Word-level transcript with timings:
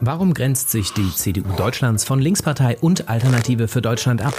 Warum 0.00 0.34
grenzt 0.34 0.70
sich 0.70 0.92
die 0.92 1.08
CDU 1.14 1.52
Deutschlands 1.56 2.04
von 2.04 2.20
Linkspartei 2.20 2.76
und 2.80 3.08
Alternative 3.08 3.68
für 3.68 3.80
Deutschland 3.80 4.22
ab? 4.22 4.34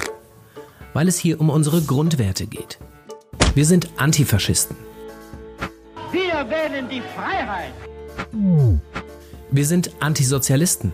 Weil 0.93 1.07
es 1.07 1.17
hier 1.17 1.39
um 1.39 1.49
unsere 1.49 1.81
Grundwerte 1.81 2.45
geht. 2.45 2.77
Wir 3.53 3.65
sind 3.65 3.89
Antifaschisten. 3.97 4.75
Wir 6.11 6.49
wählen 6.49 6.89
die 6.89 7.01
Freiheit. 7.15 7.71
Wir 9.49 9.65
sind 9.65 9.91
Antisozialisten. 10.01 10.93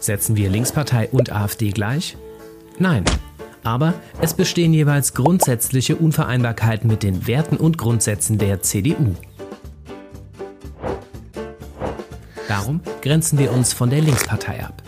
Setzen 0.00 0.36
wir 0.36 0.48
Linkspartei 0.48 1.08
und 1.10 1.30
AfD 1.30 1.72
gleich? 1.72 2.16
Nein. 2.78 3.04
Aber 3.62 3.94
es 4.20 4.32
bestehen 4.32 4.72
jeweils 4.72 5.12
grundsätzliche 5.12 5.96
Unvereinbarkeiten 5.96 6.88
mit 6.88 7.02
den 7.02 7.26
Werten 7.26 7.56
und 7.56 7.76
Grundsätzen 7.76 8.38
der 8.38 8.62
CDU. 8.62 9.14
Darum 12.66 12.80
grenzen 13.00 13.38
wir 13.38 13.52
uns 13.52 13.72
von 13.72 13.90
der 13.90 14.00
Linkspartei 14.00 14.64
ab. 14.64 14.82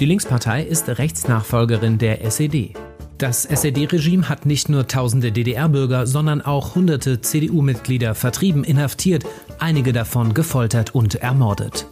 Die 0.00 0.06
Linkspartei 0.06 0.62
ist 0.62 0.88
Rechtsnachfolgerin 0.88 1.98
der 1.98 2.24
SED. 2.24 2.72
Das 3.18 3.44
SED-Regime 3.44 4.26
hat 4.30 4.46
nicht 4.46 4.70
nur 4.70 4.86
tausende 4.86 5.30
DDR-Bürger, 5.30 6.06
sondern 6.06 6.40
auch 6.40 6.74
hunderte 6.74 7.20
CDU-Mitglieder 7.20 8.14
vertrieben, 8.14 8.64
inhaftiert, 8.64 9.26
einige 9.58 9.92
davon 9.92 10.32
gefoltert 10.32 10.94
und 10.94 11.16
ermordet. 11.16 11.86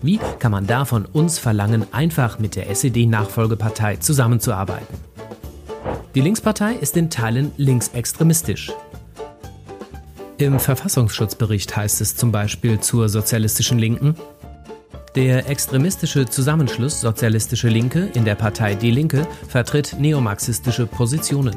Wie 0.00 0.18
kann 0.38 0.52
man 0.52 0.66
da 0.66 0.86
von 0.86 1.04
uns 1.04 1.38
verlangen, 1.38 1.84
einfach 1.92 2.38
mit 2.38 2.56
der 2.56 2.70
SED-Nachfolgepartei 2.70 3.96
zusammenzuarbeiten? 3.96 4.96
Die 6.14 6.22
Linkspartei 6.22 6.72
ist 6.72 6.96
in 6.96 7.10
Teilen 7.10 7.52
linksextremistisch. 7.58 8.72
Im 10.38 10.60
Verfassungsschutzbericht 10.60 11.76
heißt 11.76 12.00
es 12.00 12.14
zum 12.14 12.30
Beispiel 12.30 12.78
zur 12.78 13.08
sozialistischen 13.08 13.80
Linken, 13.80 14.14
der 15.16 15.48
extremistische 15.48 16.26
Zusammenschluss 16.26 17.00
Sozialistische 17.00 17.66
Linke 17.66 18.08
in 18.14 18.24
der 18.24 18.36
Partei 18.36 18.76
Die 18.76 18.92
Linke 18.92 19.26
vertritt 19.48 19.96
neomarxistische 19.98 20.86
Positionen. 20.86 21.56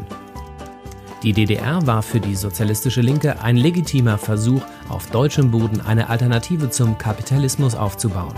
Die 1.21 1.31
DDR 1.31 1.85
war 1.85 2.01
für 2.01 2.19
die 2.19 2.33
Sozialistische 2.33 3.01
Linke 3.01 3.39
ein 3.43 3.55
legitimer 3.55 4.17
Versuch, 4.17 4.63
auf 4.89 5.11
deutschem 5.11 5.51
Boden 5.51 5.79
eine 5.81 6.09
Alternative 6.09 6.71
zum 6.71 6.97
Kapitalismus 6.97 7.75
aufzubauen. 7.75 8.33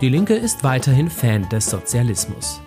Die 0.00 0.08
Linke 0.08 0.34
ist 0.34 0.64
weiterhin 0.64 1.08
Fan 1.08 1.48
des 1.48 1.70
Sozialismus. 1.70 2.60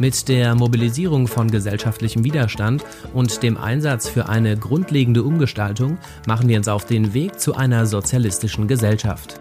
Mit 0.00 0.28
der 0.28 0.54
Mobilisierung 0.54 1.28
von 1.28 1.50
gesellschaftlichem 1.50 2.24
Widerstand 2.24 2.82
und 3.12 3.42
dem 3.42 3.58
Einsatz 3.58 4.08
für 4.08 4.30
eine 4.30 4.56
grundlegende 4.56 5.22
Umgestaltung 5.22 5.98
machen 6.26 6.48
wir 6.48 6.56
uns 6.56 6.68
auf 6.68 6.86
den 6.86 7.12
Weg 7.12 7.38
zu 7.38 7.54
einer 7.54 7.84
sozialistischen 7.84 8.66
Gesellschaft. 8.66 9.38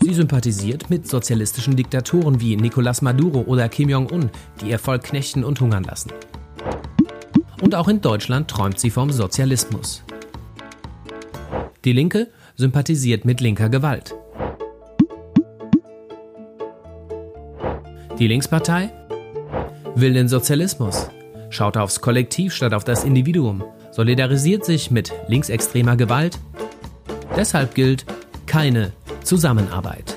Sie 0.00 0.14
sympathisiert 0.14 0.90
mit 0.90 1.06
sozialistischen 1.06 1.76
Diktatoren 1.76 2.40
wie 2.40 2.56
Nicolás 2.56 3.04
Maduro 3.04 3.42
oder 3.42 3.68
Kim 3.68 3.88
Jong-un, 3.88 4.30
die 4.60 4.70
ihr 4.70 4.80
Volk 4.80 5.04
knechten 5.04 5.44
und 5.44 5.60
hungern 5.60 5.84
lassen. 5.84 6.10
Und 7.60 7.76
auch 7.76 7.86
in 7.86 8.00
Deutschland 8.00 8.48
träumt 8.48 8.80
sie 8.80 8.90
vom 8.90 9.12
Sozialismus. 9.12 10.02
Die 11.84 11.92
Linke 11.92 12.26
sympathisiert 12.56 13.24
mit 13.24 13.40
linker 13.40 13.68
Gewalt. 13.68 14.12
Die 18.18 18.26
Linkspartei 18.26 18.90
will 19.94 20.12
den 20.12 20.28
Sozialismus, 20.28 21.08
schaut 21.50 21.76
aufs 21.76 22.00
Kollektiv 22.00 22.54
statt 22.54 22.74
auf 22.74 22.84
das 22.84 23.04
Individuum, 23.04 23.64
solidarisiert 23.90 24.64
sich 24.64 24.90
mit 24.90 25.12
linksextremer 25.28 25.96
Gewalt. 25.96 26.38
Deshalb 27.36 27.74
gilt 27.74 28.04
keine 28.46 28.92
Zusammenarbeit. 29.24 30.16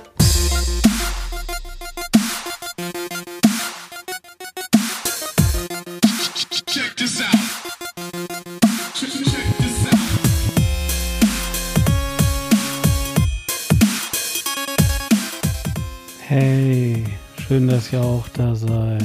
Hey, 16.26 17.04
schön, 17.48 17.68
dass 17.68 17.94
ihr 17.94 18.02
auch 18.02 18.28
da 18.30 18.56
seid. 18.56 19.04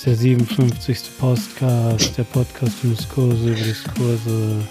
Ist 0.00 0.06
der 0.06 0.14
57. 0.14 0.98
Podcast, 1.18 2.16
der 2.16 2.24
Podcast 2.24 2.78
für 2.78 2.86
Diskurse 2.86 3.50
über 3.50 3.60
Diskurse. 3.60 4.66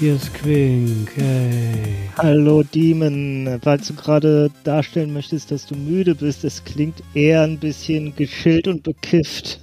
Hier 0.00 0.14
ist 0.14 0.32
Quink, 0.32 1.10
hey. 1.16 2.08
Hallo 2.16 2.62
Demon, 2.62 3.60
falls 3.62 3.88
du 3.88 3.94
gerade 3.94 4.50
darstellen 4.64 5.12
möchtest, 5.12 5.50
dass 5.50 5.66
du 5.66 5.74
müde 5.74 6.14
bist, 6.14 6.44
es 6.44 6.64
klingt 6.64 7.02
eher 7.12 7.42
ein 7.42 7.58
bisschen 7.58 8.16
geschillt 8.16 8.66
und 8.66 8.82
bekifft. 8.82 9.60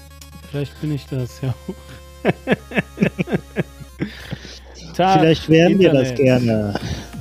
Vielleicht 0.51 0.79
bin 0.81 0.93
ich 0.93 1.07
das, 1.07 1.41
ja. 1.41 1.55
Tag, 4.95 5.19
Vielleicht 5.19 5.49
wären 5.49 5.79
wir 5.79 5.93
das 5.93 6.13
gerne. 6.13 6.75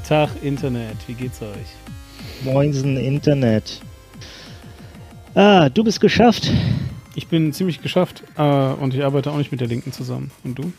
Tag 0.06 0.28
Internet, 0.42 0.98
wie 1.06 1.14
geht's 1.14 1.40
euch? 1.40 2.44
Moinsen 2.44 2.98
Internet. 2.98 3.80
Ah, 5.34 5.70
du 5.70 5.82
bist 5.82 5.98
geschafft. 5.98 6.52
Ich 7.14 7.28
bin 7.28 7.52
ziemlich 7.52 7.82
geschafft 7.82 8.22
äh, 8.36 8.42
und 8.42 8.94
ich 8.94 9.04
arbeite 9.04 9.32
auch 9.32 9.38
nicht 9.38 9.50
mit 9.50 9.60
der 9.60 9.68
Linken 9.68 9.92
zusammen. 9.92 10.30
Und 10.44 10.58
du? 10.58 10.72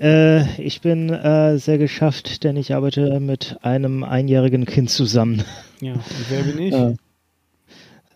Äh, 0.00 0.60
ich 0.60 0.80
bin 0.80 1.10
äh, 1.10 1.58
sehr 1.58 1.78
geschafft, 1.78 2.42
denn 2.42 2.56
ich 2.56 2.74
arbeite 2.74 3.20
mit 3.20 3.58
einem 3.62 4.02
einjährigen 4.02 4.64
Kind 4.64 4.90
zusammen. 4.90 5.44
Ja, 5.80 5.92
und 5.92 6.02
wer 6.28 6.42
bin 6.42 6.58
ich? 6.58 6.74
Äh, 6.74 6.94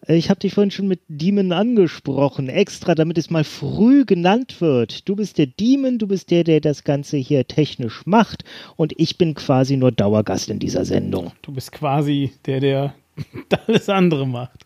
ich 0.06 0.28
habe 0.28 0.40
dich 0.40 0.54
vorhin 0.54 0.70
schon 0.70 0.88
mit 0.88 1.00
Demon 1.08 1.52
angesprochen, 1.52 2.48
extra, 2.48 2.94
damit 2.94 3.16
es 3.16 3.30
mal 3.30 3.44
früh 3.44 4.04
genannt 4.04 4.60
wird. 4.60 5.08
Du 5.08 5.16
bist 5.16 5.38
der 5.38 5.46
Demon, 5.46 5.98
du 5.98 6.06
bist 6.06 6.30
der, 6.30 6.44
der 6.44 6.60
das 6.60 6.84
Ganze 6.84 7.16
hier 7.16 7.46
technisch 7.46 8.04
macht 8.04 8.44
und 8.76 8.92
ich 8.98 9.16
bin 9.16 9.34
quasi 9.34 9.76
nur 9.76 9.92
Dauergast 9.92 10.50
in 10.50 10.58
dieser 10.58 10.84
Sendung. 10.84 11.32
Du 11.42 11.52
bist 11.52 11.72
quasi 11.72 12.32
der, 12.44 12.60
der 12.60 12.94
alles 13.66 13.88
andere 13.88 14.26
macht. 14.26 14.64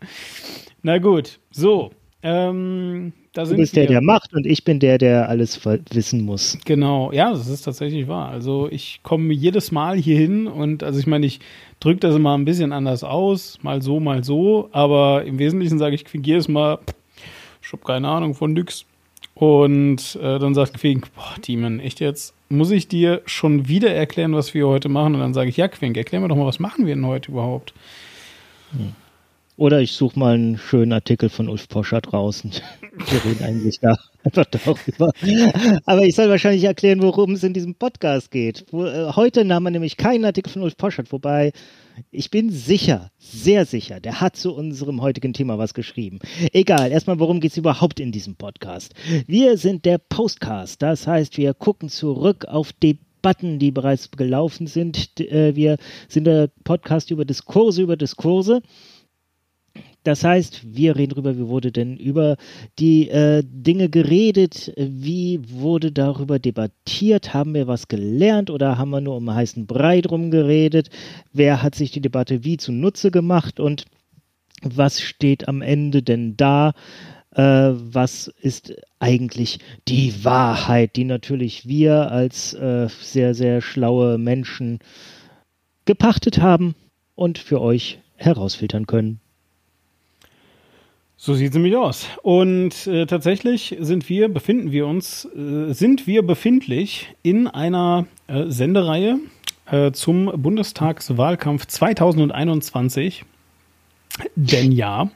Na 0.82 0.98
gut, 0.98 1.38
so. 1.50 1.92
Ähm, 2.22 3.12
da 3.32 3.44
du 3.44 3.54
bist 3.56 3.76
wir. 3.76 3.82
der, 3.82 3.92
der 3.92 4.02
macht 4.02 4.32
und 4.34 4.44
ich 4.44 4.64
bin 4.64 4.80
der, 4.80 4.98
der 4.98 5.28
alles 5.28 5.64
wissen 5.64 6.22
muss. 6.22 6.58
Genau, 6.64 7.12
ja, 7.12 7.30
das 7.30 7.48
ist 7.48 7.62
tatsächlich 7.62 8.08
wahr. 8.08 8.28
Also 8.30 8.68
ich 8.70 9.00
komme 9.04 9.32
jedes 9.32 9.70
Mal 9.70 9.96
hier 9.96 10.18
hin 10.18 10.48
und 10.48 10.82
also 10.82 10.98
ich 10.98 11.06
meine, 11.06 11.26
ich 11.26 11.38
drücke 11.78 12.00
das 12.00 12.16
immer 12.16 12.36
ein 12.36 12.44
bisschen 12.44 12.72
anders 12.72 13.04
aus, 13.04 13.58
mal 13.62 13.82
so, 13.82 14.00
mal 14.00 14.24
so, 14.24 14.68
aber 14.72 15.24
im 15.24 15.38
Wesentlichen 15.38 15.78
sage 15.78 15.94
ich 15.94 16.04
Quink 16.04 16.26
jedes 16.26 16.48
Mal, 16.48 16.80
ich 17.62 17.72
habe 17.72 17.84
keine 17.84 18.08
Ahnung 18.08 18.34
von 18.34 18.52
nix. 18.52 18.84
Und 19.34 20.18
äh, 20.20 20.40
dann 20.40 20.54
sagt 20.54 20.74
Quink, 20.80 21.14
boah, 21.14 21.40
Demon, 21.46 21.78
echt 21.78 22.00
jetzt? 22.00 22.34
Muss 22.48 22.72
ich 22.72 22.88
dir 22.88 23.22
schon 23.24 23.68
wieder 23.68 23.94
erklären, 23.94 24.34
was 24.34 24.52
wir 24.52 24.66
heute 24.66 24.88
machen? 24.88 25.14
Und 25.14 25.20
dann 25.20 25.34
sage 25.34 25.50
ich, 25.50 25.56
ja, 25.56 25.68
Quink, 25.68 25.96
erklär 25.96 26.20
mir 26.20 26.26
doch 26.26 26.34
mal, 26.34 26.46
was 26.46 26.58
machen 26.58 26.86
wir 26.86 26.94
denn 26.96 27.06
heute 27.06 27.30
überhaupt? 27.30 27.72
Hm. 28.72 28.94
Oder 29.58 29.80
ich 29.80 29.90
suche 29.90 30.16
mal 30.16 30.34
einen 30.34 30.56
schönen 30.56 30.92
Artikel 30.92 31.28
von 31.28 31.48
Ulf 31.48 31.68
Poschert 31.68 32.12
draußen. 32.12 32.52
Wir 33.10 33.24
reden 33.24 33.44
eigentlich 33.44 33.80
da 33.80 33.96
einfach 34.22 34.44
darüber. 34.44 35.10
Aber 35.84 36.04
ich 36.04 36.14
soll 36.14 36.30
wahrscheinlich 36.30 36.62
erklären, 36.62 37.02
worum 37.02 37.32
es 37.32 37.42
in 37.42 37.54
diesem 37.54 37.74
Podcast 37.74 38.30
geht. 38.30 38.72
Äh, 38.72 39.12
heute 39.16 39.44
nahm 39.44 39.64
man 39.64 39.72
nämlich 39.72 39.96
keinen 39.96 40.24
Artikel 40.24 40.52
von 40.52 40.62
Ulf 40.62 40.76
Poschert, 40.76 41.10
wobei 41.10 41.50
ich 42.12 42.30
bin 42.30 42.50
sicher, 42.50 43.10
sehr 43.18 43.66
sicher, 43.66 43.98
der 43.98 44.20
hat 44.20 44.36
zu 44.36 44.54
unserem 44.54 45.02
heutigen 45.02 45.32
Thema 45.32 45.58
was 45.58 45.74
geschrieben. 45.74 46.20
Egal, 46.52 46.92
erstmal, 46.92 47.18
worum 47.18 47.40
geht 47.40 47.50
es 47.50 47.56
überhaupt 47.56 47.98
in 47.98 48.12
diesem 48.12 48.36
Podcast? 48.36 48.94
Wir 49.26 49.56
sind 49.58 49.84
der 49.84 49.98
Postcast, 49.98 50.82
das 50.82 51.08
heißt, 51.08 51.36
wir 51.36 51.52
gucken 51.52 51.88
zurück 51.88 52.44
auf 52.44 52.72
Debatten, 52.72 53.58
die 53.58 53.72
bereits 53.72 54.12
gelaufen 54.12 54.68
sind. 54.68 55.18
Äh, 55.18 55.56
wir 55.56 55.78
sind 56.06 56.28
der 56.28 56.48
Podcast 56.62 57.10
über 57.10 57.24
Diskurse 57.24 57.82
über 57.82 57.96
Diskurse. 57.96 58.62
Das 60.08 60.24
heißt, 60.24 60.74
wir 60.74 60.96
reden 60.96 61.10
darüber, 61.10 61.36
wie 61.36 61.48
wurde 61.48 61.70
denn 61.70 61.98
über 61.98 62.38
die 62.78 63.10
äh, 63.10 63.42
Dinge 63.44 63.90
geredet, 63.90 64.72
wie 64.78 65.38
wurde 65.50 65.92
darüber 65.92 66.38
debattiert, 66.38 67.34
haben 67.34 67.52
wir 67.52 67.66
was 67.66 67.88
gelernt 67.88 68.48
oder 68.48 68.78
haben 68.78 68.88
wir 68.88 69.02
nur 69.02 69.16
um 69.16 69.30
heißen 69.30 69.66
Brei 69.66 70.00
drum 70.00 70.30
geredet, 70.30 70.88
wer 71.34 71.62
hat 71.62 71.74
sich 71.74 71.90
die 71.90 72.00
Debatte 72.00 72.42
wie 72.42 72.56
zunutze 72.56 73.10
gemacht 73.10 73.60
und 73.60 73.84
was 74.62 75.02
steht 75.02 75.46
am 75.46 75.60
Ende 75.60 76.02
denn 76.02 76.38
da, 76.38 76.72
äh, 77.34 77.42
was 77.42 78.28
ist 78.40 78.76
eigentlich 79.00 79.58
die 79.88 80.24
Wahrheit, 80.24 80.96
die 80.96 81.04
natürlich 81.04 81.68
wir 81.68 82.10
als 82.10 82.54
äh, 82.54 82.88
sehr, 82.98 83.34
sehr 83.34 83.60
schlaue 83.60 84.16
Menschen 84.16 84.78
gepachtet 85.84 86.40
haben 86.40 86.74
und 87.14 87.36
für 87.36 87.60
euch 87.60 87.98
herausfiltern 88.14 88.86
können. 88.86 89.20
So 91.20 91.34
sieht 91.34 91.48
es 91.48 91.54
nämlich 91.54 91.74
aus. 91.74 92.06
Und 92.22 92.86
äh, 92.86 93.04
tatsächlich 93.04 93.76
sind 93.80 94.08
wir, 94.08 94.28
befinden 94.28 94.70
wir 94.70 94.86
uns, 94.86 95.24
äh, 95.24 95.72
sind 95.72 96.06
wir 96.06 96.24
befindlich 96.24 97.12
in 97.24 97.48
einer 97.48 98.06
äh, 98.28 98.44
Sendereihe, 98.46 99.18
äh, 99.66 99.90
zum 99.90 100.26
Bundestagswahlkampf 100.26 101.66
2021. 101.66 103.24
Denn 104.36 104.70
ja, 104.70 105.10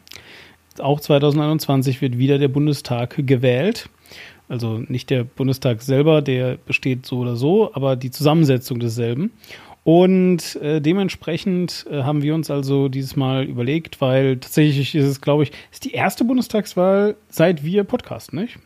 auch 0.80 0.98
2021 0.98 2.00
wird 2.02 2.18
wieder 2.18 2.38
der 2.38 2.48
Bundestag 2.48 3.24
gewählt. 3.24 3.88
Also 4.48 4.78
nicht 4.78 5.08
der 5.08 5.22
Bundestag 5.22 5.82
selber, 5.82 6.20
der 6.20 6.56
besteht 6.56 7.06
so 7.06 7.18
oder 7.18 7.36
so, 7.36 7.72
aber 7.74 7.94
die 7.94 8.10
Zusammensetzung 8.10 8.80
desselben. 8.80 9.30
Und 9.84 10.56
äh, 10.56 10.80
dementsprechend 10.80 11.86
äh, 11.90 12.02
haben 12.02 12.22
wir 12.22 12.34
uns 12.34 12.50
also 12.50 12.88
dieses 12.88 13.16
Mal 13.16 13.44
überlegt, 13.44 14.00
weil 14.00 14.36
tatsächlich 14.36 14.94
ist 14.94 15.06
es, 15.06 15.20
glaube 15.20 15.42
ich, 15.42 15.52
ist 15.72 15.84
die 15.84 15.92
erste 15.92 16.24
Bundestagswahl 16.24 17.16
seit 17.28 17.64
wir 17.64 17.82
Podcast, 17.82 18.32
nicht? 18.32 18.58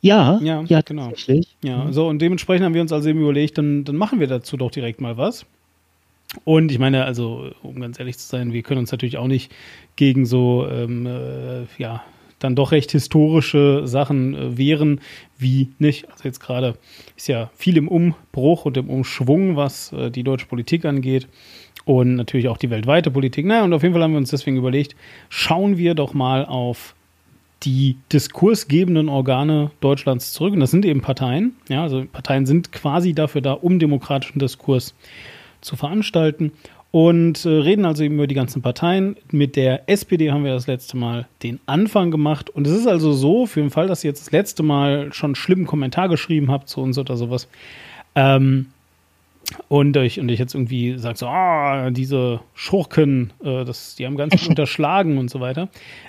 Ja, 0.00 0.38
Ja, 0.40 0.62
ja, 0.66 0.80
genau. 0.80 1.08
tatsächlich. 1.08 1.56
Ja, 1.62 1.92
so 1.92 2.08
und 2.08 2.20
dementsprechend 2.20 2.64
haben 2.64 2.74
wir 2.74 2.80
uns 2.80 2.92
also 2.92 3.08
eben 3.08 3.20
überlegt, 3.20 3.58
dann, 3.58 3.84
dann 3.84 3.96
machen 3.96 4.20
wir 4.20 4.26
dazu 4.28 4.56
doch 4.56 4.70
direkt 4.70 5.00
mal 5.00 5.18
was. 5.18 5.44
Und 6.44 6.72
ich 6.72 6.78
meine, 6.78 7.04
also, 7.04 7.50
um 7.62 7.80
ganz 7.80 7.98
ehrlich 7.98 8.18
zu 8.18 8.26
sein, 8.26 8.52
wir 8.52 8.62
können 8.62 8.80
uns 8.80 8.92
natürlich 8.92 9.16
auch 9.18 9.26
nicht 9.26 9.52
gegen 9.96 10.26
so, 10.26 10.66
ähm, 10.68 11.06
äh, 11.06 11.64
ja, 11.78 12.02
dann 12.38 12.54
doch 12.54 12.72
recht 12.72 12.92
historische 12.92 13.86
Sachen 13.86 14.34
äh, 14.34 14.58
wehren, 14.58 15.00
wie 15.38 15.70
nicht. 15.78 16.10
Also 16.10 16.24
jetzt 16.24 16.40
gerade 16.40 16.74
ist 17.16 17.28
ja 17.28 17.50
viel 17.56 17.76
im 17.76 17.88
Umbruch 17.88 18.64
und 18.64 18.76
im 18.76 18.90
Umschwung, 18.90 19.56
was 19.56 19.92
äh, 19.92 20.10
die 20.10 20.22
deutsche 20.22 20.46
Politik 20.46 20.84
angeht. 20.84 21.28
Und 21.84 22.16
natürlich 22.16 22.48
auch 22.48 22.56
die 22.56 22.70
weltweite 22.70 23.12
Politik. 23.12 23.46
Na, 23.46 23.62
und 23.62 23.72
auf 23.72 23.82
jeden 23.82 23.94
Fall 23.94 24.02
haben 24.02 24.10
wir 24.12 24.18
uns 24.18 24.30
deswegen 24.30 24.56
überlegt, 24.56 24.96
schauen 25.28 25.78
wir 25.78 25.94
doch 25.94 26.14
mal 26.14 26.44
auf 26.44 26.96
die 27.62 27.96
diskursgebenden 28.12 29.08
Organe 29.08 29.70
Deutschlands 29.80 30.32
zurück. 30.32 30.52
Und 30.52 30.60
das 30.60 30.72
sind 30.72 30.84
eben 30.84 31.00
Parteien. 31.00 31.54
Ja, 31.68 31.82
also 31.82 32.04
Parteien 32.04 32.44
sind 32.44 32.72
quasi 32.72 33.14
dafür 33.14 33.40
da, 33.40 33.52
um 33.52 33.78
demokratischen 33.78 34.40
Diskurs 34.40 34.94
zu 35.60 35.76
veranstalten. 35.76 36.52
Und 36.92 37.44
äh, 37.44 37.48
reden 37.48 37.84
also 37.84 38.04
eben 38.04 38.14
über 38.14 38.26
die 38.26 38.34
ganzen 38.34 38.62
Parteien. 38.62 39.16
Mit 39.30 39.56
der 39.56 39.88
SPD 39.88 40.30
haben 40.30 40.44
wir 40.44 40.54
das 40.54 40.66
letzte 40.66 40.96
Mal 40.96 41.26
den 41.42 41.60
Anfang 41.66 42.10
gemacht. 42.10 42.48
Und 42.48 42.66
es 42.66 42.72
ist 42.72 42.86
also 42.86 43.12
so, 43.12 43.46
für 43.46 43.60
den 43.60 43.70
Fall, 43.70 43.86
dass 43.86 44.02
ihr 44.02 44.08
jetzt 44.08 44.26
das 44.26 44.32
letzte 44.32 44.62
Mal 44.62 45.12
schon 45.12 45.28
einen 45.28 45.34
schlimmen 45.34 45.66
Kommentar 45.66 46.08
geschrieben 46.08 46.50
habt 46.50 46.68
zu 46.68 46.80
uns 46.80 46.96
oder 46.96 47.16
sowas, 47.16 47.48
ähm, 48.14 48.66
und 49.68 49.96
ich, 49.96 50.18
und 50.18 50.28
ich 50.28 50.40
jetzt 50.40 50.54
irgendwie 50.54 50.98
sage 50.98 51.18
so, 51.18 51.26
ah, 51.26 51.90
diese 51.90 52.40
Schurken, 52.54 53.32
äh, 53.44 53.64
das, 53.64 53.94
die 53.94 54.06
haben 54.06 54.16
ganz 54.16 54.34
viel 54.40 54.48
unterschlagen 54.48 55.18
und 55.18 55.30
so 55.30 55.40
weiter. 55.40 55.68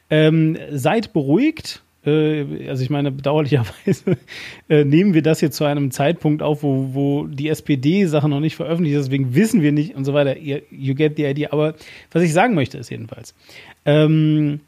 Ähm, 0.09 0.57
seid 0.71 1.13
beruhigt. 1.13 1.83
Äh, 2.07 2.69
also 2.69 2.81
ich 2.81 2.89
meine, 2.89 3.12
bedauerlicherweise 3.12 4.18
äh, 4.69 4.86
nehmen 4.86 5.13
wir 5.13 5.21
das 5.21 5.42
jetzt 5.42 5.57
zu 5.57 5.65
einem 5.65 5.92
Zeitpunkt 5.92 6.42
auf, 6.42 6.63
wo, 6.63 6.89
wo 6.94 7.27
die 7.27 7.50
SPD-Sache 7.50 8.30
noch 8.30 8.39
nicht 8.39 8.56
veröffentlicht 8.56 8.95
ist, 8.95 9.06
deswegen 9.07 9.36
wissen 9.36 9.62
wir 9.62 9.71
nicht 9.71 9.95
und 9.95 10.06
so 10.06 10.13
weiter. 10.13 10.39
You, 10.39 10.59
you 10.71 10.95
get 10.95 11.18
the 11.18 11.25
idea. 11.25 11.50
Aber 11.51 11.75
was 12.12 12.24
ich 12.24 12.33
sagen 12.33 12.56
möchte, 12.56 12.77
ist 12.77 12.89
jedenfalls, 12.89 13.36
ähm, 13.86 14.62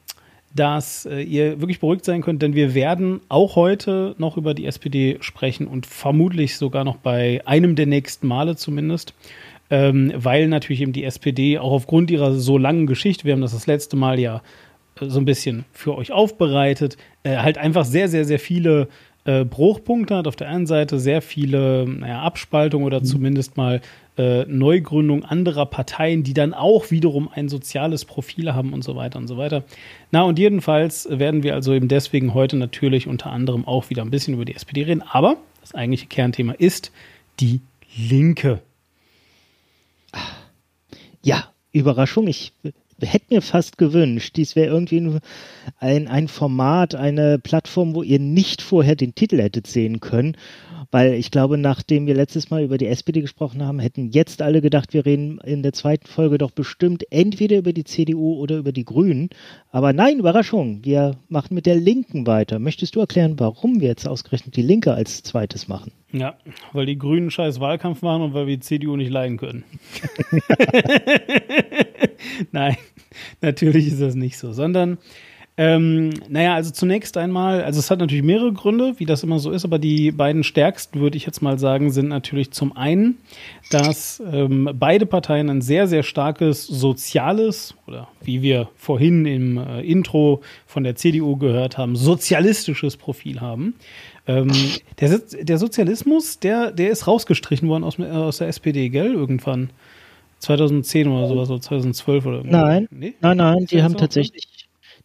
dass 0.53 1.05
äh, 1.05 1.21
ihr 1.21 1.61
wirklich 1.61 1.79
beruhigt 1.79 2.05
sein 2.05 2.21
könnt, 2.21 2.41
denn 2.41 2.55
wir 2.55 2.73
werden 2.73 3.21
auch 3.29 3.55
heute 3.55 4.15
noch 4.17 4.35
über 4.35 4.53
die 4.53 4.65
SPD 4.65 5.17
sprechen 5.21 5.67
und 5.67 5.85
vermutlich 5.85 6.57
sogar 6.57 6.83
noch 6.83 6.97
bei 6.97 7.41
einem 7.45 7.75
der 7.75 7.85
nächsten 7.85 8.27
Male 8.27 8.55
zumindest, 8.55 9.13
ähm, 9.69 10.11
weil 10.15 10.47
natürlich 10.47 10.81
eben 10.81 10.93
die 10.93 11.03
SPD 11.03 11.59
auch 11.59 11.71
aufgrund 11.71 12.09
ihrer 12.09 12.33
so 12.33 12.57
langen 12.57 12.87
Geschichte, 12.87 13.25
wir 13.25 13.33
haben 13.33 13.41
das 13.41 13.53
das 13.53 13.67
letzte 13.67 13.95
Mal 13.95 14.19
ja 14.19 14.41
so 15.01 15.19
ein 15.19 15.25
bisschen 15.25 15.65
für 15.71 15.95
euch 15.95 16.11
aufbereitet, 16.11 16.97
äh, 17.23 17.37
halt 17.37 17.57
einfach 17.57 17.85
sehr, 17.85 18.07
sehr, 18.07 18.25
sehr 18.25 18.39
viele 18.39 18.87
äh, 19.25 19.45
Bruchpunkte 19.45 20.15
hat. 20.15 20.27
Auf 20.27 20.35
der 20.35 20.49
einen 20.49 20.65
Seite 20.65 20.99
sehr 20.99 21.21
viele 21.21 21.85
naja, 21.87 22.21
Abspaltungen 22.21 22.85
oder 22.85 23.03
zumindest 23.03 23.57
mal 23.57 23.81
äh, 24.17 24.45
Neugründung 24.45 25.23
anderer 25.23 25.65
Parteien, 25.65 26.23
die 26.23 26.33
dann 26.33 26.53
auch 26.53 26.91
wiederum 26.91 27.29
ein 27.33 27.47
soziales 27.47 28.05
Profil 28.05 28.53
haben 28.53 28.73
und 28.73 28.83
so 28.83 28.95
weiter 28.95 29.19
und 29.19 29.27
so 29.27 29.37
weiter. 29.37 29.63
Na, 30.11 30.23
und 30.23 30.39
jedenfalls 30.39 31.07
werden 31.09 31.43
wir 31.43 31.53
also 31.53 31.73
eben 31.73 31.87
deswegen 31.87 32.33
heute 32.33 32.57
natürlich 32.57 33.07
unter 33.07 33.31
anderem 33.31 33.67
auch 33.67 33.89
wieder 33.89 34.01
ein 34.01 34.09
bisschen 34.09 34.33
über 34.33 34.45
die 34.45 34.55
SPD 34.55 34.83
reden. 34.83 35.03
Aber 35.03 35.37
das 35.61 35.75
eigentliche 35.75 36.07
Kernthema 36.07 36.53
ist 36.53 36.91
die 37.39 37.61
Linke. 37.95 38.61
Ja, 41.21 41.53
Überraschung. 41.71 42.27
Ich 42.27 42.53
hätte 43.05 43.33
mir 43.33 43.41
fast 43.41 43.77
gewünscht, 43.77 44.35
dies 44.35 44.55
wäre 44.55 44.73
irgendwie 44.73 45.19
ein, 45.79 46.07
ein 46.07 46.27
Format, 46.27 46.95
eine 46.95 47.39
Plattform, 47.39 47.95
wo 47.95 48.03
ihr 48.03 48.19
nicht 48.19 48.61
vorher 48.61 48.95
den 48.95 49.15
Titel 49.15 49.41
hättet 49.41 49.67
sehen 49.67 49.99
können. 49.99 50.35
Weil 50.91 51.13
ich 51.13 51.29
glaube, 51.29 51.57
nachdem 51.57 52.07
wir 52.07 52.15
letztes 52.15 52.49
Mal 52.49 52.63
über 52.63 52.79
die 52.79 52.87
SPD 52.87 53.21
gesprochen 53.21 53.63
haben, 53.63 53.77
hätten 53.79 54.09
jetzt 54.09 54.41
alle 54.41 54.59
gedacht, 54.59 54.93
wir 54.93 55.05
reden 55.05 55.39
in 55.43 55.61
der 55.61 55.73
zweiten 55.73 56.07
Folge 56.07 56.39
doch 56.39 56.49
bestimmt 56.49 57.03
entweder 57.11 57.57
über 57.57 57.73
die 57.73 57.83
CDU 57.83 58.33
oder 58.39 58.57
über 58.57 58.71
die 58.71 58.85
Grünen. 58.85 59.29
Aber 59.71 59.93
nein, 59.93 60.17
Überraschung, 60.17 60.83
wir 60.83 61.17
machen 61.27 61.53
mit 61.53 61.67
der 61.67 61.75
Linken 61.75 62.25
weiter. 62.25 62.57
Möchtest 62.57 62.95
du 62.95 63.01
erklären, 63.01 63.39
warum 63.39 63.81
wir 63.81 63.87
jetzt 63.87 64.07
ausgerechnet 64.07 64.55
die 64.55 64.63
Linke 64.63 64.93
als 64.93 65.21
zweites 65.21 65.67
machen? 65.67 65.91
Ja, 66.11 66.35
weil 66.73 66.87
die 66.87 66.97
Grünen 66.97 67.29
scheiß 67.29 67.59
Wahlkampf 67.59 68.01
machen 68.01 68.23
und 68.23 68.33
weil 68.33 68.47
wir 68.47 68.57
die 68.57 68.63
CDU 68.63 68.95
nicht 68.95 69.11
leiden 69.11 69.37
können. 69.37 69.63
Nein, 72.51 72.77
natürlich 73.41 73.87
ist 73.87 74.01
das 74.01 74.15
nicht 74.15 74.37
so, 74.37 74.51
sondern 74.51 74.97
ähm, 75.61 76.11
naja, 76.29 76.55
also 76.55 76.71
zunächst 76.71 77.17
einmal, 77.17 77.61
also 77.65 77.79
es 77.79 77.91
hat 77.91 77.99
natürlich 77.99 78.23
mehrere 78.23 78.53
Gründe, 78.53 78.93
wie 78.95 79.05
das 79.05 79.23
immer 79.23 79.39
so 79.39 79.51
ist, 79.51 79.65
aber 79.65 79.77
die 79.77 80.13
beiden 80.13 80.45
stärksten, 80.45 81.01
würde 81.01 81.17
ich 81.17 81.25
jetzt 81.25 81.41
mal 81.41 81.59
sagen, 81.59 81.91
sind 81.91 82.07
natürlich 82.07 82.51
zum 82.51 82.77
einen, 82.77 83.17
dass 83.69 84.23
ähm, 84.31 84.69
beide 84.73 85.05
Parteien 85.05 85.49
ein 85.49 85.59
sehr, 85.59 85.89
sehr 85.89 86.03
starkes 86.03 86.65
soziales 86.65 87.75
oder 87.87 88.07
wie 88.21 88.41
wir 88.41 88.69
vorhin 88.77 89.25
im 89.25 89.57
äh, 89.57 89.81
Intro 89.81 90.41
von 90.65 90.85
der 90.85 90.95
CDU 90.95 91.35
gehört 91.35 91.77
haben, 91.77 91.97
sozialistisches 91.97 92.95
Profil 92.95 93.41
haben. 93.41 93.73
Ähm, 94.27 94.73
der, 94.99 95.19
der 95.19 95.57
Sozialismus, 95.57 96.39
der, 96.39 96.71
der 96.71 96.89
ist 96.91 97.07
rausgestrichen 97.07 97.67
worden 97.67 97.83
aus, 97.83 97.99
aus 97.99 98.37
der 98.37 98.47
SPD, 98.47 98.89
gell, 98.89 99.13
irgendwann. 99.13 99.69
2010 100.39 101.07
oder 101.09 101.27
sowas, 101.27 101.49
oder 101.49 101.59
2012 101.61 102.25
oder 102.25 102.37
irgendwas. 102.37 102.61
Nein, 102.61 102.87
Nee? 102.91 103.13
nein, 103.19 103.37
nein, 103.37 103.65
die 103.69 103.83
haben 103.83 103.97
tatsächlich, 103.97 104.47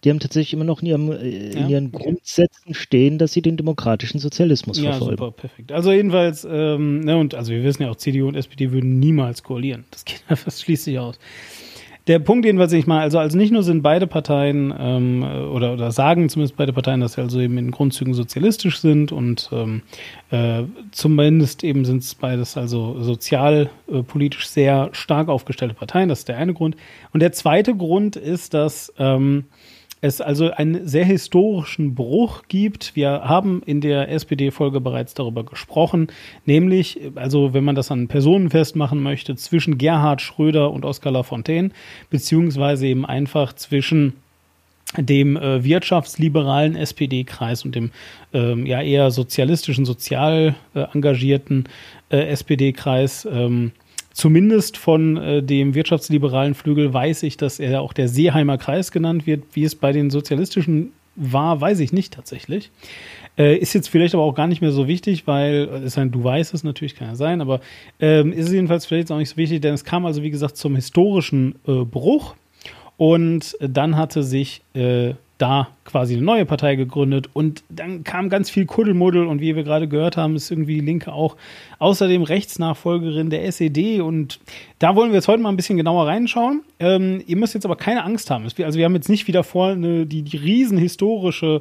die 0.05 0.11
haben 0.11 0.21
tatsächlich 0.21 0.53
immer 0.53 0.65
noch 0.65 0.81
in, 0.81 0.87
ihrem, 0.87 1.11
äh, 1.11 1.51
in 1.53 1.63
Ja, 1.63 1.69
ihren 1.69 1.87
okay. 1.93 2.05
Grundsätzen 2.05 2.75
stehen, 2.75 3.19
dass 3.19 3.33
sie 3.33 3.43
den 3.43 3.57
demokratischen 3.57 4.21
Sozialismus 4.21 4.77
Ja, 4.79 4.93
verfolgen. 4.93 5.17
super, 5.17 5.31
perfekt. 5.33 5.73
Also 5.73 5.91
jedenfalls, 5.93 6.47
ähm, 6.49 7.01
ne, 7.01 7.17
und 7.17 7.35
also 7.35 7.51
wir 7.51 7.65
wissen 7.65 7.83
ja 7.83 7.91
auch, 7.91 7.97
CDU 7.97 8.29
und 8.29 8.37
SPD 8.37 8.71
würden 8.71 9.01
niemals 9.01 9.43
koalieren. 9.43 9.85
Das 9.91 10.05
geht 10.05 10.23
das 10.45 10.61
schließt 10.61 10.85
sich 10.85 10.99
aus. 11.01 11.19
Der 12.07 12.19
Punkt 12.19 12.45
jedenfalls, 12.45 12.71
den 12.71 12.81
ich 12.81 12.87
mal, 12.87 13.01
also, 13.01 13.19
also 13.19 13.39
nicht 13.39 13.51
nur 13.51 13.63
sind 13.63 13.83
beide 13.83 14.07
Parteien 14.07 14.75
ähm, 14.79 15.23
oder, 15.23 15.73
oder 15.73 15.91
sagen 15.91 16.29
zumindest 16.29 16.57
beide 16.57 16.75
Parteien, 16.75 17.01
dass 17.01 17.15
sie 17.15 17.23
also 17.23 17.41
eben 17.41 17.57
in 17.57 17.71
Grundzügen 17.71 18.13
sozialistisch 18.13 18.79
sind 18.81 19.11
und 19.11 19.49
ähm, 19.53 19.81
äh, 20.31 20.65
zumindest 20.91 21.65
eben 21.65 21.87
sind 21.87 22.03
es 22.03 22.15
beides 22.15 22.59
also 22.59 23.03
sozial, 23.03 23.71
äh, 23.91 24.03
sehr 24.41 24.91
stark 24.93 25.29
aufgestellte 25.29 25.75
Parteien. 25.75 26.11
Das 26.11 26.21
ist 26.21 26.29
der 26.29 26.37
eine 26.37 26.53
Grund. 26.53 26.77
Und 27.15 27.21
der 27.21 27.33
zweite 27.33 27.75
Grund 27.75 28.17
ist, 28.17 28.53
dass 28.53 28.93
ähm, 28.99 29.45
es 30.05 30.21
also 30.21 30.51
einen 30.51 30.87
sehr 30.87 31.07
historischen 31.07 31.95
Bruch 31.95 32.43
gibt. 32.49 32.95
Wir 32.95 33.23
haben 33.25 33.63
in 33.65 33.81
der 33.81 34.11
SPD-Folge 34.11 34.83
bereits 34.83 35.15
darüber 35.15 35.45
gesprochen, 35.45 36.09
nämlich, 36.45 37.01
also 37.15 37.55
wenn 37.55 37.65
man 37.65 37.75
das 37.75 37.91
an 37.91 38.07
Personen 38.07 38.51
festmachen 38.51 39.03
möchte, 39.03 39.35
zwischen 39.35 39.79
Gerhard 39.79 40.21
Schröder 40.21 40.71
und 40.73 40.85
Oskar 40.85 41.11
Lafontaine, 41.13 41.71
beziehungsweise 42.11 42.87
eben 42.87 43.07
einfach 43.07 43.55
zwischen 43.55 44.13
dem 44.99 45.39
äh, 45.39 45.65
wirtschaftsliberalen 45.65 46.77
SPD-Kreis 46.77 47.65
und 47.65 47.75
dem 47.75 47.91
ähm, 48.35 48.67
ja 48.67 48.83
eher 48.83 49.11
sozialistischen, 49.11 49.87
sozial 49.87 50.55
äh, 50.75 50.81
engagierten 50.93 51.65
äh, 52.11 52.29
SPD-Kreis. 52.29 53.27
Ähm, 53.31 53.73
zumindest 54.15 54.79
von 54.79 55.19
äh, 55.19 55.43
dem 55.43 55.75
wirtschaftsliberalen 55.75 56.55
Flügel 56.55 56.95
weiß 56.95 57.25
ich, 57.25 57.37
dass 57.37 57.61
er 57.61 57.83
auch 57.83 57.93
der 57.93 58.09
Seeheimer 58.09 58.57
Kreis 58.57 58.93
genannt 58.93 59.27
wird. 59.27 59.43
Wie 59.53 59.65
es 59.65 59.75
bei 59.75 59.93
den 59.93 60.09
sozialistischen 60.09 60.93
war, 61.17 61.61
weiß 61.61 61.81
ich 61.81 61.93
nicht 61.93 62.15
tatsächlich. 62.15 62.71
Äh, 63.37 63.59
ist 63.59 63.75
jetzt 63.75 63.89
vielleicht 63.89 64.15
aber 64.15 64.23
auch 64.23 64.35
gar 64.35 64.47
nicht 64.47 64.63
mehr 64.63 64.71
so 64.71 64.87
wichtig, 64.87 65.27
weil, 65.27 65.69
äh, 65.71 65.85
ist 65.85 65.99
ein, 65.99 66.13
du 66.13 66.23
weißt 66.23 66.55
es 66.55 66.63
natürlich, 66.63 66.95
kann 66.95 67.09
ja 67.09 67.17
sein, 67.17 67.41
aber 67.41 67.61
ähm, 68.01 68.33
ist 68.33 68.47
es 68.47 68.53
jedenfalls 68.53 68.87
vielleicht 68.87 69.11
auch 69.11 69.19
nicht 69.19 69.31
so 69.31 69.37
wichtig, 69.37 69.61
denn 69.61 69.75
es 69.75 69.85
kam 69.85 70.07
also, 70.07 70.23
wie 70.23 70.31
gesagt, 70.31 70.57
zum 70.57 70.77
historischen 70.77 71.57
äh, 71.67 71.85
Bruch. 71.85 72.37
Und 72.97 73.57
dann 73.61 73.97
hatte 73.97 74.23
sich 74.23 74.63
äh, 74.75 75.15
da 75.45 75.69
quasi 75.85 76.15
eine 76.15 76.23
neue 76.23 76.47
Partei 76.47 76.75
gegründet 76.75 77.29
und 77.35 77.65
dann 77.69 78.03
kam 78.03 78.31
ganz 78.31 78.49
viel 78.49 78.65
Kuddelmuddel 78.65 79.27
und 79.27 79.43
wie 79.43 79.55
wir 79.55 79.63
gerade 79.63 79.87
gehört 79.87 80.17
haben, 80.17 80.37
ist 80.37 80.51
irgendwie 80.51 80.77
die 80.77 80.87
Linke 80.87 81.13
auch 81.13 81.37
außerdem 81.81 82.23
Rechtsnachfolgerin 82.23 83.29
der 83.29 83.45
SED 83.45 84.01
und 84.01 84.41
da 84.79 84.97
wollen 84.97 85.11
wir 85.11 85.17
jetzt 85.17 85.29
heute 85.29 85.43
mal 85.43 85.51
ein 85.51 85.57
bisschen 85.57 85.77
genauer 85.77 86.07
reinschauen. 86.07 86.63
Ähm, 86.81 87.23
ihr 87.27 87.37
müsst 87.37 87.53
jetzt 87.53 87.67
aber 87.67 87.77
keine 87.77 88.05
Angst 88.05 88.31
haben. 88.31 88.45
Also 88.45 88.79
wir 88.79 88.87
haben 88.87 88.95
jetzt 88.95 89.11
nicht 89.11 89.29
wieder 89.29 89.45
vor, 89.45 89.69
eine, 89.69 90.07
die, 90.07 90.23
die 90.23 90.39
riesen 90.39 90.79
historische 90.79 91.61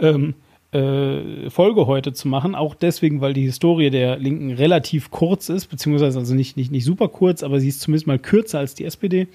ähm, 0.00 0.34
äh, 0.72 1.48
Folge 1.50 1.86
heute 1.86 2.12
zu 2.12 2.26
machen. 2.26 2.56
Auch 2.56 2.74
deswegen, 2.74 3.20
weil 3.20 3.32
die 3.32 3.44
Historie 3.44 3.90
der 3.90 4.18
Linken 4.18 4.50
relativ 4.50 5.12
kurz 5.12 5.48
ist, 5.50 5.66
beziehungsweise 5.66 6.18
also 6.18 6.34
nicht, 6.34 6.56
nicht, 6.56 6.72
nicht 6.72 6.84
super 6.84 7.06
kurz, 7.06 7.44
aber 7.44 7.60
sie 7.60 7.68
ist 7.68 7.80
zumindest 7.80 8.08
mal 8.08 8.18
kürzer 8.18 8.58
als 8.58 8.74
die 8.74 8.84
SPD. 8.84 9.28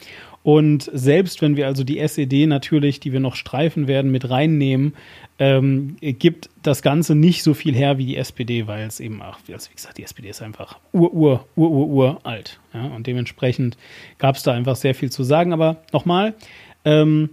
Und 0.45 0.91
selbst 0.93 1.41
wenn 1.41 1.57
wir 1.57 1.65
also 1.65 1.83
die 1.83 1.97
SED 1.97 2.45
natürlich, 2.45 2.99
die 2.99 3.11
wir 3.11 3.19
noch 3.19 3.35
streifen 3.35 3.87
werden, 3.87 4.11
mit 4.11 4.29
reinnehmen, 4.29 4.93
ähm, 5.39 5.95
gibt 5.99 6.51
das 6.61 6.83
Ganze 6.83 7.15
nicht 7.15 7.41
so 7.41 7.55
viel 7.55 7.73
her 7.73 7.97
wie 7.97 8.05
die 8.05 8.15
SPD, 8.15 8.67
weil 8.67 8.85
es 8.85 8.99
eben, 8.99 9.23
ach, 9.23 9.39
also 9.51 9.71
wie 9.71 9.75
gesagt, 9.75 9.97
die 9.97 10.03
SPD 10.03 10.29
ist 10.29 10.43
einfach 10.43 10.77
ur, 10.93 11.11
ur, 11.15 11.47
ur, 11.55 11.71
ur, 11.71 11.87
ur 11.87 12.19
alt. 12.21 12.59
Ja? 12.75 12.85
Und 12.85 13.07
dementsprechend 13.07 13.75
gab 14.19 14.35
es 14.35 14.43
da 14.43 14.53
einfach 14.53 14.75
sehr 14.75 14.93
viel 14.93 15.11
zu 15.11 15.23
sagen. 15.23 15.51
Aber 15.51 15.77
nochmal, 15.91 16.35
ähm, 16.83 17.31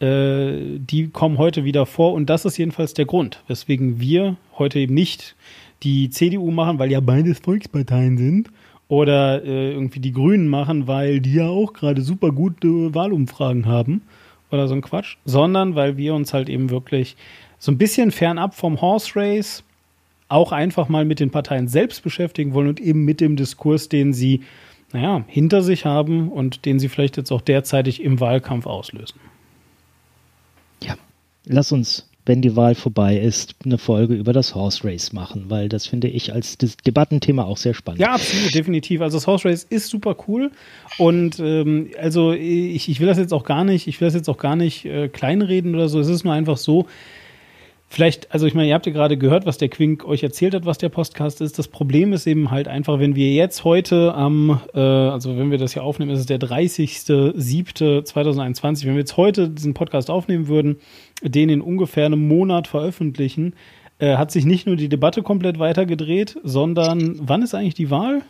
äh, 0.00 0.78
die 0.78 1.10
kommen 1.12 1.36
heute 1.36 1.66
wieder 1.66 1.84
vor 1.84 2.14
und 2.14 2.30
das 2.30 2.46
ist 2.46 2.56
jedenfalls 2.56 2.94
der 2.94 3.04
Grund, 3.04 3.42
weswegen 3.46 4.00
wir 4.00 4.38
heute 4.56 4.78
eben 4.78 4.94
nicht 4.94 5.36
die 5.82 6.08
CDU 6.08 6.50
machen, 6.50 6.78
weil 6.78 6.90
ja 6.90 7.00
beides 7.00 7.40
Volksparteien 7.40 8.16
sind 8.16 8.48
oder 8.94 9.44
äh, 9.44 9.72
irgendwie 9.72 10.00
die 10.00 10.12
Grünen 10.12 10.48
machen, 10.48 10.86
weil 10.86 11.20
die 11.20 11.34
ja 11.34 11.48
auch 11.48 11.72
gerade 11.72 12.02
super 12.02 12.32
gute 12.32 12.94
Wahlumfragen 12.94 13.66
haben 13.66 14.02
oder 14.50 14.68
so 14.68 14.74
ein 14.74 14.82
Quatsch, 14.82 15.16
sondern 15.24 15.74
weil 15.74 15.96
wir 15.96 16.14
uns 16.14 16.32
halt 16.32 16.48
eben 16.48 16.70
wirklich 16.70 17.16
so 17.58 17.72
ein 17.72 17.78
bisschen 17.78 18.10
fernab 18.10 18.54
vom 18.54 18.80
Horse 18.80 19.12
Race 19.16 19.64
auch 20.28 20.52
einfach 20.52 20.88
mal 20.88 21.04
mit 21.04 21.20
den 21.20 21.30
Parteien 21.30 21.68
selbst 21.68 22.02
beschäftigen 22.02 22.54
wollen 22.54 22.68
und 22.68 22.80
eben 22.80 23.04
mit 23.04 23.20
dem 23.20 23.36
Diskurs, 23.36 23.88
den 23.88 24.12
sie, 24.12 24.42
naja, 24.92 25.24
hinter 25.26 25.62
sich 25.62 25.84
haben 25.84 26.28
und 26.28 26.64
den 26.64 26.78
sie 26.78 26.88
vielleicht 26.88 27.16
jetzt 27.16 27.30
auch 27.30 27.40
derzeitig 27.42 28.02
im 28.02 28.20
Wahlkampf 28.20 28.66
auslösen. 28.66 29.18
Lass 31.46 31.72
uns, 31.72 32.08
wenn 32.26 32.40
die 32.40 32.56
Wahl 32.56 32.74
vorbei 32.74 33.18
ist, 33.18 33.54
eine 33.64 33.76
Folge 33.76 34.14
über 34.14 34.32
das 34.32 34.54
Horse 34.54 34.84
Race 34.84 35.12
machen, 35.12 35.46
weil 35.48 35.68
das 35.68 35.86
finde 35.86 36.08
ich 36.08 36.32
als 36.32 36.56
Debattenthema 36.56 37.44
auch 37.44 37.58
sehr 37.58 37.74
spannend. 37.74 38.00
Ja, 38.00 38.12
absolut, 38.12 38.54
definitiv. 38.54 39.02
Also 39.02 39.18
das 39.18 39.26
Horse 39.26 39.48
Race 39.48 39.64
ist 39.68 39.88
super 39.88 40.16
cool 40.26 40.50
und 40.98 41.38
ähm, 41.38 41.90
also 42.00 42.32
ich, 42.32 42.88
ich 42.88 43.00
will 43.00 43.06
das 43.06 43.18
jetzt 43.18 43.34
auch 43.34 43.44
gar 43.44 43.64
nicht, 43.64 43.86
ich 43.86 44.00
will 44.00 44.08
das 44.08 44.14
jetzt 44.14 44.28
auch 44.28 44.38
gar 44.38 44.56
nicht 44.56 44.86
äh, 44.86 45.08
kleinreden 45.08 45.74
oder 45.74 45.88
so. 45.88 46.00
Es 46.00 46.08
ist 46.08 46.24
nur 46.24 46.32
einfach 46.32 46.56
so, 46.56 46.86
Vielleicht, 47.94 48.34
also 48.34 48.46
ich 48.48 48.54
meine, 48.54 48.66
ihr 48.66 48.74
habt 48.74 48.86
ja 48.86 48.92
gerade 48.92 49.16
gehört, 49.16 49.46
was 49.46 49.56
der 49.56 49.68
Quink 49.68 50.04
euch 50.04 50.24
erzählt 50.24 50.52
hat, 50.52 50.66
was 50.66 50.78
der 50.78 50.88
Podcast 50.88 51.40
ist. 51.40 51.60
Das 51.60 51.68
Problem 51.68 52.12
ist 52.12 52.26
eben 52.26 52.50
halt 52.50 52.66
einfach, 52.66 52.98
wenn 52.98 53.14
wir 53.14 53.32
jetzt 53.32 53.62
heute 53.62 54.12
am, 54.14 54.60
äh, 54.74 54.80
also 54.80 55.38
wenn 55.38 55.52
wir 55.52 55.58
das 55.58 55.74
hier 55.74 55.84
aufnehmen, 55.84 56.10
ist 56.10 56.18
es 56.18 56.26
der 56.26 56.40
30.07.2021, 56.40 58.86
wenn 58.86 58.94
wir 58.94 58.98
jetzt 58.98 59.16
heute 59.16 59.48
diesen 59.48 59.74
Podcast 59.74 60.10
aufnehmen 60.10 60.48
würden, 60.48 60.80
den 61.22 61.48
in 61.48 61.60
ungefähr 61.60 62.06
einem 62.06 62.26
Monat 62.26 62.66
veröffentlichen, 62.66 63.54
äh, 64.00 64.16
hat 64.16 64.32
sich 64.32 64.44
nicht 64.44 64.66
nur 64.66 64.74
die 64.74 64.88
Debatte 64.88 65.22
komplett 65.22 65.60
weitergedreht, 65.60 66.36
sondern 66.42 67.14
wann 67.20 67.42
ist 67.42 67.54
eigentlich 67.54 67.74
die 67.74 67.90
Wahl? 67.90 68.22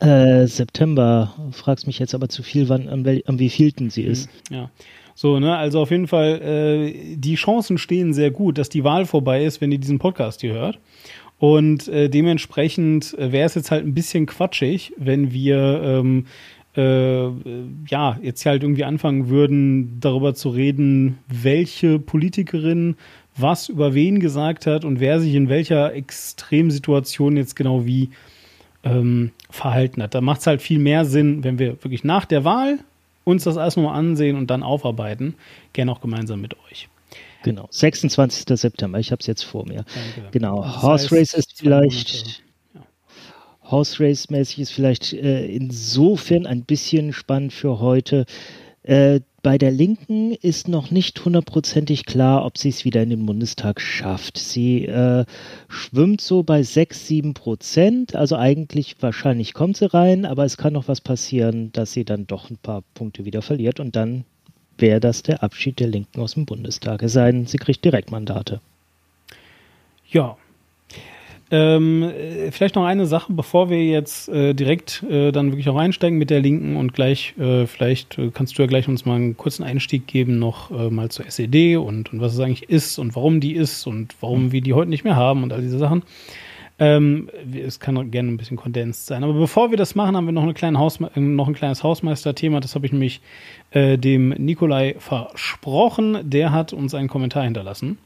Äh, 0.00 0.46
September. 0.46 1.34
Fragst 1.50 1.86
mich 1.86 1.98
jetzt 1.98 2.14
aber 2.14 2.30
zu 2.30 2.42
viel, 2.42 2.70
wann, 2.70 2.88
am, 2.88 3.04
am 3.26 3.38
wievielten 3.38 3.90
sie 3.90 4.04
ist. 4.04 4.30
Ja. 4.48 4.70
So, 5.14 5.38
ne, 5.38 5.56
also 5.56 5.80
auf 5.80 5.90
jeden 5.90 6.06
Fall, 6.06 6.40
äh, 6.40 7.16
die 7.16 7.34
Chancen 7.34 7.78
stehen 7.78 8.14
sehr 8.14 8.30
gut, 8.30 8.58
dass 8.58 8.68
die 8.68 8.84
Wahl 8.84 9.04
vorbei 9.04 9.44
ist, 9.44 9.60
wenn 9.60 9.72
ihr 9.72 9.78
diesen 9.78 9.98
Podcast 9.98 10.40
hier 10.40 10.54
hört. 10.54 10.78
Und 11.38 11.88
äh, 11.88 12.08
dementsprechend 12.08 13.18
äh, 13.18 13.32
wäre 13.32 13.46
es 13.46 13.54
jetzt 13.54 13.70
halt 13.70 13.84
ein 13.84 13.94
bisschen 13.94 14.26
quatschig, 14.26 14.92
wenn 14.96 15.32
wir 15.32 15.82
ähm, 15.82 16.26
äh, 16.76 17.26
ja 17.88 18.18
jetzt 18.22 18.46
halt 18.46 18.62
irgendwie 18.62 18.84
anfangen 18.84 19.28
würden, 19.28 19.98
darüber 20.00 20.34
zu 20.34 20.50
reden, 20.50 21.18
welche 21.28 21.98
Politikerin 21.98 22.96
was 23.36 23.68
über 23.68 23.94
wen 23.94 24.20
gesagt 24.20 24.66
hat 24.66 24.84
und 24.84 25.00
wer 25.00 25.20
sich 25.20 25.34
in 25.34 25.48
welcher 25.48 25.94
Extremsituation 25.94 27.36
jetzt 27.36 27.56
genau 27.56 27.86
wie 27.86 28.10
ähm, 28.84 29.32
verhalten 29.50 30.02
hat. 30.02 30.14
Da 30.14 30.20
macht 30.20 30.40
es 30.40 30.46
halt 30.46 30.62
viel 30.62 30.78
mehr 30.78 31.04
Sinn, 31.04 31.44
wenn 31.44 31.58
wir 31.58 31.82
wirklich 31.82 32.04
nach 32.04 32.24
der 32.24 32.44
Wahl 32.44 32.78
uns 33.24 33.44
das 33.44 33.56
erstmal 33.56 33.86
mal 33.86 33.94
ansehen 33.94 34.36
und 34.36 34.50
dann 34.50 34.62
aufarbeiten. 34.62 35.34
Gerne 35.72 35.92
auch 35.92 36.00
gemeinsam 36.00 36.40
mit 36.40 36.56
euch. 36.70 36.88
Genau, 37.42 37.66
26. 37.70 38.44
September, 38.58 38.98
ich 38.98 39.10
habe 39.10 39.20
es 39.20 39.26
jetzt 39.26 39.42
vor 39.42 39.66
mir. 39.66 39.84
Danke. 40.14 40.30
Genau, 40.30 40.60
also 40.60 40.82
Horse 40.82 41.16
Race 41.16 41.34
ist 41.34 41.58
vielleicht, 41.58 42.42
ja. 42.74 42.82
Horse 43.64 44.02
Race 44.02 44.30
mäßig 44.30 44.60
ist 44.60 44.72
vielleicht 44.72 45.12
äh, 45.12 45.46
insofern 45.46 46.46
ein 46.46 46.64
bisschen 46.64 47.12
spannend 47.12 47.52
für 47.52 47.80
heute. 47.80 48.26
Äh, 48.84 49.20
bei 49.42 49.58
der 49.58 49.72
Linken 49.72 50.32
ist 50.32 50.68
noch 50.68 50.90
nicht 50.90 51.24
hundertprozentig 51.24 52.06
klar, 52.06 52.44
ob 52.44 52.58
sie 52.58 52.68
es 52.68 52.84
wieder 52.84 53.02
in 53.02 53.10
den 53.10 53.26
Bundestag 53.26 53.80
schafft. 53.80 54.38
Sie 54.38 54.84
äh, 54.86 55.24
schwimmt 55.68 56.20
so 56.20 56.44
bei 56.44 56.62
6, 56.62 57.08
7 57.08 57.34
Prozent. 57.34 58.14
Also 58.14 58.36
eigentlich 58.36 58.96
wahrscheinlich 59.00 59.52
kommt 59.52 59.76
sie 59.76 59.92
rein, 59.92 60.24
aber 60.24 60.44
es 60.44 60.56
kann 60.56 60.72
noch 60.72 60.86
was 60.86 61.00
passieren, 61.00 61.72
dass 61.72 61.92
sie 61.92 62.04
dann 62.04 62.26
doch 62.26 62.50
ein 62.50 62.56
paar 62.56 62.82
Punkte 62.94 63.24
wieder 63.24 63.42
verliert 63.42 63.80
und 63.80 63.96
dann 63.96 64.24
wäre 64.78 65.00
das 65.00 65.22
der 65.22 65.42
Abschied 65.42 65.80
der 65.80 65.88
Linken 65.88 66.20
aus 66.20 66.34
dem 66.34 66.46
Bundestag. 66.46 67.02
Es 67.02 67.12
sei 67.12 67.32
denn, 67.32 67.46
sie 67.46 67.58
kriegt 67.58 67.84
Direktmandate. 67.84 68.60
Ja, 70.08 70.36
ähm, 71.52 72.02
äh, 72.02 72.50
vielleicht 72.50 72.76
noch 72.76 72.86
eine 72.86 73.04
Sache, 73.04 73.30
bevor 73.30 73.68
wir 73.68 73.84
jetzt 73.84 74.30
äh, 74.30 74.54
direkt 74.54 75.02
äh, 75.02 75.32
dann 75.32 75.50
wirklich 75.50 75.68
auch 75.68 75.76
einsteigen 75.76 76.18
mit 76.18 76.30
der 76.30 76.40
Linken 76.40 76.76
und 76.76 76.94
gleich, 76.94 77.34
äh, 77.38 77.66
vielleicht 77.66 78.16
äh, 78.16 78.30
kannst 78.32 78.56
du 78.56 78.62
ja 78.62 78.66
gleich 78.66 78.88
uns 78.88 79.04
mal 79.04 79.16
einen 79.16 79.36
kurzen 79.36 79.62
Einstieg 79.62 80.06
geben, 80.06 80.38
noch 80.38 80.70
äh, 80.70 80.88
mal 80.88 81.10
zur 81.10 81.26
SED 81.26 81.76
und, 81.76 82.10
und 82.10 82.22
was 82.22 82.32
es 82.32 82.40
eigentlich 82.40 82.70
ist 82.70 82.98
und 82.98 83.14
warum 83.14 83.40
die 83.40 83.52
ist 83.52 83.86
und 83.86 84.14
warum 84.22 84.50
wir 84.50 84.62
die 84.62 84.72
heute 84.72 84.88
nicht 84.88 85.04
mehr 85.04 85.14
haben 85.14 85.42
und 85.42 85.52
all 85.52 85.60
diese 85.60 85.76
Sachen. 85.76 86.04
Ähm, 86.78 87.28
es 87.54 87.80
kann 87.80 88.10
gerne 88.10 88.30
ein 88.30 88.38
bisschen 88.38 88.56
kondensiert 88.56 89.04
sein. 89.04 89.22
Aber 89.22 89.34
bevor 89.34 89.70
wir 89.70 89.76
das 89.76 89.94
machen, 89.94 90.16
haben 90.16 90.24
wir 90.24 90.32
noch, 90.32 90.44
eine 90.44 90.54
kleine 90.54 90.78
Haus, 90.78 91.00
noch 91.00 91.48
ein 91.48 91.54
kleines 91.54 91.84
Hausmeister-Thema. 91.84 92.60
Das 92.60 92.74
habe 92.74 92.86
ich 92.86 92.92
nämlich 92.92 93.20
dem 93.74 94.30
Nikolai 94.30 94.96
versprochen. 94.98 96.18
Der 96.22 96.50
hat 96.50 96.72
uns 96.72 96.94
einen 96.94 97.08
Kommentar 97.08 97.44
hinterlassen. 97.44 97.98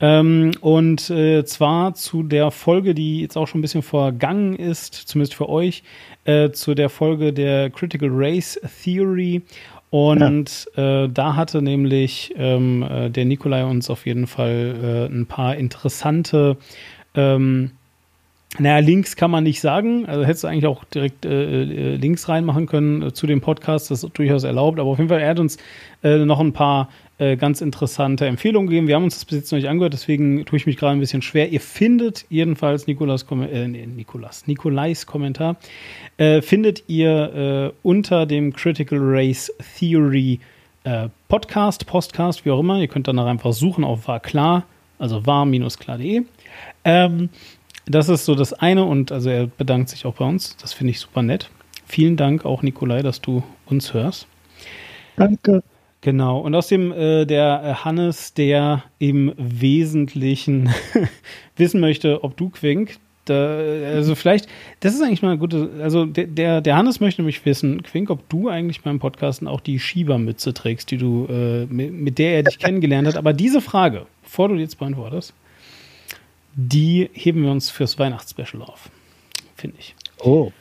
Ähm, 0.00 0.52
und 0.60 1.08
äh, 1.10 1.44
zwar 1.44 1.94
zu 1.94 2.22
der 2.22 2.50
Folge, 2.50 2.94
die 2.94 3.20
jetzt 3.20 3.36
auch 3.36 3.46
schon 3.46 3.60
ein 3.60 3.62
bisschen 3.62 3.82
vergangen 3.82 4.56
ist, 4.56 4.94
zumindest 4.94 5.34
für 5.34 5.48
euch, 5.48 5.82
äh, 6.24 6.50
zu 6.50 6.74
der 6.74 6.88
Folge 6.88 7.32
der 7.32 7.70
Critical 7.70 8.10
Race 8.12 8.60
Theory. 8.82 9.42
Und 9.90 10.66
ja. 10.76 11.04
äh, 11.04 11.08
da 11.08 11.36
hatte 11.36 11.62
nämlich 11.62 12.34
ähm, 12.36 12.82
äh, 12.82 13.10
der 13.10 13.24
Nikolai 13.24 13.64
uns 13.64 13.88
auf 13.90 14.06
jeden 14.06 14.26
Fall 14.26 15.08
äh, 15.10 15.14
ein 15.14 15.26
paar 15.26 15.54
interessante 15.56 16.56
ähm, 17.14 17.70
naja, 18.58 18.78
Links 18.78 19.16
kann 19.16 19.30
man 19.30 19.42
nicht 19.42 19.60
sagen. 19.60 20.06
Also 20.06 20.24
hättest 20.24 20.44
du 20.44 20.48
eigentlich 20.48 20.66
auch 20.66 20.84
direkt 20.84 21.24
äh, 21.24 21.62
äh 21.62 21.96
Links 21.96 22.28
reinmachen 22.28 22.66
können 22.66 23.02
äh, 23.02 23.12
zu 23.12 23.26
dem 23.26 23.40
Podcast. 23.40 23.90
Das 23.90 24.04
ist 24.04 24.16
durchaus 24.16 24.44
erlaubt. 24.44 24.78
Aber 24.78 24.90
auf 24.90 24.98
jeden 24.98 25.08
Fall, 25.08 25.20
er 25.20 25.30
hat 25.30 25.40
uns 25.40 25.58
äh, 26.04 26.18
noch 26.18 26.38
ein 26.38 26.52
paar 26.52 26.88
äh, 27.18 27.36
ganz 27.36 27.60
interessante 27.60 28.26
Empfehlungen 28.26 28.68
gegeben. 28.68 28.88
Wir 28.88 28.96
haben 28.96 29.04
uns 29.04 29.14
das 29.14 29.24
bis 29.24 29.36
jetzt 29.36 29.52
noch 29.52 29.58
nicht 29.58 29.68
angehört, 29.68 29.92
deswegen 29.92 30.44
tue 30.44 30.56
ich 30.56 30.66
mich 30.66 30.76
gerade 30.76 30.96
ein 30.96 31.00
bisschen 31.00 31.22
schwer. 31.22 31.48
Ihr 31.50 31.60
findet 31.60 32.26
jedenfalls 32.28 32.86
Nikolas, 32.86 33.24
äh, 33.30 33.68
Nikolas, 33.68 34.46
Nikolais 34.46 35.06
Kommentar, 35.06 35.56
äh, 36.16 36.42
findet 36.42 36.84
ihr 36.88 37.72
äh, 37.72 37.72
unter 37.82 38.26
dem 38.26 38.52
Critical 38.52 38.98
Race 39.00 39.52
Theory 39.78 40.40
äh, 40.84 41.08
Podcast, 41.28 41.86
Postcast, 41.86 42.44
wie 42.44 42.50
auch 42.50 42.60
immer. 42.60 42.80
Ihr 42.80 42.88
könnt 42.88 43.06
danach 43.06 43.26
einfach 43.26 43.52
suchen 43.52 43.84
auf 43.84 44.08
war 44.08 44.20
klar, 44.20 44.64
also 44.98 45.24
war-klar.de. 45.24 46.22
Ähm, 46.84 47.28
das 47.86 48.08
ist 48.08 48.24
so 48.24 48.34
das 48.34 48.52
eine 48.54 48.84
und 48.84 49.12
also 49.12 49.30
er 49.30 49.46
bedankt 49.46 49.88
sich 49.88 50.06
auch 50.06 50.14
bei 50.14 50.24
uns. 50.24 50.56
Das 50.56 50.72
finde 50.72 50.92
ich 50.92 51.00
super 51.00 51.22
nett. 51.22 51.50
Vielen 51.86 52.16
Dank 52.16 52.44
auch, 52.44 52.62
Nikolai, 52.62 53.02
dass 53.02 53.20
du 53.20 53.42
uns 53.66 53.92
hörst. 53.92 54.26
Danke. 55.16 55.62
Genau, 56.04 56.40
und 56.40 56.54
außerdem 56.54 56.92
äh, 56.92 57.24
der 57.24 57.62
äh, 57.64 57.74
Hannes, 57.82 58.34
der 58.34 58.84
im 58.98 59.32
Wesentlichen 59.38 60.68
wissen 61.56 61.80
möchte, 61.80 62.22
ob 62.22 62.36
du 62.36 62.50
Quink, 62.50 62.98
da, 63.24 63.56
also 63.56 64.14
vielleicht, 64.14 64.46
das 64.80 64.94
ist 64.94 65.00
eigentlich 65.00 65.22
mal 65.22 65.30
eine 65.30 65.38
gute, 65.38 65.70
also 65.80 66.04
der, 66.04 66.26
der, 66.26 66.60
der 66.60 66.76
Hannes 66.76 67.00
möchte 67.00 67.22
nämlich 67.22 67.46
wissen, 67.46 67.82
Quink, 67.82 68.10
ob 68.10 68.28
du 68.28 68.50
eigentlich 68.50 68.82
beim 68.82 68.98
Podcasten 68.98 69.48
auch 69.48 69.62
die 69.62 69.78
Schiebermütze 69.78 70.52
trägst, 70.52 70.90
die 70.90 70.98
du, 70.98 71.26
äh, 71.30 71.64
mit, 71.72 71.94
mit, 71.94 72.18
der 72.18 72.34
er 72.34 72.42
dich 72.42 72.58
kennengelernt 72.58 73.08
hat. 73.08 73.16
Aber 73.16 73.32
diese 73.32 73.62
Frage, 73.62 74.04
bevor 74.24 74.50
du 74.50 74.56
jetzt 74.56 74.78
beantwortest, 74.78 75.32
die 76.54 77.08
heben 77.14 77.44
wir 77.44 77.50
uns 77.50 77.70
fürs 77.70 77.98
Weihnachtsspecial 77.98 78.60
auf, 78.60 78.90
finde 79.56 79.78
ich. 79.78 79.94
Oh. 80.20 80.52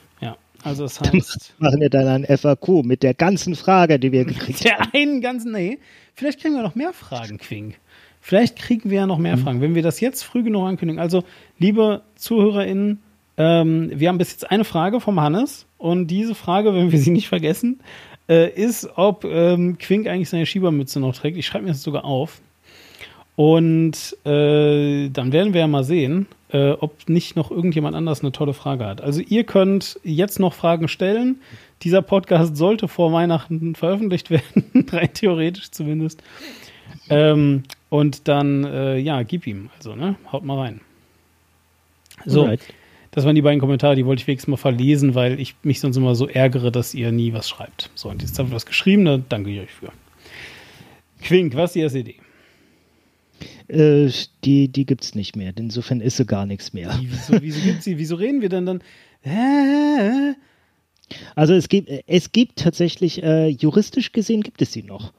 Also 0.64 0.84
das 0.84 1.00
heißt. 1.02 1.56
machen 1.60 1.82
wir 1.82 1.90
dann 1.90 2.08
ein 2.08 2.38
FAQ 2.38 2.84
mit 2.84 3.04
der 3.04 3.14
ganzen 3.14 3.56
Frage, 3.56 4.00
die 4.00 4.12
wir 4.12 4.26
gekriegt 4.26 4.64
der 4.64 4.78
haben. 4.78 4.92
Der 4.92 5.02
einen 5.02 5.22
ganzen, 5.22 5.52
nee. 5.52 5.80
Vielleicht 6.16 6.42
kriegen 6.42 6.56
wir 6.56 6.64
noch 6.64 6.76
mehr 6.76 6.94
Fragen, 6.94 7.38
Quink. 7.38 7.76
Vielleicht 8.22 8.56
kriegen 8.56 8.90
wir 8.90 9.00
ja 9.00 9.08
noch 9.08 9.18
mehr 9.18 9.36
mhm. 9.36 9.42
Fragen, 9.42 9.62
wenn 9.62 9.76
wir 9.76 9.84
das 9.84 10.00
jetzt 10.00 10.24
früh 10.24 10.44
genug 10.44 10.66
ankündigen. 10.66 11.02
Also, 11.02 11.24
liebe 11.60 12.02
ZuhörerInnen, 12.16 13.00
ähm, 13.38 13.92
wir 13.94 14.08
haben 14.08 14.18
bis 14.18 14.32
jetzt 14.32 14.50
eine 14.50 14.64
Frage 14.64 15.02
vom 15.02 15.20
Hannes 15.20 15.66
und 15.78 16.08
diese 16.08 16.36
Frage, 16.36 16.74
wenn 16.74 16.92
wir 16.92 17.00
sie 17.00 17.12
nicht 17.12 17.28
vergessen, 17.28 17.82
äh, 18.30 18.50
ist, 18.50 18.90
ob 18.96 19.26
ähm, 19.26 19.78
Quink 19.78 20.08
eigentlich 20.08 20.30
seine 20.30 20.46
Schiebermütze 20.46 21.00
noch 21.00 21.16
trägt. 21.16 21.38
Ich 21.38 21.46
schreibe 21.46 21.66
mir 21.66 21.72
das 21.72 21.84
sogar 21.84 22.06
auf. 22.06 22.40
Und 23.36 24.16
äh, 24.26 25.10
dann 25.10 25.34
werden 25.34 25.54
wir 25.54 25.62
ja 25.62 25.68
mal 25.68 25.84
sehen, 25.84 26.28
äh, 26.54 26.72
ob 26.72 27.10
nicht 27.10 27.36
noch 27.36 27.52
irgendjemand 27.52 27.96
anders 27.96 28.22
eine 28.22 28.32
tolle 28.32 28.54
Frage 28.54 28.86
hat. 28.86 29.02
Also 29.02 29.22
ihr 29.22 29.44
könnt 29.44 30.00
jetzt 30.04 30.40
noch 30.40 30.54
Fragen 30.54 30.88
stellen. 30.88 31.42
Dieser 31.82 32.02
Podcast 32.02 32.56
sollte 32.56 32.88
vor 32.88 33.12
Weihnachten 33.12 33.76
veröffentlicht 33.76 34.30
werden, 34.30 34.88
rein 34.92 35.14
theoretisch 35.14 35.72
zumindest. 35.72 36.24
Ähm, 37.10 37.64
und 37.90 38.28
dann, 38.28 38.64
äh, 38.64 38.98
ja, 38.98 39.24
gib 39.24 39.48
ihm. 39.48 39.70
Also, 39.78 39.96
ne? 39.96 40.16
Haut 40.32 40.46
mal 40.46 40.60
rein. 40.60 40.82
So, 42.26 42.44
Alright. 42.44 42.62
das 43.12 43.26
waren 43.26 43.36
die 43.36 43.42
beiden 43.42 43.60
Kommentare, 43.60 43.96
die 43.96 44.06
wollte 44.06 44.22
ich 44.22 44.28
wenigstens 44.28 44.52
mal 44.52 44.58
verlesen, 44.58 45.16
weil 45.16 45.40
ich 45.40 45.56
mich 45.64 45.80
sonst 45.80 45.98
immer 45.98 46.16
so 46.16 46.28
ärgere, 46.28 46.72
dass 46.72 46.94
ihr 46.94 47.12
nie 47.12 47.34
was 47.34 47.50
schreibt. 47.50 47.90
So, 47.96 48.10
und 48.10 48.22
jetzt 48.22 48.38
habt 48.38 48.50
ihr 48.50 48.56
was 48.56 48.66
geschrieben, 48.66 49.06
da 49.06 49.18
danke 49.18 49.50
ich 49.50 49.60
euch 49.60 49.72
für. 49.72 49.92
Quink, 51.22 51.56
was 51.56 51.72
ist 51.72 51.76
die 51.76 51.82
SED? 51.82 52.16
Äh, 53.68 54.10
die 54.44 54.68
die 54.70 54.86
gibt 54.86 55.04
es 55.04 55.16
nicht 55.16 55.36
mehr. 55.36 55.54
Insofern 55.56 56.02
ist 56.02 56.18
sie 56.18 56.26
gar 56.26 56.46
nichts 56.46 56.74
mehr. 56.74 56.98
Wie, 57.00 57.10
wieso, 57.12 57.42
wieso 57.42 57.62
gibt's 57.62 57.86
sie? 57.86 57.98
Wieso 57.98 58.16
reden 58.16 58.42
wir 58.42 58.50
denn 58.50 58.66
dann? 58.66 58.84
Hä? 59.22 60.34
Also 61.36 61.54
es 61.54 61.70
gibt, 61.70 61.90
es 62.08 62.32
gibt 62.32 62.60
tatsächlich, 62.60 63.22
äh, 63.24 63.48
juristisch 63.48 64.12
gesehen 64.12 64.42
gibt 64.42 64.62
es 64.62 64.72
sie 64.74 64.84
noch. 64.84 65.14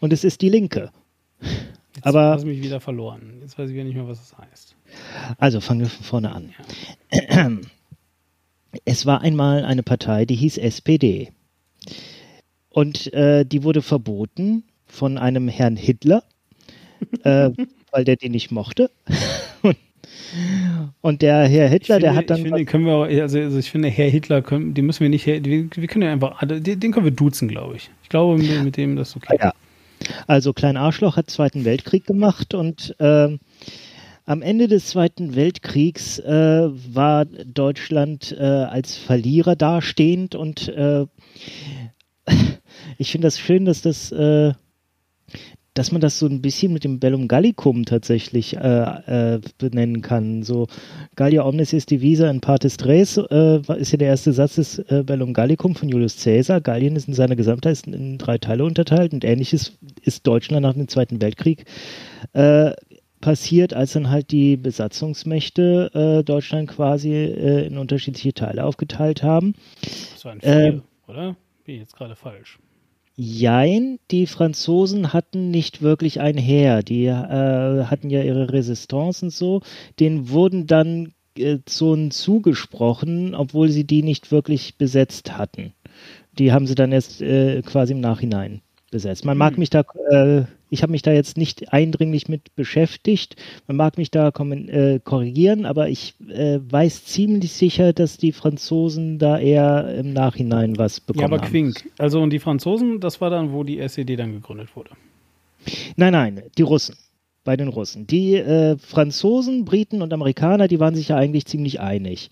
Und 0.00 0.12
es 0.12 0.24
ist 0.24 0.40
die 0.40 0.48
Linke. 0.48 0.90
Jetzt 1.94 2.06
Aber- 2.06 2.30
hast 2.32 2.42
du 2.42 2.48
mich 2.48 2.62
wieder 2.62 2.80
verloren. 2.80 3.38
Jetzt 3.40 3.58
weiß 3.58 3.68
ich 3.68 3.74
wieder 3.74 3.84
nicht 3.84 3.96
mehr, 3.96 4.06
was 4.08 4.18
das 4.30 4.38
heißt. 4.38 4.76
Also 5.38 5.60
fangen 5.60 5.80
wir 5.80 5.88
von 5.88 6.04
vorne 6.04 6.32
an. 6.32 6.50
Es 8.84 9.04
war 9.04 9.20
einmal 9.20 9.64
eine 9.64 9.82
Partei, 9.82 10.24
die 10.26 10.36
hieß 10.36 10.56
SPD. 10.58 11.32
Und 12.68 13.12
äh, 13.12 13.44
die 13.44 13.64
wurde 13.64 13.82
verboten 13.82 14.62
von 14.86 15.18
einem 15.18 15.48
Herrn 15.48 15.74
Hitler, 15.76 16.22
äh, 17.24 17.50
weil 17.90 18.04
der 18.04 18.16
den 18.16 18.32
nicht 18.32 18.50
mochte. 18.50 18.90
Und 21.00 21.22
der 21.22 21.48
Herr 21.48 21.68
Hitler, 21.68 21.96
ich 21.96 22.02
der 22.02 22.12
finde, 22.12 22.16
hat 22.16 22.30
dann. 22.30 22.36
ich 22.38 22.42
finde, 22.44 22.64
können 22.64 22.86
wir, 22.86 22.92
auch- 22.94 23.04
also, 23.04 23.38
also 23.38 23.58
ich 23.58 23.70
finde, 23.70 23.88
Herr 23.88 24.08
Hitler, 24.08 24.42
können, 24.42 24.74
den 24.74 24.86
müssen 24.86 25.00
wir 25.00 25.08
nicht, 25.08 25.26
wir, 25.26 25.44
wir 25.44 25.86
können 25.88 26.02
ja 26.02 26.12
einfach, 26.12 26.40
den, 26.46 26.92
können 26.92 27.04
wir 27.04 27.10
duzen, 27.12 27.48
glaube 27.48 27.76
ich. 27.76 27.90
Ich 28.02 28.08
glaube, 28.08 28.38
mit, 28.40 28.62
mit 28.62 28.76
dem 28.76 28.96
das 28.96 29.10
ist 29.10 29.16
okay. 29.16 29.36
Ja. 29.40 29.52
Also 30.26 30.52
Klein 30.52 30.76
Arschloch 30.76 31.16
hat 31.16 31.30
Zweiten 31.30 31.64
Weltkrieg 31.64 32.06
gemacht 32.06 32.54
und 32.54 32.94
ähm, 33.00 33.40
am 34.24 34.42
Ende 34.42 34.68
des 34.68 34.86
Zweiten 34.86 35.34
Weltkriegs 35.34 36.18
äh, 36.20 36.68
war 36.94 37.24
Deutschland 37.24 38.34
äh, 38.38 38.44
als 38.44 38.96
Verlierer 38.96 39.56
dastehend 39.56 40.34
und 40.34 40.68
äh, 40.68 41.06
ich 42.98 43.10
finde 43.10 43.26
das 43.26 43.38
schön, 43.38 43.64
dass 43.64 43.82
das 43.82 44.12
äh, 44.12 44.52
dass 45.74 45.92
man 45.92 46.00
das 46.00 46.18
so 46.18 46.26
ein 46.26 46.42
bisschen 46.42 46.72
mit 46.72 46.84
dem 46.84 46.98
Bellum 46.98 47.28
Gallicum 47.28 47.84
tatsächlich 47.84 48.56
äh, 48.56 49.36
äh, 49.36 49.40
benennen 49.58 50.02
kann. 50.02 50.42
So 50.42 50.66
Gallia 51.16 51.44
omnis 51.44 51.72
ist 51.72 51.90
divisa 51.90 52.28
in 52.28 52.40
partes 52.40 52.76
tres 52.76 53.16
äh, 53.16 53.60
ist 53.78 53.92
ja 53.92 53.98
der 53.98 54.08
erste 54.08 54.32
Satz 54.32 54.56
des 54.56 54.78
äh, 54.78 55.04
Bellum 55.06 55.32
Gallicum 55.32 55.74
von 55.76 55.88
Julius 55.88 56.22
Caesar. 56.22 56.60
Gallien 56.60 56.96
ist 56.96 57.08
in 57.08 57.14
seiner 57.14 57.36
Gesamtheit 57.36 57.86
in, 57.86 58.18
drei 58.18 58.38
Teile 58.38 58.64
unterteilt 58.64 59.12
und 59.12 59.24
ähnliches 59.24 59.78
ist 60.02 60.26
Deutschland 60.26 60.62
nach 60.62 60.74
dem 60.74 60.88
Zweiten 60.88 61.22
Weltkrieg 61.22 61.64
äh, 62.32 62.72
passiert, 63.20 63.72
als 63.74 63.92
dann 63.92 64.10
halt 64.10 64.32
die 64.32 64.56
Besatzungsmächte 64.56 65.90
äh, 66.20 66.24
Deutschland 66.24 66.68
quasi 66.70 67.24
in 67.24 67.76
unterschiedliche 67.76 68.32
Teile 68.32 68.64
aufgeteilt 68.64 69.22
haben. 69.22 69.54
Das 69.82 70.24
war 70.24 70.32
ein 70.32 70.40
Vier, 70.40 70.50
Ähm, 70.50 70.82
oder? 71.06 71.36
Bin 71.64 71.74
ich 71.74 71.80
jetzt 71.82 71.96
gerade 71.96 72.16
falsch. 72.16 72.58
Jein, 73.22 73.98
die 74.10 74.26
Franzosen 74.26 75.12
hatten 75.12 75.50
nicht 75.50 75.82
wirklich 75.82 76.20
ein 76.22 76.38
Heer. 76.38 76.82
Die 76.82 77.04
äh, 77.04 77.84
hatten 77.84 78.08
ja 78.08 78.22
ihre 78.22 78.50
Resistance 78.50 79.26
und 79.26 79.30
so. 79.30 79.60
Denen 79.98 80.30
wurden 80.30 80.66
dann 80.66 81.12
äh, 81.36 81.58
Zonen 81.66 82.12
zugesprochen, 82.12 83.34
obwohl 83.34 83.68
sie 83.68 83.84
die 83.84 84.02
nicht 84.02 84.32
wirklich 84.32 84.78
besetzt 84.78 85.36
hatten. 85.36 85.74
Die 86.38 86.50
haben 86.50 86.66
sie 86.66 86.74
dann 86.74 86.92
erst 86.92 87.20
äh, 87.20 87.60
quasi 87.60 87.92
im 87.92 88.00
Nachhinein 88.00 88.62
besetzt. 88.90 89.26
Man 89.26 89.36
mag 89.36 89.58
mich 89.58 89.68
da, 89.68 89.84
äh, 90.10 90.44
ich 90.70 90.82
habe 90.82 90.92
mich 90.92 91.02
da 91.02 91.12
jetzt 91.12 91.36
nicht 91.36 91.72
eindringlich 91.72 92.28
mit 92.28 92.54
beschäftigt. 92.54 93.36
Man 93.66 93.76
mag 93.76 93.98
mich 93.98 94.10
da 94.10 94.28
äh, 94.28 95.00
korrigieren, 95.02 95.66
aber 95.66 95.88
ich 95.88 96.14
äh, 96.28 96.60
weiß 96.62 97.04
ziemlich 97.04 97.52
sicher, 97.52 97.92
dass 97.92 98.16
die 98.16 98.32
Franzosen 98.32 99.18
da 99.18 99.38
eher 99.38 99.94
im 99.98 100.12
Nachhinein 100.12 100.78
was 100.78 100.98
Ja, 100.98 101.02
bekommen 101.06 101.24
aber 101.24 101.42
haben. 101.42 101.50
Quink. 101.50 101.90
Also, 101.98 102.20
und 102.20 102.30
die 102.30 102.38
Franzosen, 102.38 103.00
das 103.00 103.20
war 103.20 103.30
dann, 103.30 103.52
wo 103.52 103.64
die 103.64 103.78
SED 103.80 104.16
dann 104.16 104.32
gegründet 104.32 104.74
wurde. 104.76 104.90
Nein, 105.96 106.12
nein, 106.12 106.42
die 106.56 106.62
Russen. 106.62 106.96
Bei 107.42 107.56
den 107.56 107.68
Russen. 107.68 108.06
Die 108.06 108.34
äh, 108.36 108.76
Franzosen, 108.78 109.64
Briten 109.64 110.02
und 110.02 110.12
Amerikaner, 110.12 110.68
die 110.68 110.78
waren 110.78 110.94
sich 110.94 111.08
ja 111.08 111.16
eigentlich 111.16 111.46
ziemlich 111.46 111.80
einig. 111.80 112.30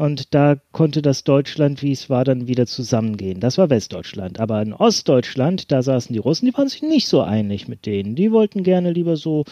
Und 0.00 0.32
da 0.32 0.56
konnte 0.72 1.02
das 1.02 1.24
Deutschland, 1.24 1.82
wie 1.82 1.92
es 1.92 2.08
war, 2.08 2.24
dann 2.24 2.48
wieder 2.48 2.64
zusammengehen. 2.64 3.38
Das 3.38 3.58
war 3.58 3.68
Westdeutschland. 3.68 4.40
Aber 4.40 4.62
in 4.62 4.72
Ostdeutschland, 4.72 5.70
da 5.70 5.82
saßen 5.82 6.14
die 6.14 6.18
Russen, 6.18 6.46
die 6.46 6.56
waren 6.56 6.70
sich 6.70 6.80
nicht 6.80 7.06
so 7.06 7.20
einig 7.20 7.68
mit 7.68 7.84
denen. 7.84 8.14
Die 8.14 8.32
wollten 8.32 8.62
gerne 8.62 8.92
lieber 8.92 9.18
so 9.18 9.44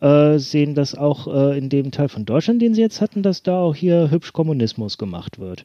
äh, 0.00 0.38
sehen, 0.38 0.76
dass 0.76 0.94
auch 0.94 1.26
äh, 1.26 1.58
in 1.58 1.68
dem 1.68 1.90
Teil 1.90 2.08
von 2.08 2.24
Deutschland, 2.24 2.62
den 2.62 2.74
sie 2.74 2.80
jetzt 2.80 3.00
hatten, 3.00 3.24
dass 3.24 3.42
da 3.42 3.58
auch 3.58 3.74
hier 3.74 4.08
hübsch 4.12 4.32
Kommunismus 4.32 4.98
gemacht 4.98 5.40
wird. 5.40 5.64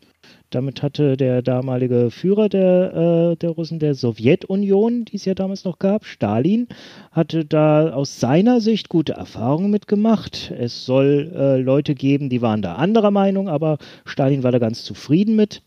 Damit 0.50 0.84
hatte 0.84 1.17
der 1.17 1.41
damalige 1.41 2.12
Führer 2.12 2.48
der, 2.50 3.32
äh, 3.32 3.36
der 3.36 3.50
Russen, 3.50 3.80
der 3.80 3.96
Sowjetunion, 3.96 5.06
die 5.06 5.15
es 5.15 5.26
ja 5.26 5.34
damals 5.34 5.63
noch 5.63 5.80
gab, 5.80 6.06
Stalin, 6.06 6.67
hatte 7.12 7.46
da 7.46 7.91
aus 7.91 8.19
seiner 8.19 8.62
Sicht 8.62 8.89
gute 8.89 9.13
Erfahrungen 9.13 9.72
mitgemacht. 9.72 10.52
Es 10.58 10.86
soll 10.86 11.32
äh, 11.36 11.58
Leute 11.58 11.96
geben, 11.96 12.30
die 12.30 12.41
waren 12.41 12.62
da 12.62 12.76
anderer 12.76 13.12
Meinung, 13.12 13.50
aber 13.50 13.78
Stalin 14.06 14.43
war 14.43 14.52
da 14.52 14.60
ganz 14.60 14.84
zufrieden 14.84 15.36
mit 15.36 15.63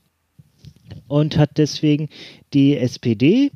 und 1.08 1.36
hat 1.36 1.58
deswegen 1.58 2.08
die 2.52 2.76
SPD 2.76 3.50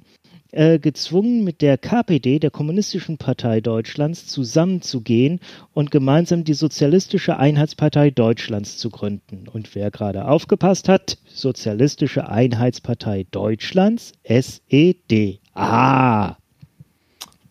gezwungen, 0.53 1.45
mit 1.45 1.63
der 1.63 1.79
KPD, 1.79 2.39
der 2.39 2.51
Kommunistischen 2.51 3.19
Partei 3.19 3.61
Deutschlands, 3.61 4.27
zusammenzugehen 4.27 5.41
und 5.73 5.91
gemeinsam 5.91 6.45
die 6.45 6.55
Sozialistische 6.55 7.37
Einheitspartei 7.39 8.11
Deutschlands 8.11 8.77
zu 8.79 8.91
gründen. 8.91 9.47
Und 9.49 9.75
wer 9.75 9.91
gerade 9.91 10.27
aufgepasst 10.27 10.89
hat, 10.89 11.19
Sozialistische 11.27 12.29
Einheitspartei 12.29 13.27
Deutschlands, 13.31 14.13
SED. 14.25 15.41
Ah, 15.55 16.37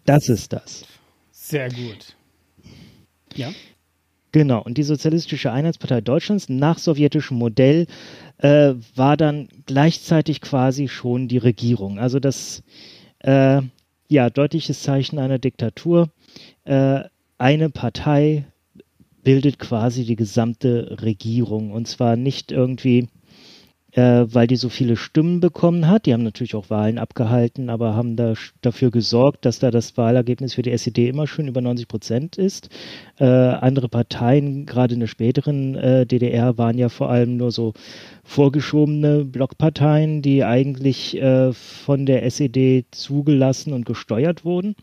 das 0.05 0.27
ist 0.27 0.53
das. 0.53 0.85
Sehr 1.31 1.69
gut. 1.69 2.15
Ja. 3.35 3.51
Genau, 4.31 4.61
und 4.61 4.77
die 4.77 4.83
Sozialistische 4.83 5.51
Einheitspartei 5.51 6.01
Deutschlands 6.01 6.49
nach 6.49 6.77
sowjetischem 6.77 7.37
Modell 7.37 7.87
äh, 8.39 8.73
war 8.95 9.17
dann 9.17 9.47
gleichzeitig 9.65 10.41
quasi 10.41 10.87
schon 10.87 11.27
die 11.27 11.37
Regierung. 11.37 11.99
Also 11.99 12.19
das, 12.19 12.63
äh, 13.19 13.61
ja, 14.07 14.29
deutliches 14.29 14.81
Zeichen 14.81 15.19
einer 15.19 15.39
Diktatur. 15.39 16.09
Äh, 16.63 17.03
eine 17.37 17.69
Partei 17.69 18.45
bildet 19.23 19.59
quasi 19.59 20.05
die 20.05 20.15
gesamte 20.15 20.97
Regierung 21.01 21.71
und 21.71 21.87
zwar 21.87 22.15
nicht 22.15 22.51
irgendwie 22.51 23.07
äh, 23.91 24.25
weil 24.27 24.47
die 24.47 24.55
so 24.55 24.69
viele 24.69 24.95
Stimmen 24.95 25.39
bekommen 25.39 25.87
hat. 25.87 26.05
Die 26.05 26.13
haben 26.13 26.23
natürlich 26.23 26.55
auch 26.55 26.69
Wahlen 26.69 26.97
abgehalten, 26.97 27.69
aber 27.69 27.95
haben 27.95 28.15
da 28.15 28.33
dafür 28.61 28.91
gesorgt, 28.91 29.45
dass 29.45 29.59
da 29.59 29.71
das 29.71 29.97
Wahlergebnis 29.97 30.53
für 30.53 30.61
die 30.61 30.71
SED 30.71 31.07
immer 31.07 31.27
schön 31.27 31.47
über 31.47 31.61
90 31.61 31.87
Prozent 31.87 32.37
ist. 32.37 32.69
Äh, 33.17 33.25
andere 33.25 33.89
Parteien, 33.89 34.65
gerade 34.65 34.93
in 34.93 34.99
der 34.99 35.07
späteren 35.07 35.75
äh, 35.75 36.05
DDR, 36.05 36.57
waren 36.57 36.77
ja 36.77 36.89
vor 36.89 37.09
allem 37.09 37.37
nur 37.37 37.51
so 37.51 37.73
vorgeschobene 38.23 39.25
Blockparteien, 39.25 40.21
die 40.21 40.43
eigentlich 40.43 41.19
äh, 41.19 41.51
von 41.53 42.05
der 42.05 42.23
SED 42.25 42.85
zugelassen 42.91 43.73
und 43.73 43.85
gesteuert 43.85 44.45
wurden. 44.45 44.75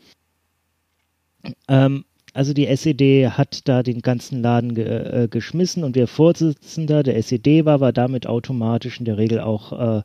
Ähm, 1.69 2.05
also 2.37 2.53
die 2.53 2.67
SED 2.67 3.31
hat 3.31 3.67
da 3.67 3.83
den 3.83 4.03
ganzen 4.03 4.43
Laden 4.43 4.75
ge 4.75 4.85
äh, 4.85 5.29
geschmissen 5.29 5.85
und 5.85 5.97
wer 5.97 6.07
Vorsitzender 6.07 7.03
der 7.03 7.17
SED 7.17 7.65
war, 7.65 7.81
war 7.81 7.93
damit 7.93 8.27
automatisch 8.27 8.99
in 8.99 9.07
der 9.07 9.17
Regel 9.17 9.41
auch 9.41 9.73
äh, 9.73 10.03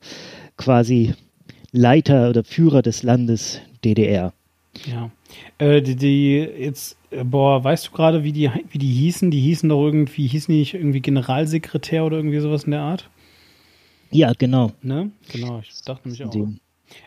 quasi 0.55 1.13
Leiter 1.73 2.29
oder 2.29 2.45
Führer 2.45 2.81
des 2.81 3.03
Landes 3.03 3.59
DDR. 3.83 4.33
Ja. 4.85 5.11
Äh, 5.57 5.81
die, 5.81 5.97
die, 5.97 6.37
jetzt, 6.37 6.95
äh, 7.09 7.25
boah, 7.25 7.63
weißt 7.63 7.87
du 7.87 7.91
gerade, 7.91 8.23
wie 8.23 8.31
die, 8.31 8.49
wie 8.69 8.77
die 8.77 8.93
hießen? 8.93 9.29
Die 9.29 9.41
hießen 9.41 9.67
doch 9.67 9.83
irgendwie, 9.83 10.27
hießen 10.27 10.53
die 10.53 10.59
nicht 10.59 10.73
irgendwie 10.73 11.01
Generalsekretär 11.01 12.05
oder 12.05 12.15
irgendwie 12.17 12.39
sowas 12.39 12.63
in 12.63 12.71
der 12.71 12.81
Art? 12.81 13.09
Ja, 14.09 14.31
genau. 14.37 14.71
Ne? 14.81 15.11
Genau, 15.31 15.59
ich 15.59 15.81
dachte 15.83 16.07
nämlich 16.07 16.23
auch. 16.23 16.31
Den, 16.31 16.61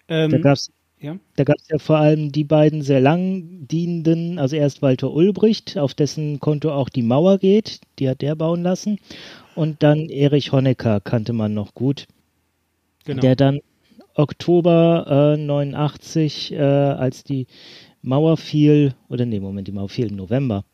Ähm, 0.09 0.31
da 0.31 0.39
gab 0.39 0.55
es 0.55 0.71
ja. 1.05 1.17
Da 1.37 1.45
gab 1.45 1.57
es 1.59 1.69
ja 1.69 1.79
vor 1.79 1.99
allem 1.99 2.33
die 2.33 2.45
beiden 2.45 2.83
sehr 2.83 3.01
lang 3.01 3.67
dienenden, 3.69 4.39
also 4.39 4.57
erst 4.57 4.83
Walter 4.83 5.13
Ulbricht, 5.13 5.79
auf 5.79 5.95
dessen 5.95 6.41
Konto 6.41 6.73
auch 6.73 6.89
die 6.89 7.03
Mauer 7.03 7.39
geht, 7.39 7.81
die 7.99 8.09
hat 8.09 8.23
der 8.23 8.35
bauen 8.35 8.63
lassen. 8.63 8.99
Und 9.55 9.83
dann 9.83 10.09
Erich 10.09 10.51
Honecker 10.53 11.01
kannte 11.01 11.33
man 11.33 11.55
noch 11.55 11.75
gut, 11.75 12.07
Genau. 13.05 13.21
der 13.21 13.37
dann 13.37 13.61
Oktober 14.15 15.35
äh, 15.37 15.41
89, 15.41 16.53
äh, 16.53 16.57
als 16.59 17.23
die 17.23 17.47
Mauer 18.01 18.37
fiel, 18.37 18.95
oder 19.09 19.27
nee, 19.27 19.41
Moment, 19.41 19.69
die 19.69 19.73
Mauer 19.73 19.89
fiel 19.89 20.09
im 20.11 20.17
November. 20.17 20.65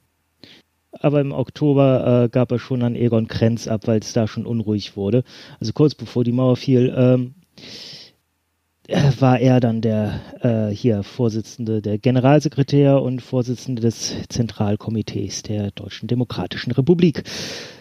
Aber 0.93 1.21
im 1.21 1.33
Oktober 1.33 2.25
äh, 2.25 2.29
gab 2.29 2.51
er 2.53 2.59
schon 2.59 2.83
an 2.83 2.95
Egon 2.97 3.29
Krenz 3.29 3.67
ab, 3.69 3.87
weil 3.87 4.01
es 4.01 4.13
da 4.13 4.27
schon 4.27 4.47
unruhig 4.47 4.97
wurde. 4.97 5.25
Also 5.61 5.73
kurz 5.73 5.95
bevor 5.95 6.25
die 6.25 6.33
Mauer 6.33 6.57
fiel, 6.57 6.93
ähm, 6.97 7.35
äh, 7.57 8.00
war 9.19 9.39
er 9.39 9.61
dann 9.61 9.81
der 9.81 10.21
äh, 10.41 10.75
hier 10.75 11.03
Vorsitzende, 11.03 11.81
der 11.83 11.99
Generalsekretär 11.99 13.01
und 13.03 13.23
Vorsitzende 13.23 13.83
des 13.83 14.15
Zentralkomitees 14.29 15.43
der 15.43 15.71
Deutschen 15.71 16.09
Demokratischen 16.09 16.73
Republik. 16.73 17.25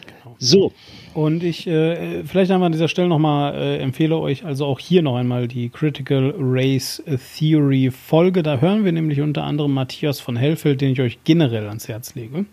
Genau. 0.05 0.35
So. 0.37 0.71
Und 1.13 1.43
ich 1.43 1.65
äh, 1.67 2.23
vielleicht 2.23 2.51
einmal 2.51 2.67
an 2.67 2.71
dieser 2.71 2.87
Stelle 2.87 3.07
nochmal 3.07 3.55
äh, 3.55 3.77
empfehle 3.79 4.17
euch 4.17 4.45
also 4.45 4.65
auch 4.65 4.79
hier 4.79 5.01
noch 5.01 5.15
einmal 5.15 5.47
die 5.47 5.69
Critical 5.69 6.33
Race 6.37 7.03
Theory 7.37 7.91
Folge. 7.91 8.43
Da 8.43 8.59
hören 8.59 8.85
wir 8.85 8.91
nämlich 8.91 9.21
unter 9.21 9.43
anderem 9.43 9.73
Matthias 9.73 10.19
von 10.19 10.37
Hellfeld, 10.37 10.81
den 10.81 10.91
ich 10.91 11.01
euch 11.01 11.19
generell 11.23 11.67
ans 11.67 11.87
Herz 11.87 12.15
lege. 12.15 12.45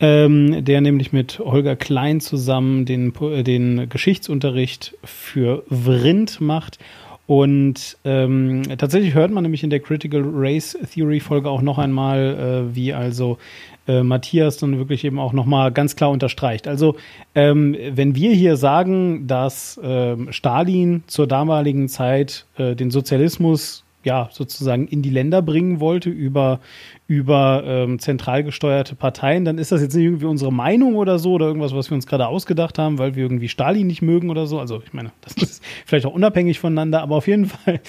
Ähm, 0.00 0.64
der 0.64 0.80
nämlich 0.80 1.12
mit 1.12 1.38
Holger 1.38 1.76
Klein 1.76 2.20
zusammen 2.20 2.86
den, 2.86 3.12
den 3.44 3.88
Geschichtsunterricht 3.88 4.96
für 5.04 5.62
Vrind 5.68 6.40
macht 6.40 6.78
und 7.26 7.96
ähm, 8.04 8.62
tatsächlich 8.78 9.14
hört 9.14 9.30
man 9.30 9.42
nämlich 9.42 9.62
in 9.62 9.70
der 9.70 9.80
Critical 9.80 10.22
Race 10.24 10.76
Theory 10.92 11.20
Folge 11.20 11.48
auch 11.48 11.62
noch 11.62 11.78
einmal, 11.78 12.68
äh, 12.72 12.74
wie 12.74 12.92
also 12.92 13.38
äh, 13.86 14.02
Matthias 14.02 14.56
dann 14.56 14.78
wirklich 14.78 15.04
eben 15.04 15.18
auch 15.18 15.32
nochmal 15.32 15.72
ganz 15.72 15.96
klar 15.96 16.10
unterstreicht. 16.10 16.66
Also 16.66 16.96
ähm, 17.34 17.76
wenn 17.90 18.14
wir 18.14 18.32
hier 18.32 18.56
sagen, 18.56 19.26
dass 19.26 19.78
äh, 19.78 20.16
Stalin 20.30 21.04
zur 21.06 21.26
damaligen 21.26 21.88
Zeit 21.88 22.46
äh, 22.56 22.74
den 22.74 22.90
Sozialismus 22.90 23.84
ja 24.04 24.28
sozusagen 24.32 24.86
in 24.86 25.02
die 25.02 25.10
Länder 25.10 25.42
bringen 25.42 25.80
wollte 25.80 26.10
über 26.10 26.60
über 27.12 27.62
ähm, 27.66 27.98
zentral 27.98 28.42
gesteuerte 28.42 28.94
Parteien, 28.94 29.44
dann 29.44 29.58
ist 29.58 29.70
das 29.70 29.82
jetzt 29.82 29.94
nicht 29.94 30.06
irgendwie 30.06 30.24
unsere 30.24 30.50
Meinung 30.50 30.94
oder 30.94 31.18
so 31.18 31.32
oder 31.32 31.46
irgendwas, 31.46 31.74
was 31.74 31.90
wir 31.90 31.94
uns 31.94 32.06
gerade 32.06 32.26
ausgedacht 32.26 32.78
haben, 32.78 32.96
weil 32.96 33.14
wir 33.14 33.24
irgendwie 33.24 33.48
Stalin 33.48 33.86
nicht 33.86 34.00
mögen 34.00 34.30
oder 34.30 34.46
so. 34.46 34.58
Also 34.58 34.82
ich 34.82 34.94
meine, 34.94 35.12
das 35.20 35.34
ist 35.34 35.62
vielleicht 35.84 36.06
auch 36.06 36.14
unabhängig 36.14 36.58
voneinander, 36.58 37.02
aber 37.02 37.16
auf 37.16 37.26
jeden 37.26 37.46
Fall, 37.46 37.80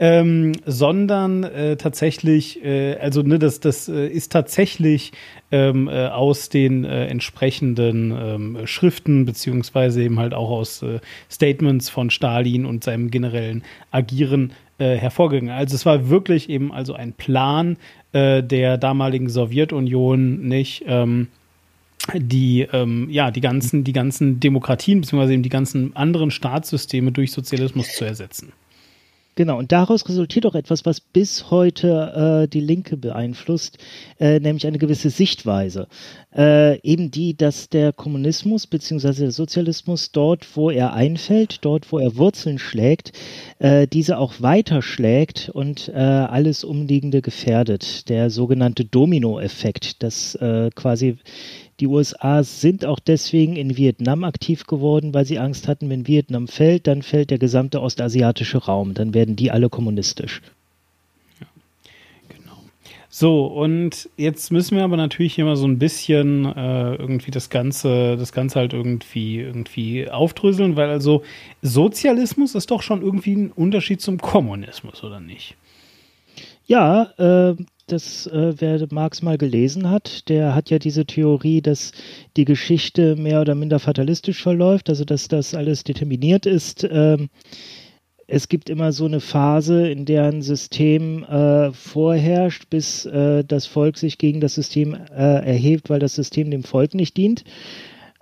ähm, 0.00 0.52
sondern 0.66 1.44
äh, 1.44 1.76
tatsächlich, 1.76 2.64
äh, 2.64 2.96
also 2.96 3.22
ne, 3.22 3.38
das, 3.38 3.60
das 3.60 3.88
äh, 3.88 4.08
ist 4.08 4.32
tatsächlich 4.32 5.12
ähm, 5.52 5.88
äh, 5.88 6.08
aus 6.08 6.48
den 6.48 6.84
äh, 6.84 7.06
entsprechenden 7.06 8.10
ähm, 8.10 8.66
Schriften 8.66 9.26
beziehungsweise 9.26 10.02
eben 10.02 10.18
halt 10.18 10.34
auch 10.34 10.50
aus 10.50 10.82
äh, 10.82 10.98
Statements 11.30 11.88
von 11.88 12.10
Stalin 12.10 12.66
und 12.66 12.82
seinem 12.82 13.12
generellen 13.12 13.62
Agieren 13.92 14.52
äh, 14.82 14.98
hervorgegangen. 14.98 15.54
Also 15.54 15.76
es 15.76 15.86
war 15.86 16.08
wirklich 16.08 16.48
eben 16.48 16.72
also 16.72 16.94
ein 16.94 17.12
Plan 17.12 17.76
äh, 18.12 18.42
der 18.42 18.78
damaligen 18.78 19.28
Sowjetunion 19.28 20.40
nicht 20.48 20.84
ähm, 20.86 21.28
die 22.12 22.66
ähm, 22.72 23.08
ja 23.08 23.30
die 23.30 23.40
ganzen 23.40 23.84
die 23.84 23.92
ganzen 23.92 24.40
Demokratien 24.40 25.00
beziehungsweise 25.00 25.34
eben 25.34 25.44
die 25.44 25.50
ganzen 25.50 25.94
anderen 25.94 26.32
Staatssysteme 26.32 27.12
durch 27.12 27.30
Sozialismus 27.30 27.92
zu 27.92 28.04
ersetzen. 28.04 28.52
Genau, 29.34 29.58
und 29.58 29.72
daraus 29.72 30.06
resultiert 30.08 30.44
auch 30.44 30.54
etwas, 30.54 30.84
was 30.84 31.00
bis 31.00 31.50
heute 31.50 32.42
äh, 32.44 32.48
die 32.48 32.60
Linke 32.60 32.98
beeinflusst, 32.98 33.78
äh, 34.20 34.40
nämlich 34.40 34.66
eine 34.66 34.76
gewisse 34.76 35.08
Sichtweise. 35.08 35.88
Äh, 36.36 36.78
eben 36.80 37.10
die, 37.10 37.34
dass 37.34 37.70
der 37.70 37.94
Kommunismus 37.94 38.66
bzw. 38.66 39.12
der 39.12 39.30
Sozialismus 39.30 40.12
dort, 40.12 40.46
wo 40.54 40.70
er 40.70 40.92
einfällt, 40.92 41.58
dort, 41.62 41.92
wo 41.92 41.98
er 41.98 42.16
Wurzeln 42.16 42.58
schlägt, 42.58 43.12
äh, 43.58 43.86
diese 43.86 44.18
auch 44.18 44.34
weiterschlägt 44.40 45.48
und 45.48 45.88
äh, 45.88 45.92
alles 45.96 46.62
Umliegende 46.62 47.22
gefährdet. 47.22 48.10
Der 48.10 48.28
sogenannte 48.28 48.84
Dominoeffekt, 48.84 50.02
dass 50.02 50.34
äh, 50.34 50.68
quasi 50.74 51.16
die 51.82 51.88
USA 51.88 52.44
sind 52.44 52.84
auch 52.84 53.00
deswegen 53.00 53.56
in 53.56 53.76
Vietnam 53.76 54.22
aktiv 54.22 54.68
geworden, 54.68 55.12
weil 55.14 55.24
sie 55.24 55.40
Angst 55.40 55.66
hatten, 55.66 55.90
wenn 55.90 56.06
Vietnam 56.06 56.46
fällt, 56.46 56.86
dann 56.86 57.02
fällt 57.02 57.30
der 57.30 57.38
gesamte 57.38 57.82
ostasiatische 57.82 58.58
Raum, 58.58 58.94
dann 58.94 59.14
werden 59.14 59.34
die 59.34 59.50
alle 59.50 59.68
kommunistisch. 59.68 60.42
Ja, 61.40 61.46
genau. 62.28 62.56
So, 63.10 63.46
und 63.46 64.08
jetzt 64.16 64.52
müssen 64.52 64.76
wir 64.76 64.84
aber 64.84 64.96
natürlich 64.96 65.34
hier 65.34 65.44
mal 65.44 65.56
so 65.56 65.66
ein 65.66 65.80
bisschen 65.80 66.44
äh, 66.44 66.94
irgendwie 66.94 67.32
das 67.32 67.50
Ganze, 67.50 68.16
das 68.16 68.30
Ganze 68.30 68.60
halt 68.60 68.74
irgendwie, 68.74 69.40
irgendwie 69.40 70.08
aufdröseln, 70.08 70.76
weil 70.76 70.88
also 70.88 71.24
Sozialismus 71.62 72.54
ist 72.54 72.70
doch 72.70 72.82
schon 72.82 73.02
irgendwie 73.02 73.34
ein 73.34 73.50
Unterschied 73.50 74.00
zum 74.00 74.18
Kommunismus, 74.18 75.02
oder 75.02 75.18
nicht? 75.18 75.56
Ja, 76.64 77.10
äh, 77.18 77.56
das, 77.86 78.26
äh, 78.26 78.54
wer 78.58 78.86
Marx 78.90 79.22
mal 79.22 79.38
gelesen 79.38 79.90
hat, 79.90 80.28
der 80.28 80.54
hat 80.54 80.70
ja 80.70 80.78
diese 80.78 81.06
Theorie, 81.06 81.60
dass 81.60 81.92
die 82.36 82.44
Geschichte 82.44 83.16
mehr 83.16 83.40
oder 83.40 83.54
minder 83.54 83.78
fatalistisch 83.78 84.42
verläuft, 84.42 84.88
also 84.88 85.04
dass 85.04 85.28
das 85.28 85.54
alles 85.54 85.84
determiniert 85.84 86.46
ist. 86.46 86.86
Ähm, 86.90 87.28
es 88.26 88.48
gibt 88.48 88.70
immer 88.70 88.92
so 88.92 89.04
eine 89.04 89.20
Phase, 89.20 89.88
in 89.88 90.06
der 90.06 90.24
ein 90.24 90.42
System 90.42 91.24
äh, 91.24 91.72
vorherrscht, 91.72 92.70
bis 92.70 93.04
äh, 93.04 93.44
das 93.44 93.66
Volk 93.66 93.98
sich 93.98 94.16
gegen 94.16 94.40
das 94.40 94.54
System 94.54 94.94
äh, 94.94 95.44
erhebt, 95.44 95.90
weil 95.90 95.98
das 95.98 96.14
System 96.14 96.50
dem 96.50 96.62
Volk 96.62 96.94
nicht 96.94 97.16
dient. 97.16 97.44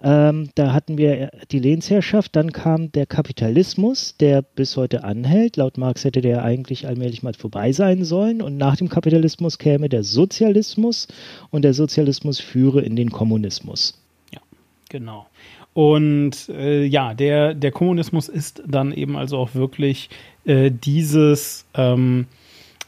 Ähm, 0.03 0.51
da 0.55 0.73
hatten 0.73 0.97
wir 0.97 1.31
die 1.51 1.59
Lehnsherrschaft, 1.59 2.35
dann 2.37 2.53
kam 2.53 2.91
der 2.93 3.07
Kapitalismus, 3.07 4.17
der 4.17 4.43
bis 4.43 4.77
heute 4.77 5.05
anhält. 5.05 5.57
Laut 5.57 5.79
Marx 5.79 6.05
hätte 6.05 6.21
der 6.21 6.43
eigentlich 6.43 6.87
allmählich 6.87 7.23
mal 7.23 7.35
vorbei 7.35 7.73
sein 7.73 8.05
sollen. 8.05 8.41
Und 8.41 8.57
nach 8.57 8.77
dem 8.77 8.89
Kapitalismus 8.89 9.59
käme 9.59 9.89
der 9.89 10.03
Sozialismus 10.03 11.09
und 11.51 11.63
der 11.63 11.75
Sozialismus 11.75 12.41
führe 12.41 12.81
in 12.81 12.97
den 12.97 13.11
Kommunismus. 13.11 14.01
Ja, 14.33 14.41
genau. 14.89 15.27
Und 15.73 16.49
äh, 16.49 16.85
ja, 16.85 17.15
der, 17.15 17.55
der 17.55 17.71
Kommunismus 17.71 18.29
ist 18.29 18.63
dann 18.67 18.93
eben 18.93 19.17
also 19.17 19.39
auch 19.39 19.55
wirklich 19.55 20.11
äh, 20.45 20.71
dieses, 20.71 21.67
ähm, 21.75 22.27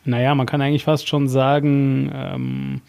naja, 0.04 0.34
man 0.34 0.46
kann 0.46 0.60
eigentlich 0.60 0.84
fast 0.84 1.08
schon 1.08 1.28
sagen, 1.28 2.10
ähm, 2.12 2.80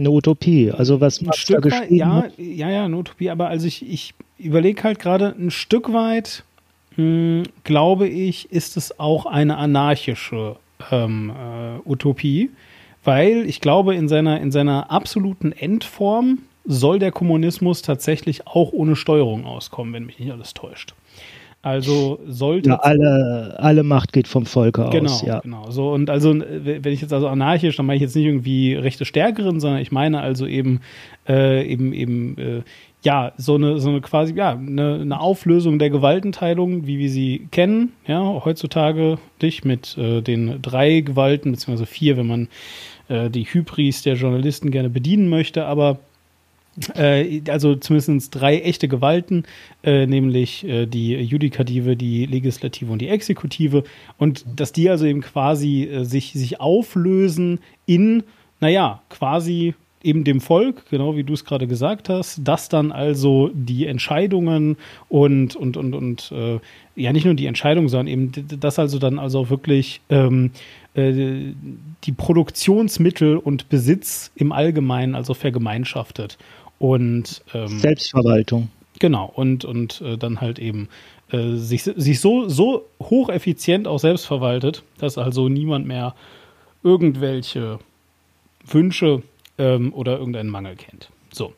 eine 0.00 0.10
Utopie. 0.10 0.72
Also 0.72 1.00
was 1.00 1.20
ein 1.20 1.32
Stück 1.32 1.70
weit, 1.70 1.90
ja, 1.90 2.24
ja, 2.36 2.70
ja, 2.70 2.84
eine 2.84 2.96
Utopie. 2.96 3.30
Aber 3.30 3.48
also 3.48 3.66
ich, 3.66 3.88
ich 3.88 4.14
überlege 4.38 4.82
halt 4.82 4.98
gerade 4.98 5.34
ein 5.38 5.50
Stück 5.50 5.92
weit, 5.92 6.44
mh, 6.96 6.96
hm, 6.96 7.42
glaube 7.64 8.08
ich, 8.08 8.50
ist 8.50 8.76
es 8.76 8.98
auch 8.98 9.26
eine 9.26 9.56
anarchische 9.56 10.56
ähm, 10.90 11.30
äh, 11.30 11.88
Utopie, 11.88 12.50
weil 13.04 13.46
ich 13.46 13.60
glaube, 13.60 13.94
in 13.94 14.08
seiner, 14.08 14.40
in 14.40 14.50
seiner 14.50 14.90
absoluten 14.90 15.52
Endform 15.52 16.40
soll 16.64 16.98
der 16.98 17.12
Kommunismus 17.12 17.82
tatsächlich 17.82 18.46
auch 18.46 18.72
ohne 18.72 18.96
Steuerung 18.96 19.46
auskommen, 19.46 19.94
wenn 19.94 20.04
mich 20.04 20.18
nicht 20.18 20.32
alles 20.32 20.54
täuscht. 20.54 20.94
Also 21.62 22.20
sollte. 22.26 22.70
Ja, 22.70 22.76
alle, 22.76 23.54
alle 23.58 23.82
Macht 23.82 24.14
geht 24.14 24.26
vom 24.26 24.46
Volke 24.46 24.88
genau, 24.90 25.10
aus. 25.10 25.22
Ja, 25.22 25.40
genau. 25.40 25.70
So, 25.70 25.92
und 25.92 26.08
also, 26.08 26.34
wenn 26.34 26.86
ich 26.86 27.02
jetzt 27.02 27.12
also 27.12 27.28
anarchisch, 27.28 27.76
dann 27.76 27.84
meine 27.84 27.96
ich 27.96 28.02
jetzt 28.02 28.16
nicht 28.16 28.24
irgendwie 28.24 28.74
rechte 28.74 29.04
Stärkeren, 29.04 29.60
sondern 29.60 29.80
ich 29.82 29.92
meine 29.92 30.20
also 30.20 30.46
eben, 30.46 30.80
äh, 31.28 31.66
eben, 31.66 31.92
eben, 31.92 32.38
äh, 32.38 32.62
ja, 33.02 33.32
so 33.36 33.56
eine, 33.56 33.78
so 33.78 33.90
eine 33.90 34.00
quasi, 34.00 34.34
ja, 34.34 34.52
eine, 34.52 35.00
eine, 35.02 35.20
Auflösung 35.20 35.78
der 35.78 35.90
Gewaltenteilung, 35.90 36.86
wie 36.86 36.98
wir 36.98 37.10
sie 37.10 37.46
kennen, 37.50 37.92
ja, 38.06 38.42
heutzutage 38.44 39.18
dich 39.42 39.62
mit 39.62 39.98
äh, 39.98 40.22
den 40.22 40.62
drei 40.62 41.00
Gewalten, 41.00 41.52
beziehungsweise 41.52 41.86
vier, 41.86 42.16
wenn 42.16 42.26
man 42.26 42.48
äh, 43.08 43.28
die 43.28 43.44
Hybris 43.44 44.02
der 44.02 44.14
Journalisten 44.14 44.70
gerne 44.70 44.88
bedienen 44.88 45.28
möchte, 45.28 45.66
aber 45.66 45.98
äh, 46.94 47.42
also 47.48 47.74
zumindest 47.74 48.34
drei 48.34 48.60
echte 48.60 48.88
Gewalten, 48.88 49.44
äh, 49.82 50.06
nämlich 50.06 50.64
äh, 50.66 50.86
die 50.86 51.14
Judikative, 51.14 51.96
die 51.96 52.26
Legislative 52.26 52.92
und 52.92 53.00
die 53.00 53.08
Exekutive. 53.08 53.84
Und 54.18 54.44
dass 54.56 54.72
die 54.72 54.88
also 54.88 55.04
eben 55.06 55.20
quasi 55.20 55.84
äh, 55.84 56.04
sich, 56.04 56.32
sich 56.32 56.60
auflösen 56.60 57.60
in, 57.86 58.22
naja, 58.60 59.02
quasi 59.08 59.74
eben 60.02 60.24
dem 60.24 60.40
Volk, 60.40 60.88
genau 60.90 61.16
wie 61.16 61.24
du 61.24 61.34
es 61.34 61.44
gerade 61.44 61.66
gesagt 61.66 62.08
hast, 62.08 62.40
dass 62.42 62.68
dann 62.68 62.90
also 62.90 63.50
die 63.52 63.86
Entscheidungen 63.86 64.76
und, 65.08 65.56
und, 65.56 65.76
und, 65.76 65.94
und 65.94 66.32
äh, 66.32 66.58
ja 66.96 67.12
nicht 67.12 67.24
nur 67.24 67.34
die 67.34 67.46
Entscheidungen, 67.46 67.88
sondern 67.88 68.06
eben 68.06 68.32
das 68.60 68.78
also 68.78 68.98
dann 68.98 69.18
also 69.18 69.50
wirklich 69.50 70.00
ähm, 70.08 70.52
äh, 70.94 71.52
die 72.04 72.12
Produktionsmittel 72.12 73.36
und 73.36 73.68
Besitz 73.68 74.32
im 74.34 74.52
Allgemeinen 74.52 75.14
also 75.14 75.34
vergemeinschaftet. 75.34 76.38
Und 76.80 77.42
ähm, 77.52 77.78
Selbstverwaltung. 77.78 78.70
Genau, 78.98 79.30
und, 79.32 79.66
und 79.66 80.00
äh, 80.00 80.16
dann 80.16 80.40
halt 80.40 80.58
eben 80.58 80.88
äh, 81.30 81.56
sich, 81.56 81.82
sich 81.82 82.20
so, 82.20 82.48
so 82.48 82.86
hocheffizient 83.00 83.86
auch 83.86 83.98
selbst 83.98 84.24
verwaltet, 84.24 84.82
dass 84.98 85.18
also 85.18 85.48
niemand 85.50 85.86
mehr 85.86 86.14
irgendwelche 86.82 87.78
Wünsche 88.66 89.22
ähm, 89.58 89.92
oder 89.92 90.18
irgendeinen 90.18 90.48
Mangel 90.48 90.74
kennt. 90.76 91.10
So. 91.32 91.52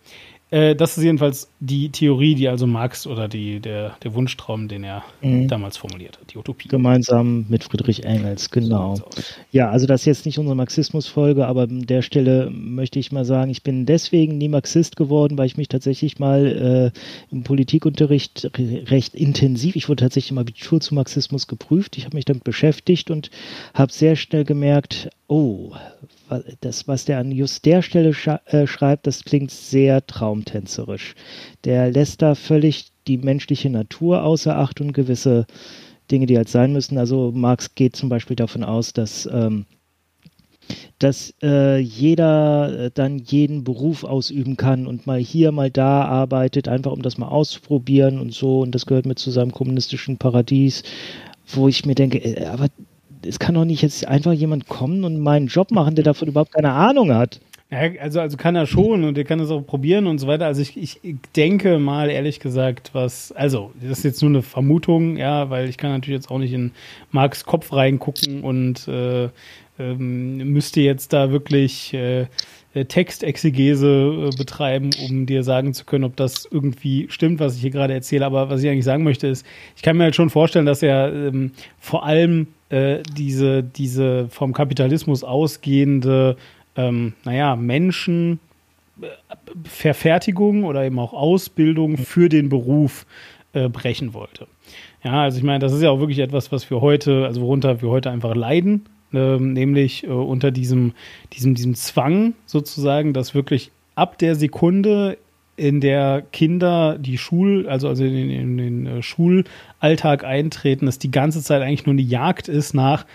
Äh, 0.52 0.76
das 0.76 0.98
ist 0.98 1.02
jedenfalls 1.02 1.48
die 1.60 1.88
Theorie, 1.88 2.34
die 2.34 2.46
also 2.46 2.66
Marx 2.66 3.06
oder 3.06 3.26
die, 3.26 3.58
der, 3.58 3.96
der 4.04 4.12
Wunschtraum, 4.12 4.68
den 4.68 4.84
er 4.84 5.02
mhm. 5.22 5.48
damals 5.48 5.78
formuliert 5.78 6.18
hat, 6.20 6.30
die 6.32 6.36
Utopie. 6.36 6.68
Gemeinsam 6.68 7.46
mit 7.48 7.64
Friedrich 7.64 8.04
Engels, 8.04 8.50
genau. 8.50 8.96
So 8.96 9.04
ja, 9.50 9.70
also 9.70 9.86
das 9.86 10.02
ist 10.02 10.06
jetzt 10.06 10.26
nicht 10.26 10.38
unsere 10.38 10.54
Marxismus-Folge, 10.54 11.46
aber 11.46 11.62
an 11.62 11.86
der 11.86 12.02
Stelle 12.02 12.50
möchte 12.50 12.98
ich 12.98 13.12
mal 13.12 13.24
sagen, 13.24 13.50
ich 13.50 13.62
bin 13.62 13.86
deswegen 13.86 14.36
nie 14.36 14.50
Marxist 14.50 14.96
geworden, 14.96 15.38
weil 15.38 15.46
ich 15.46 15.56
mich 15.56 15.68
tatsächlich 15.68 16.18
mal 16.18 16.92
äh, 16.92 17.34
im 17.34 17.44
Politikunterricht 17.44 18.50
recht 18.58 19.14
intensiv, 19.14 19.74
ich 19.74 19.88
wurde 19.88 20.04
tatsächlich 20.04 20.32
im 20.32 20.38
Abitur 20.38 20.80
zu 20.82 20.94
Marxismus 20.94 21.46
geprüft, 21.46 21.96
ich 21.96 22.04
habe 22.04 22.16
mich 22.16 22.26
damit 22.26 22.44
beschäftigt 22.44 23.10
und 23.10 23.30
habe 23.72 23.90
sehr 23.90 24.16
schnell 24.16 24.44
gemerkt, 24.44 25.08
oh, 25.28 25.72
das, 26.60 26.88
was 26.88 27.04
der 27.04 27.18
an 27.18 27.32
just 27.32 27.64
der 27.64 27.82
Stelle 27.82 28.14
äh, 28.46 28.66
schreibt, 28.66 29.06
das 29.06 29.24
klingt 29.24 29.50
sehr 29.50 30.06
traumtänzerisch. 30.06 31.14
Der 31.64 31.90
lässt 31.90 32.22
da 32.22 32.34
völlig 32.34 32.92
die 33.06 33.18
menschliche 33.18 33.70
Natur 33.70 34.22
außer 34.22 34.56
Acht 34.56 34.80
und 34.80 34.92
gewisse 34.92 35.46
Dinge, 36.10 36.26
die 36.26 36.36
halt 36.36 36.48
sein 36.48 36.72
müssen. 36.72 36.98
Also 36.98 37.32
Marx 37.34 37.74
geht 37.74 37.96
zum 37.96 38.08
Beispiel 38.08 38.36
davon 38.36 38.64
aus, 38.64 38.92
dass 38.92 39.26
ähm, 39.26 39.66
dass 40.98 41.34
äh, 41.42 41.78
jeder 41.78 42.86
äh, 42.86 42.90
dann 42.92 43.18
jeden 43.18 43.64
Beruf 43.64 44.04
ausüben 44.04 44.56
kann 44.56 44.86
und 44.86 45.06
mal 45.06 45.18
hier, 45.18 45.50
mal 45.50 45.70
da 45.70 46.04
arbeitet, 46.04 46.68
einfach 46.68 46.92
um 46.92 47.02
das 47.02 47.18
mal 47.18 47.28
auszuprobieren 47.28 48.20
und 48.20 48.32
so. 48.32 48.60
Und 48.60 48.74
das 48.74 48.86
gehört 48.86 49.06
mit 49.06 49.18
zu 49.18 49.30
seinem 49.30 49.52
kommunistischen 49.52 50.18
Paradies, 50.18 50.84
wo 51.48 51.68
ich 51.68 51.84
mir 51.84 51.94
denke, 51.94 52.18
äh, 52.18 52.46
aber 52.46 52.68
es 53.26 53.38
kann 53.38 53.54
doch 53.54 53.64
nicht 53.64 53.82
jetzt 53.82 54.06
einfach 54.06 54.32
jemand 54.32 54.68
kommen 54.68 55.04
und 55.04 55.18
meinen 55.18 55.46
Job 55.46 55.70
machen, 55.70 55.94
der 55.94 56.04
davon 56.04 56.28
überhaupt 56.28 56.52
keine 56.52 56.72
Ahnung 56.72 57.14
hat. 57.14 57.40
Ja, 57.70 57.78
also, 58.00 58.20
also 58.20 58.36
kann 58.36 58.54
er 58.54 58.66
schon 58.66 59.02
und 59.02 59.16
er 59.16 59.24
kann 59.24 59.40
es 59.40 59.50
auch 59.50 59.62
probieren 59.62 60.06
und 60.06 60.18
so 60.18 60.26
weiter. 60.26 60.44
Also 60.44 60.60
ich, 60.60 60.76
ich 60.76 61.00
denke 61.34 61.78
mal 61.78 62.10
ehrlich 62.10 62.38
gesagt, 62.38 62.90
was, 62.92 63.32
also 63.32 63.72
das 63.80 63.98
ist 63.98 64.04
jetzt 64.04 64.22
nur 64.22 64.30
eine 64.30 64.42
Vermutung, 64.42 65.16
ja, 65.16 65.48
weil 65.48 65.70
ich 65.70 65.78
kann 65.78 65.90
natürlich 65.90 66.18
jetzt 66.18 66.30
auch 66.30 66.38
nicht 66.38 66.52
in 66.52 66.72
Marks 67.12 67.46
Kopf 67.46 67.72
reingucken 67.72 68.42
und 68.42 68.86
äh, 68.88 69.30
ähm, 69.78 70.36
müsste 70.52 70.82
jetzt 70.82 71.14
da 71.14 71.30
wirklich 71.30 71.94
äh, 71.94 72.26
äh 72.74 72.84
Textexegese 72.84 74.30
äh, 74.32 74.36
betreiben, 74.36 74.90
um 75.08 75.26
dir 75.26 75.42
sagen 75.42 75.74
zu 75.74 75.84
können, 75.84 76.04
ob 76.04 76.16
das 76.16 76.48
irgendwie 76.50 77.06
stimmt, 77.10 77.40
was 77.40 77.56
ich 77.56 77.62
hier 77.62 77.70
gerade 77.70 77.94
erzähle. 77.94 78.26
Aber 78.26 78.50
was 78.50 78.62
ich 78.62 78.70
eigentlich 78.70 78.84
sagen 78.84 79.04
möchte, 79.04 79.26
ist, 79.26 79.46
ich 79.76 79.82
kann 79.82 79.96
mir 79.96 80.04
halt 80.04 80.16
schon 80.16 80.30
vorstellen, 80.30 80.66
dass 80.66 80.82
er 80.82 81.12
ähm, 81.12 81.52
vor 81.78 82.04
allem 82.04 82.48
äh, 82.70 83.02
diese, 83.16 83.62
diese 83.62 84.28
vom 84.28 84.52
Kapitalismus 84.52 85.24
ausgehende, 85.24 86.36
ähm, 86.76 87.12
naja, 87.24 87.56
Menschen, 87.56 88.40
äh, 89.00 89.06
Verfertigung 89.64 90.64
oder 90.64 90.84
eben 90.84 90.98
auch 90.98 91.12
Ausbildung 91.12 91.98
für 91.98 92.28
den 92.28 92.48
Beruf 92.48 93.06
äh, 93.52 93.68
brechen 93.68 94.14
wollte. 94.14 94.46
Ja, 95.04 95.22
also 95.22 95.36
ich 95.36 95.44
meine, 95.44 95.58
das 95.58 95.72
ist 95.72 95.82
ja 95.82 95.90
auch 95.90 95.98
wirklich 95.98 96.20
etwas, 96.20 96.52
was 96.52 96.70
wir 96.70 96.80
heute, 96.80 97.26
also 97.26 97.42
worunter 97.42 97.82
wir 97.82 97.90
heute 97.90 98.10
einfach 98.10 98.34
leiden, 98.34 98.86
nämlich 99.12 100.04
äh, 100.04 100.08
unter 100.08 100.50
diesem, 100.50 100.92
diesem, 101.32 101.54
diesem 101.54 101.74
Zwang 101.74 102.34
sozusagen, 102.46 103.12
dass 103.12 103.34
wirklich 103.34 103.70
ab 103.94 104.18
der 104.18 104.34
Sekunde, 104.34 105.18
in 105.56 105.80
der 105.80 106.24
Kinder 106.32 106.96
die 106.98 107.18
Schul, 107.18 107.68
also, 107.68 107.88
also 107.88 108.04
in, 108.04 108.14
in, 108.14 108.30
in 108.30 108.56
den 108.56 108.86
äh, 108.86 109.02
Schulalltag 109.02 110.24
eintreten, 110.24 110.86
dass 110.86 110.98
die 110.98 111.10
ganze 111.10 111.42
Zeit 111.42 111.62
eigentlich 111.62 111.86
nur 111.86 111.92
eine 111.92 112.02
Jagd 112.02 112.48
ist 112.48 112.74
nach, 112.74 113.06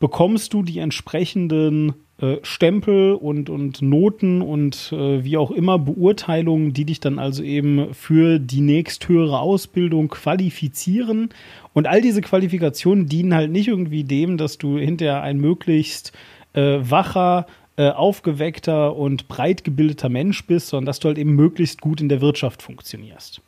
bekommst 0.00 0.52
du 0.52 0.62
die 0.62 0.78
entsprechenden 0.78 1.94
äh, 2.20 2.36
Stempel 2.42 3.14
und, 3.14 3.48
und 3.48 3.80
Noten 3.82 4.42
und 4.42 4.92
äh, 4.92 5.24
wie 5.24 5.36
auch 5.36 5.50
immer 5.50 5.78
Beurteilungen, 5.78 6.72
die 6.72 6.84
dich 6.84 7.00
dann 7.00 7.18
also 7.18 7.42
eben 7.42 7.94
für 7.94 8.38
die 8.38 8.60
nächsthöhere 8.60 9.38
Ausbildung 9.40 10.08
qualifizieren. 10.08 11.30
Und 11.72 11.86
all 11.86 12.00
diese 12.00 12.20
Qualifikationen 12.20 13.06
dienen 13.06 13.34
halt 13.34 13.50
nicht 13.50 13.68
irgendwie 13.68 14.04
dem, 14.04 14.36
dass 14.36 14.58
du 14.58 14.78
hinterher 14.78 15.22
ein 15.22 15.38
möglichst 15.38 16.12
äh, 16.52 16.78
wacher, 16.80 17.46
äh, 17.76 17.88
aufgeweckter 17.88 18.94
und 18.96 19.28
breit 19.28 19.64
gebildeter 19.64 20.10
Mensch 20.10 20.46
bist, 20.46 20.68
sondern 20.68 20.86
dass 20.86 21.00
du 21.00 21.08
halt 21.08 21.16
eben 21.16 21.34
möglichst 21.34 21.80
gut 21.80 22.00
in 22.00 22.10
der 22.10 22.20
Wirtschaft 22.20 22.62
funktionierst. 22.62 23.40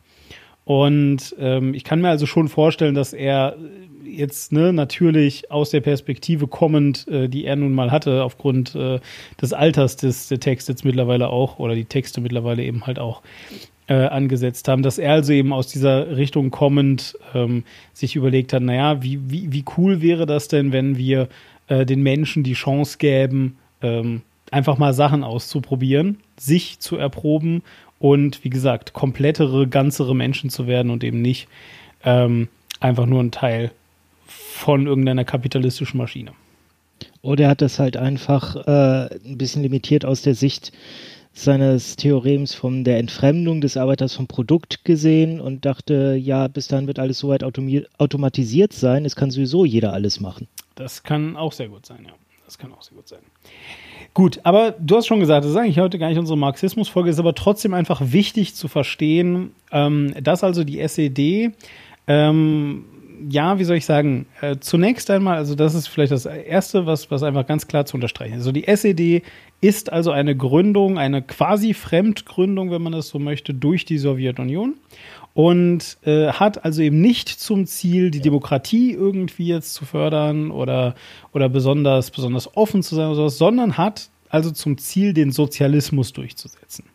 Und 0.72 1.36
ähm, 1.38 1.74
ich 1.74 1.84
kann 1.84 2.00
mir 2.00 2.08
also 2.08 2.24
schon 2.24 2.48
vorstellen, 2.48 2.94
dass 2.94 3.12
er 3.12 3.56
jetzt 4.06 4.52
ne, 4.52 4.72
natürlich 4.72 5.50
aus 5.50 5.68
der 5.68 5.82
Perspektive 5.82 6.46
kommend, 6.46 7.06
äh, 7.08 7.28
die 7.28 7.44
er 7.44 7.56
nun 7.56 7.74
mal 7.74 7.90
hatte, 7.90 8.24
aufgrund 8.24 8.74
äh, 8.74 8.98
des 9.40 9.52
Alters 9.52 9.96
des 9.96 10.28
der 10.28 10.40
Text 10.40 10.70
jetzt 10.70 10.86
mittlerweile 10.86 11.28
auch 11.28 11.58
oder 11.58 11.74
die 11.74 11.84
Texte 11.84 12.22
mittlerweile 12.22 12.64
eben 12.64 12.86
halt 12.86 12.98
auch 12.98 13.20
äh, 13.86 14.06
angesetzt 14.06 14.66
haben, 14.66 14.82
dass 14.82 14.96
er 14.96 15.12
also 15.12 15.34
eben 15.34 15.52
aus 15.52 15.66
dieser 15.66 16.16
Richtung 16.16 16.50
kommend 16.50 17.18
ähm, 17.34 17.64
sich 17.92 18.16
überlegt 18.16 18.54
hat, 18.54 18.62
naja, 18.62 19.02
wie, 19.02 19.20
wie, 19.30 19.52
wie 19.52 19.64
cool 19.76 20.00
wäre 20.00 20.24
das 20.24 20.48
denn, 20.48 20.72
wenn 20.72 20.96
wir 20.96 21.28
äh, 21.68 21.84
den 21.84 22.02
Menschen 22.02 22.44
die 22.44 22.54
Chance 22.54 22.96
gäben, 22.96 23.58
ähm, 23.82 24.22
einfach 24.50 24.78
mal 24.78 24.94
Sachen 24.94 25.22
auszuprobieren, 25.22 26.16
sich 26.38 26.78
zu 26.78 26.96
erproben 26.96 27.62
und 28.02 28.42
wie 28.42 28.50
gesagt, 28.50 28.94
komplettere, 28.94 29.68
ganzere 29.68 30.16
Menschen 30.16 30.50
zu 30.50 30.66
werden 30.66 30.90
und 30.90 31.04
eben 31.04 31.22
nicht 31.22 31.46
ähm, 32.02 32.48
einfach 32.80 33.06
nur 33.06 33.22
ein 33.22 33.30
Teil 33.30 33.70
von 34.26 34.88
irgendeiner 34.88 35.24
kapitalistischen 35.24 35.98
Maschine. 35.98 36.32
Oder 37.22 37.44
er 37.44 37.50
hat 37.50 37.62
das 37.62 37.78
halt 37.78 37.96
einfach 37.96 38.56
äh, 38.56 39.14
ein 39.24 39.38
bisschen 39.38 39.62
limitiert 39.62 40.04
aus 40.04 40.20
der 40.22 40.34
Sicht 40.34 40.72
seines 41.32 41.94
Theorems 41.94 42.54
von 42.54 42.82
der 42.82 42.98
Entfremdung 42.98 43.60
des 43.60 43.76
Arbeiters 43.76 44.14
vom 44.14 44.26
Produkt 44.26 44.84
gesehen 44.84 45.40
und 45.40 45.64
dachte, 45.64 46.16
ja, 46.20 46.48
bis 46.48 46.66
dahin 46.66 46.88
wird 46.88 46.98
alles 46.98 47.20
so 47.20 47.28
weit 47.28 47.44
automatisiert 47.44 48.72
sein, 48.72 49.04
es 49.04 49.14
kann 49.14 49.30
sowieso 49.30 49.64
jeder 49.64 49.92
alles 49.92 50.18
machen. 50.18 50.48
Das 50.74 51.04
kann 51.04 51.36
auch 51.36 51.52
sehr 51.52 51.68
gut 51.68 51.86
sein, 51.86 52.04
ja. 52.04 52.14
Das 52.52 52.58
kann 52.58 52.74
auch 52.74 52.82
sehr 52.82 52.96
gut 52.96 53.08
sein. 53.08 53.20
Gut, 54.12 54.40
aber 54.42 54.72
du 54.72 54.96
hast 54.96 55.06
schon 55.06 55.20
gesagt, 55.20 55.46
das 55.46 55.52
ist 55.52 55.56
eigentlich 55.56 55.78
heute 55.78 55.98
gar 55.98 56.10
nicht 56.10 56.18
unsere 56.18 56.36
Marxismus-Folge, 56.36 57.08
ist 57.08 57.18
aber 57.18 57.34
trotzdem 57.34 57.72
einfach 57.72 58.02
wichtig 58.04 58.54
zu 58.54 58.68
verstehen, 58.68 59.52
ähm, 59.70 60.12
dass 60.22 60.44
also 60.44 60.62
die 60.62 60.78
SED, 60.78 61.52
ähm, 62.06 62.84
ja, 63.30 63.58
wie 63.58 63.64
soll 63.64 63.76
ich 63.78 63.86
sagen, 63.86 64.26
äh, 64.42 64.58
zunächst 64.60 65.08
einmal, 65.08 65.38
also 65.38 65.54
das 65.54 65.74
ist 65.74 65.86
vielleicht 65.86 66.12
das 66.12 66.26
Erste, 66.26 66.84
was, 66.84 67.10
was 67.10 67.22
einfach 67.22 67.46
ganz 67.46 67.68
klar 67.68 67.86
zu 67.86 67.96
unterstreichen 67.96 68.34
ist. 68.34 68.40
Also 68.40 68.52
die 68.52 68.68
SED 68.68 69.22
ist 69.62 69.90
also 69.90 70.10
eine 70.10 70.36
Gründung, 70.36 70.98
eine 70.98 71.22
quasi 71.22 71.72
Fremdgründung, 71.72 72.70
wenn 72.70 72.82
man 72.82 72.92
das 72.92 73.08
so 73.08 73.18
möchte, 73.18 73.54
durch 73.54 73.86
die 73.86 73.96
Sowjetunion 73.96 74.74
und 75.34 75.98
äh, 76.04 76.28
hat 76.28 76.64
also 76.64 76.82
eben 76.82 77.00
nicht 77.00 77.28
zum 77.28 77.66
Ziel, 77.66 78.10
die 78.10 78.20
Demokratie 78.20 78.92
irgendwie 78.92 79.46
jetzt 79.46 79.74
zu 79.74 79.84
fördern 79.84 80.50
oder, 80.50 80.94
oder 81.32 81.48
besonders, 81.48 82.10
besonders 82.10 82.56
offen 82.56 82.82
zu 82.82 82.94
sein 82.94 83.06
oder 83.06 83.16
sowas, 83.16 83.38
sondern 83.38 83.76
hat 83.78 84.10
also 84.28 84.50
zum 84.50 84.78
Ziel, 84.78 85.12
den 85.12 85.30
Sozialismus 85.30 86.14
durchzusetzen. 86.14 86.86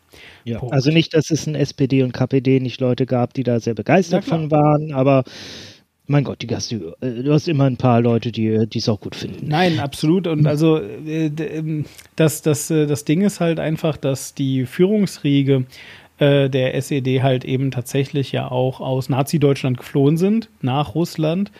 Ja, 0.44 0.60
also 0.70 0.90
nicht, 0.90 1.14
dass 1.14 1.30
es 1.30 1.46
in 1.46 1.54
SPD 1.54 2.02
und 2.02 2.12
KPD 2.12 2.58
nicht 2.58 2.80
Leute 2.80 3.06
gab, 3.06 3.32
die 3.32 3.44
da 3.44 3.60
sehr 3.60 3.74
begeistert 3.74 4.24
von 4.24 4.50
waren, 4.50 4.92
aber 4.92 5.22
mein 6.08 6.24
Gott, 6.24 6.42
die 6.42 6.48
hast 6.54 6.72
du, 6.72 6.96
äh, 7.00 7.22
du 7.22 7.32
hast 7.32 7.46
immer 7.48 7.64
ein 7.64 7.76
paar 7.76 8.00
Leute, 8.00 8.32
die 8.32 8.48
es 8.48 8.88
auch 8.88 9.00
gut 9.00 9.14
finden. 9.14 9.46
Nein, 9.46 9.78
absolut. 9.78 10.26
Und 10.26 10.46
also 10.46 10.78
äh, 10.78 11.26
ähm, 11.26 11.84
das, 12.16 12.42
das, 12.42 12.70
äh, 12.70 12.86
das 12.86 13.04
Ding 13.04 13.20
ist 13.20 13.40
halt 13.40 13.60
einfach, 13.60 13.96
dass 13.96 14.34
die 14.34 14.64
Führungsriege 14.66 15.66
äh, 16.18 16.48
der 16.48 16.74
SED 16.74 17.22
halt 17.22 17.44
eben 17.44 17.70
tatsächlich 17.70 18.32
ja 18.32 18.50
auch 18.50 18.80
aus 18.80 19.08
Nazi-Deutschland 19.08 19.78
geflohen 19.78 20.16
sind, 20.16 20.50
nach 20.60 20.94
Russland, 20.94 21.52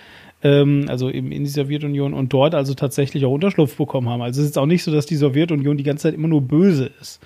ähm, 0.43 0.87
also 0.89 1.11
eben 1.11 1.33
in 1.33 1.45
die 1.45 1.51
Sowjetunion 1.51 2.15
und 2.15 2.33
dort 2.33 2.55
also 2.55 2.75
tatsächlich 2.75 3.25
auch 3.25 3.33
Unterschlupf 3.33 3.77
bekommen 3.77 4.09
haben. 4.09 4.23
Also 4.23 4.41
es 4.41 4.49
ist 4.49 4.59
auch 4.59 4.67
nicht 4.67 4.85
so, 4.85 4.93
dass 4.93 5.07
die 5.07 5.17
Sowjetunion 5.17 5.77
die 5.77 5.85
ganze 5.85 6.05
Zeit 6.05 6.15
immer 6.15 6.29
nur 6.29 6.43
böse 6.43 6.91
ist. 7.01 7.21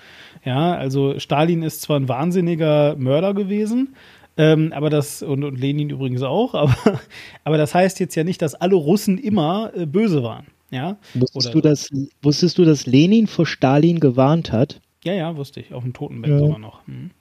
Ja, 0.45 0.73
also 0.75 1.19
Stalin 1.19 1.63
ist 1.63 1.81
zwar 1.81 1.99
ein 1.99 2.09
wahnsinniger 2.09 2.95
Mörder 2.97 3.33
gewesen, 3.33 3.95
ähm, 4.35 4.73
aber 4.73 4.89
das, 4.89 5.21
und, 5.21 5.43
und 5.43 5.59
Lenin 5.59 5.89
übrigens 5.89 6.23
auch, 6.23 6.53
aber, 6.55 6.99
aber 7.43 7.57
das 7.57 7.75
heißt 7.75 7.99
jetzt 7.99 8.15
ja 8.15 8.23
nicht, 8.23 8.41
dass 8.41 8.55
alle 8.55 8.75
Russen 8.75 9.17
immer 9.17 9.71
äh, 9.75 9.85
böse 9.85 10.23
waren. 10.23 10.47
Ja? 10.71 10.97
Wusstest, 11.13 11.47
Oder, 11.47 11.53
du, 11.53 11.61
dass, 11.61 11.89
wusstest 12.23 12.57
du, 12.57 12.65
dass 12.65 12.87
Lenin 12.87 13.27
vor 13.27 13.45
Stalin 13.45 13.99
gewarnt 13.99 14.51
hat? 14.51 14.81
Ja, 15.03 15.13
ja, 15.13 15.35
wusste 15.37 15.59
ich. 15.59 15.73
Auf 15.73 15.83
dem 15.83 15.93
Totenbett 15.93 16.31
ja. 16.31 16.39
sogar 16.39 16.57
noch. 16.57 16.85
Hm. 16.87 17.11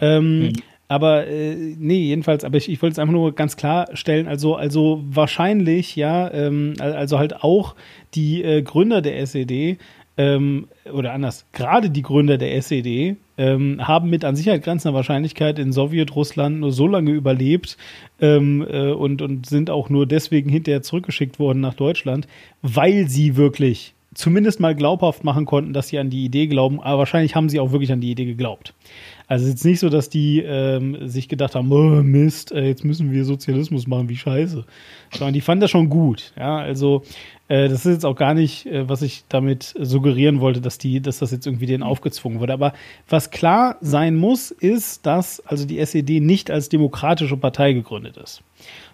Ähm, 0.00 0.40
mhm. 0.40 0.52
Aber 0.88 1.28
äh, 1.28 1.54
nee, 1.54 2.00
jedenfalls, 2.00 2.42
aber 2.42 2.56
ich, 2.56 2.68
ich 2.68 2.82
wollte 2.82 2.94
es 2.94 2.98
einfach 2.98 3.12
nur 3.12 3.32
ganz 3.32 3.56
klar 3.56 3.86
stellen, 3.94 4.26
also, 4.26 4.56
also 4.56 5.04
wahrscheinlich, 5.08 5.94
ja, 5.94 6.28
ähm, 6.32 6.74
also 6.80 7.20
halt 7.20 7.44
auch 7.44 7.76
die 8.14 8.42
äh, 8.42 8.62
Gründer 8.62 9.00
der 9.00 9.20
SED, 9.20 9.78
ähm, 10.20 10.66
oder 10.92 11.12
anders, 11.12 11.46
gerade 11.52 11.88
die 11.88 12.02
Gründer 12.02 12.36
der 12.36 12.54
SED 12.56 13.16
ähm, 13.38 13.86
haben 13.86 14.10
mit 14.10 14.24
an 14.24 14.36
Sicherheit 14.36 14.62
grenzender 14.62 14.94
Wahrscheinlichkeit 14.94 15.58
in 15.58 15.72
Sowjetrussland 15.72 16.60
nur 16.60 16.72
so 16.72 16.86
lange 16.86 17.12
überlebt 17.12 17.78
ähm, 18.20 18.66
äh, 18.68 18.90
und, 18.90 19.22
und 19.22 19.46
sind 19.46 19.70
auch 19.70 19.88
nur 19.88 20.06
deswegen 20.06 20.50
hinterher 20.50 20.82
zurückgeschickt 20.82 21.38
worden 21.38 21.60
nach 21.60 21.74
Deutschland, 21.74 22.28
weil 22.60 23.08
sie 23.08 23.36
wirklich 23.36 23.94
zumindest 24.12 24.60
mal 24.60 24.74
glaubhaft 24.74 25.24
machen 25.24 25.46
konnten, 25.46 25.72
dass 25.72 25.88
sie 25.88 25.98
an 25.98 26.10
die 26.10 26.24
Idee 26.24 26.48
glauben, 26.48 26.80
aber 26.80 26.98
wahrscheinlich 26.98 27.34
haben 27.34 27.48
sie 27.48 27.60
auch 27.60 27.72
wirklich 27.72 27.92
an 27.92 28.00
die 28.00 28.10
Idee 28.10 28.26
geglaubt. 28.26 28.74
Also 29.30 29.44
es 29.44 29.50
ist 29.50 29.54
jetzt 29.54 29.64
nicht 29.64 29.78
so, 29.78 29.88
dass 29.90 30.08
die 30.08 30.40
ähm, 30.40 31.08
sich 31.08 31.28
gedacht 31.28 31.54
haben, 31.54 31.70
oh, 31.70 32.02
Mist, 32.02 32.50
äh, 32.50 32.66
jetzt 32.66 32.84
müssen 32.84 33.12
wir 33.12 33.24
Sozialismus 33.24 33.86
machen, 33.86 34.08
wie 34.08 34.16
scheiße. 34.16 34.64
Sondern 35.12 35.34
die 35.34 35.40
fanden 35.40 35.60
das 35.60 35.70
schon 35.70 35.88
gut. 35.88 36.32
Ja, 36.36 36.58
also 36.58 37.04
äh, 37.46 37.68
das 37.68 37.86
ist 37.86 37.92
jetzt 37.92 38.04
auch 38.04 38.16
gar 38.16 38.34
nicht, 38.34 38.66
äh, 38.66 38.88
was 38.88 39.02
ich 39.02 39.22
damit 39.28 39.72
suggerieren 39.78 40.40
wollte, 40.40 40.60
dass 40.60 40.78
die, 40.78 41.00
dass 41.00 41.20
das 41.20 41.30
jetzt 41.30 41.46
irgendwie 41.46 41.66
denen 41.66 41.84
aufgezwungen 41.84 42.40
wurde. 42.40 42.52
Aber 42.52 42.72
was 43.08 43.30
klar 43.30 43.76
sein 43.80 44.16
muss, 44.16 44.50
ist, 44.50 45.06
dass 45.06 45.38
also 45.46 45.64
die 45.64 45.78
SED 45.78 46.18
nicht 46.18 46.50
als 46.50 46.68
demokratische 46.68 47.36
Partei 47.36 47.72
gegründet 47.72 48.16
ist. 48.16 48.42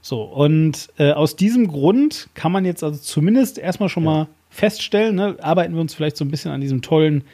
So, 0.03 0.23
und 0.23 0.91
äh, 0.99 1.13
aus 1.13 1.37
diesem 1.37 1.67
Grund 1.67 2.29
kann 2.35 2.53
man 2.53 2.67
jetzt 2.67 2.85
also 2.85 3.01
zumindest 3.01 3.57
erstmal 3.57 3.89
schon 3.89 4.05
mal 4.05 4.29
feststellen, 4.51 5.15
ne, 5.17 5.37
arbeiten 5.41 5.73
wir 5.73 5.81
uns 5.81 5.95
vielleicht 5.95 6.19
so 6.19 6.27
ein 6.27 6.31
bisschen 6.31 6.51
an 6.51 6.61
diesem 6.61 6.83
tollen 6.83 7.25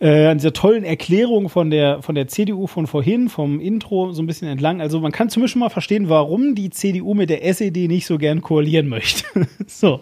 äh, 0.00 0.26
an 0.26 0.38
dieser 0.38 0.54
tollen 0.54 0.82
Erklärung 0.82 1.50
von 1.50 1.70
der, 1.70 2.00
von 2.02 2.14
der 2.14 2.26
CDU 2.26 2.66
von 2.66 2.86
vorhin, 2.86 3.28
vom 3.28 3.60
Intro, 3.60 4.12
so 4.12 4.22
ein 4.22 4.26
bisschen 4.26 4.48
entlang. 4.48 4.80
Also 4.80 4.98
man 4.98 5.12
kann 5.12 5.28
zumindest 5.28 5.56
mal 5.56 5.68
verstehen, 5.68 6.08
warum 6.08 6.54
die 6.54 6.70
CDU 6.70 7.12
mit 7.12 7.28
der 7.28 7.44
SED 7.44 7.86
nicht 7.86 8.06
so 8.06 8.16
gern 8.16 8.40
koalieren 8.40 8.88
möchte. 8.88 9.24
so, 9.66 10.00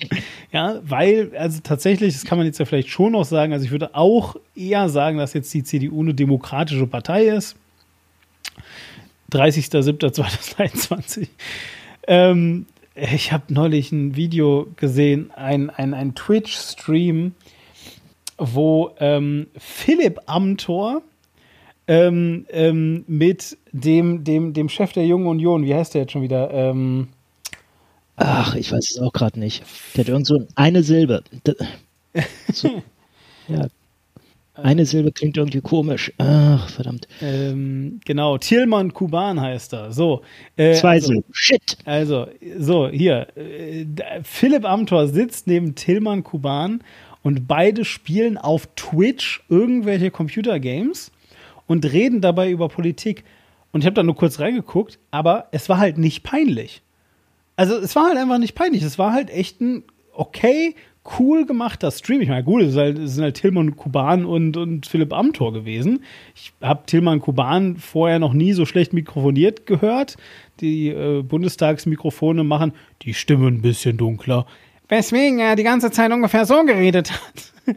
ja, 0.52 0.78
weil, 0.84 1.32
also 1.36 1.60
tatsächlich, 1.62 2.14
das 2.14 2.24
kann 2.24 2.38
man 2.38 2.46
jetzt 2.46 2.58
ja 2.58 2.64
vielleicht 2.64 2.90
schon 2.90 3.12
noch 3.12 3.24
sagen, 3.24 3.52
also 3.52 3.64
ich 3.64 3.72
würde 3.72 3.96
auch 3.96 4.36
eher 4.54 4.88
sagen, 4.88 5.18
dass 5.18 5.34
jetzt 5.34 5.52
die 5.52 5.64
CDU 5.64 6.00
eine 6.00 6.14
demokratische 6.14 6.86
Partei 6.86 7.24
ist. 7.24 7.56
30.07.2021. 9.32 11.26
Ähm, 12.06 12.66
ich 12.94 13.32
habe 13.32 13.52
neulich 13.52 13.90
ein 13.92 14.14
Video 14.16 14.68
gesehen, 14.76 15.32
ein, 15.34 15.70
ein, 15.70 15.92
ein 15.92 16.14
Twitch-Stream, 16.14 17.32
wo 18.38 18.92
ähm, 18.98 19.48
Philipp 19.56 20.20
Amthor 20.26 21.02
ähm, 21.86 22.46
ähm, 22.50 23.04
mit 23.06 23.56
dem, 23.72 24.24
dem, 24.24 24.52
dem 24.52 24.68
Chef 24.68 24.92
der 24.92 25.06
Jungen 25.06 25.26
Union, 25.26 25.64
wie 25.64 25.74
heißt 25.74 25.94
der 25.94 26.02
jetzt 26.02 26.12
schon 26.12 26.22
wieder? 26.22 26.50
Ähm, 26.52 27.08
Ach, 28.16 28.54
ich 28.56 28.72
weiß 28.72 28.90
es 28.90 28.98
auch 28.98 29.12
gerade 29.12 29.38
nicht. 29.38 29.62
Der 29.94 30.04
hat 30.04 30.08
irgend 30.08 30.26
so 30.26 30.46
eine 30.56 30.82
Silbe. 30.82 31.22
So, 32.52 32.82
ja, 33.48 33.68
eine 34.62 34.86
Silbe 34.86 35.12
klingt 35.12 35.36
irgendwie 35.36 35.60
komisch. 35.60 36.12
Ach, 36.18 36.68
verdammt. 36.68 37.06
Ähm, 37.22 38.00
genau, 38.04 38.38
Thielmann 38.38 38.92
Kuban 38.92 39.40
heißt 39.40 39.72
er. 39.72 39.92
So. 39.92 40.22
Äh, 40.56 40.74
Zwei 40.74 40.94
also, 40.94 41.08
Silben. 41.08 41.24
Shit. 41.30 41.78
Also, 41.84 42.26
so, 42.58 42.88
hier. 42.88 43.28
Äh, 43.36 43.86
Philipp 44.24 44.64
Amthor 44.64 45.06
sitzt 45.06 45.46
neben 45.46 45.76
Tillmann 45.76 46.24
Kuban 46.24 46.82
und 47.22 47.46
beide 47.46 47.84
spielen 47.84 48.38
auf 48.38 48.68
Twitch 48.76 49.42
irgendwelche 49.48 50.10
Computergames 50.10 51.10
und 51.66 51.84
reden 51.92 52.20
dabei 52.20 52.50
über 52.50 52.68
Politik. 52.68 53.24
Und 53.72 53.80
ich 53.80 53.86
habe 53.86 53.94
da 53.94 54.02
nur 54.02 54.16
kurz 54.16 54.40
reingeguckt, 54.40 54.98
aber 55.10 55.48
es 55.52 55.68
war 55.68 55.78
halt 55.78 55.98
nicht 55.98 56.22
peinlich. 56.22 56.82
Also 57.56 57.76
es 57.76 57.94
war 57.96 58.08
halt 58.08 58.16
einfach 58.16 58.38
nicht 58.38 58.54
peinlich. 58.54 58.82
Es 58.82 58.98
war 58.98 59.12
halt 59.12 59.30
echt 59.30 59.60
ein 59.60 59.82
okay, 60.12 60.74
cool 61.18 61.46
gemachter 61.46 61.90
Stream. 61.90 62.20
Ich 62.20 62.28
meine, 62.28 62.44
gut, 62.44 62.62
es, 62.62 62.76
halt, 62.76 62.98
sind 63.08 63.22
halt 63.22 63.36
Tillmann 63.36 63.76
Kuban 63.76 64.24
und, 64.24 64.56
und 64.56 64.86
Philipp 64.86 65.12
Amthor 65.12 65.52
gewesen. 65.52 66.04
Ich 66.34 66.52
habe 66.60 66.84
Tillmann 66.86 67.20
Kuban 67.20 67.76
vorher 67.76 68.18
noch 68.18 68.32
nie 68.32 68.52
so 68.52 68.66
schlecht 68.66 68.92
mikrofoniert 68.92 69.66
gehört. 69.66 70.16
Die 70.60 70.88
äh, 70.88 71.22
Bundestagsmikrofone 71.22 72.44
machen 72.44 72.72
die 73.02 73.14
Stimme 73.14 73.48
ein 73.48 73.62
bisschen 73.62 73.96
dunkler. 73.96 74.46
Weswegen 74.88 75.38
er 75.38 75.56
die 75.56 75.62
ganze 75.62 75.90
Zeit 75.90 76.12
ungefähr 76.12 76.46
so 76.46 76.64
geredet 76.64 77.12
hat. 77.12 77.76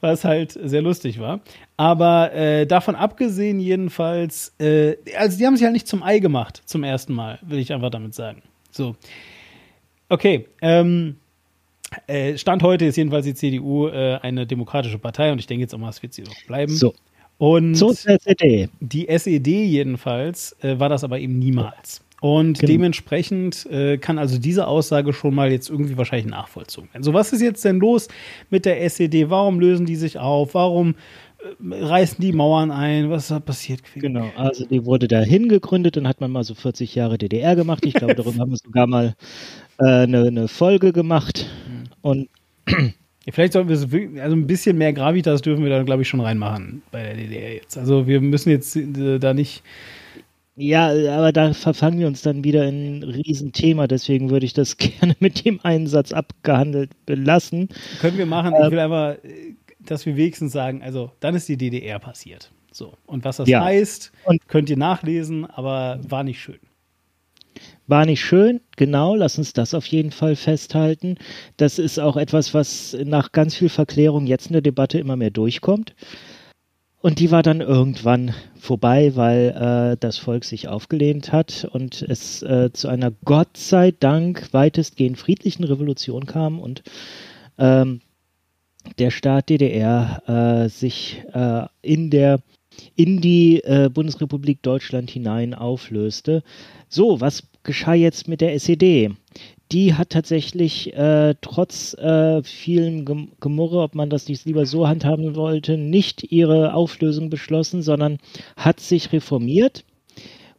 Was 0.00 0.24
halt 0.24 0.58
sehr 0.62 0.82
lustig 0.82 1.18
war. 1.18 1.40
Aber 1.76 2.32
äh, 2.32 2.66
davon 2.66 2.94
abgesehen, 2.94 3.60
jedenfalls, 3.60 4.54
äh, 4.58 4.96
also 5.16 5.38
die 5.38 5.46
haben 5.46 5.56
sich 5.56 5.64
halt 5.64 5.72
nicht 5.72 5.86
zum 5.86 6.02
Ei 6.02 6.18
gemacht, 6.18 6.62
zum 6.66 6.84
ersten 6.84 7.14
Mal, 7.14 7.38
will 7.42 7.58
ich 7.58 7.72
einfach 7.72 7.90
damit 7.90 8.14
sagen. 8.14 8.42
So. 8.70 8.96
Okay, 10.08 10.46
ähm, 10.60 11.16
äh, 12.06 12.36
Stand 12.36 12.62
heute 12.62 12.84
ist 12.86 12.96
jedenfalls 12.96 13.24
die 13.24 13.34
CDU 13.34 13.88
äh, 13.88 14.18
eine 14.22 14.46
demokratische 14.46 14.98
Partei 14.98 15.32
und 15.32 15.38
ich 15.38 15.46
denke 15.46 15.62
jetzt 15.62 15.74
auch 15.74 15.78
mal, 15.78 15.90
es 15.90 16.02
wird 16.02 16.12
sie 16.12 16.24
auch 16.24 16.46
bleiben. 16.46 16.74
So. 16.74 16.94
Und 17.38 17.74
So 17.74 17.92
zur 17.92 18.12
SED. 18.12 18.70
die 18.80 19.08
SED 19.08 19.46
jedenfalls 19.66 20.56
äh, 20.62 20.78
war 20.78 20.88
das 20.88 21.04
aber 21.04 21.18
eben 21.18 21.38
niemals. 21.38 22.02
Und 22.20 22.58
Genau. 22.60 22.72
dementsprechend 22.72 23.66
äh, 23.66 23.98
kann 23.98 24.18
also 24.18 24.38
diese 24.38 24.66
Aussage 24.66 25.12
schon 25.12 25.34
mal 25.34 25.52
jetzt 25.52 25.68
irgendwie 25.68 25.96
wahrscheinlich 25.98 26.30
nachvollzogen 26.30 26.88
werden. 26.92 27.02
So, 27.02 27.12
was 27.12 27.32
ist 27.32 27.42
jetzt 27.42 27.64
denn 27.64 27.78
los 27.78 28.08
mit 28.50 28.64
der 28.64 28.82
SED? 28.82 29.28
Warum 29.28 29.60
lösen 29.60 29.84
die 29.86 29.96
sich 29.96 30.18
auf? 30.18 30.54
Warum 30.54 30.94
äh, 31.40 31.84
reißen 31.84 32.16
die 32.20 32.32
Mauern 32.32 32.70
ein? 32.70 33.10
Was 33.10 33.24
ist 33.24 33.30
da 33.32 33.40
passiert? 33.40 33.80
Genau, 33.94 34.30
also 34.36 34.64
die 34.64 34.84
wurde 34.86 35.08
dahin 35.08 35.48
gegründet, 35.50 35.96
dann 35.98 36.08
hat 36.08 36.20
man 36.22 36.30
mal 36.32 36.42
so 36.42 36.54
40 36.54 36.94
Jahre 36.94 37.18
DDR 37.18 37.54
gemacht. 37.54 37.84
Ich 37.84 37.92
glaube, 37.94 38.14
darüber 38.16 38.38
haben 38.40 38.50
wir 38.50 38.56
sogar 38.58 38.86
mal 38.86 39.14
äh, 39.78 39.84
eine, 39.84 40.22
eine 40.26 40.48
Folge 40.48 40.92
gemacht. 40.92 41.46
Und 42.00 42.28
Ja, 42.68 43.32
vielleicht 43.32 43.52
sollten 43.54 43.68
wir 43.68 43.76
so, 43.76 43.88
also 44.22 44.36
ein 44.36 44.46
bisschen 44.46 44.78
mehr 44.78 44.92
Gravitas 44.92 45.42
dürfen 45.42 45.64
wir 45.64 45.70
da, 45.70 45.82
glaube 45.82 46.02
ich, 46.02 46.08
schon 46.08 46.20
reinmachen 46.20 46.82
bei 46.92 47.02
der 47.02 47.14
DDR 47.14 47.54
jetzt. 47.54 47.76
Also 47.76 48.06
wir 48.06 48.20
müssen 48.20 48.50
jetzt 48.50 48.74
äh, 48.76 49.18
da 49.18 49.34
nicht. 49.34 49.62
Ja, 50.56 50.88
aber 50.88 51.32
da 51.32 51.52
verfangen 51.52 51.98
wir 51.98 52.06
uns 52.06 52.22
dann 52.22 52.42
wieder 52.44 52.66
in 52.66 52.98
ein 52.98 53.02
Riesenthema. 53.02 53.86
Deswegen 53.86 54.30
würde 54.30 54.46
ich 54.46 54.54
das 54.54 54.76
gerne 54.78 55.14
mit 55.20 55.44
dem 55.44 55.60
einen 55.62 55.86
Satz 55.86 56.12
abgehandelt 56.12 56.90
belassen. 57.06 57.68
Können 58.00 58.18
wir 58.18 58.26
machen. 58.26 58.54
Ich 58.62 58.70
will 58.70 58.78
einfach, 58.78 59.22
äh, 59.24 59.54
dass 59.80 60.06
wir 60.06 60.16
wenigstens 60.16 60.52
sagen, 60.52 60.82
also 60.82 61.12
dann 61.20 61.34
ist 61.34 61.48
die 61.48 61.56
DDR 61.56 61.98
passiert. 61.98 62.50
So. 62.72 62.94
Und 63.06 63.24
was 63.24 63.36
das 63.38 63.48
Ja. 63.48 63.64
heißt, 63.64 64.12
Und- 64.24 64.48
könnt 64.48 64.68
ihr 64.70 64.76
nachlesen, 64.76 65.44
aber 65.46 66.00
war 66.08 66.24
nicht 66.24 66.40
schön. 66.40 66.58
War 67.86 68.04
nicht 68.04 68.20
schön, 68.22 68.60
genau, 68.76 69.14
lass 69.14 69.38
uns 69.38 69.52
das 69.52 69.72
auf 69.72 69.86
jeden 69.86 70.10
Fall 70.10 70.34
festhalten. 70.36 71.16
Das 71.56 71.78
ist 71.78 71.98
auch 72.00 72.16
etwas, 72.16 72.52
was 72.52 72.96
nach 73.04 73.30
ganz 73.32 73.54
viel 73.54 73.68
Verklärung 73.68 74.26
jetzt 74.26 74.48
in 74.48 74.54
der 74.54 74.60
Debatte 74.60 74.98
immer 74.98 75.16
mehr 75.16 75.30
durchkommt. 75.30 75.94
Und 77.06 77.20
die 77.20 77.30
war 77.30 77.44
dann 77.44 77.60
irgendwann 77.60 78.34
vorbei, 78.58 79.14
weil 79.14 79.92
äh, 79.92 79.96
das 79.96 80.18
Volk 80.18 80.42
sich 80.42 80.66
aufgelehnt 80.66 81.30
hat 81.30 81.64
und 81.70 82.02
es 82.02 82.42
äh, 82.42 82.72
zu 82.72 82.88
einer 82.88 83.12
Gott 83.24 83.56
sei 83.56 83.92
Dank 83.92 84.52
weitestgehend 84.52 85.16
friedlichen 85.16 85.62
Revolution 85.62 86.26
kam 86.26 86.58
und 86.58 86.82
ähm, 87.58 88.00
der 88.98 89.12
Staat 89.12 89.50
DDR 89.50 90.64
äh, 90.64 90.68
sich 90.68 91.22
äh, 91.32 91.66
in 91.80 92.10
der 92.10 92.40
in 92.96 93.20
die 93.20 93.62
äh, 93.62 93.88
Bundesrepublik 93.88 94.60
Deutschland 94.62 95.08
hinein 95.08 95.54
auflöste. 95.54 96.42
So, 96.88 97.20
was 97.20 97.44
geschah 97.62 97.94
jetzt 97.94 98.26
mit 98.26 98.40
der 98.40 98.52
SED? 98.54 99.12
Die 99.72 99.94
hat 99.94 100.10
tatsächlich 100.10 100.94
äh, 100.94 101.34
trotz 101.40 101.94
äh, 101.94 102.42
vielem 102.44 103.04
Gem 103.04 103.32
Gemurre, 103.40 103.82
ob 103.82 103.94
man 103.94 104.10
das 104.10 104.28
nicht 104.28 104.44
lieber 104.44 104.64
so 104.64 104.86
handhaben 104.86 105.34
wollte, 105.34 105.76
nicht 105.76 106.30
ihre 106.30 106.74
Auflösung 106.74 107.30
beschlossen, 107.30 107.82
sondern 107.82 108.18
hat 108.56 108.78
sich 108.78 109.12
reformiert 109.12 109.84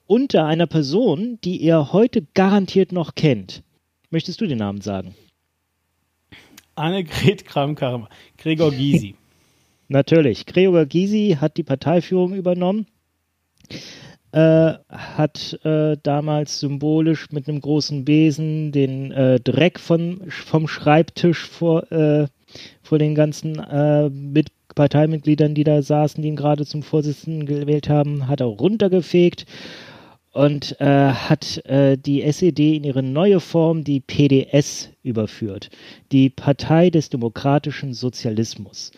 unter 0.08 0.46
einer 0.46 0.68
Person, 0.68 1.40
die 1.44 1.58
ihr 1.58 1.94
heute 1.94 2.26
garantiert 2.34 2.92
noch 2.92 3.16
kennt. 3.16 3.64
Möchtest 4.10 4.42
du 4.42 4.48
den 4.48 4.58
Namen 4.58 4.82
sagen? 4.82 5.16
Annegret 6.76 7.46
Kramp-Karrenbauer, 7.46 8.10
Gregor 8.38 8.72
Gysi. 8.72 9.16
Natürlich. 9.88 10.46
Gregor 10.46 10.86
Gysi 10.86 11.38
hat 11.40 11.58
die 11.58 11.64
Parteiführung 11.64 12.34
übernommen, 12.34 12.88
äh, 14.38 14.78
hat 14.90 15.58
äh, 15.66 15.98
damals 16.04 16.60
symbolisch 16.60 17.32
mit 17.32 17.50
einem 17.50 17.60
großen 17.60 18.06
Besen 18.06 18.72
den 18.72 19.12
äh, 19.12 19.40
Dreck 19.40 19.80
von, 19.80 20.22
vom 20.30 20.68
Schreibtisch 20.68 21.48
vor, 21.48 21.92
äh, 21.92 22.28
vor 22.84 23.00
den 23.00 23.16
ganzen 23.16 23.58
äh, 23.58 24.10
mit 24.10 24.50
Parteimitgliedern, 24.76 25.56
die 25.56 25.64
da 25.64 25.82
saßen, 25.82 26.22
die 26.22 26.28
ihn 26.28 26.36
gerade 26.36 26.68
zum 26.68 26.84
Vorsitzenden 26.84 27.48
gewählt 27.48 27.90
haben, 27.90 28.28
hat 28.28 28.42
er 28.42 28.46
runtergefegt 28.46 29.48
und 30.34 30.80
äh, 30.80 30.86
hat 30.86 31.66
äh, 31.66 31.98
die 31.98 32.22
SED 32.22 32.76
in 32.76 32.84
ihre 32.84 33.02
neue 33.02 33.40
Form, 33.40 33.84
die 33.84 34.02
PDS, 34.02 34.92
überführt. 35.02 35.72
Die 36.12 36.30
Partei 36.30 36.92
des 36.92 37.10
demokratischen 37.10 37.96
Sozialismus. 37.96 38.92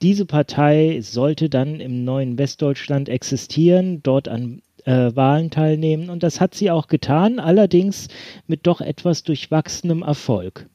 Diese 0.00 0.24
Partei 0.24 1.00
sollte 1.02 1.50
dann 1.50 1.80
im 1.80 2.04
neuen 2.04 2.38
Westdeutschland 2.38 3.10
existieren, 3.10 4.02
dort 4.02 4.28
an 4.28 4.62
äh, 4.86 5.14
Wahlen 5.14 5.50
teilnehmen 5.50 6.08
und 6.08 6.22
das 6.22 6.40
hat 6.40 6.54
sie 6.54 6.70
auch 6.70 6.86
getan, 6.86 7.38
allerdings 7.38 8.08
mit 8.46 8.66
doch 8.66 8.80
etwas 8.80 9.22
durchwachsenem 9.24 10.02
Erfolg. 10.02 10.68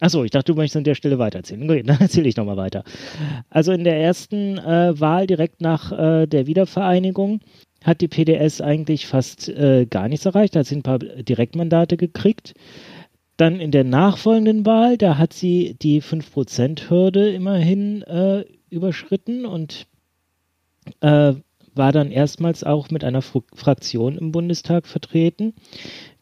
Achso, 0.00 0.24
ich 0.24 0.30
dachte, 0.30 0.52
du 0.52 0.56
möchtest 0.56 0.76
an 0.76 0.84
der 0.84 0.94
Stelle 0.94 1.18
weitererzählen. 1.18 1.66
Gut, 1.66 1.88
dann 1.88 1.96
erzähle 2.00 2.28
ich 2.28 2.36
nochmal 2.36 2.56
weiter. 2.56 2.84
Also 3.50 3.72
in 3.72 3.84
der 3.84 3.98
ersten 3.98 4.58
äh, 4.58 4.98
Wahl 4.98 5.26
direkt 5.26 5.60
nach 5.60 5.92
äh, 5.92 6.26
der 6.26 6.46
Wiedervereinigung 6.46 7.40
hat 7.84 8.00
die 8.00 8.08
PDS 8.08 8.60
eigentlich 8.60 9.06
fast 9.06 9.48
äh, 9.48 9.86
gar 9.86 10.08
nichts 10.08 10.26
erreicht. 10.26 10.54
Da 10.54 10.60
hat 10.60 10.66
sie 10.66 10.76
ein 10.76 10.82
paar 10.82 10.98
Direktmandate 10.98 11.96
gekriegt. 11.96 12.54
Dann 13.36 13.60
in 13.60 13.72
der 13.72 13.84
nachfolgenden 13.84 14.64
Wahl, 14.64 14.96
da 14.96 15.18
hat 15.18 15.32
sie 15.32 15.76
die 15.80 16.00
5%-Hürde 16.02 17.30
immerhin 17.30 18.02
äh, 18.02 18.44
überschritten 18.70 19.44
und 19.44 19.86
äh, 21.00 21.34
war 21.74 21.92
dann 21.92 22.10
erstmals 22.10 22.64
auch 22.64 22.90
mit 22.90 23.04
einer 23.04 23.22
Fraktion 23.22 24.18
im 24.18 24.32
Bundestag 24.32 24.86
vertreten. 24.86 25.54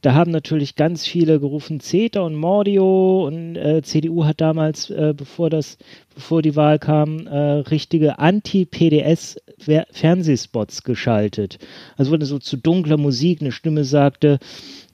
Da 0.02 0.12
haben 0.14 0.30
natürlich 0.32 0.74
ganz 0.74 1.06
viele 1.06 1.38
gerufen, 1.38 1.78
CETA 1.78 2.22
und 2.22 2.34
Mordio 2.34 3.24
und 3.26 3.54
äh, 3.56 3.82
CDU 3.82 4.24
hat 4.24 4.40
damals, 4.40 4.90
äh, 4.90 5.14
bevor 5.16 5.48
das, 5.48 5.78
bevor 6.12 6.42
die 6.42 6.56
Wahl 6.56 6.80
kam, 6.80 7.28
äh, 7.28 7.38
richtige 7.38 8.18
Anti-PDS-Fernsehspots 8.18 10.82
geschaltet. 10.82 11.60
Also 11.96 12.10
wurde 12.10 12.26
so 12.26 12.40
zu 12.40 12.56
dunkler 12.56 12.96
Musik 12.96 13.40
eine 13.40 13.52
Stimme 13.52 13.84
sagte, 13.84 14.40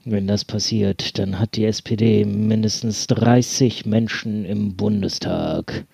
wenn 0.05 0.27
das 0.27 0.45
passiert, 0.45 1.17
dann 1.17 1.39
hat 1.39 1.55
die 1.55 1.65
SPD 1.65 2.23
mindestens 2.23 3.07
30 3.07 3.87
Menschen 3.87 4.45
im 4.45 4.75
Bundestag. 4.75 5.87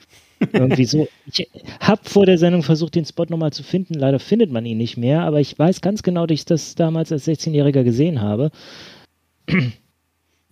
Irgendwie 0.53 0.85
so. 0.85 1.07
Ich 1.25 1.47
habe 1.79 2.01
vor 2.03 2.25
der 2.25 2.37
Sendung 2.37 2.63
versucht, 2.63 2.95
den 2.95 3.05
Spot 3.05 3.25
nochmal 3.29 3.53
zu 3.53 3.63
finden. 3.63 3.93
Leider 3.93 4.19
findet 4.19 4.51
man 4.51 4.65
ihn 4.65 4.77
nicht 4.77 4.97
mehr, 4.97 5.21
aber 5.21 5.39
ich 5.39 5.57
weiß 5.57 5.81
ganz 5.81 6.03
genau, 6.03 6.25
dass 6.25 6.35
ich 6.35 6.45
das 6.45 6.75
damals 6.75 7.11
als 7.11 7.27
16-Jähriger 7.27 7.83
gesehen 7.83 8.21
habe. 8.21 8.51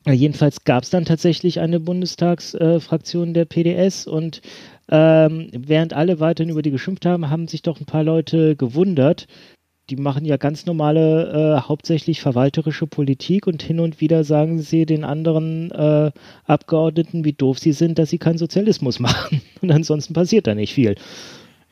Jedenfalls 0.05 0.65
gab 0.65 0.83
es 0.83 0.89
dann 0.89 1.05
tatsächlich 1.05 1.61
eine 1.61 1.79
Bundestagsfraktion 1.79 3.29
äh, 3.29 3.33
der 3.33 3.45
PDS 3.45 4.05
und 4.05 4.41
ähm, 4.89 5.49
während 5.53 5.93
alle 5.93 6.19
weiterhin 6.19 6.51
über 6.51 6.61
die 6.61 6.71
geschimpft 6.71 7.05
haben, 7.05 7.29
haben 7.29 7.47
sich 7.47 7.61
doch 7.61 7.79
ein 7.79 7.85
paar 7.85 8.03
Leute 8.03 8.57
gewundert, 8.57 9.27
die 9.89 9.97
machen 9.97 10.23
ja 10.25 10.37
ganz 10.37 10.65
normale, 10.65 11.57
äh, 11.57 11.67
hauptsächlich 11.67 12.21
verwalterische 12.21 12.87
Politik 12.87 13.47
und 13.47 13.61
hin 13.61 13.79
und 13.79 13.99
wieder 13.99 14.23
sagen 14.23 14.59
sie 14.59 14.85
den 14.85 15.03
anderen 15.03 15.71
äh, 15.71 16.11
Abgeordneten, 16.45 17.25
wie 17.25 17.33
doof 17.33 17.59
sie 17.59 17.73
sind, 17.73 17.99
dass 17.99 18.09
sie 18.09 18.17
keinen 18.17 18.37
Sozialismus 18.37 18.99
machen. 19.01 19.41
Und 19.61 19.71
ansonsten 19.71 20.13
passiert 20.13 20.47
da 20.47 20.55
nicht 20.55 20.73
viel. 20.73 20.95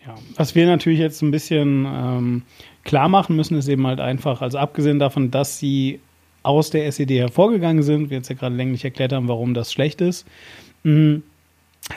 Ja, 0.05 0.15
was 0.35 0.55
wir 0.55 0.65
natürlich 0.65 0.99
jetzt 0.99 1.21
ein 1.21 1.31
bisschen 1.31 1.85
ähm, 1.85 2.41
klar 2.83 3.07
machen 3.07 3.35
müssen, 3.35 3.57
ist 3.57 3.67
eben 3.67 3.85
halt 3.87 3.99
einfach, 3.99 4.41
also 4.41 4.57
abgesehen 4.57 4.99
davon, 4.99 5.31
dass 5.31 5.59
sie 5.59 5.99
aus 6.43 6.71
der 6.71 6.87
SED 6.87 7.19
hervorgegangen 7.19 7.83
sind, 7.83 8.09
wir 8.09 8.17
jetzt 8.17 8.29
ja 8.29 8.35
gerade 8.35 8.55
länglich 8.55 8.83
erklärt 8.83 9.13
haben, 9.13 9.27
warum 9.27 9.53
das 9.53 9.71
schlecht 9.71 10.01
ist, 10.01 10.25
mh, 10.83 11.21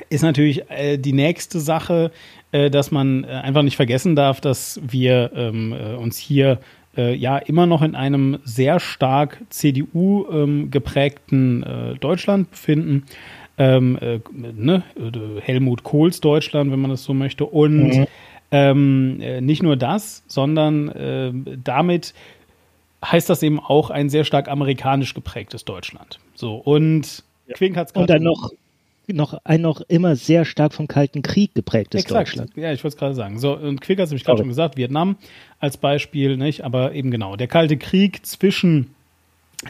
ist 0.09 0.22
natürlich 0.22 0.70
äh, 0.70 0.97
die 0.97 1.12
nächste 1.12 1.61
Sache, 1.61 2.11
äh, 2.53 2.70
dass 2.70 2.91
man 2.91 3.24
äh, 3.24 3.28
einfach 3.28 3.62
nicht 3.62 3.76
vergessen 3.76 4.16
darf, 4.16 4.41
dass 4.41 4.80
wir 4.87 5.32
ähm, 5.35 5.72
äh, 5.72 5.95
uns 5.95 6.18
hier 6.18 6.59
äh, 6.97 7.14
ja 7.14 7.39
immer 7.39 7.66
noch 7.66 7.82
in 7.82 7.95
einem 7.95 8.39
sehr 8.45 8.80
stark 8.80 9.41
CDU 9.51 10.26
ähm, 10.30 10.70
geprägten 10.70 11.62
äh, 11.62 11.95
Deutschland 11.97 12.51
befinden. 12.51 13.05
Ähm, 13.57 13.99
ne? 14.32 14.82
Helmut 15.43 15.85
Kohls 15.85 16.20
Deutschland, 16.20 16.72
wenn 16.72 16.80
man 16.80 16.91
das 16.91 17.05
so 17.05 17.14
möchte. 17.14 17.45
Und 17.45 17.89
mhm. 17.89 18.07
Ähm, 18.51 19.16
nicht 19.45 19.64
nur 19.64 19.74
das, 19.74 20.22
sondern 20.28 21.57
damit 21.64 22.14
heißt 23.05 23.28
das 23.28 23.43
eben 23.43 23.59
auch 23.59 23.91
ein 23.91 24.11
sehr 24.11 24.22
stark 24.22 24.49
amerikanisch 24.49 25.12
geprägtes 25.14 25.64
Deutschland. 25.64 26.20
So, 26.35 26.55
und 26.55 27.24
Quink 27.55 27.76
hat 27.76 27.89
es 27.89 27.93
gerade. 27.93 28.03
Und 28.03 28.11
dann 28.11 28.22
noch 28.22 28.53
noch 29.09 29.38
ein 29.44 29.61
noch 29.61 29.82
immer 29.88 30.16
sehr 30.16 30.44
stark 30.44 30.72
vom 30.72 30.88
Kalten 30.88 31.22
Krieg 31.22 31.55
geprägtes 31.55 32.02
Exakt. 32.02 32.28
Deutschland. 32.28 32.57
Ja, 32.57 32.72
ich 32.72 32.82
wollte 32.82 32.94
es 32.94 32.98
gerade 32.98 33.14
sagen. 33.14 33.38
So, 33.38 33.57
und 33.57 33.80
Quick 33.80 33.98
hat 33.98 34.05
es 34.05 34.11
nämlich 34.11 34.24
gerade 34.24 34.38
schon 34.38 34.48
gesagt, 34.48 34.76
Vietnam 34.76 35.16
als 35.61 35.76
Beispiel, 35.76 36.36
nicht? 36.36 36.64
Aber 36.64 36.94
eben 36.94 37.11
genau, 37.11 37.36
der 37.36 37.48
Kalte 37.48 37.76
Krieg 37.76 38.24
zwischen 38.24 38.90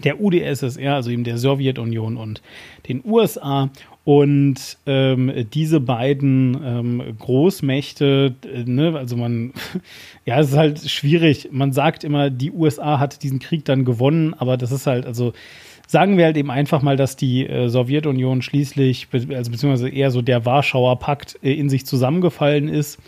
der 0.02 0.20
UdSSR, 0.20 0.94
also 0.94 1.10
eben 1.10 1.24
der 1.24 1.38
Sowjetunion 1.38 2.16
und 2.16 2.42
den 2.88 3.02
USA 3.04 3.70
und 4.04 4.76
ähm, 4.84 5.32
diese 5.54 5.80
beiden 5.80 6.60
ähm, 6.62 7.16
Großmächte, 7.18 8.34
äh, 8.44 8.64
ne, 8.64 8.96
also 8.98 9.16
man, 9.16 9.52
ja, 10.26 10.40
es 10.40 10.50
ist 10.50 10.56
halt 10.56 10.90
schwierig. 10.90 11.48
Man 11.52 11.72
sagt 11.72 12.04
immer, 12.04 12.28
die 12.28 12.50
USA 12.50 12.98
hat 12.98 13.22
diesen 13.22 13.38
Krieg 13.38 13.64
dann 13.64 13.86
gewonnen, 13.86 14.34
aber 14.34 14.58
das 14.58 14.72
ist 14.72 14.86
halt, 14.86 15.06
also 15.06 15.32
sagen 15.86 16.16
wir 16.16 16.26
halt 16.26 16.36
eben 16.36 16.50
einfach 16.50 16.82
mal, 16.82 16.96
dass 16.96 17.16
die 17.16 17.46
äh, 17.46 17.68
Sowjetunion 17.68 18.42
schließlich, 18.42 19.08
also 19.12 19.50
beziehungsweise 19.50 19.88
eher 19.88 20.10
so 20.10 20.22
der 20.22 20.44
Warschauer 20.44 20.98
Pakt 20.98 21.38
äh, 21.42 21.52
in 21.52 21.68
sich 21.68 21.86
zusammengefallen 21.86 22.68
ist. 22.68 22.98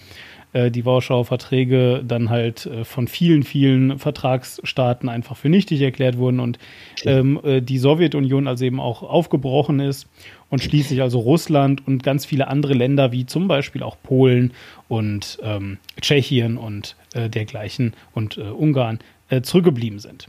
Äh, 0.56 0.70
die 0.70 0.86
Warschauer 0.86 1.26
Verträge 1.26 2.02
dann 2.06 2.30
halt 2.30 2.64
äh, 2.64 2.84
von 2.84 3.08
vielen, 3.08 3.42
vielen 3.42 3.98
Vertragsstaaten 3.98 5.08
einfach 5.08 5.36
für 5.36 5.50
nichtig 5.50 5.82
erklärt 5.82 6.16
wurden 6.16 6.40
und 6.40 6.58
ähm, 7.04 7.38
äh, 7.44 7.60
die 7.60 7.76
Sowjetunion 7.76 8.46
also 8.46 8.64
eben 8.64 8.80
auch 8.80 9.02
aufgebrochen 9.02 9.80
ist 9.80 10.08
und 10.48 10.62
schließlich 10.62 11.02
also 11.02 11.18
Russland 11.18 11.86
und 11.86 12.02
ganz 12.02 12.24
viele 12.24 12.48
andere 12.48 12.72
Länder 12.72 13.12
wie 13.12 13.26
zum 13.26 13.48
Beispiel 13.48 13.82
auch 13.82 13.96
Polen 14.02 14.52
und 14.88 15.38
ähm, 15.42 15.78
Tschechien 16.00 16.56
und 16.56 16.96
dergleichen 17.14 17.94
und 18.12 18.36
Ungarn 18.36 18.98
zurückgeblieben 19.42 19.98
sind. 19.98 20.28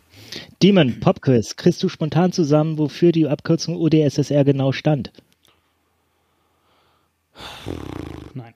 Demon, 0.62 1.00
Popquiz, 1.00 1.56
kriegst 1.56 1.82
du 1.84 1.90
spontan 1.90 2.32
zusammen, 2.32 2.78
wofür 2.78 3.12
die 3.12 3.28
Abkürzung 3.28 3.78
UdSSR 3.78 4.44
genau 4.44 4.72
stand? 4.72 5.12
Nein. 8.34 8.54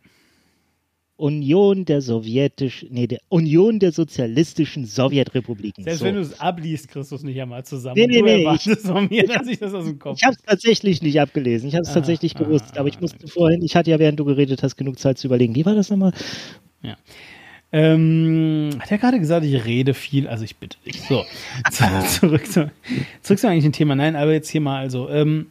Union 1.21 1.85
der 1.85 2.01
sowjetischen, 2.01 2.89
nee, 2.91 3.05
der 3.05 3.19
Union 3.29 3.77
der 3.77 3.91
sozialistischen 3.91 4.85
Sowjetrepubliken. 4.85 5.83
Selbst 5.83 5.99
so. 5.99 6.05
wenn 6.05 6.15
du 6.15 6.21
es 6.21 6.39
abliest, 6.39 6.87
kriegst 6.87 7.11
du 7.11 7.15
es 7.15 7.21
nicht 7.21 7.39
einmal 7.39 7.63
zusammen. 7.63 7.95
Nee, 7.95 8.07
nee, 8.07 8.23
nee. 8.23 8.55
Ich, 8.55 8.63
von 8.79 9.07
mir, 9.07 9.27
dass 9.27 9.45
ich 9.45 9.59
das 9.59 9.71
aus 9.71 9.85
dem 9.85 9.99
Kopf 9.99 10.17
Ich 10.17 10.23
habe 10.25 10.35
es 10.35 10.41
tatsächlich 10.41 11.03
nicht 11.03 11.21
abgelesen. 11.21 11.69
Ich 11.69 11.75
habe 11.75 11.83
es 11.83 11.93
tatsächlich 11.93 12.35
ah, 12.37 12.39
gewusst. 12.39 12.75
aber 12.75 12.87
ich 12.87 12.99
musste 12.99 13.17
okay. 13.17 13.27
vorhin, 13.27 13.61
ich 13.61 13.75
hatte 13.75 13.91
ja, 13.91 13.99
während 13.99 14.19
du 14.19 14.25
geredet 14.25 14.63
hast, 14.63 14.77
genug 14.77 14.97
Zeit 14.97 15.19
zu 15.19 15.27
überlegen. 15.27 15.53
Wie 15.53 15.63
war 15.63 15.75
das 15.75 15.91
nochmal? 15.91 16.11
Ja. 16.81 16.97
Ähm, 17.73 18.71
hat 18.79 18.91
er 18.91 18.97
gerade 18.97 19.19
gesagt, 19.19 19.45
ich 19.45 19.65
rede 19.65 19.93
viel, 19.93 20.27
also 20.27 20.43
ich 20.43 20.57
bitte 20.57 20.77
dich. 20.85 21.01
So, 21.01 21.23
zurück, 22.07 22.45
zu, 22.45 22.69
zurück 23.21 23.39
zu 23.39 23.47
eigentlich 23.47 23.63
dem 23.63 23.71
Thema. 23.71 23.95
Nein, 23.95 24.15
aber 24.15 24.33
jetzt 24.33 24.49
hier 24.49 24.61
mal 24.61 24.79
also. 24.79 25.09
Ähm, 25.09 25.47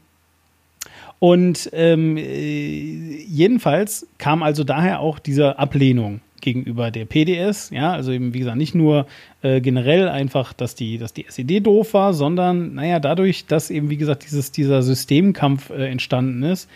und 1.18 1.70
ähm, 1.72 2.16
äh, 2.16 3.22
jedenfalls 3.26 4.06
kam 4.18 4.42
also 4.42 4.64
daher 4.64 5.00
auch 5.00 5.18
diese 5.18 5.58
Ablehnung 5.58 6.20
gegenüber 6.40 6.90
der 6.90 7.04
PDS, 7.04 7.68
ja, 7.70 7.92
also 7.92 8.12
eben 8.12 8.32
wie 8.32 8.38
gesagt 8.38 8.56
nicht 8.56 8.74
nur 8.74 9.06
äh, 9.42 9.60
generell 9.60 10.08
einfach, 10.08 10.54
dass 10.54 10.74
die, 10.74 10.96
dass 10.96 11.12
die 11.12 11.26
SED 11.26 11.60
doof 11.60 11.92
war, 11.92 12.14
sondern 12.14 12.74
naja 12.74 12.98
dadurch, 12.98 13.44
dass 13.46 13.70
eben 13.70 13.90
wie 13.90 13.98
gesagt 13.98 14.24
dieses 14.24 14.50
dieser 14.50 14.82
Systemkampf 14.82 15.68
äh, 15.68 15.88
entstanden 15.88 16.42
ist, 16.42 16.68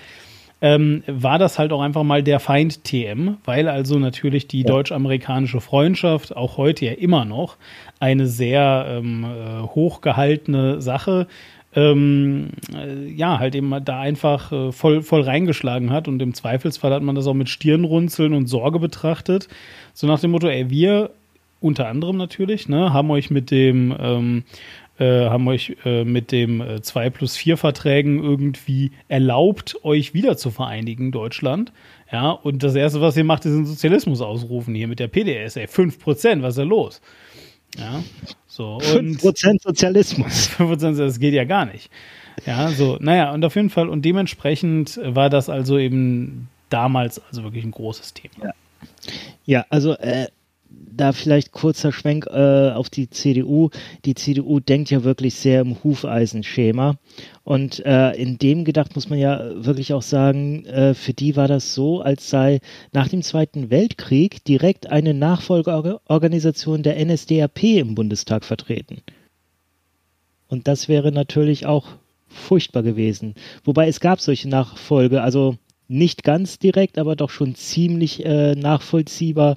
ähm, 0.65 1.03
war 1.07 1.39
das 1.39 1.59
halt 1.59 1.75
auch 1.75 1.83
einfach 1.83 2.05
mal 2.05 2.23
der 2.23 2.41
Feind 2.41 2.85
TM, 2.85 3.37
weil 3.45 3.69
also 3.69 3.99
natürlich 3.99 4.49
die 4.49 4.65
deutsch-amerikanische 4.65 5.61
Freundschaft 5.61 6.35
auch 6.35 6.57
heute 6.57 6.87
ja 6.87 6.93
immer 6.93 7.27
noch 7.27 7.59
eine 8.01 8.27
sehr 8.27 8.87
ähm, 8.89 9.25
äh, 9.25 9.61
hochgehaltene 9.61 10.81
Sache 10.81 11.27
ähm, 11.77 12.49
äh, 12.75 13.11
ja, 13.11 13.39
halt 13.39 13.55
eben 13.55 13.75
da 13.85 14.01
einfach 14.01 14.53
äh, 14.53 14.73
voll, 14.73 15.03
voll 15.03 15.21
reingeschlagen 15.21 15.91
hat 15.91 16.09
und 16.09 16.23
im 16.23 16.33
Zweifelsfall 16.33 16.95
hat 16.95 17.03
man 17.03 17.15
das 17.15 17.27
auch 17.27 17.35
mit 17.35 17.51
Stirnrunzeln 17.51 18.33
und 18.33 18.47
Sorge 18.47 18.79
betrachtet. 18.79 19.49
So 19.93 20.07
nach 20.07 20.21
dem 20.21 20.31
Motto, 20.31 20.49
ey, 20.49 20.71
wir 20.71 21.11
unter 21.61 21.89
anderem 21.89 22.17
natürlich, 22.17 22.71
ne, 22.71 22.95
haben 22.95 23.11
euch 23.11 23.31
mit 23.31 23.51
dem 23.51 23.95
ähm, 23.99 24.45
äh, 24.99 25.27
haben 25.29 25.49
euch 25.49 25.77
äh, 25.85 26.05
mit 26.05 26.33
dem 26.33 26.61
äh, 26.61 26.83
2 26.83 27.11
plus 27.11 27.37
4 27.37 27.57
Verträgen 27.57 28.23
irgendwie 28.23 28.93
erlaubt, 29.09 29.77
euch 29.83 30.15
wieder 30.15 30.37
zu 30.37 30.51
vereinigen, 30.51 31.11
Deutschland. 31.11 31.73
Ja, 32.13 32.31
und 32.31 32.63
das 32.63 32.75
Erste, 32.75 33.01
was 33.01 33.17
ihr 33.17 33.25
macht, 33.25 33.45
ist 33.45 33.53
den 33.53 33.67
Sozialismus 33.67 34.21
ausrufen 34.21 34.75
hier 34.75 34.87
mit 34.87 35.01
der 35.01 35.09
PDS. 35.09 35.57
Ey, 35.57 35.67
5 35.67 35.99
Prozent, 35.99 36.43
was 36.43 36.51
ist 36.51 36.59
da 36.59 36.63
los? 36.63 37.01
Ja, 37.77 38.05
so. 38.47 38.79
5 38.81 39.21
Prozent 39.21 39.63
Sozialismus. 39.63 40.47
5 40.57 40.71
Prozent, 40.71 40.99
das 40.99 41.19
geht 41.19 41.35
ja 41.35 41.45
gar 41.45 41.67
nicht. 41.67 41.91
Ja, 42.47 42.69
so, 42.71 42.99
naja, 43.01 43.33
und 43.33 43.45
auf 43.45 43.57
jeden 43.57 43.71
Fall, 43.71 43.89
und 43.89 44.03
dementsprechend 44.03 45.01
war 45.03 45.31
das 45.31 45.49
also 45.49 45.79
eben 45.79 46.49
damals 46.69 47.21
also 47.29 47.45
wirklich 47.45 47.65
ein 47.65 47.71
großes 47.71 48.15
Thema. 48.15 48.35
Ja, 48.45 48.53
ja 49.45 49.67
also 49.71 49.93
äh, 49.95 50.27
da 50.97 51.13
vielleicht 51.13 51.53
kurzer 51.53 51.93
Schwenk 51.93 52.27
äh, 52.27 52.71
auf 52.71 52.91
die 52.91 53.11
CDU. 53.11 53.71
Die 54.05 54.15
CDU 54.15 54.61
denkt 54.61 54.91
ja 54.91 55.05
wirklich 55.05 55.35
sehr 55.35 55.61
im 55.61 55.83
Hufeisenschema. 55.83 56.97
Und 57.43 57.85
äh, 57.85 58.13
in 58.13 58.39
dem 58.39 58.65
gedacht 58.65 58.95
muss 58.95 59.11
man 59.11 59.19
ja 59.19 59.65
wirklich 59.65 59.93
auch 59.93 60.03
sagen, 60.03 60.65
äh, 60.67 60.95
für 60.95 61.13
die 61.13 61.37
war 61.37 61.49
das 61.49 61.75
so, 61.75 62.01
als 62.01 62.31
sei 62.31 62.61
nach 62.93 63.09
dem 63.09 63.23
Zweiten 63.23 63.71
Weltkrieg 63.71 64.45
direkt 64.45 64.91
eine 64.91 65.15
Nachfolgeorganisation 65.15 66.83
der 66.83 67.05
NSDAP 67.05 67.63
im 67.63 67.95
Bundestag 67.95 68.45
vertreten. 68.45 69.03
Und 70.49 70.69
das 70.69 70.89
wäre 70.89 71.13
natürlich 71.13 71.67
auch 71.67 71.89
furchtbar 72.29 72.83
gewesen. 72.83 73.35
Wobei 73.65 73.89
es 73.89 74.01
gab 74.01 74.21
solche 74.21 74.49
Nachfolge, 74.49 75.23
also 75.23 75.57
nicht 75.89 76.23
ganz 76.25 76.59
direkt, 76.59 76.99
aber 76.99 77.17
doch 77.17 77.31
schon 77.31 77.55
ziemlich 77.55 78.25
äh, 78.25 78.55
nachvollziehbar 78.55 79.57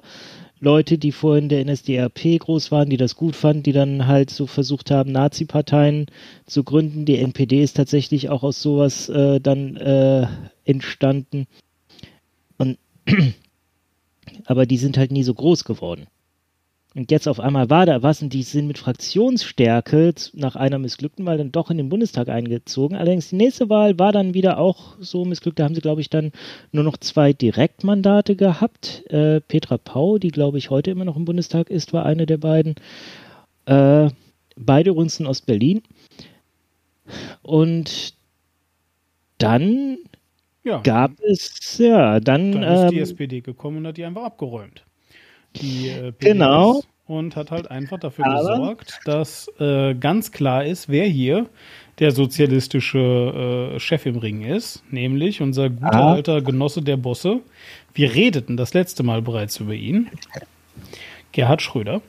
Leute, 0.60 0.98
die 0.98 1.12
vorhin 1.12 1.44
in 1.44 1.48
der 1.48 1.64
NSDAP 1.64 2.40
groß 2.40 2.70
waren, 2.72 2.90
die 2.90 2.96
das 2.96 3.14
gut 3.14 3.36
fanden, 3.36 3.62
die 3.62 3.72
dann 3.72 4.06
halt 4.06 4.30
so 4.30 4.46
versucht 4.46 4.90
haben, 4.90 5.12
Nazi-Parteien 5.12 6.06
zu 6.46 6.64
gründen. 6.64 7.04
Die 7.04 7.18
NPD 7.18 7.62
ist 7.62 7.76
tatsächlich 7.76 8.28
auch 8.28 8.42
aus 8.42 8.60
sowas 8.60 9.08
äh, 9.08 9.40
dann 9.40 9.76
äh, 9.76 10.26
entstanden. 10.64 11.46
Und 12.56 12.78
aber 14.44 14.66
die 14.66 14.78
sind 14.78 14.98
halt 14.98 15.12
nie 15.12 15.22
so 15.22 15.34
groß 15.34 15.64
geworden. 15.64 16.06
Und 16.98 17.12
jetzt 17.12 17.28
auf 17.28 17.38
einmal 17.38 17.70
war 17.70 17.86
da 17.86 18.02
was 18.02 18.22
und 18.22 18.32
die 18.32 18.42
sind 18.42 18.66
mit 18.66 18.76
Fraktionsstärke 18.76 20.12
nach 20.32 20.56
einer 20.56 20.80
missglückten 20.80 21.24
Wahl 21.26 21.38
dann 21.38 21.52
doch 21.52 21.70
in 21.70 21.76
den 21.76 21.90
Bundestag 21.90 22.28
eingezogen. 22.28 22.96
Allerdings 22.96 23.28
die 23.28 23.36
nächste 23.36 23.70
Wahl 23.70 24.00
war 24.00 24.10
dann 24.10 24.34
wieder 24.34 24.58
auch 24.58 24.96
so 24.98 25.24
missglückt. 25.24 25.60
Da 25.60 25.64
haben 25.64 25.76
sie, 25.76 25.80
glaube 25.80 26.00
ich, 26.00 26.10
dann 26.10 26.32
nur 26.72 26.82
noch 26.82 26.96
zwei 26.96 27.32
Direktmandate 27.32 28.34
gehabt. 28.34 29.04
Äh, 29.10 29.40
Petra 29.42 29.78
Pau, 29.78 30.18
die, 30.18 30.32
glaube 30.32 30.58
ich, 30.58 30.70
heute 30.70 30.90
immer 30.90 31.04
noch 31.04 31.14
im 31.14 31.24
Bundestag 31.24 31.70
ist, 31.70 31.92
war 31.92 32.04
eine 32.04 32.26
der 32.26 32.38
beiden. 32.38 32.74
Äh, 33.66 34.10
beide 34.56 34.90
übrigens 34.90 35.20
in 35.20 35.28
Ostberlin. 35.28 35.82
Und 37.42 38.14
dann 39.38 39.98
ja. 40.64 40.80
gab 40.80 41.12
es, 41.20 41.78
ja, 41.78 42.18
dann. 42.18 42.50
Dann 42.50 42.62
ist 42.64 42.90
die 42.90 42.96
ähm, 42.96 43.02
SPD 43.04 43.40
gekommen 43.40 43.76
und 43.76 43.86
hat 43.86 43.96
die 43.98 44.04
einfach 44.04 44.24
abgeräumt 44.24 44.82
die 45.56 45.88
äh, 45.88 46.12
PDS 46.12 46.32
genau. 46.32 46.82
und 47.06 47.36
hat 47.36 47.50
halt 47.50 47.70
einfach 47.70 47.98
dafür 47.98 48.26
Aber 48.26 48.38
gesorgt, 48.38 49.00
dass 49.04 49.50
äh, 49.58 49.94
ganz 49.94 50.32
klar 50.32 50.64
ist, 50.64 50.88
wer 50.88 51.06
hier 51.06 51.46
der 51.98 52.12
sozialistische 52.12 53.72
äh, 53.74 53.80
Chef 53.80 54.06
im 54.06 54.18
Ring 54.18 54.42
ist, 54.42 54.84
nämlich 54.90 55.40
unser 55.40 55.68
guter 55.68 55.94
ah. 55.94 56.12
alter 56.12 56.42
Genosse 56.42 56.82
der 56.82 56.96
Bosse. 56.96 57.40
Wir 57.92 58.14
redeten 58.14 58.56
das 58.56 58.72
letzte 58.74 59.02
Mal 59.02 59.22
bereits 59.22 59.58
über 59.58 59.74
ihn. 59.74 60.08
Gerhard 61.32 61.60
Schröder. 61.60 62.00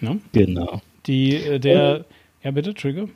Ne? 0.00 0.18
Genau. 0.32 0.80
Die, 1.06 1.36
äh, 1.36 1.58
der, 1.58 2.04
ja 2.42 2.50
bitte, 2.50 2.74
Trigger. 2.74 3.08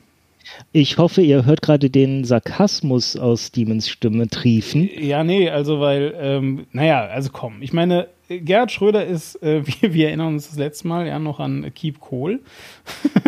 Ich 0.71 0.97
hoffe, 0.97 1.21
ihr 1.21 1.45
hört 1.45 1.61
gerade 1.61 1.89
den 1.89 2.23
Sarkasmus 2.23 3.17
aus 3.17 3.51
Demons 3.51 3.89
Stimme 3.89 4.27
triefen. 4.27 4.89
Ja, 4.97 5.23
nee, 5.23 5.49
also 5.49 5.81
weil, 5.81 6.15
ähm, 6.17 6.67
naja, 6.71 7.05
also 7.05 7.29
komm, 7.33 7.61
ich 7.61 7.73
meine, 7.73 8.07
Gerhard 8.27 8.71
Schröder 8.71 9.05
ist, 9.05 9.41
äh, 9.41 9.65
wir, 9.81 9.93
wir, 9.93 10.07
erinnern 10.07 10.33
uns 10.33 10.49
das 10.49 10.57
letzte 10.57 10.87
Mal 10.87 11.07
ja 11.07 11.19
noch 11.19 11.39
an 11.39 11.71
Keep 11.73 11.99
Kohl. 11.99 12.41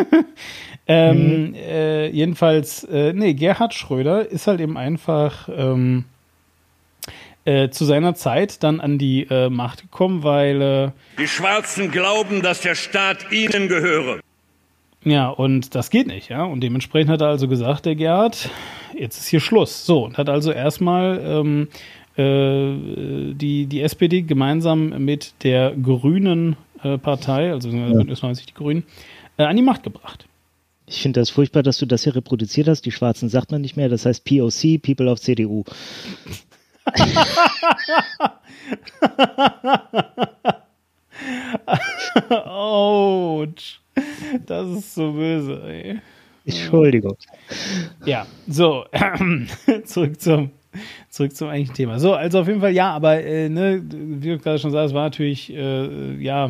ähm, 0.88 1.50
mhm. 1.50 1.56
äh, 1.56 2.08
jedenfalls, 2.10 2.84
äh, 2.86 3.14
nee, 3.14 3.34
Gerhard 3.34 3.74
Schröder 3.74 4.30
ist 4.30 4.48
halt 4.48 4.60
eben 4.60 4.78
einfach 4.78 5.50
ähm, 5.56 6.06
äh, 7.46 7.70
zu 7.70 7.86
seiner 7.86 8.16
Zeit 8.16 8.64
dann 8.64 8.80
an 8.80 8.98
die 8.98 9.24
äh, 9.30 9.50
Macht 9.50 9.82
gekommen, 9.82 10.24
weil 10.24 10.62
äh, 10.62 10.92
die 11.18 11.28
Schwarzen 11.28 11.92
glauben, 11.92 12.42
dass 12.42 12.62
der 12.62 12.76
Staat 12.76 13.32
ihnen 13.32 13.68
gehöre. 13.68 14.20
Ja, 15.04 15.30
und 15.30 15.76
das 15.76 15.90
geht 15.90 16.08
nicht, 16.08 16.30
ja. 16.30 16.44
Und 16.44 16.62
dementsprechend 16.62 17.10
hat 17.10 17.22
er 17.22 17.28
also 17.28 17.48
gesagt, 17.48 17.86
der 17.86 17.96
Gerhard, 17.96 18.50
jetzt 18.98 19.18
ist 19.18 19.28
hier 19.28 19.40
Schluss. 19.40 19.86
So, 19.86 20.06
und 20.06 20.18
hat 20.18 20.30
also 20.30 20.52
erstmal 20.52 21.22
ähm, 21.24 21.70
äh, 21.72 21.99
die, 22.22 23.68
die 23.68 23.82
SPD 23.82 24.24
gemeinsam 24.24 25.04
mit 25.04 25.34
der 25.44 25.76
Grünen 25.76 26.58
äh, 26.84 26.98
Partei, 26.98 27.52
also 27.52 27.70
Bündnis 27.70 28.22
ja. 28.22 28.28
90 28.28 28.48
die 28.48 28.54
Grünen, 28.54 28.84
äh, 29.38 29.44
an 29.44 29.56
die 29.56 29.62
Macht 29.62 29.84
gebracht. 29.84 30.26
Ich 30.86 31.02
finde 31.02 31.20
das 31.20 31.30
furchtbar, 31.30 31.62
dass 31.62 31.78
du 31.78 31.86
das 31.86 32.04
hier 32.04 32.16
reproduziert 32.16 32.68
hast. 32.68 32.82
Die 32.86 32.92
Schwarzen 32.92 33.30
sagt 33.30 33.52
man 33.52 33.62
nicht 33.62 33.78
mehr, 33.78 33.90
das 33.90 34.06
heißt 34.06 34.26
POC, 34.26 34.82
People 34.82 35.10
of 35.12 35.22
CDU. 35.22 35.64
Autsch. 42.30 43.80
Das 44.46 44.68
ist 44.70 44.96
so 44.96 45.12
böse, 45.14 45.62
ey. 45.64 46.00
Entschuldigung. 46.46 47.18
Ja, 48.06 48.26
so, 48.48 48.86
zurück 49.86 50.20
zum, 50.20 50.52
zurück 51.10 51.36
zum 51.36 51.50
eigentlichen 51.50 51.76
Thema. 51.76 52.00
So, 52.00 52.14
also 52.14 52.40
auf 52.40 52.48
jeden 52.48 52.62
Fall 52.62 52.72
ja, 52.72 52.92
aber 52.92 53.24
äh, 53.24 53.50
ne, 53.50 53.84
wie 53.84 54.30
du 54.30 54.38
gerade 54.38 54.60
schon 54.60 54.72
sagst, 54.72 54.90
es 54.92 54.94
war 54.94 55.04
natürlich 55.04 55.54
äh, 55.54 56.16
ja 56.22 56.50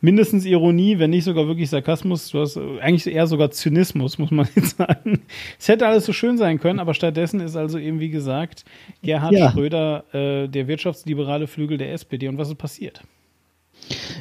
mindestens 0.00 0.44
Ironie, 0.44 0.98
wenn 0.98 1.10
nicht 1.10 1.24
sogar 1.24 1.46
wirklich 1.46 1.70
Sarkasmus. 1.70 2.30
Du 2.30 2.40
hast 2.40 2.56
eigentlich 2.56 3.06
eher 3.06 3.26
sogar 3.26 3.50
Zynismus, 3.50 4.18
muss 4.18 4.30
man 4.30 4.48
jetzt 4.54 4.76
sagen. 4.76 5.22
Es 5.58 5.68
hätte 5.68 5.86
alles 5.86 6.06
so 6.06 6.12
schön 6.12 6.38
sein 6.38 6.58
können, 6.58 6.78
aber 6.78 6.94
stattdessen 6.94 7.40
ist 7.40 7.56
also 7.56 7.78
eben, 7.78 8.00
wie 8.00 8.10
gesagt, 8.10 8.64
Gerhard 9.02 9.32
ja. 9.32 9.50
Schröder 9.50 10.04
äh, 10.12 10.48
der 10.48 10.68
wirtschaftsliberale 10.68 11.46
Flügel 11.46 11.78
der 11.78 11.92
SPD. 11.92 12.28
Und 12.28 12.38
was 12.38 12.48
ist 12.48 12.58
passiert? 12.58 13.02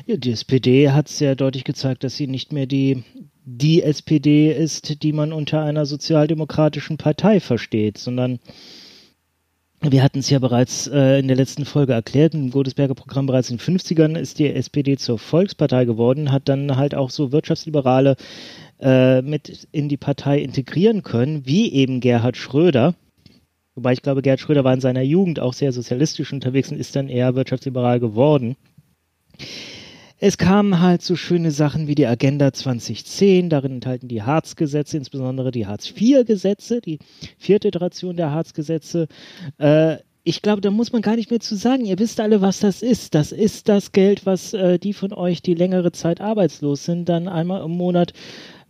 Ja, 0.05 0.17
die 0.17 0.31
SPD 0.31 0.89
hat 0.89 1.07
sehr 1.07 1.35
deutlich 1.35 1.63
gezeigt, 1.63 2.03
dass 2.03 2.15
sie 2.15 2.27
nicht 2.27 2.53
mehr 2.53 2.65
die, 2.65 3.03
die 3.45 3.83
SPD 3.83 4.51
ist, 4.51 5.03
die 5.03 5.13
man 5.13 5.33
unter 5.33 5.61
einer 5.63 5.85
sozialdemokratischen 5.85 6.97
Partei 6.97 7.39
versteht, 7.39 7.97
sondern 7.97 8.39
wir 9.81 10.03
hatten 10.03 10.19
es 10.19 10.29
ja 10.29 10.39
bereits 10.39 10.87
äh, 10.87 11.19
in 11.19 11.27
der 11.27 11.37
letzten 11.37 11.63
Folge 11.65 11.93
erklärt, 11.93 12.33
im 12.33 12.51
Godesberger 12.51 12.95
Programm 12.95 13.27
bereits 13.27 13.49
in 13.49 13.57
den 13.57 13.77
50ern 13.77 14.17
ist 14.17 14.39
die 14.39 14.53
SPD 14.53 14.97
zur 14.97 15.17
Volkspartei 15.17 15.85
geworden, 15.85 16.31
hat 16.31 16.49
dann 16.49 16.75
halt 16.75 16.95
auch 16.95 17.09
so 17.09 17.31
Wirtschaftsliberale 17.31 18.17
äh, 18.81 19.21
mit 19.21 19.67
in 19.71 19.87
die 19.87 19.97
Partei 19.97 20.39
integrieren 20.39 21.01
können, 21.03 21.45
wie 21.45 21.71
eben 21.71 22.01
Gerhard 22.01 22.35
Schröder. 22.35 22.95
Wobei 23.75 23.93
ich 23.93 24.01
glaube, 24.01 24.21
Gerhard 24.21 24.41
Schröder 24.41 24.65
war 24.65 24.73
in 24.73 24.81
seiner 24.81 25.01
Jugend 25.01 25.39
auch 25.39 25.53
sehr 25.53 25.71
sozialistisch 25.71 26.33
unterwegs 26.33 26.71
und 26.71 26.77
ist 26.77 26.97
dann 26.97 27.07
eher 27.07 27.35
wirtschaftsliberal 27.35 28.01
geworden. 28.01 28.57
Es 30.21 30.37
kamen 30.37 30.81
halt 30.81 31.01
so 31.01 31.15
schöne 31.15 31.51
Sachen 31.51 31.87
wie 31.87 31.95
die 31.95 32.05
Agenda 32.05 32.51
2010, 32.51 33.49
darin 33.49 33.73
enthalten 33.73 34.09
die 34.09 34.21
Harz-Gesetze, 34.21 34.97
insbesondere 34.97 35.51
die 35.51 35.65
Hartz-IV-Gesetze, 35.65 36.81
die 36.81 36.99
vierte 37.37 37.69
Iteration 37.69 38.17
der 38.17 38.31
Harz-Gesetze. 38.31 39.07
Äh, 39.59 39.97
ich 40.25 40.41
glaube, 40.41 40.59
da 40.59 40.71
muss 40.71 40.91
man 40.91 41.01
gar 41.01 41.15
nicht 41.15 41.31
mehr 41.31 41.39
zu 41.39 41.55
sagen. 41.55 41.85
Ihr 41.85 41.97
wisst 41.99 42.19
alle, 42.19 42.41
was 42.41 42.59
das 42.59 42.81
ist. 42.81 43.15
Das 43.15 43.31
ist 43.31 43.69
das 43.69 43.93
Geld, 43.93 44.25
was 44.25 44.53
äh, 44.53 44.77
die 44.77 44.91
von 44.91 45.13
euch, 45.13 45.41
die 45.41 45.55
längere 45.55 45.93
Zeit 45.93 46.19
arbeitslos 46.19 46.83
sind, 46.83 47.07
dann 47.07 47.29
einmal 47.29 47.63
im 47.63 47.71
Monat 47.71 48.11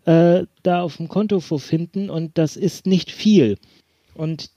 äh, 0.05 0.43
da 0.61 0.83
auf 0.83 0.97
dem 0.97 1.07
Konto 1.07 1.39
vorfinden 1.39 2.11
und 2.11 2.37
das 2.37 2.57
ist 2.57 2.85
nicht 2.85 3.11
viel. 3.11 3.57
Und 4.13 4.51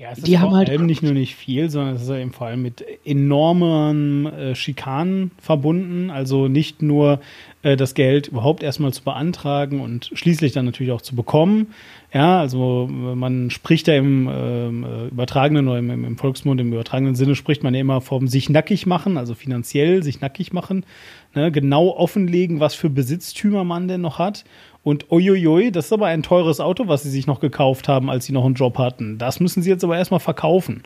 ja, 0.00 0.12
es 0.12 0.18
ist 0.18 0.26
die 0.26 0.32
vor 0.32 0.40
haben 0.40 0.54
halt 0.54 0.70
allem 0.70 0.86
nicht 0.86 1.02
nur 1.02 1.12
nicht 1.12 1.34
viel, 1.34 1.68
sondern 1.68 1.94
es 1.94 2.02
ist 2.02 2.08
eben 2.08 2.32
vor 2.32 2.46
allem 2.46 2.62
mit 2.62 2.82
enormen 3.04 4.24
äh, 4.26 4.54
Schikanen 4.54 5.30
verbunden. 5.38 6.10
Also 6.10 6.48
nicht 6.48 6.80
nur 6.80 7.20
äh, 7.62 7.76
das 7.76 7.92
Geld 7.92 8.28
überhaupt 8.28 8.62
erstmal 8.62 8.94
zu 8.94 9.04
beantragen 9.04 9.80
und 9.80 10.10
schließlich 10.14 10.52
dann 10.52 10.64
natürlich 10.64 10.92
auch 10.92 11.02
zu 11.02 11.14
bekommen. 11.14 11.74
Ja, 12.14 12.40
also 12.40 12.88
man 12.90 13.50
spricht 13.50 13.88
ja 13.88 13.96
im 13.96 14.26
äh, 14.26 15.08
übertragenen 15.08 15.68
oder 15.68 15.78
im, 15.78 15.90
im, 15.90 16.16
Volksmund, 16.16 16.60
im 16.62 16.72
übertragenen 16.72 17.14
Sinne 17.14 17.34
spricht 17.34 17.62
man 17.62 17.74
ja 17.74 17.80
immer 17.80 18.00
vom 18.00 18.26
sich 18.26 18.48
nackig 18.48 18.86
machen, 18.86 19.18
also 19.18 19.34
finanziell 19.34 20.02
sich 20.02 20.20
nackig 20.22 20.52
machen, 20.52 20.86
ne, 21.34 21.52
genau 21.52 21.90
offenlegen, 21.90 22.58
was 22.58 22.74
für 22.74 22.88
Besitztümer 22.88 23.64
man 23.64 23.86
denn 23.86 24.00
noch 24.00 24.18
hat 24.18 24.44
und 24.82 25.10
uiuiui, 25.10 25.70
das 25.70 25.86
ist 25.86 25.92
aber 25.92 26.06
ein 26.06 26.22
teures 26.22 26.60
Auto, 26.60 26.88
was 26.88 27.02
sie 27.02 27.10
sich 27.10 27.26
noch 27.26 27.40
gekauft 27.40 27.88
haben, 27.88 28.10
als 28.10 28.24
sie 28.24 28.32
noch 28.32 28.44
einen 28.44 28.54
Job 28.54 28.78
hatten. 28.78 29.18
Das 29.18 29.40
müssen 29.40 29.62
sie 29.62 29.70
jetzt 29.70 29.84
aber 29.84 29.98
erstmal 29.98 30.20
verkaufen. 30.20 30.82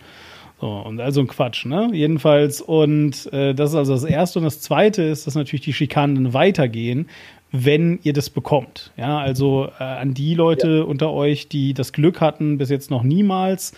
So, 0.60 0.68
und 0.68 1.00
also 1.00 1.20
ein 1.20 1.26
Quatsch, 1.26 1.66
ne? 1.66 1.90
Jedenfalls, 1.92 2.60
und 2.60 3.32
äh, 3.32 3.54
das 3.54 3.70
ist 3.70 3.76
also 3.76 3.92
das 3.92 4.04
Erste. 4.04 4.38
Und 4.38 4.44
das 4.44 4.60
Zweite 4.60 5.02
ist, 5.02 5.26
dass 5.26 5.34
natürlich 5.34 5.64
die 5.64 5.72
Schikanen 5.72 6.32
weitergehen, 6.32 7.08
wenn 7.52 8.00
ihr 8.02 8.12
das 8.12 8.30
bekommt. 8.30 8.90
Ja, 8.96 9.18
also 9.18 9.68
äh, 9.78 9.84
an 9.84 10.12
die 10.12 10.34
Leute 10.34 10.78
ja. 10.78 10.82
unter 10.82 11.12
euch, 11.12 11.48
die 11.48 11.72
das 11.72 11.92
Glück 11.92 12.20
hatten, 12.20 12.58
bis 12.58 12.70
jetzt 12.70 12.90
noch 12.90 13.04
niemals 13.04 13.74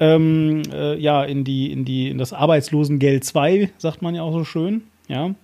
ähm, 0.00 0.62
äh, 0.72 0.98
ja, 0.98 1.22
in 1.22 1.44
die, 1.44 1.70
in 1.70 1.84
die, 1.84 2.08
in 2.08 2.18
das 2.18 2.32
Arbeitslosengeld 2.32 3.24
2, 3.24 3.70
sagt 3.78 4.02
man 4.02 4.14
ja 4.14 4.22
auch 4.22 4.32
so 4.32 4.44
schön, 4.44 4.82
ja, 5.06 5.34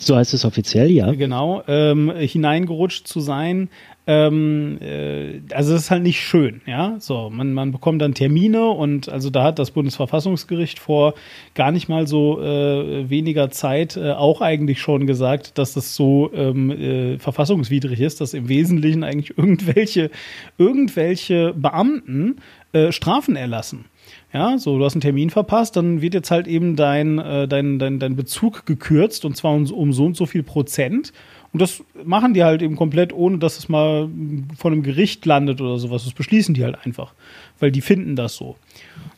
so 0.00 0.16
heißt 0.16 0.32
es 0.34 0.44
offiziell, 0.44 0.90
ja. 0.90 1.12
Genau, 1.12 1.62
ähm, 1.66 2.12
hineingerutscht 2.16 3.06
zu 3.06 3.20
sein. 3.20 3.68
Ähm, 4.06 4.78
äh, 4.80 5.40
also 5.52 5.74
es 5.74 5.82
ist 5.82 5.90
halt 5.90 6.02
nicht 6.02 6.20
schön, 6.20 6.62
ja. 6.66 6.96
So, 6.98 7.28
man, 7.30 7.52
man 7.52 7.72
bekommt 7.72 8.00
dann 8.00 8.14
Termine 8.14 8.68
und 8.70 9.08
also 9.08 9.28
da 9.28 9.42
hat 9.42 9.58
das 9.58 9.72
Bundesverfassungsgericht 9.72 10.78
vor 10.78 11.14
gar 11.54 11.72
nicht 11.72 11.88
mal 11.88 12.06
so 12.06 12.40
äh, 12.40 13.10
weniger 13.10 13.50
Zeit 13.50 13.96
äh, 13.96 14.12
auch 14.12 14.40
eigentlich 14.40 14.80
schon 14.80 15.06
gesagt, 15.06 15.58
dass 15.58 15.74
das 15.74 15.94
so 15.94 16.30
ähm, 16.32 16.70
äh, 16.70 17.18
verfassungswidrig 17.18 18.00
ist, 18.00 18.20
dass 18.22 18.32
im 18.32 18.48
Wesentlichen 18.48 19.04
eigentlich 19.04 19.36
irgendwelche, 19.36 20.10
irgendwelche 20.56 21.52
Beamten 21.54 22.36
äh, 22.72 22.92
Strafen 22.92 23.36
erlassen. 23.36 23.84
Ja, 24.32 24.58
so, 24.58 24.78
du 24.78 24.84
hast 24.84 24.94
einen 24.94 25.00
Termin 25.00 25.30
verpasst, 25.30 25.76
dann 25.76 26.02
wird 26.02 26.12
jetzt 26.12 26.30
halt 26.30 26.46
eben 26.46 26.76
dein, 26.76 27.18
äh, 27.18 27.48
dein, 27.48 27.78
dein, 27.78 27.98
dein 27.98 28.14
Bezug 28.14 28.66
gekürzt 28.66 29.24
und 29.24 29.36
zwar 29.36 29.54
um, 29.54 29.70
um 29.70 29.92
so 29.92 30.04
und 30.04 30.16
so 30.16 30.26
viel 30.26 30.42
Prozent. 30.42 31.12
Und 31.52 31.62
das 31.62 31.82
machen 32.04 32.34
die 32.34 32.44
halt 32.44 32.60
eben 32.60 32.76
komplett, 32.76 33.14
ohne 33.14 33.38
dass 33.38 33.58
es 33.58 33.70
mal 33.70 34.08
von 34.56 34.72
einem 34.72 34.82
Gericht 34.82 35.24
landet 35.24 35.62
oder 35.62 35.78
sowas. 35.78 36.04
Das 36.04 36.12
beschließen 36.12 36.54
die 36.54 36.62
halt 36.62 36.76
einfach, 36.84 37.14
weil 37.58 37.72
die 37.72 37.80
finden 37.80 38.16
das 38.16 38.36
so. 38.36 38.56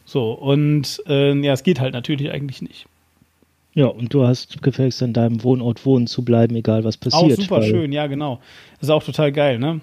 So, 0.05 0.33
und 0.33 1.03
äh, 1.09 1.35
ja, 1.41 1.53
es 1.53 1.65
geht 1.65 1.81
halt 1.81 1.93
natürlich 1.93 2.31
eigentlich 2.31 2.63
nicht. 2.63 2.87
Ja, 3.75 3.87
und 3.87 4.13
du 4.15 4.27
hast 4.27 4.63
gefälligst 4.63 5.03
an 5.03 5.13
deinem 5.13 5.43
Wohnort 5.43 5.87
wohnen 5.87 6.07
zu 6.07 6.25
bleiben, 6.25 6.57
egal 6.57 6.85
was 6.85 6.97
passiert. 6.97 7.39
Auch 7.39 7.43
super 7.43 7.63
schön, 7.63 7.93
ja, 7.93 8.07
genau. 8.07 8.41
Das 8.75 8.85
ist 8.85 8.91
auch 8.91 9.03
total 9.03 9.33
geil, 9.33 9.59
ne? 9.59 9.81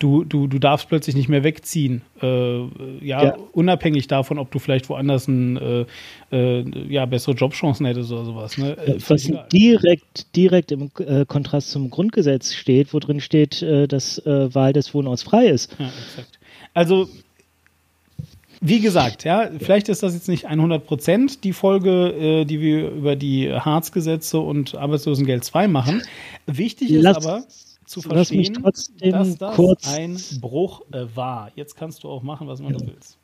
Du, 0.00 0.24
du, 0.24 0.48
du 0.48 0.58
darfst 0.58 0.88
plötzlich 0.88 1.14
nicht 1.14 1.28
mehr 1.28 1.44
wegziehen. 1.44 2.02
Äh, 2.20 2.58
ja, 3.04 3.22
ja, 3.22 3.36
unabhängig 3.52 4.08
davon, 4.08 4.38
ob 4.38 4.50
du 4.50 4.58
vielleicht 4.58 4.88
woanders 4.88 5.28
ein, 5.28 5.56
äh, 5.56 5.86
äh, 6.32 6.64
ja, 6.88 7.06
bessere 7.06 7.36
Jobchancen 7.36 7.86
hättest 7.86 8.10
oder 8.10 8.24
sowas. 8.24 8.58
Ne? 8.58 8.76
Äh, 8.78 8.96
was 9.08 9.30
direkt, 9.52 10.34
direkt 10.34 10.72
im 10.72 10.90
äh, 10.98 11.24
Kontrast 11.24 11.70
zum 11.70 11.90
Grundgesetz 11.90 12.52
steht, 12.54 12.92
wo 12.94 12.98
drin 12.98 13.20
steht, 13.20 13.62
äh, 13.62 13.86
dass 13.86 14.20
Wahl 14.26 14.72
des 14.72 14.92
Wohnorts 14.92 15.22
frei 15.22 15.46
ist. 15.46 15.76
Ja, 15.78 15.86
exakt. 15.86 16.40
Also 16.74 17.08
wie 18.60 18.80
gesagt, 18.80 19.24
ja, 19.24 19.50
vielleicht 19.58 19.88
ist 19.88 20.02
das 20.02 20.14
jetzt 20.14 20.28
nicht 20.28 20.46
100 20.46 20.86
Prozent 20.86 21.44
die 21.44 21.52
Folge, 21.52 22.40
äh, 22.40 22.44
die 22.44 22.60
wir 22.60 22.90
über 22.90 23.16
die 23.16 23.52
Harzgesetze 23.52 24.40
und 24.40 24.74
Arbeitslosengeld 24.74 25.44
2 25.44 25.68
machen. 25.68 26.02
Wichtig 26.46 26.90
ist 26.90 27.02
lass, 27.02 27.24
aber 27.24 27.44
zu 27.86 28.02
verstehen, 28.02 28.62
dass 28.62 28.90
das 29.38 29.38
kurz, 29.54 29.88
ein 29.88 30.18
Bruch 30.40 30.82
äh, 30.92 31.06
war. 31.14 31.50
Jetzt 31.54 31.76
kannst 31.76 32.04
du 32.04 32.08
auch 32.08 32.22
machen, 32.22 32.48
was 32.48 32.60
man 32.60 32.74
ja. 32.74 32.80
willst. 32.86 33.18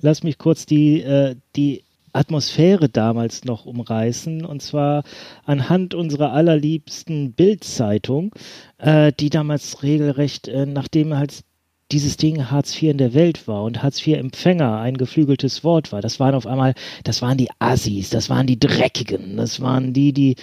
Lass 0.00 0.22
mich 0.22 0.38
kurz 0.38 0.66
die, 0.66 1.00
äh, 1.00 1.36
die 1.56 1.84
Atmosphäre 2.12 2.88
damals 2.88 3.44
noch 3.44 3.66
umreißen 3.66 4.44
und 4.44 4.62
zwar 4.62 5.02
anhand 5.44 5.94
unserer 5.94 6.32
allerliebsten 6.32 7.32
Bildzeitung, 7.32 8.32
äh, 8.78 9.12
die 9.18 9.30
damals 9.30 9.82
regelrecht, 9.82 10.46
äh, 10.46 10.64
nachdem 10.64 11.16
halt 11.16 11.42
dieses 11.90 12.16
Ding 12.16 12.50
Hartz 12.50 12.74
IV 12.74 12.90
in 12.90 12.98
der 12.98 13.14
Welt 13.14 13.46
war 13.46 13.64
und 13.64 13.82
Hartz 13.82 14.06
IV 14.06 14.16
Empfänger 14.16 14.78
ein 14.78 14.96
geflügeltes 14.96 15.64
Wort 15.64 15.92
war. 15.92 16.00
Das 16.00 16.18
waren 16.20 16.34
auf 16.34 16.46
einmal, 16.46 16.74
das 17.02 17.20
waren 17.20 17.36
die 17.36 17.50
Assis, 17.58 18.10
das 18.10 18.30
waren 18.30 18.46
die 18.46 18.58
Dreckigen, 18.58 19.36
das 19.36 19.60
waren 19.60 19.92
die, 19.92 20.12
die 20.12 20.36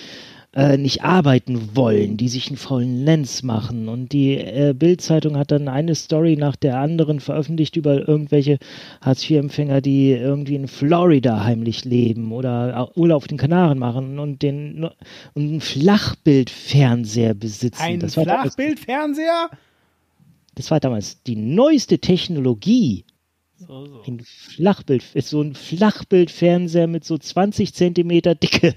äh, 0.54 0.78
nicht 0.78 1.04
arbeiten 1.04 1.76
wollen, 1.76 2.18
die 2.18 2.28
sich 2.28 2.48
einen 2.48 2.58
faulen 2.58 3.06
Lenz 3.06 3.44
machen. 3.44 3.88
Und 3.88 4.12
die 4.12 4.38
äh, 4.38 4.74
Bild-Zeitung 4.78 5.38
hat 5.38 5.52
dann 5.52 5.68
eine 5.68 5.96
Story 5.96 6.36
nach 6.36 6.56
der 6.56 6.78
anderen 6.78 7.20
veröffentlicht 7.20 7.76
über 7.78 8.08
irgendwelche 8.08 8.58
Hartz-IV-Empfänger, 9.02 9.82
die 9.82 10.12
irgendwie 10.12 10.56
in 10.56 10.68
Florida 10.68 11.44
heimlich 11.44 11.86
leben 11.86 12.32
oder 12.32 12.92
Urlaub 12.96 13.18
auf 13.18 13.28
den 13.28 13.38
Kanaren 13.38 13.80
machen 13.80 14.20
und 14.20 14.42
den 14.42 14.84
und 14.84 14.92
einen 15.36 15.62
Flachbildfernseher 15.62 17.34
besitzen. 17.34 17.82
Ein 17.82 18.10
Flachbildfernseher? 18.10 19.50
das 20.56 20.72
war 20.72 20.80
damals 20.80 21.24
die 21.24 21.36
neueste 21.36 22.00
Technologie. 22.00 23.06
So, 23.56 23.86
so. 23.86 24.02
Ein 24.08 24.22
Flachbild, 24.24 25.04
ist 25.14 25.30
so 25.30 25.42
ein 25.42 25.54
Flachbildfernseher 25.54 26.88
mit 26.88 27.06
so 27.06 27.18
20 27.18 27.74
Zentimeter 27.74 28.36
Dicke. 28.36 28.76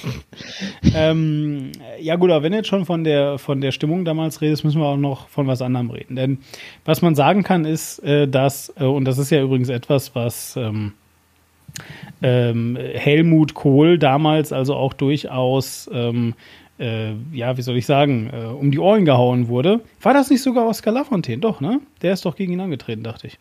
ähm, 0.94 1.72
ja 2.00 2.16
gut, 2.16 2.30
aber 2.30 2.42
wenn 2.42 2.52
du 2.52 2.58
jetzt 2.58 2.68
schon 2.68 2.84
von 2.86 3.04
der, 3.04 3.38
von 3.38 3.60
der 3.60 3.72
Stimmung 3.72 4.04
damals 4.04 4.40
redest, 4.40 4.64
müssen 4.64 4.80
wir 4.80 4.86
auch 4.86 4.96
noch 4.96 5.28
von 5.28 5.46
was 5.46 5.62
anderem 5.62 5.90
reden. 5.90 6.16
Denn 6.16 6.38
was 6.84 7.02
man 7.02 7.14
sagen 7.14 7.42
kann, 7.42 7.64
ist, 7.64 7.98
äh, 8.00 8.28
dass, 8.28 8.72
äh, 8.76 8.84
und 8.84 9.04
das 9.04 9.18
ist 9.18 9.30
ja 9.30 9.42
übrigens 9.42 9.68
etwas, 9.68 10.14
was 10.14 10.56
ähm, 10.56 10.92
ähm, 12.22 12.76
Helmut 12.76 13.54
Kohl 13.54 13.98
damals 13.98 14.52
also 14.52 14.74
auch 14.74 14.92
durchaus 14.92 15.88
ähm, 15.92 16.34
äh, 16.78 17.12
ja, 17.32 17.56
wie 17.56 17.62
soll 17.62 17.76
ich 17.76 17.86
sagen, 17.86 18.30
äh, 18.32 18.46
um 18.46 18.70
die 18.70 18.78
Ohren 18.78 19.04
gehauen 19.04 19.48
wurde. 19.48 19.80
War 20.00 20.14
das 20.14 20.30
nicht 20.30 20.42
sogar 20.42 20.66
Oskar 20.66 20.92
Lafontaine? 20.92 21.40
Doch, 21.40 21.60
ne? 21.60 21.80
Der 22.02 22.12
ist 22.12 22.24
doch 22.24 22.34
gegen 22.34 22.52
ihn 22.52 22.60
angetreten, 22.60 23.02
dachte 23.04 23.28
ich. 23.28 23.38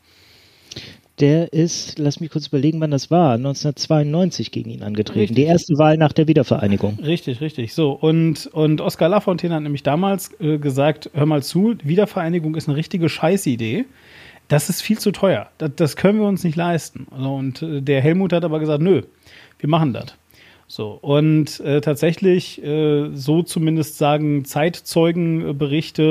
Der 1.20 1.54
ist, 1.54 2.00
lass 2.00 2.20
mich 2.20 2.32
kurz 2.32 2.48
überlegen, 2.48 2.80
wann 2.80 2.92
das 2.92 3.12
war, 3.12 3.34
1992 3.34 4.52
gegen 4.52 4.72
ihn 4.72 4.82
angetreten. 4.82 5.20
Richtig. 5.20 5.36
Die 5.36 5.44
erste 5.44 5.78
Wahl 5.78 5.98
nach 5.98 6.14
der 6.14 6.28
Wiedervereinigung. 6.28 6.98
Richtig, 7.04 7.42
richtig. 7.42 7.74
So, 7.74 7.92
und, 7.92 8.48
und 8.48 8.82
Oskar 8.82 9.10
Lafontaine 9.10 9.56
hat 9.56 9.64
nämlich 9.64 9.84
damals 9.84 10.32
äh, 10.40 10.58
gesagt, 10.58 11.12
hör 11.14 11.26
mal 11.26 11.44
zu, 11.44 11.76
Wiedervereinigung 11.84 12.56
ist 12.56 12.68
eine 12.68 12.78
richtige 12.78 13.10
Scheißidee. 13.10 13.86
Das 14.48 14.70
ist 14.70 14.82
viel 14.82 14.98
zu 14.98 15.12
teuer. 15.12 15.50
Das, 15.58 15.72
das 15.76 15.96
können 15.96 16.20
wir 16.20 16.28
uns 16.28 16.44
nicht 16.44 16.56
leisten. 16.56 17.06
Und 17.06 17.62
äh, 17.62 17.82
der 17.82 18.02
Helmut 18.02 18.34
hat 18.34 18.44
aber 18.44 18.60
gesagt, 18.60 18.82
nö, 18.82 19.04
wir 19.60 19.70
machen 19.70 19.94
das. 19.94 20.16
So, 20.72 20.98
und 21.02 21.60
äh, 21.60 21.82
tatsächlich, 21.82 22.64
äh, 22.64 23.10
so 23.14 23.44
zumindest 23.44 23.98
sagen 23.98 24.46
Zeitzeugenberichte 24.46 26.02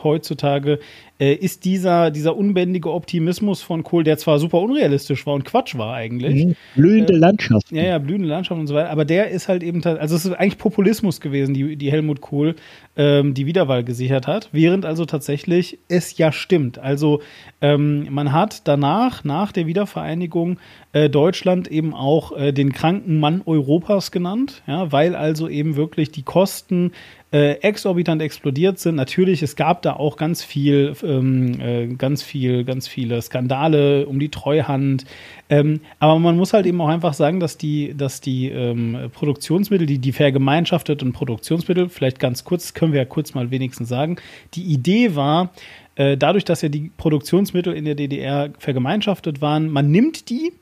äh, 0.00 0.02
heutzutage, 0.02 0.80
äh, 1.20 1.34
ist 1.34 1.64
dieser, 1.66 2.10
dieser 2.10 2.36
unbändige 2.36 2.90
Optimismus 2.90 3.62
von 3.62 3.84
Kohl, 3.84 4.02
der 4.04 4.16
zwar 4.16 4.38
super 4.38 4.58
unrealistisch 4.58 5.26
war 5.26 5.34
und 5.34 5.44
Quatsch 5.44 5.76
war 5.76 5.94
eigentlich. 5.94 6.46
Mhm. 6.46 6.56
Blühende 6.74 7.12
äh, 7.12 7.16
Landschaft. 7.16 7.70
Ja, 7.70 7.82
ja, 7.82 7.98
blühende 7.98 8.26
Landschaft 8.26 8.58
und 8.58 8.66
so 8.66 8.74
weiter. 8.74 8.90
Aber 8.90 9.04
der 9.04 9.30
ist 9.30 9.48
halt 9.48 9.62
eben, 9.62 9.84
also 9.84 10.16
es 10.16 10.24
ist 10.24 10.32
eigentlich 10.32 10.58
Populismus 10.58 11.20
gewesen, 11.20 11.54
die, 11.54 11.76
die 11.76 11.92
Helmut 11.92 12.22
Kohl 12.22 12.56
ähm, 12.96 13.34
die 13.34 13.46
Wiederwahl 13.46 13.84
gesichert 13.84 14.26
hat, 14.26 14.48
während 14.52 14.86
also 14.86 15.04
tatsächlich 15.04 15.78
es 15.88 16.16
ja 16.16 16.32
stimmt. 16.32 16.78
Also 16.78 17.20
ähm, 17.60 18.08
man 18.10 18.32
hat 18.32 18.66
danach, 18.66 19.22
nach 19.22 19.52
der 19.52 19.66
Wiedervereinigung, 19.66 20.58
äh, 20.92 21.08
Deutschland 21.08 21.68
eben 21.68 21.94
auch 21.94 22.36
äh, 22.36 22.52
den 22.52 22.72
kranken 22.72 23.20
Mann 23.20 23.42
Europas 23.44 24.10
genannt, 24.10 24.62
ja, 24.66 24.90
weil 24.90 25.14
also 25.14 25.48
eben 25.48 25.76
wirklich 25.76 26.10
die 26.10 26.22
Kosten 26.22 26.92
äh, 27.32 27.52
exorbitant 27.60 28.20
explodiert 28.22 28.78
sind. 28.78 28.96
Natürlich, 28.96 29.42
es 29.42 29.54
gab 29.54 29.82
da 29.82 29.94
auch 29.94 30.16
ganz 30.16 30.42
viel, 30.42 30.94
ähm, 31.04 31.60
äh, 31.60 31.86
ganz 31.86 32.22
viel, 32.22 32.64
ganz 32.64 32.88
viele 32.88 33.22
Skandale 33.22 34.06
um 34.06 34.18
die 34.18 34.30
Treuhand. 34.30 35.04
Ähm, 35.48 35.80
aber 36.00 36.18
man 36.18 36.36
muss 36.36 36.52
halt 36.52 36.66
eben 36.66 36.80
auch 36.80 36.88
einfach 36.88 37.14
sagen, 37.14 37.38
dass 37.38 37.56
die, 37.56 37.94
dass 37.96 38.20
die 38.20 38.48
ähm, 38.48 39.10
Produktionsmittel, 39.12 39.86
die, 39.86 39.98
die 39.98 40.12
vergemeinschafteten 40.12 41.12
Produktionsmittel, 41.12 41.88
vielleicht 41.88 42.18
ganz 42.18 42.44
kurz, 42.44 42.74
können 42.74 42.92
wir 42.92 43.00
ja 43.00 43.06
kurz 43.06 43.34
mal 43.34 43.50
wenigstens 43.50 43.88
sagen, 43.88 44.16
die 44.54 44.64
Idee 44.64 45.14
war, 45.14 45.50
äh, 45.94 46.16
dadurch, 46.16 46.44
dass 46.44 46.62
ja 46.62 46.68
die 46.68 46.90
Produktionsmittel 46.96 47.74
in 47.74 47.84
der 47.84 47.94
DDR 47.94 48.50
vergemeinschaftet 48.58 49.40
waren, 49.40 49.68
man 49.68 49.90
nimmt 49.90 50.30
die, 50.30 50.52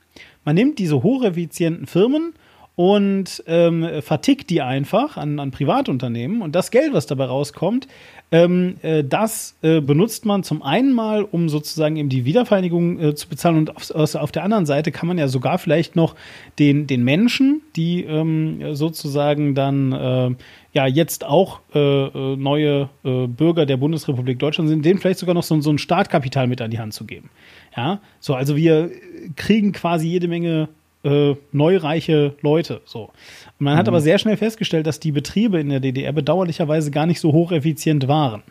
man 0.45 0.55
nimmt 0.55 0.79
diese 0.79 1.03
hocheffizienten 1.03 1.87
Firmen 1.87 2.35
und 2.79 3.43
ähm, 3.49 3.85
vertickt 4.03 4.51
die 4.51 4.63
einfach 4.63 5.17
an, 5.17 5.41
an 5.41 5.51
Privatunternehmen. 5.51 6.43
Und 6.43 6.55
das 6.55 6.71
Geld, 6.71 6.93
was 6.93 7.07
dabei 7.07 7.25
rauskommt, 7.25 7.89
ähm, 8.31 8.77
äh, 8.83 9.03
das 9.03 9.57
äh, 9.63 9.81
benutzt 9.81 10.25
man 10.25 10.45
zum 10.45 10.63
einen 10.63 10.93
mal, 10.93 11.25
um 11.25 11.49
sozusagen 11.49 11.97
eben 11.97 12.09
die 12.09 12.25
Wiedervereinigung 12.25 13.01
äh, 13.01 13.15
zu 13.17 13.29
bezahlen. 13.29 13.57
Und 13.57 13.77
auf, 13.77 14.15
auf, 14.15 14.31
der 14.31 14.45
anderen 14.45 14.65
Seite 14.65 14.93
kann 14.93 15.09
man 15.09 15.19
ja 15.19 15.27
sogar 15.27 15.59
vielleicht 15.59 15.97
noch 15.97 16.15
den, 16.61 16.87
den 16.87 17.03
Menschen, 17.03 17.63
die 17.75 18.05
ähm, 18.05 18.77
sozusagen 18.77 19.57
dann 19.57 19.91
äh, 19.91 20.31
ja 20.73 20.87
jetzt 20.87 21.25
auch 21.25 21.59
äh, 21.75 21.81
äh, 21.81 22.37
neue 22.37 22.91
Bürger 23.03 23.67
der 23.67 23.77
Bundesrepublik 23.77 24.39
Deutschland 24.39 24.71
sind, 24.71 24.85
denen 24.85 25.01
vielleicht 25.01 25.19
sogar 25.19 25.35
noch 25.35 25.43
so, 25.43 25.61
so 25.61 25.71
ein 25.71 25.79
Startkapital 25.79 26.47
mit 26.47 26.61
an 26.61 26.71
die 26.71 26.79
Hand 26.79 26.95
zu 26.95 27.07
geben. 27.07 27.29
Ja, 27.77 28.01
so, 28.21 28.37
also 28.37 28.55
wir 28.55 28.93
kriegen 29.35 29.73
quasi 29.73 30.07
jede 30.07 30.29
Menge 30.29 30.69
äh, 31.11 31.37
neureiche 31.53 32.35
Leute. 32.43 32.81
So. 32.85 33.11
Man 33.59 33.75
mhm. 33.75 33.79
hat 33.79 33.89
aber 33.89 34.01
sehr 34.01 34.19
schnell 34.19 34.37
festgestellt, 34.37 34.87
dass 34.87 35.01
die 35.01 35.13
Betriebe 35.13 35.61
in 35.61 35.69
der 35.69 35.81
DDR 35.81 36.13
bedauerlicherweise 36.13 36.91
gar 36.91 37.07
nicht 37.07 37.21
so 37.21 37.33
hocheffizient 37.33 38.09
waren. 38.09 38.43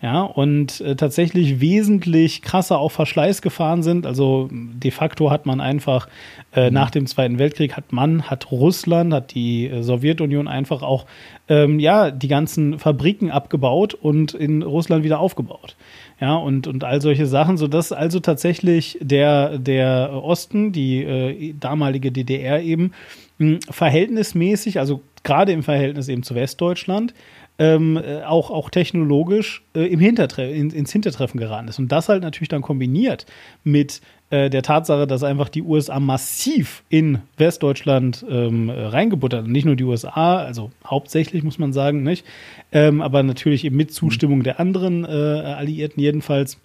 Ja, 0.00 0.22
und 0.22 0.80
äh, 0.80 0.94
tatsächlich 0.94 1.60
wesentlich 1.60 2.42
krasser 2.42 2.78
auf 2.78 2.92
Verschleiß 2.92 3.42
gefahren 3.42 3.82
sind. 3.82 4.06
Also 4.06 4.48
de 4.52 4.92
facto 4.92 5.32
hat 5.32 5.44
man 5.44 5.60
einfach 5.60 6.08
äh, 6.54 6.68
mhm. 6.68 6.74
nach 6.74 6.90
dem 6.92 7.06
Zweiten 7.06 7.40
Weltkrieg 7.40 7.76
hat 7.76 7.92
man, 7.92 8.30
hat 8.30 8.52
Russland, 8.52 9.12
hat 9.12 9.34
die 9.34 9.66
äh, 9.66 9.82
Sowjetunion 9.82 10.46
einfach 10.46 10.82
auch 10.82 11.06
ähm, 11.48 11.80
ja 11.80 12.12
die 12.12 12.28
ganzen 12.28 12.78
Fabriken 12.78 13.32
abgebaut 13.32 13.94
und 13.94 14.34
in 14.34 14.62
Russland 14.62 15.02
wieder 15.02 15.18
aufgebaut 15.18 15.74
ja, 16.20 16.34
und, 16.34 16.66
und 16.66 16.84
all 16.84 17.00
solche 17.00 17.26
Sachen, 17.26 17.56
sodass 17.56 17.92
also 17.92 18.18
tatsächlich 18.20 18.98
der, 19.00 19.58
der 19.58 20.10
Osten, 20.12 20.72
die 20.72 21.02
äh, 21.02 21.54
damalige 21.58 22.10
DDR 22.10 22.60
eben, 22.60 22.92
mh, 23.38 23.58
verhältnismäßig, 23.70 24.80
also 24.80 25.00
gerade 25.22 25.52
im 25.52 25.62
Verhältnis 25.62 26.08
eben 26.08 26.24
zu 26.24 26.34
Westdeutschland, 26.34 27.14
ähm, 27.58 27.96
äh, 27.96 28.22
auch, 28.22 28.50
auch 28.50 28.70
technologisch 28.70 29.62
äh, 29.74 29.86
im 29.86 29.98
Hintertre 29.98 30.48
in, 30.48 30.70
ins 30.70 30.92
Hintertreffen 30.92 31.40
geraten 31.40 31.68
ist. 31.68 31.78
Und 31.78 31.90
das 31.90 32.08
halt 32.08 32.22
natürlich 32.22 32.48
dann 32.48 32.62
kombiniert 32.62 33.26
mit 33.64 34.00
äh, 34.30 34.48
der 34.48 34.62
Tatsache, 34.62 35.06
dass 35.06 35.24
einfach 35.24 35.48
die 35.48 35.62
USA 35.62 35.98
massiv 35.98 36.84
in 36.88 37.18
Westdeutschland 37.36 38.24
ähm, 38.28 38.70
reingebuttert 38.70 39.46
und 39.46 39.52
nicht 39.52 39.64
nur 39.64 39.74
die 39.74 39.84
USA, 39.84 40.36
also 40.38 40.70
hauptsächlich 40.86 41.42
muss 41.42 41.58
man 41.58 41.72
sagen, 41.72 42.02
nicht, 42.02 42.24
ähm, 42.70 43.00
aber 43.00 43.22
natürlich 43.22 43.64
eben 43.64 43.76
mit 43.76 43.92
Zustimmung 43.92 44.42
der 44.42 44.60
anderen 44.60 45.04
äh, 45.04 45.08
Alliierten 45.08 46.00
jedenfalls. 46.00 46.58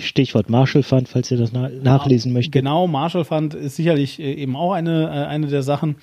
Stichwort 0.00 0.50
Marshall 0.50 0.82
Fund, 0.82 1.08
falls 1.08 1.30
ihr 1.30 1.36
das 1.36 1.52
na 1.52 1.68
nachlesen 1.68 2.32
möchtet. 2.32 2.52
Genau, 2.52 2.88
Marshall 2.88 3.24
Fund 3.24 3.54
ist 3.54 3.76
sicherlich 3.76 4.18
äh, 4.18 4.34
eben 4.34 4.56
auch 4.56 4.72
eine, 4.72 5.04
äh, 5.04 5.26
eine 5.26 5.46
der 5.46 5.62
Sachen. 5.62 5.94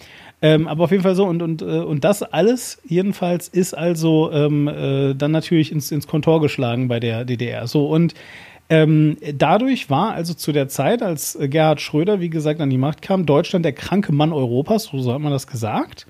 Ähm, 0.41 0.67
aber 0.67 0.85
auf 0.85 0.91
jeden 0.91 1.03
Fall 1.03 1.15
so, 1.15 1.25
und, 1.25 1.41
und, 1.41 1.61
äh, 1.61 1.65
und 1.65 2.03
das 2.03 2.23
alles 2.23 2.81
jedenfalls 2.87 3.47
ist 3.47 3.73
also 3.73 4.31
ähm, 4.31 4.67
äh, 4.67 5.13
dann 5.13 5.31
natürlich 5.31 5.71
ins, 5.71 5.91
ins 5.91 6.07
Kontor 6.07 6.41
geschlagen 6.41 6.87
bei 6.87 6.99
der 6.99 7.25
DDR. 7.25 7.67
So, 7.67 7.87
und 7.87 8.13
Ähm, 8.73 9.17
dadurch 9.35 9.89
war 9.89 10.13
also 10.13 10.33
zu 10.33 10.53
der 10.53 10.69
Zeit, 10.69 11.03
als 11.03 11.37
Gerhard 11.37 11.81
Schröder, 11.81 12.21
wie 12.21 12.29
gesagt, 12.29 12.61
an 12.61 12.69
die 12.69 12.77
Macht 12.77 13.01
kam, 13.01 13.25
Deutschland 13.25 13.65
der 13.65 13.73
kranke 13.73 14.13
Mann 14.13 14.31
Europas, 14.31 14.89
so 14.93 15.13
hat 15.13 15.19
man 15.19 15.33
das 15.33 15.45
gesagt. 15.45 16.07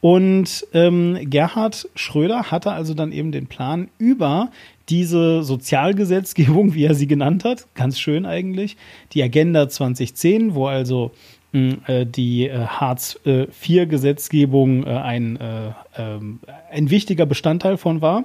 Und 0.00 0.64
ähm, 0.72 1.18
Gerhard 1.22 1.88
Schröder 1.96 2.52
hatte 2.52 2.70
also 2.70 2.94
dann 2.94 3.10
eben 3.10 3.32
den 3.32 3.48
Plan, 3.48 3.88
über 3.98 4.50
diese 4.88 5.42
Sozialgesetzgebung, 5.42 6.74
wie 6.74 6.84
er 6.84 6.94
sie 6.94 7.08
genannt 7.08 7.42
hat, 7.42 7.66
ganz 7.74 7.98
schön 7.98 8.26
eigentlich, 8.26 8.76
die 9.12 9.22
Agenda 9.22 9.68
2010, 9.68 10.54
wo 10.54 10.68
also 10.68 11.10
die 11.54 12.48
äh, 12.48 12.66
Hartz-IV-Gesetzgebung 12.66 14.84
äh, 14.84 14.90
ein, 14.90 15.36
äh, 15.36 15.70
ähm, 15.96 16.40
ein 16.70 16.90
wichtiger 16.90 17.26
Bestandteil 17.26 17.76
von 17.76 18.02
war 18.02 18.24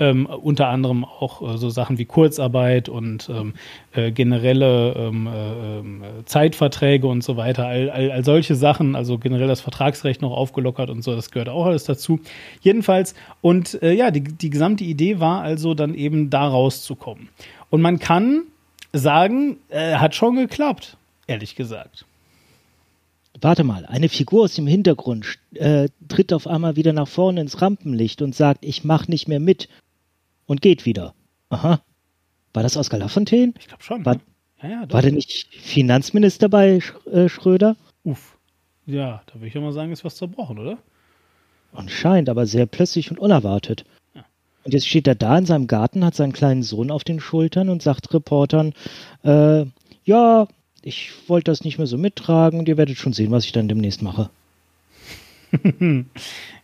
ähm, 0.00 0.26
unter 0.26 0.68
anderem 0.68 1.04
auch 1.04 1.54
äh, 1.54 1.56
so 1.56 1.70
Sachen 1.70 1.98
wie 1.98 2.04
Kurzarbeit 2.04 2.88
und 2.88 3.28
ähm, 3.28 3.54
äh, 3.92 4.10
generelle 4.10 4.94
ähm, 4.94 5.26
äh, 5.26 5.78
ähm, 5.78 6.02
Zeitverträge 6.24 7.06
und 7.06 7.22
so 7.22 7.36
weiter, 7.36 7.66
all, 7.66 7.90
all, 7.90 8.10
all 8.10 8.24
solche 8.24 8.56
Sachen, 8.56 8.96
also 8.96 9.18
generell 9.18 9.46
das 9.46 9.60
Vertragsrecht 9.60 10.20
noch 10.20 10.32
aufgelockert 10.32 10.90
und 10.90 11.02
so, 11.02 11.14
das 11.14 11.30
gehört 11.30 11.48
auch 11.48 11.66
alles 11.66 11.84
dazu. 11.84 12.20
Jedenfalls, 12.60 13.14
und 13.40 13.80
äh, 13.82 13.92
ja, 13.92 14.10
die, 14.10 14.22
die 14.22 14.50
gesamte 14.50 14.84
Idee 14.84 15.20
war 15.20 15.42
also 15.42 15.74
dann 15.74 15.94
eben 15.94 16.28
da 16.28 16.48
rauszukommen. 16.48 17.28
Und 17.70 17.80
man 17.80 17.98
kann 17.98 18.42
sagen, 18.92 19.58
äh, 19.68 19.94
hat 19.94 20.14
schon 20.14 20.36
geklappt, 20.36 20.96
ehrlich 21.26 21.56
gesagt. 21.56 22.04
Warte 23.40 23.64
mal, 23.64 23.84
eine 23.86 24.08
Figur 24.08 24.44
aus 24.44 24.54
dem 24.54 24.66
Hintergrund 24.66 25.38
äh, 25.54 25.88
tritt 26.08 26.32
auf 26.32 26.46
einmal 26.46 26.76
wieder 26.76 26.92
nach 26.92 27.08
vorne 27.08 27.40
ins 27.40 27.60
Rampenlicht 27.60 28.22
und 28.22 28.34
sagt, 28.34 28.64
ich 28.64 28.84
mach 28.84 29.08
nicht 29.08 29.26
mehr 29.26 29.40
mit 29.40 29.68
und 30.46 30.62
geht 30.62 30.86
wieder. 30.86 31.14
Aha. 31.50 31.80
War 32.52 32.62
das 32.62 32.76
Oskar 32.76 33.00
Lafontaine? 33.00 33.52
Ich 33.58 33.66
glaube 33.66 33.82
schon. 33.82 34.04
War, 34.04 34.14
ne? 34.14 34.20
ja, 34.62 34.68
ja, 34.68 34.92
war 34.92 35.02
der 35.02 35.12
nicht 35.12 35.48
Finanzminister 35.52 36.48
bei 36.48 36.80
äh, 37.10 37.28
Schröder? 37.28 37.76
Uff. 38.04 38.38
Ja, 38.86 39.22
da 39.26 39.34
würde 39.34 39.48
ich 39.48 39.54
ja 39.54 39.60
mal 39.60 39.72
sagen, 39.72 39.90
ist 39.92 40.04
was 40.04 40.16
zerbrochen, 40.16 40.58
oder? 40.58 40.78
Anscheinend, 41.72 42.28
aber 42.28 42.46
sehr 42.46 42.66
plötzlich 42.66 43.10
und 43.10 43.18
unerwartet. 43.18 43.84
Ja. 44.14 44.24
Und 44.62 44.74
jetzt 44.74 44.86
steht 44.86 45.08
er 45.08 45.16
da 45.16 45.36
in 45.36 45.46
seinem 45.46 45.66
Garten, 45.66 46.04
hat 46.04 46.14
seinen 46.14 46.32
kleinen 46.32 46.62
Sohn 46.62 46.92
auf 46.92 47.02
den 47.02 47.18
Schultern 47.18 47.68
und 47.68 47.82
sagt 47.82 48.14
Reportern, 48.14 48.74
äh, 49.24 49.64
ja, 50.04 50.46
ich 50.84 51.12
wollte 51.28 51.50
das 51.50 51.64
nicht 51.64 51.78
mehr 51.78 51.86
so 51.86 51.96
mittragen 51.96 52.58
und 52.58 52.68
ihr 52.68 52.76
werdet 52.76 52.98
schon 52.98 53.12
sehen, 53.12 53.30
was 53.30 53.44
ich 53.44 53.52
dann 53.52 53.68
demnächst 53.68 54.02
mache. 54.02 54.30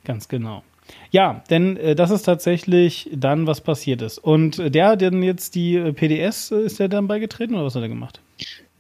Ganz 0.05 0.29
genau. 0.29 0.63
Ja, 1.11 1.43
denn 1.51 1.77
äh, 1.77 1.95
das 1.95 2.11
ist 2.11 2.23
tatsächlich 2.23 3.09
dann, 3.13 3.47
was 3.47 3.61
passiert 3.61 4.03
ist. 4.03 4.19
Und 4.19 4.59
äh, 4.59 4.71
der 4.71 4.89
hat 4.89 5.03
dann 5.03 5.23
jetzt 5.23 5.55
die 5.55 5.77
äh, 5.77 5.93
PDS, 5.93 6.51
äh, 6.51 6.65
ist 6.65 6.79
der 6.79 6.89
dann 6.89 7.07
beigetreten 7.07 7.55
oder 7.55 7.65
was 7.65 7.75
hat 7.75 7.83
er 7.83 7.89
gemacht? 7.89 8.21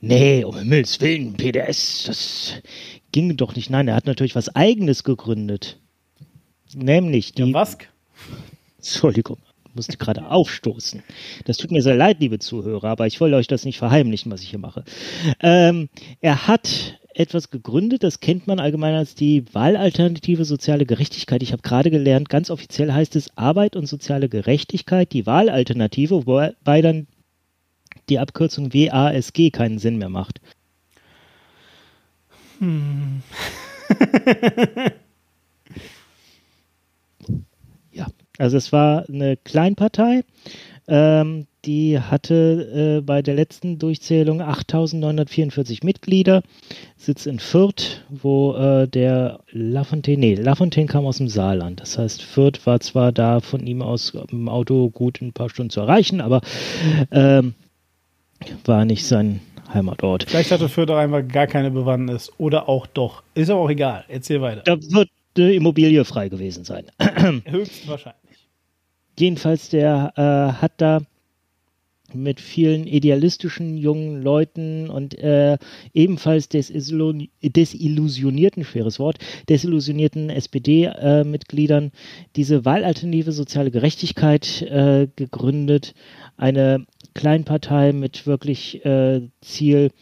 Nee, 0.00 0.44
um 0.44 0.56
Himmels 0.56 1.00
Willen, 1.00 1.34
PDS, 1.34 2.04
das 2.06 2.54
ging 3.12 3.36
doch 3.36 3.54
nicht. 3.54 3.70
Nein, 3.70 3.88
er 3.88 3.94
hat 3.94 4.06
natürlich 4.06 4.34
was 4.34 4.54
Eigenes 4.56 5.04
gegründet. 5.04 5.78
Nämlich 6.74 7.32
die. 7.32 7.42
Ja, 7.42 7.52
Wask? 7.52 7.88
Entschuldigung, 8.78 9.38
musste 9.74 9.96
gerade 9.96 10.26
aufstoßen. 10.26 11.02
Das 11.44 11.56
tut 11.56 11.70
mir 11.70 11.82
sehr 11.82 11.96
leid, 11.96 12.18
liebe 12.20 12.38
Zuhörer, 12.38 12.88
aber 12.88 13.06
ich 13.06 13.20
wollte 13.20 13.36
euch 13.36 13.46
das 13.46 13.64
nicht 13.64 13.78
verheimlichen, 13.78 14.30
was 14.30 14.42
ich 14.42 14.50
hier 14.50 14.58
mache. 14.58 14.84
Ähm, 15.40 15.88
er 16.20 16.46
hat 16.46 16.98
etwas 17.14 17.50
gegründet, 17.50 18.02
das 18.02 18.20
kennt 18.20 18.46
man 18.46 18.60
allgemein 18.60 18.94
als 18.94 19.14
die 19.14 19.44
Wahlalternative 19.52 20.44
soziale 20.44 20.86
Gerechtigkeit. 20.86 21.42
Ich 21.42 21.52
habe 21.52 21.62
gerade 21.62 21.90
gelernt, 21.90 22.28
ganz 22.28 22.50
offiziell 22.50 22.92
heißt 22.92 23.16
es 23.16 23.36
Arbeit 23.36 23.76
und 23.76 23.86
soziale 23.86 24.28
Gerechtigkeit, 24.28 25.12
die 25.12 25.26
Wahlalternative, 25.26 26.26
wobei 26.26 26.82
dann 26.82 27.06
die 28.08 28.18
Abkürzung 28.18 28.72
WASG 28.72 29.50
keinen 29.50 29.78
Sinn 29.78 29.98
mehr 29.98 30.08
macht. 30.08 30.40
Hm. 32.58 33.22
ja, 37.92 38.06
also 38.40 38.56
es 38.56 38.72
war 38.72 39.04
eine 39.08 39.36
Kleinpartei, 39.36 40.22
ähm, 40.88 41.46
die 41.64 42.00
hatte 42.00 42.98
äh, 42.98 43.00
bei 43.02 43.20
der 43.20 43.34
letzten 43.34 43.78
Durchzählung 43.78 44.40
8.944 44.40 45.84
Mitglieder, 45.84 46.42
sitzt 46.96 47.26
in 47.26 47.38
Fürth, 47.38 48.02
wo 48.08 48.54
äh, 48.54 48.88
der 48.88 49.40
Lafontaine, 49.52 50.18
nee, 50.18 50.34
Lafontaine 50.34 50.86
kam 50.86 51.04
aus 51.04 51.18
dem 51.18 51.28
Saarland. 51.28 51.80
Das 51.80 51.98
heißt, 51.98 52.22
Fürth 52.22 52.64
war 52.64 52.80
zwar 52.80 53.12
da 53.12 53.40
von 53.40 53.66
ihm 53.66 53.82
aus 53.82 54.14
im 54.30 54.48
Auto 54.48 54.88
gut 54.88 55.20
ein 55.20 55.32
paar 55.32 55.50
Stunden 55.50 55.70
zu 55.70 55.80
erreichen, 55.80 56.20
aber 56.20 56.40
ähm, 57.10 57.54
war 58.64 58.84
nicht 58.86 59.06
sein 59.06 59.40
Heimatort. 59.72 60.24
Vielleicht 60.28 60.50
hatte 60.50 60.68
Fürth 60.68 60.90
auch 60.90 60.96
einfach 60.96 61.26
gar 61.28 61.46
keine 61.46 61.70
Bewandtnis 61.70 62.32
oder 62.38 62.68
auch 62.68 62.86
doch. 62.86 63.22
Ist 63.34 63.50
aber 63.50 63.60
auch 63.60 63.70
egal. 63.70 64.04
Erzähl 64.08 64.40
weiter. 64.40 64.62
Da 64.64 64.76
wird 64.80 65.10
eine 65.36 65.52
Immobilie 65.52 66.04
frei 66.04 66.28
gewesen 66.28 66.64
sein. 66.64 66.86
Höchstwahrscheinlich. 67.44 68.19
Jedenfalls, 69.20 69.68
der 69.68 70.12
äh, 70.16 70.60
hat 70.60 70.72
da 70.78 71.02
mit 72.14 72.40
vielen 72.40 72.86
idealistischen 72.86 73.76
jungen 73.76 74.22
Leuten 74.22 74.88
und 74.88 75.18
äh, 75.18 75.58
ebenfalls 75.92 76.48
desillusionierten, 76.48 78.64
schweres 78.64 78.98
Wort, 78.98 79.18
desillusionierten 79.48 80.30
SPD-Mitgliedern 80.30 81.84
äh, 81.84 81.90
diese 82.34 82.64
Wahlalternative 82.64 83.32
Soziale 83.32 83.70
Gerechtigkeit 83.70 84.62
äh, 84.62 85.06
gegründet. 85.14 85.94
Eine 86.36 86.86
Kleinpartei 87.14 87.92
mit 87.92 88.26
wirklich 88.26 88.84
äh, 88.84 89.20
Ziel, 89.40 89.92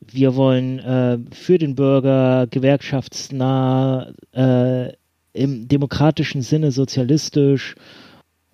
wir 0.00 0.36
wollen 0.36 0.78
äh, 0.78 1.18
für 1.32 1.58
den 1.58 1.74
Bürger 1.74 2.46
gewerkschaftsnah, 2.48 4.12
äh, 4.32 4.92
im 5.32 5.66
demokratischen 5.68 6.42
Sinne 6.42 6.72
sozialistisch 6.72 7.74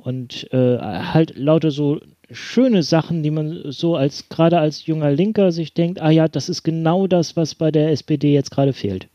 und 0.04 0.48
halt 0.52 1.36
lauter 1.36 1.70
so 1.70 2.00
schöne 2.30 2.82
Sachen, 2.82 3.22
die 3.22 3.30
man 3.30 3.62
so 3.66 3.96
als 3.96 4.28
gerade 4.28 4.58
als 4.58 4.86
junger 4.86 5.10
Linker 5.10 5.52
sich 5.52 5.74
denkt, 5.74 6.00
ah 6.00 6.10
ja, 6.10 6.28
das 6.28 6.48
ist 6.48 6.62
genau 6.62 7.06
das, 7.06 7.36
was 7.36 7.54
bei 7.54 7.70
der 7.70 7.90
SPD 7.90 8.32
jetzt 8.32 8.50
gerade 8.50 8.72
fehlt. 8.72 9.06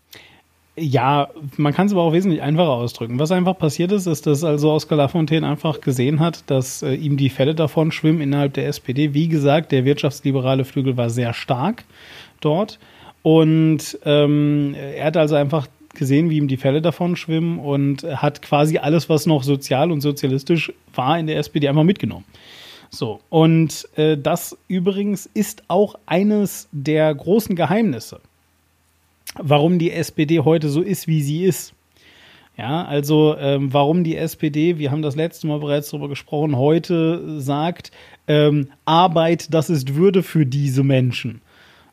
Ja, 0.79 1.29
man 1.57 1.73
kann 1.73 1.87
es 1.87 1.93
aber 1.93 2.03
auch 2.03 2.13
wesentlich 2.13 2.43
einfacher 2.43 2.69
ausdrücken. 2.69 3.17
Was 3.17 3.31
einfach 3.31 3.57
passiert 3.57 3.91
ist, 3.91 4.05
ist, 4.05 4.27
dass 4.27 4.43
also 4.43 4.71
Oskar 4.71 4.95
Lafontaine 4.95 5.47
einfach 5.47 5.81
gesehen 5.81 6.19
hat, 6.19 6.43
dass 6.51 6.83
äh, 6.83 6.93
ihm 6.93 7.17
die 7.17 7.29
Fälle 7.29 7.55
davon 7.55 7.91
schwimmen 7.91 8.21
innerhalb 8.21 8.53
der 8.53 8.67
SPD. 8.67 9.15
Wie 9.15 9.27
gesagt, 9.27 9.71
der 9.71 9.85
wirtschaftsliberale 9.85 10.65
Flügel 10.65 10.95
war 10.95 11.09
sehr 11.09 11.33
stark 11.33 11.83
dort. 12.41 12.77
Und 13.23 13.97
ähm, 14.05 14.75
er 14.75 15.05
hat 15.05 15.17
also 15.17 15.33
einfach 15.33 15.67
gesehen, 15.97 16.29
wie 16.29 16.37
ihm 16.37 16.47
die 16.47 16.57
Fälle 16.57 16.81
davon 16.81 17.15
schwimmen 17.15 17.59
und 17.59 18.03
hat 18.03 18.41
quasi 18.41 18.77
alles, 18.77 19.09
was 19.09 19.25
noch 19.25 19.43
sozial 19.43 19.91
und 19.91 20.01
sozialistisch 20.01 20.71
war 20.93 21.19
in 21.19 21.27
der 21.27 21.37
SPD, 21.37 21.67
einfach 21.67 21.83
mitgenommen. 21.83 22.25
So, 22.89 23.19
und 23.29 23.87
äh, 23.97 24.17
das 24.17 24.57
übrigens 24.67 25.25
ist 25.33 25.63
auch 25.67 25.95
eines 26.05 26.69
der 26.71 27.13
großen 27.13 27.55
Geheimnisse, 27.55 28.21
warum 29.35 29.77
die 29.77 29.91
SPD 29.91 30.39
heute 30.39 30.69
so 30.69 30.81
ist, 30.81 31.07
wie 31.07 31.21
sie 31.21 31.43
ist. 31.43 31.73
Ja, 32.57 32.85
also 32.85 33.35
ähm, 33.37 33.71
warum 33.71 34.03
die 34.03 34.15
SPD, 34.15 34.79
wir 34.79 34.89
haben 34.89 35.03
das 35.03 35.15
letzte 35.15 35.45
Mal 35.45 35.59
bereits 35.59 35.91
darüber 35.91 36.09
gesprochen, 36.09 36.57
heute 36.57 37.39
sagt, 37.39 37.91
ähm, 38.27 38.69
Arbeit, 38.83 39.53
das 39.53 39.69
ist 39.69 39.93
Würde 39.93 40.23
für 40.23 40.45
diese 40.45 40.83
Menschen. 40.83 41.41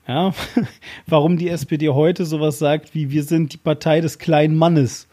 Ja, 0.06 0.34
warum 1.06 1.38
die 1.38 1.48
SPD 1.48 1.88
heute 1.88 2.24
sowas 2.24 2.58
sagt, 2.58 2.94
wie 2.94 3.10
wir 3.10 3.22
sind 3.22 3.52
die 3.52 3.58
Partei 3.58 4.00
des 4.00 4.18
kleinen 4.18 4.56
Mannes. 4.56 5.08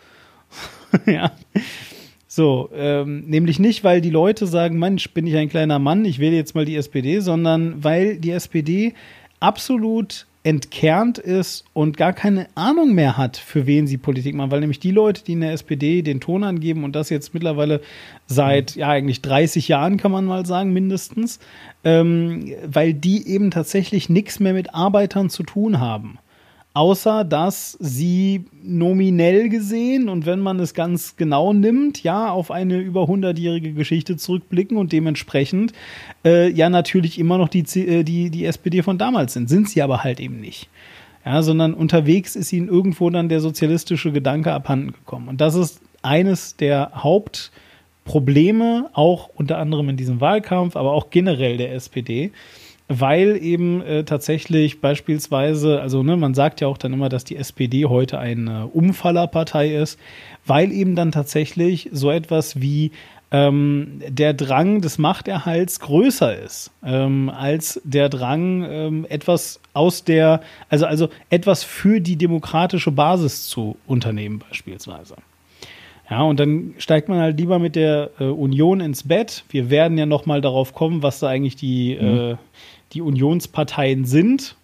ja, 1.05 1.31
so, 2.27 2.69
ähm, 2.73 3.21
nämlich 3.27 3.59
nicht, 3.59 3.83
weil 3.83 4.01
die 4.01 4.09
Leute 4.09 4.47
sagen, 4.47 4.79
Mensch, 4.79 5.09
bin 5.13 5.27
ich 5.27 5.35
ein 5.35 5.49
kleiner 5.49 5.79
Mann, 5.79 6.05
ich 6.05 6.19
wähle 6.19 6.35
jetzt 6.35 6.55
mal 6.55 6.65
die 6.65 6.75
SPD, 6.75 7.19
sondern 7.19 7.83
weil 7.83 8.17
die 8.17 8.31
SPD 8.31 8.93
absolut 9.39 10.27
entkernt 10.43 11.19
ist 11.19 11.65
und 11.73 11.97
gar 11.97 12.13
keine 12.13 12.47
Ahnung 12.55 12.93
mehr 12.93 13.17
hat, 13.17 13.37
für 13.37 13.67
wen 13.67 13.85
sie 13.85 13.97
Politik 13.97 14.33
machen, 14.33 14.49
weil 14.49 14.59
nämlich 14.61 14.79
die 14.79 14.91
Leute, 14.91 15.23
die 15.23 15.33
in 15.33 15.41
der 15.41 15.53
SPD 15.53 16.01
den 16.01 16.19
Ton 16.19 16.43
angeben 16.43 16.83
und 16.83 16.95
das 16.95 17.09
jetzt 17.09 17.33
mittlerweile 17.33 17.81
seit 18.25 18.75
ja 18.75 18.89
eigentlich 18.89 19.21
30 19.21 19.67
Jahren 19.67 19.97
kann 19.97 20.11
man 20.11 20.25
mal 20.25 20.45
sagen 20.45 20.73
mindestens, 20.73 21.39
ähm, 21.83 22.53
weil 22.65 22.93
die 22.93 23.27
eben 23.27 23.51
tatsächlich 23.51 24.09
nichts 24.09 24.39
mehr 24.39 24.53
mit 24.53 24.73
Arbeitern 24.73 25.29
zu 25.29 25.43
tun 25.43 25.79
haben 25.79 26.17
außer 26.73 27.23
dass 27.25 27.77
sie 27.79 28.45
nominell 28.63 29.49
gesehen 29.49 30.07
und 30.07 30.25
wenn 30.25 30.39
man 30.39 30.59
es 30.59 30.73
ganz 30.73 31.17
genau 31.17 31.51
nimmt, 31.53 32.03
ja, 32.03 32.29
auf 32.29 32.51
eine 32.51 32.79
über 32.79 33.03
100-jährige 33.03 33.73
Geschichte 33.73 34.15
zurückblicken 34.15 34.77
und 34.77 34.91
dementsprechend 34.91 35.73
äh, 36.23 36.49
ja 36.49 36.69
natürlich 36.69 37.19
immer 37.19 37.37
noch 37.37 37.49
die, 37.49 37.63
äh, 37.79 38.03
die, 38.03 38.29
die 38.29 38.45
SPD 38.45 38.83
von 38.83 38.97
damals 38.97 39.33
sind. 39.33 39.49
Sind 39.49 39.69
sie 39.69 39.81
aber 39.81 40.03
halt 40.03 40.19
eben 40.19 40.39
nicht. 40.39 40.69
Ja, 41.25 41.43
sondern 41.43 41.73
unterwegs 41.73 42.35
ist 42.35 42.51
ihnen 42.51 42.67
irgendwo 42.67 43.09
dann 43.09 43.29
der 43.29 43.41
sozialistische 43.41 44.11
Gedanke 44.11 44.51
abhanden 44.53 44.93
gekommen. 44.93 45.27
Und 45.27 45.39
das 45.39 45.55
ist 45.55 45.81
eines 46.01 46.55
der 46.55 47.03
Haupt 47.03 47.51
Probleme, 48.05 48.89
auch 48.93 49.29
unter 49.35 49.59
anderem 49.59 49.89
in 49.89 49.97
diesem 49.97 50.19
Wahlkampf, 50.19 50.75
aber 50.75 50.93
auch 50.93 51.11
generell 51.11 51.57
der 51.57 51.73
SPD, 51.73 52.31
weil 52.99 53.37
eben 53.41 53.81
äh, 53.81 54.03
tatsächlich 54.03 54.81
beispielsweise, 54.81 55.81
also 55.81 56.03
ne, 56.03 56.17
man 56.17 56.33
sagt 56.33 56.59
ja 56.61 56.67
auch 56.67 56.77
dann 56.77 56.91
immer, 56.91 57.07
dass 57.09 57.23
die 57.23 57.37
SPD 57.37 57.85
heute 57.85 58.19
eine 58.19 58.67
Umfallerpartei 58.67 59.73
ist, 59.75 59.97
weil 60.45 60.71
eben 60.71 60.95
dann 60.95 61.11
tatsächlich 61.11 61.89
so 61.93 62.11
etwas 62.11 62.59
wie 62.59 62.91
ähm, 63.31 64.01
der 64.05 64.33
Drang 64.33 64.81
des 64.81 64.97
Machterhalts 64.97 65.79
größer 65.79 66.37
ist 66.37 66.71
ähm, 66.83 67.29
als 67.29 67.79
der 67.85 68.09
Drang, 68.09 68.65
ähm, 68.69 69.05
etwas 69.07 69.61
aus 69.73 70.03
der, 70.03 70.41
also, 70.67 70.85
also 70.85 71.07
etwas 71.29 71.63
für 71.63 72.01
die 72.01 72.17
demokratische 72.17 72.91
Basis 72.91 73.47
zu 73.47 73.77
unternehmen, 73.87 74.39
beispielsweise. 74.39 75.15
Ja, 76.09 76.23
und 76.23 76.41
dann 76.41 76.73
steigt 76.77 77.07
man 77.07 77.19
halt 77.19 77.39
lieber 77.39 77.57
mit 77.57 77.77
der 77.77 78.09
äh, 78.19 78.25
Union 78.25 78.81
ins 78.81 79.07
Bett. 79.07 79.45
Wir 79.49 79.69
werden 79.69 79.97
ja 79.97 80.05
noch 80.05 80.25
mal 80.25 80.41
darauf 80.41 80.73
kommen, 80.73 81.01
was 81.03 81.19
da 81.19 81.29
eigentlich 81.29 81.55
die, 81.55 81.97
mhm. 81.99 82.17
äh, 82.17 82.35
die 82.93 83.01
Unionsparteien 83.01 84.05
sind 84.05 84.55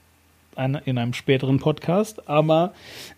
in 0.57 0.97
einem 0.97 1.13
späteren 1.13 1.59
Podcast. 1.59 2.27
Aber 2.27 2.73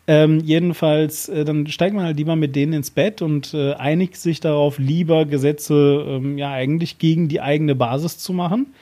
ähm, 0.07 0.39
jedenfalls, 0.41 1.29
äh, 1.29 1.45
dann 1.45 1.67
steigt 1.67 1.95
man 1.95 2.05
halt 2.05 2.17
lieber 2.17 2.35
mit 2.35 2.55
denen 2.55 2.73
ins 2.73 2.91
Bett 2.91 3.21
und 3.21 3.53
äh, 3.53 3.73
einigt 3.73 4.17
sich 4.17 4.39
darauf, 4.41 4.77
lieber 4.77 5.25
Gesetze 5.25 6.05
ähm, 6.07 6.37
ja 6.37 6.51
eigentlich 6.51 6.97
gegen 6.99 7.29
die 7.29 7.41
eigene 7.41 7.75
Basis 7.75 8.17
zu 8.17 8.33
machen. 8.33 8.73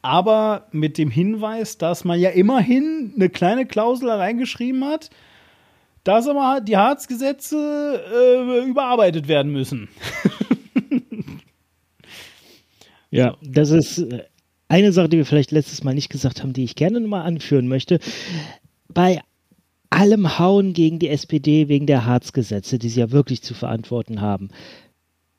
Aber 0.00 0.66
mit 0.72 0.98
dem 0.98 1.10
Hinweis, 1.10 1.78
dass 1.78 2.04
man 2.04 2.18
ja 2.18 2.30
immerhin 2.30 3.12
eine 3.16 3.28
kleine 3.28 3.66
Klausel 3.66 4.10
reingeschrieben 4.10 4.84
hat, 4.84 5.10
dass 6.04 6.26
aber 6.26 6.60
die 6.60 6.76
Harzgesetze 6.76 8.00
äh, 8.12 8.68
überarbeitet 8.68 9.28
werden 9.28 9.52
müssen. 9.52 9.88
ja, 13.10 13.36
das 13.40 13.70
ist 13.70 13.98
äh, 13.98 14.24
eine 14.72 14.92
Sache, 14.92 15.10
die 15.10 15.18
wir 15.18 15.26
vielleicht 15.26 15.50
letztes 15.50 15.84
Mal 15.84 15.94
nicht 15.94 16.08
gesagt 16.08 16.42
haben, 16.42 16.54
die 16.54 16.64
ich 16.64 16.76
gerne 16.76 16.98
nochmal 16.98 17.26
anführen 17.26 17.68
möchte. 17.68 18.00
Bei 18.88 19.20
allem 19.90 20.38
Hauen 20.38 20.72
gegen 20.72 20.98
die 20.98 21.10
SPD 21.10 21.68
wegen 21.68 21.86
der 21.86 22.06
Harzgesetze, 22.06 22.78
die 22.78 22.88
sie 22.88 23.00
ja 23.00 23.10
wirklich 23.10 23.42
zu 23.42 23.52
verantworten 23.52 24.22
haben. 24.22 24.48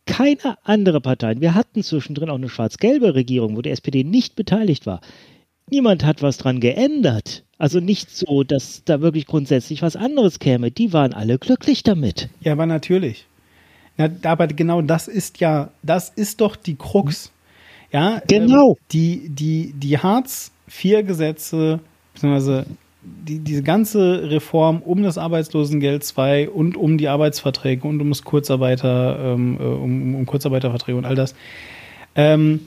Keine 0.05 0.57
andere 0.63 1.01
Partei, 1.01 1.41
wir 1.41 1.55
hatten 1.55 1.81
zwischendrin 1.81 2.29
auch 2.29 2.35
eine 2.35 2.49
schwarz-gelbe 2.49 3.15
Regierung, 3.15 3.57
wo 3.57 3.63
die 3.63 3.71
SPD 3.71 4.03
nicht 4.03 4.35
beteiligt 4.35 4.85
war. 4.85 5.01
Niemand 5.71 6.05
hat 6.05 6.21
was 6.21 6.37
dran 6.37 6.59
geändert. 6.59 7.43
Also 7.57 7.79
nicht 7.79 8.11
so, 8.11 8.43
dass 8.43 8.83
da 8.85 9.01
wirklich 9.01 9.25
grundsätzlich 9.25 9.81
was 9.81 9.95
anderes 9.95 10.37
käme. 10.37 10.69
Die 10.69 10.93
waren 10.93 11.13
alle 11.13 11.39
glücklich 11.39 11.81
damit. 11.81 12.29
Ja, 12.41 12.51
aber 12.51 12.67
natürlich. 12.67 13.25
Ja, 13.97 14.09
aber 14.23 14.45
genau 14.45 14.83
das 14.83 15.07
ist 15.07 15.39
ja, 15.39 15.71
das 15.81 16.09
ist 16.09 16.41
doch 16.41 16.55
die 16.55 16.75
Krux. 16.75 17.32
Ja, 17.93 18.21
genau. 18.27 18.71
Ähm, 18.71 18.75
die, 18.91 19.29
die, 19.29 19.73
die 19.73 19.97
Hartz-IV-Gesetze, 19.99 21.79
beziehungsweise 22.13 22.65
die, 23.03 23.39
diese 23.39 23.63
ganze 23.63 24.29
Reform 24.29 24.81
um 24.81 25.03
das 25.03 25.17
Arbeitslosengeld 25.17 26.03
2 26.03 26.49
und 26.49 26.75
um 26.75 26.97
die 26.97 27.07
Arbeitsverträge 27.07 27.87
und 27.87 28.01
um 28.01 28.09
das 28.09 28.23
Kurzarbeiter, 28.23 29.33
ähm, 29.33 29.57
äh, 29.59 29.63
um, 29.63 30.15
um 30.15 30.25
Kurzarbeiterverträge 30.25 30.97
und 30.97 31.05
all 31.05 31.15
das, 31.15 31.35
ähm, 32.15 32.61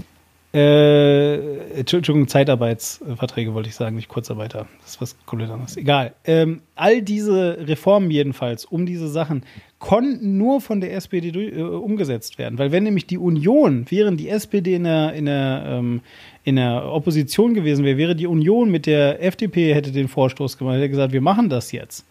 äh, 0.54 1.78
Entschuldigung, 1.78 2.28
Zeitarbeitsverträge 2.28 3.52
wollte 3.52 3.68
ich 3.68 3.74
sagen, 3.74 3.96
nicht 3.96 4.08
Kurzarbeiter. 4.08 4.66
Das 4.80 4.92
ist 4.92 5.00
was 5.00 5.16
komplett 5.26 5.50
anderes. 5.50 5.76
Egal. 5.76 6.14
Ähm, 6.24 6.62
all 6.74 7.02
diese 7.02 7.58
Reformen 7.66 8.10
jedenfalls 8.10 8.64
um 8.64 8.86
diese 8.86 9.08
Sachen 9.08 9.42
konnten 9.78 10.38
nur 10.38 10.60
von 10.60 10.80
der 10.80 10.94
SPD 10.94 11.28
äh, 11.28 11.60
umgesetzt 11.62 12.38
werden. 12.38 12.58
Weil 12.58 12.72
wenn 12.72 12.84
nämlich 12.84 13.06
die 13.06 13.18
Union, 13.18 13.86
während 13.88 14.18
die 14.18 14.28
SPD 14.28 14.74
in 14.74 14.84
der, 14.84 15.12
in 15.12 15.26
der, 15.26 15.64
ähm, 15.66 16.00
in 16.44 16.56
der 16.56 16.90
Opposition 16.92 17.54
gewesen 17.54 17.84
wäre, 17.84 17.98
wäre 17.98 18.16
die 18.16 18.26
Union 18.26 18.70
mit 18.70 18.86
der 18.86 19.22
FDP 19.22 19.74
hätte 19.74 19.92
den 19.92 20.08
Vorstoß 20.08 20.58
gemacht, 20.58 20.76
hätte 20.76 20.88
gesagt, 20.88 21.12
wir 21.12 21.20
machen 21.20 21.48
das 21.48 21.72
jetzt. 21.72 22.06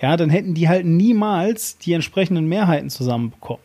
Ja, 0.00 0.16
dann 0.16 0.30
hätten 0.30 0.54
die 0.54 0.68
halt 0.68 0.86
niemals 0.86 1.78
die 1.78 1.92
entsprechenden 1.92 2.46
Mehrheiten 2.46 2.90
zusammenbekommen. 2.90 3.64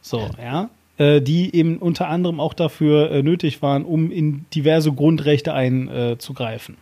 So, 0.00 0.28
ja 0.38 0.70
äh, 0.98 1.20
die 1.20 1.54
eben 1.54 1.78
unter 1.78 2.08
anderem 2.08 2.38
auch 2.38 2.54
dafür 2.54 3.10
äh, 3.10 3.22
nötig 3.22 3.62
waren, 3.62 3.84
um 3.84 4.12
in 4.12 4.46
diverse 4.54 4.92
Grundrechte 4.92 5.52
einzugreifen 5.52 6.76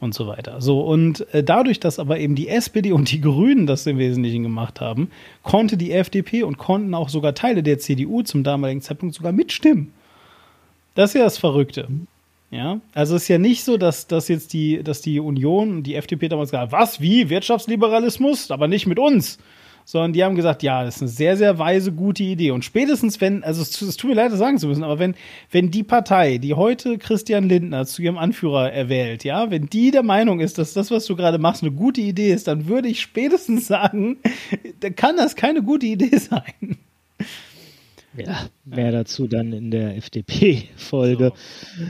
und 0.00 0.14
so 0.14 0.26
weiter. 0.26 0.60
So, 0.60 0.80
und 0.80 1.32
äh, 1.34 1.42
dadurch, 1.42 1.80
dass 1.80 1.98
aber 1.98 2.18
eben 2.18 2.34
die 2.34 2.48
SPD 2.48 2.92
und 2.92 3.10
die 3.10 3.20
Grünen 3.20 3.66
das 3.66 3.86
im 3.86 3.98
Wesentlichen 3.98 4.42
gemacht 4.42 4.80
haben, 4.80 5.10
konnte 5.42 5.76
die 5.76 5.92
FDP 5.92 6.44
und 6.44 6.58
konnten 6.58 6.94
auch 6.94 7.08
sogar 7.08 7.34
Teile 7.34 7.62
der 7.62 7.78
CDU 7.78 8.22
zum 8.22 8.44
damaligen 8.44 8.80
Zeitpunkt 8.80 9.14
sogar 9.14 9.32
mitstimmen. 9.32 9.92
Das 10.94 11.10
ist 11.10 11.14
ja 11.14 11.24
das 11.24 11.38
Verrückte. 11.38 11.88
Ja, 12.50 12.80
also 12.94 13.16
es 13.16 13.22
ist 13.22 13.28
ja 13.28 13.38
nicht 13.38 13.62
so, 13.62 13.76
dass, 13.76 14.06
dass 14.06 14.28
jetzt 14.28 14.54
die, 14.54 14.82
dass 14.82 15.02
die 15.02 15.20
Union 15.20 15.70
und 15.70 15.82
die 15.82 15.96
FDP 15.96 16.28
damals 16.28 16.50
gesagt 16.50 16.72
haben, 16.72 16.80
was, 16.80 17.00
wie, 17.00 17.28
Wirtschaftsliberalismus, 17.28 18.50
aber 18.50 18.68
nicht 18.68 18.86
mit 18.86 18.98
uns 18.98 19.38
sondern 19.90 20.12
die 20.12 20.22
haben 20.22 20.34
gesagt, 20.34 20.62
ja, 20.62 20.84
das 20.84 20.96
ist 20.96 21.02
eine 21.02 21.08
sehr, 21.08 21.38
sehr 21.38 21.58
weise, 21.58 21.92
gute 21.92 22.22
Idee. 22.22 22.50
Und 22.50 22.62
spätestens, 22.62 23.22
wenn, 23.22 23.42
also 23.42 23.62
es, 23.62 23.80
es 23.80 23.96
tut 23.96 24.10
mir 24.10 24.16
leid, 24.16 24.30
das 24.30 24.38
sagen 24.38 24.58
zu 24.58 24.66
müssen, 24.66 24.84
aber 24.84 24.98
wenn, 24.98 25.14
wenn 25.50 25.70
die 25.70 25.82
Partei, 25.82 26.36
die 26.36 26.52
heute 26.52 26.98
Christian 26.98 27.48
Lindner 27.48 27.86
zu 27.86 28.02
ihrem 28.02 28.18
Anführer 28.18 28.70
erwählt, 28.70 29.24
ja, 29.24 29.50
wenn 29.50 29.70
die 29.70 29.90
der 29.90 30.02
Meinung 30.02 30.40
ist, 30.40 30.58
dass 30.58 30.74
das, 30.74 30.90
was 30.90 31.06
du 31.06 31.16
gerade 31.16 31.38
machst, 31.38 31.62
eine 31.62 31.72
gute 31.72 32.02
Idee 32.02 32.34
ist, 32.34 32.48
dann 32.48 32.66
würde 32.66 32.86
ich 32.88 33.00
spätestens 33.00 33.66
sagen, 33.66 34.18
dann 34.80 34.94
kann 34.94 35.16
das 35.16 35.36
keine 35.36 35.62
gute 35.62 35.86
Idee 35.86 36.18
sein. 36.18 36.76
Ja, 38.14 38.46
mehr 38.66 38.92
dazu 38.92 39.26
dann 39.26 39.54
in 39.54 39.70
der 39.70 39.96
FDP-Folge. 39.96 41.32
So. 41.78 41.84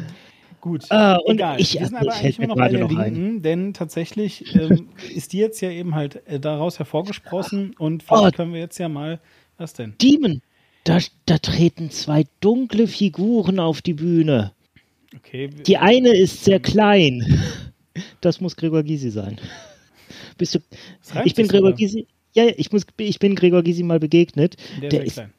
Gut, 0.61 0.91
ah, 0.91 1.17
und 1.25 1.37
egal. 1.37 1.61
Ich, 1.61 1.79
wir 1.79 1.87
sind 1.87 1.97
aber 1.97 2.13
eigentlich 2.13 2.39
nur 2.39 2.49
noch 2.49 2.57
bei 2.57 2.69
der 2.69 2.89
Linken, 2.89 3.37
ein. 3.37 3.43
denn 3.43 3.75
tatsächlich 3.75 4.55
ähm, 4.55 4.89
ist 5.15 5.33
die 5.33 5.39
jetzt 5.39 5.61
ja 5.61 5.71
eben 5.71 5.95
halt 5.95 6.27
äh, 6.27 6.41
daraus 6.41 6.79
hervorgesprossen 6.79 7.75
und 7.79 8.03
vielleicht 8.03 8.35
oh, 8.35 8.37
können 8.37 8.53
wir 8.53 8.61
jetzt 8.61 8.79
ja 8.79 8.89
mal, 8.89 9.21
was 9.57 9.75
denn? 9.75 9.95
Demon, 10.03 10.43
da, 10.85 10.99
da 11.27 11.39
treten 11.39 11.91
zwei 11.91 12.25
dunkle 12.41 12.89
Figuren 12.89 13.61
auf 13.61 13.83
die 13.83 13.95
Bühne. 13.95 14.53
Okay. 15.17 15.49
Die 15.67 15.79
eine 15.79 16.17
ist 16.17 16.45
sehr 16.45 16.61
klein. 16.61 17.43
Das 18.21 18.41
muss 18.41 18.57
Gregor 18.57 18.83
Gysi 18.83 19.11
sein. 19.11 19.41
Bist 20.37 20.55
du? 20.55 20.59
Ich 21.25 21.35
bin 21.35 21.49
Gregor 21.49 21.73
Gysi. 21.73 22.07
Ja, 22.35 22.45
ich 22.57 22.73
muss, 22.73 22.87
ich 22.99 23.19
bin 23.19 23.35
Gregor 23.35 23.63
Gysi 23.63 23.83
mal 23.83 23.99
begegnet. 23.99 24.57
Der, 24.81 24.91
der 24.91 25.05
ist, 25.05 25.15
klein. 25.15 25.33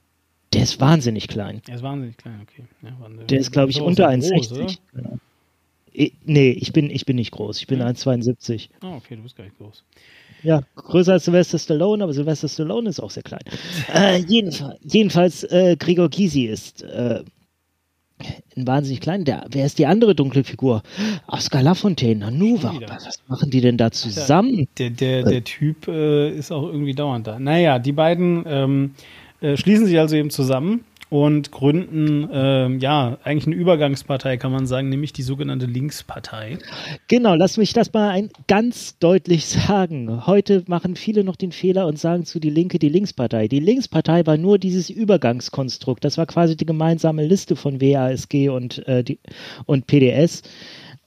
Der 0.54 0.64
ist 0.64 0.80
wahnsinnig 0.80 1.28
klein. 1.28 1.62
Der 1.68 1.76
ist 1.76 1.84
wahnsinnig 1.84 2.18
klein, 2.18 2.42
okay. 2.42 2.64
Ja, 2.82 3.26
der 3.26 3.40
ist, 3.40 3.52
glaube 3.52 3.72
ich, 3.72 3.82
unter 3.82 4.10
1,60. 4.10 4.78
Ja. 4.96 6.08
Nee, 6.24 6.52
ich 6.52 6.74
bin, 6.74 6.90
ich 6.90 7.06
bin 7.06 7.18
nicht 7.18 7.32
groß. 7.32 7.60
Ich 7.60 7.68
bin 7.68 7.80
ja. 7.80 7.88
1,72. 7.88 8.70
Ah, 8.82 8.96
okay, 8.96 9.16
du 9.16 9.24
bist 9.24 9.36
gar 9.36 9.44
nicht 9.44 9.58
groß. 9.58 9.84
Ja, 10.44 10.62
größer 10.76 11.14
als 11.14 11.26
Sylvester 11.26 11.60
Stallone, 11.60 12.04
aber 12.04 12.14
Sylvester 12.14 12.48
Stallone 12.48 12.90
ist 12.90 13.00
auch 13.00 13.12
sehr 13.12 13.24
klein. 13.24 13.42
äh, 13.94 14.18
jedenfalls, 14.20 14.80
jedenfalls 14.84 15.44
äh, 15.44 15.76
Gregor 15.78 16.10
Gysi 16.10 16.46
ist 16.46 16.84
äh, 16.84 17.24
wahnsinnig 18.56 19.02
klein. 19.02 19.26
Der, 19.26 19.46
wer 19.52 19.66
ist 19.66 19.80
die 19.80 19.86
andere 19.86 20.16
dunkle 20.16 20.44
Figur? 20.44 20.84
Oscar 21.28 21.62
Lafontaine, 21.62 22.26
Hanuva. 22.26 22.74
Was 22.88 23.22
machen 23.28 23.50
die 23.50 23.62
denn 23.62 23.78
da 23.78 23.92
zusammen? 23.92 24.68
Der, 24.78 24.90
der, 24.90 25.24
der 25.24 25.44
Typ 25.44 25.88
äh, 25.88 26.30
ist 26.30 26.52
auch 26.52 26.68
irgendwie 26.68 26.94
dauernd 26.94 27.28
da. 27.28 27.40
Naja, 27.40 27.80
die 27.80 27.94
beiden 27.94 28.44
ähm, 28.48 28.96
äh, 29.42 29.58
schließen 29.58 29.86
sich 29.86 30.00
also 30.00 30.16
eben 30.16 30.30
zusammen 30.30 30.84
und 31.10 31.52
gründen 31.52 32.30
äh, 32.30 32.70
ja 32.78 33.18
eigentlich 33.24 33.48
eine 33.48 33.56
Übergangspartei, 33.56 34.38
kann 34.38 34.52
man 34.52 34.68
sagen, 34.68 34.90
nämlich 34.90 35.12
die 35.12 35.24
sogenannte 35.24 35.66
Linkspartei. 35.66 36.60
Genau, 37.08 37.34
lass 37.34 37.58
mich 37.58 37.74
das 37.74 37.92
mal 37.94 38.10
ein, 38.10 38.30
ganz 38.48 39.00
deutlich 39.00 39.48
sagen. 39.48 40.28
Heute 40.28 40.64
machen 40.68 40.96
viele 40.96 41.24
noch 41.24 41.36
den 41.36 41.52
Fehler 41.52 41.88
und 41.88 41.98
sagen 41.98 42.26
zu 42.26 42.40
die 42.40 42.52
Linke 42.52 42.78
die 42.78 42.90
Linkspartei. 42.90 43.48
Die 43.48 43.60
Linkspartei 43.60 44.26
war 44.28 44.38
nur 44.38 44.60
dieses 44.60 44.92
Übergangskonstrukt. 44.92 46.06
Das 46.06 46.20
war 46.20 46.28
quasi 46.28 46.56
die 46.56 46.68
gemeinsame 46.68 47.26
Liste 47.26 47.56
von 47.56 47.82
WASG 47.82 48.50
und, 48.50 48.88
äh, 48.88 49.04
die, 49.04 49.20
und 49.66 49.88
PDS. 49.88 50.44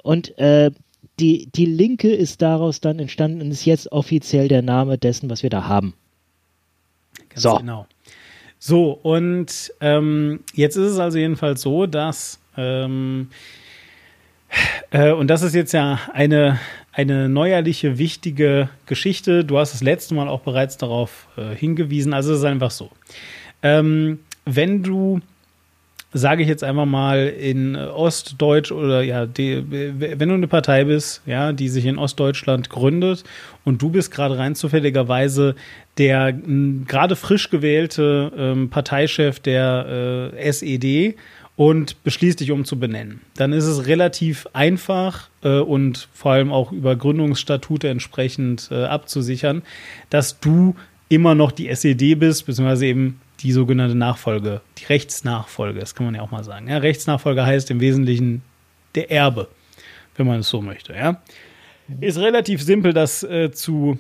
Und 0.03 0.37
äh, 0.39 0.73
die, 1.21 1.49
die 1.55 1.67
Linke 1.67 2.13
ist 2.13 2.43
daraus 2.43 2.81
dann 2.81 2.99
entstanden 2.99 3.41
und 3.41 3.53
ist 3.53 3.67
jetzt 3.67 3.93
offiziell 3.93 4.49
der 4.49 4.63
Name 4.63 4.99
dessen, 4.99 5.31
was 5.31 5.45
wir 5.45 5.51
da 5.51 5.69
haben. 5.69 5.95
Ganz 7.29 7.43
so. 7.43 7.57
genau. 7.59 7.87
So, 8.65 8.93
und 8.93 9.73
ähm, 9.81 10.39
jetzt 10.55 10.77
ist 10.77 10.93
es 10.93 10.99
also 11.01 11.19
jedenfalls 11.19 11.63
so, 11.63 11.87
dass, 11.87 12.39
ähm, 12.57 13.27
äh, 14.93 15.11
und 15.11 15.27
das 15.27 15.43
ist 15.43 15.57
jetzt 15.57 15.73
ja 15.73 15.99
eine, 16.13 16.61
eine 16.93 17.29
neuerliche, 17.29 17.99
wichtige 17.99 18.69
Geschichte. 18.87 19.45
Du 19.45 19.59
hast 19.59 19.73
das 19.73 19.83
letzte 19.83 20.15
Mal 20.15 20.29
auch 20.29 20.43
bereits 20.43 20.77
darauf 20.77 21.27
äh, 21.37 21.57
hingewiesen. 21.57 22.13
Also 22.13 22.35
es 22.35 22.39
ist 22.39 22.45
einfach 22.45 22.71
so. 22.71 22.93
Ähm, 23.65 24.21
wenn 24.45 24.85
du 24.85 25.21
sage 26.13 26.43
ich 26.43 26.49
jetzt 26.49 26.65
einfach 26.65 26.85
mal, 26.85 27.29
in 27.29 27.77
Ostdeutsch 27.77 28.71
oder 28.71 29.03
ja, 29.03 29.27
die, 29.27 29.65
wenn 29.71 30.29
du 30.29 30.35
eine 30.35 30.49
Partei 30.49 30.85
bist, 30.85 31.23
ja, 31.27 31.53
die 31.53 31.69
sich 31.69 31.87
in 31.87 31.99
Ostdeutschland 31.99 32.69
gründet 32.69 33.25
und 33.65 33.81
du 33.81 33.89
bist 33.89 34.11
gerade 34.11 34.39
rein 34.39 34.55
zufälligerweise 34.55 35.55
der 35.99 36.33
gerade 36.33 37.17
frisch 37.17 37.51
gewählte 37.51 38.33
ähm, 38.37 38.71
Parteichef 38.71 39.41
der 39.41 40.33
äh, 40.35 40.49
SED 40.49 41.17
und 41.57 42.03
beschließt 42.03 42.41
dich 42.41 42.51
umzubenennen. 42.51 43.21
Dann 43.37 43.53
ist 43.53 43.67
es 43.67 43.87
relativ 43.87 44.47
einfach 44.55 45.29
äh, 45.43 45.59
und 45.59 46.09
vor 46.15 46.33
allem 46.33 46.51
auch 46.51 46.73
über 46.73 46.97
Gründungsstatute 46.97 47.89
entsprechend 47.89 48.69
äh, 48.71 48.85
abzusichern, 48.85 49.63
dass 50.09 50.41
du 50.41 50.75
immer 51.09 51.35
noch 51.35 51.53
die 51.53 51.69
SED 51.69 52.15
bist, 52.15 52.47
beziehungsweise 52.47 52.87
eben 52.87 53.21
die 53.43 53.53
sogenannte 53.53 53.97
Nachfolge, 53.97 54.61
die 54.79 54.85
Rechtsnachfolge, 54.85 55.81
das 55.81 55.95
kann 55.95 56.07
man 56.07 56.15
ja 56.15 56.23
auch 56.23 56.31
mal 56.31 56.45
sagen. 56.45 56.69
Ja, 56.69 56.79
Rechtsnachfolge 56.79 57.45
heißt 57.45 57.71
im 57.71 57.81
Wesentlichen 57.81 58.43
der 58.95 59.11
Erbe, 59.11 59.49
wenn 60.17 60.27
man 60.27 60.41
es 60.41 60.49
so 60.49 60.61
möchte. 60.61 60.95
Ja. 60.95 61.23
Ist 62.01 62.19
relativ 62.19 62.63
simpel, 62.63 62.93
das 62.93 63.23
äh, 63.23 63.51
zu 63.51 63.99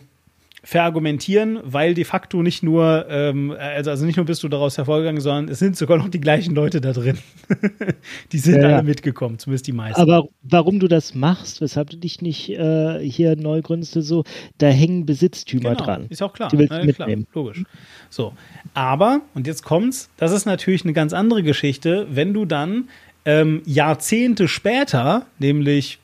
verargumentieren, 0.64 1.58
weil 1.64 1.94
de 1.94 2.04
facto 2.04 2.40
nicht 2.40 2.62
nur, 2.62 3.06
ähm, 3.08 3.50
also, 3.58 3.90
also 3.90 4.06
nicht 4.06 4.16
nur 4.16 4.26
bist 4.26 4.44
du 4.44 4.48
daraus 4.48 4.78
hervorgegangen, 4.78 5.20
sondern 5.20 5.48
es 5.48 5.58
sind 5.58 5.76
sogar 5.76 5.98
noch 5.98 6.08
die 6.08 6.20
gleichen 6.20 6.54
Leute 6.54 6.80
da 6.80 6.92
drin. 6.92 7.18
die 8.32 8.38
sind 8.38 8.62
ja, 8.62 8.68
alle 8.68 8.82
mitgekommen, 8.84 9.40
zumindest 9.40 9.66
die 9.66 9.72
meisten. 9.72 10.00
Aber 10.00 10.28
warum 10.42 10.78
du 10.78 10.86
das 10.86 11.14
machst, 11.16 11.60
weshalb 11.60 11.90
du 11.90 11.96
dich 11.96 12.22
nicht 12.22 12.50
äh, 12.50 13.00
hier 13.00 13.34
neu 13.34 13.60
gründest, 13.60 13.92
so, 13.92 14.22
da 14.58 14.68
hängen 14.68 15.04
Besitztümer 15.04 15.70
genau, 15.70 15.84
dran. 15.84 16.06
Ist 16.10 16.22
auch 16.22 16.32
klar. 16.32 16.48
Die 16.50 16.58
willst 16.58 16.72
ja, 16.72 16.84
mitnehmen. 16.84 17.26
Klar, 17.32 17.44
logisch. 17.44 17.64
So. 18.08 18.32
Aber, 18.72 19.22
und 19.34 19.48
jetzt 19.48 19.64
kommt's, 19.64 20.10
das 20.16 20.30
ist 20.30 20.46
natürlich 20.46 20.84
eine 20.84 20.92
ganz 20.92 21.12
andere 21.12 21.42
Geschichte, 21.42 22.06
wenn 22.08 22.34
du 22.34 22.44
dann 22.44 22.88
ähm, 23.24 23.62
Jahrzehnte 23.64 24.46
später, 24.46 25.26
nämlich 25.40 25.98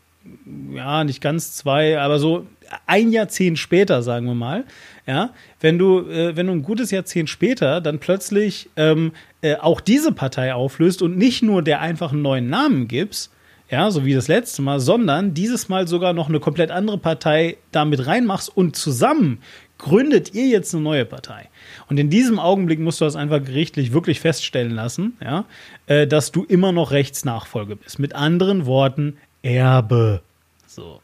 ja, 0.74 1.04
nicht 1.04 1.20
ganz 1.20 1.54
zwei, 1.54 1.98
aber 1.98 2.18
so 2.18 2.46
ein 2.86 3.12
Jahrzehnt 3.12 3.58
später, 3.58 4.02
sagen 4.02 4.26
wir 4.26 4.34
mal, 4.34 4.64
ja, 5.06 5.30
wenn 5.60 5.78
du, 5.78 6.00
äh, 6.08 6.36
wenn 6.36 6.46
du 6.46 6.52
ein 6.52 6.62
gutes 6.62 6.90
Jahrzehnt 6.90 7.30
später 7.30 7.80
dann 7.80 7.98
plötzlich 7.98 8.68
ähm, 8.76 9.12
äh, 9.42 9.56
auch 9.56 9.80
diese 9.80 10.12
Partei 10.12 10.54
auflöst 10.54 11.02
und 11.02 11.16
nicht 11.16 11.42
nur 11.42 11.62
der 11.62 11.80
einfach 11.80 12.12
einen 12.12 12.22
neuen 12.22 12.48
Namen 12.48 12.88
gibst, 12.88 13.30
ja, 13.70 13.90
so 13.90 14.04
wie 14.04 14.14
das 14.14 14.28
letzte 14.28 14.62
Mal, 14.62 14.80
sondern 14.80 15.34
dieses 15.34 15.68
Mal 15.68 15.86
sogar 15.86 16.14
noch 16.14 16.28
eine 16.28 16.40
komplett 16.40 16.70
andere 16.70 16.98
Partei 16.98 17.58
damit 17.70 18.06
reinmachst 18.06 18.54
und 18.56 18.76
zusammen 18.76 19.40
gründet 19.76 20.34
ihr 20.34 20.46
jetzt 20.46 20.74
eine 20.74 20.82
neue 20.82 21.04
Partei. 21.04 21.48
Und 21.88 21.98
in 21.98 22.10
diesem 22.10 22.38
Augenblick 22.38 22.80
musst 22.80 23.00
du 23.00 23.04
das 23.04 23.14
einfach 23.14 23.42
gerichtlich 23.42 23.92
wirklich 23.92 24.20
feststellen 24.20 24.72
lassen, 24.74 25.16
ja, 25.22 25.44
äh, 25.86 26.06
dass 26.06 26.32
du 26.32 26.44
immer 26.44 26.72
noch 26.72 26.90
Rechtsnachfolge 26.90 27.76
bist. 27.76 27.98
Mit 27.98 28.14
anderen 28.14 28.66
Worten, 28.66 29.18
Erbe. 29.42 30.22
So. 30.66 31.00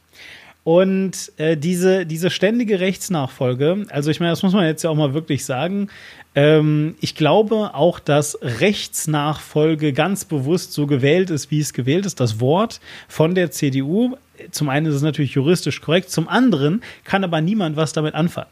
Und 0.64 1.30
äh, 1.36 1.58
diese, 1.58 2.06
diese 2.06 2.30
ständige 2.30 2.80
Rechtsnachfolge, 2.80 3.86
also 3.90 4.10
ich 4.10 4.18
meine, 4.18 4.32
das 4.32 4.42
muss 4.42 4.54
man 4.54 4.64
jetzt 4.64 4.82
ja 4.82 4.88
auch 4.88 4.94
mal 4.94 5.12
wirklich 5.12 5.44
sagen, 5.44 5.88
ähm, 6.34 6.96
ich 7.00 7.14
glaube 7.14 7.74
auch, 7.74 8.00
dass 8.00 8.38
Rechtsnachfolge 8.40 9.92
ganz 9.92 10.24
bewusst 10.24 10.72
so 10.72 10.86
gewählt 10.86 11.28
ist, 11.28 11.50
wie 11.50 11.60
es 11.60 11.74
gewählt 11.74 12.06
ist, 12.06 12.18
das 12.18 12.40
Wort 12.40 12.80
von 13.08 13.34
der 13.34 13.50
CDU. 13.50 14.16
Zum 14.50 14.70
einen 14.70 14.86
ist 14.86 14.94
es 14.94 15.02
natürlich 15.02 15.32
juristisch 15.32 15.82
korrekt, 15.82 16.10
zum 16.10 16.28
anderen 16.28 16.82
kann 17.04 17.24
aber 17.24 17.42
niemand 17.42 17.76
was 17.76 17.92
damit 17.92 18.14
anfangen. 18.14 18.50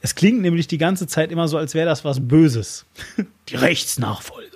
Es 0.00 0.14
klingt 0.14 0.40
nämlich 0.40 0.66
die 0.66 0.78
ganze 0.78 1.06
Zeit 1.06 1.30
immer 1.30 1.46
so, 1.48 1.58
als 1.58 1.74
wäre 1.74 1.86
das 1.86 2.04
was 2.04 2.26
Böses. 2.26 2.86
die 3.50 3.56
Rechtsnachfolge. 3.56 4.51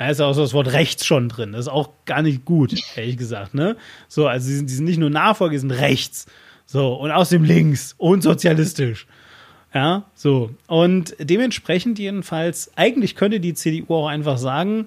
Da 0.00 0.08
ist 0.08 0.18
auch 0.22 0.32
so 0.32 0.40
das 0.40 0.54
Wort 0.54 0.72
rechts 0.72 1.04
schon 1.04 1.28
drin. 1.28 1.52
Das 1.52 1.66
ist 1.66 1.68
auch 1.68 1.90
gar 2.06 2.22
nicht 2.22 2.46
gut, 2.46 2.74
ehrlich 2.96 3.18
gesagt. 3.18 3.52
Ne? 3.52 3.76
So, 4.08 4.26
also 4.26 4.48
die 4.48 4.54
sind, 4.54 4.70
die 4.70 4.74
sind 4.74 4.86
nicht 4.86 4.96
nur 4.96 5.10
Nachfolge, 5.10 5.56
die 5.56 5.58
sind 5.58 5.72
rechts. 5.72 6.24
So, 6.64 6.94
und 6.94 7.10
außerdem 7.10 7.44
links 7.44 7.96
und 7.98 8.22
sozialistisch. 8.22 9.06
Ja, 9.74 10.06
so. 10.14 10.54
Und 10.68 11.14
dementsprechend 11.18 11.98
jedenfalls, 11.98 12.70
eigentlich 12.76 13.14
könnte 13.14 13.40
die 13.40 13.52
CDU 13.52 13.94
auch 13.94 14.08
einfach 14.08 14.38
sagen, 14.38 14.86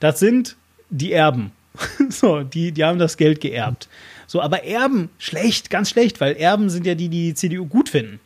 das 0.00 0.18
sind 0.18 0.56
die 0.88 1.12
Erben. 1.12 1.52
so, 2.08 2.42
die, 2.42 2.72
die 2.72 2.84
haben 2.84 2.98
das 2.98 3.18
Geld 3.18 3.42
geerbt. 3.42 3.90
So, 4.26 4.40
aber 4.40 4.64
Erben, 4.64 5.10
schlecht, 5.18 5.68
ganz 5.68 5.90
schlecht, 5.90 6.22
weil 6.22 6.36
Erben 6.36 6.70
sind 6.70 6.86
ja 6.86 6.94
die, 6.94 7.10
die 7.10 7.26
die 7.26 7.34
CDU 7.34 7.66
gut 7.66 7.90
finden. 7.90 8.18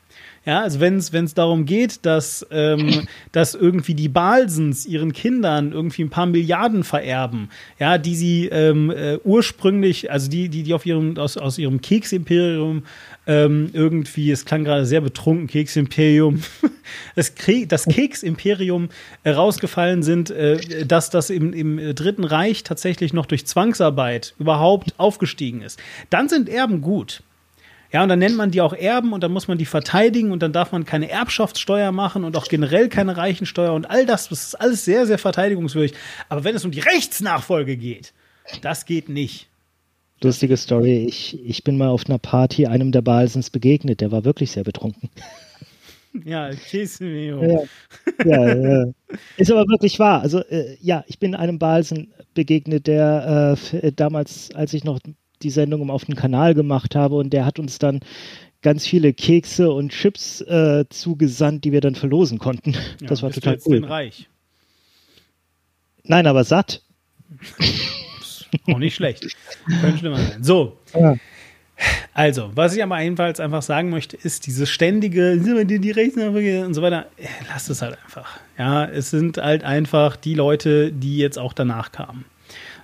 Ja, 0.49 0.62
also 0.62 0.80
wenn 0.80 0.96
es 0.96 1.34
darum 1.34 1.66
geht, 1.66 2.07
dass, 2.07 2.46
ähm, 2.51 3.07
dass 3.32 3.55
irgendwie 3.55 3.92
die 3.92 4.09
Balsens 4.09 4.86
ihren 4.86 5.12
Kindern 5.12 5.72
irgendwie 5.72 6.05
ein 6.05 6.09
paar 6.09 6.24
Milliarden 6.24 6.84
vererben, 6.84 7.51
ja, 7.78 7.99
die 7.99 8.16
sie 8.16 8.46
ähm, 8.46 8.90
äh, 8.90 9.18
ursprünglich, 9.24 10.11
also 10.11 10.30
die, 10.30 10.49
die, 10.49 10.62
die 10.62 10.72
auf 10.72 10.86
ihrem, 10.86 11.18
aus, 11.18 11.36
aus 11.36 11.59
ihrem 11.59 11.82
Keksimperium 11.82 12.84
ähm, 13.26 13.68
irgendwie, 13.74 14.30
es 14.30 14.46
klang 14.46 14.64
gerade 14.64 14.86
sehr 14.86 15.03
betrunken, 15.03 15.49
Keksimperium, 15.49 16.40
das, 17.14 17.34
das 17.66 17.84
Keksimperium 17.84 18.88
äh, 19.24 19.32
rausgefallen 19.32 20.03
sind, 20.03 20.30
äh, 20.30 20.86
dass 20.86 21.11
das 21.11 21.28
im, 21.28 21.53
im 21.53 21.94
Dritten 21.94 22.24
Reich 22.24 22.62
tatsächlich 22.62 23.12
noch 23.12 23.26
durch 23.26 23.44
Zwangsarbeit 23.44 24.34
überhaupt 24.38 24.94
aufgestiegen 24.96 25.61
ist. 25.61 25.78
Dann 26.09 26.30
sind 26.30 26.49
Erben 26.49 26.80
gut. 26.80 27.22
Ja, 27.93 28.03
und 28.03 28.11
dann 28.11 28.18
nennt 28.18 28.36
man 28.36 28.51
die 28.51 28.61
auch 28.61 28.74
Erben 28.74 29.12
und 29.12 29.22
dann 29.22 29.32
muss 29.32 29.49
man 29.49 29.57
die 29.57 29.64
verteidigen 29.64 30.30
und 30.30 30.43
dann 30.43 30.53
darf 30.53 30.72
man 30.72 30.84
keine 30.84 31.09
Erbschaftssteuer 31.09 31.91
machen 31.91 32.24
und 32.24 32.36
auch 32.36 32.49
generell 32.49 32.89
keine 32.89 33.16
Reichensteuer 33.16 33.72
und 33.72 33.89
all 33.89 34.05
das, 34.05 34.28
das 34.28 34.49
ist 34.49 34.55
alles 34.55 34.84
sehr, 34.84 35.07
sehr 35.07 35.18
verteidigungswürdig. 35.18 35.95
Aber 36.28 36.45
wenn 36.45 36.55
es 36.55 36.64
um 36.64 36.70
die 36.70 36.80
Rechtsnachfolge 36.80 37.76
geht, 37.76 38.12
das 38.61 38.84
geht 38.84 39.09
nicht. 39.09 39.49
Lustige 40.20 40.57
Story. 40.57 41.07
Ich, 41.09 41.39
ich 41.45 41.64
bin 41.64 41.78
mal 41.78 41.89
auf 41.89 42.07
einer 42.07 42.18
Party 42.18 42.66
einem 42.66 42.93
der 42.93 43.03
Balsens 43.03 43.51
begegnet. 43.51 44.01
Der 44.01 44.11
war 44.11 44.24
wirklich 44.24 44.53
sehr 44.53 44.64
betrunken. 44.64 45.11
Ja, 46.24 46.51
Chesimeo. 46.51 47.43
Ja, 47.45 47.61
ja, 48.24 48.57
ja, 48.57 48.84
Ist 49.36 49.53
aber 49.53 49.68
wirklich 49.68 49.99
wahr. 49.99 50.22
Also, 50.22 50.41
äh, 50.41 50.76
ja, 50.80 51.05
ich 51.07 51.18
bin 51.18 51.34
einem 51.34 51.59
Balsen 51.59 52.12
begegnet, 52.34 52.86
der 52.86 53.57
äh, 53.72 53.93
damals, 53.93 54.53
als 54.55 54.72
ich 54.72 54.84
noch 54.84 54.99
die 55.43 55.51
Sendung 55.51 55.91
auf 55.91 56.05
dem 56.05 56.14
Kanal 56.14 56.55
gemacht 56.55 56.95
habe 56.95 57.16
und 57.16 57.32
der 57.32 57.45
hat 57.45 57.59
uns 57.59 57.78
dann 57.78 58.01
ganz 58.62 58.86
viele 58.86 59.12
Kekse 59.12 59.70
und 59.70 59.91
Chips 59.91 60.41
äh, 60.43 60.84
zugesandt, 60.89 61.64
die 61.64 61.72
wir 61.72 61.80
dann 61.80 61.95
verlosen 61.95 62.39
konnten. 62.39 62.72
Ja, 62.72 63.09
das 63.09 63.22
war 63.22 63.30
total 63.30 63.55
du 63.55 63.59
jetzt 63.59 63.66
cool. 63.68 63.84
reich? 63.84 64.28
Nein, 66.05 66.26
aber 66.26 66.45
satt. 66.45 66.82
Auch 68.66 68.78
nicht 68.78 68.95
schlecht. 68.95 69.26
Könnte 69.80 69.99
schlimmer 69.99 70.16
sein. 70.16 70.43
So. 70.43 70.78
Ja. 70.95 71.16
Also, 72.12 72.51
was 72.55 72.74
ich 72.74 72.82
aber 72.82 73.01
ebenfalls 73.01 73.39
einfach 73.39 73.62
sagen 73.62 73.91
möchte, 73.91 74.16
ist 74.16 74.47
dieses 74.47 74.68
ständige, 74.68 75.39
die, 75.64 75.78
die 75.78 75.91
Rechtsnachfolge 75.91 76.66
und 76.66 76.74
so 76.74 76.82
weiter, 76.82 77.07
lasst 77.49 77.70
es 77.70 77.82
halt 77.82 77.97
einfach. 78.05 78.41
Ja, 78.59 78.84
es 78.86 79.11
sind 79.11 79.36
halt 79.39 79.62
einfach 79.62 80.16
die 80.16 80.34
Leute, 80.34 80.91
die 80.91 81.18
jetzt 81.18 81.39
auch 81.39 81.53
danach 81.53 81.93
kamen. 81.93 82.24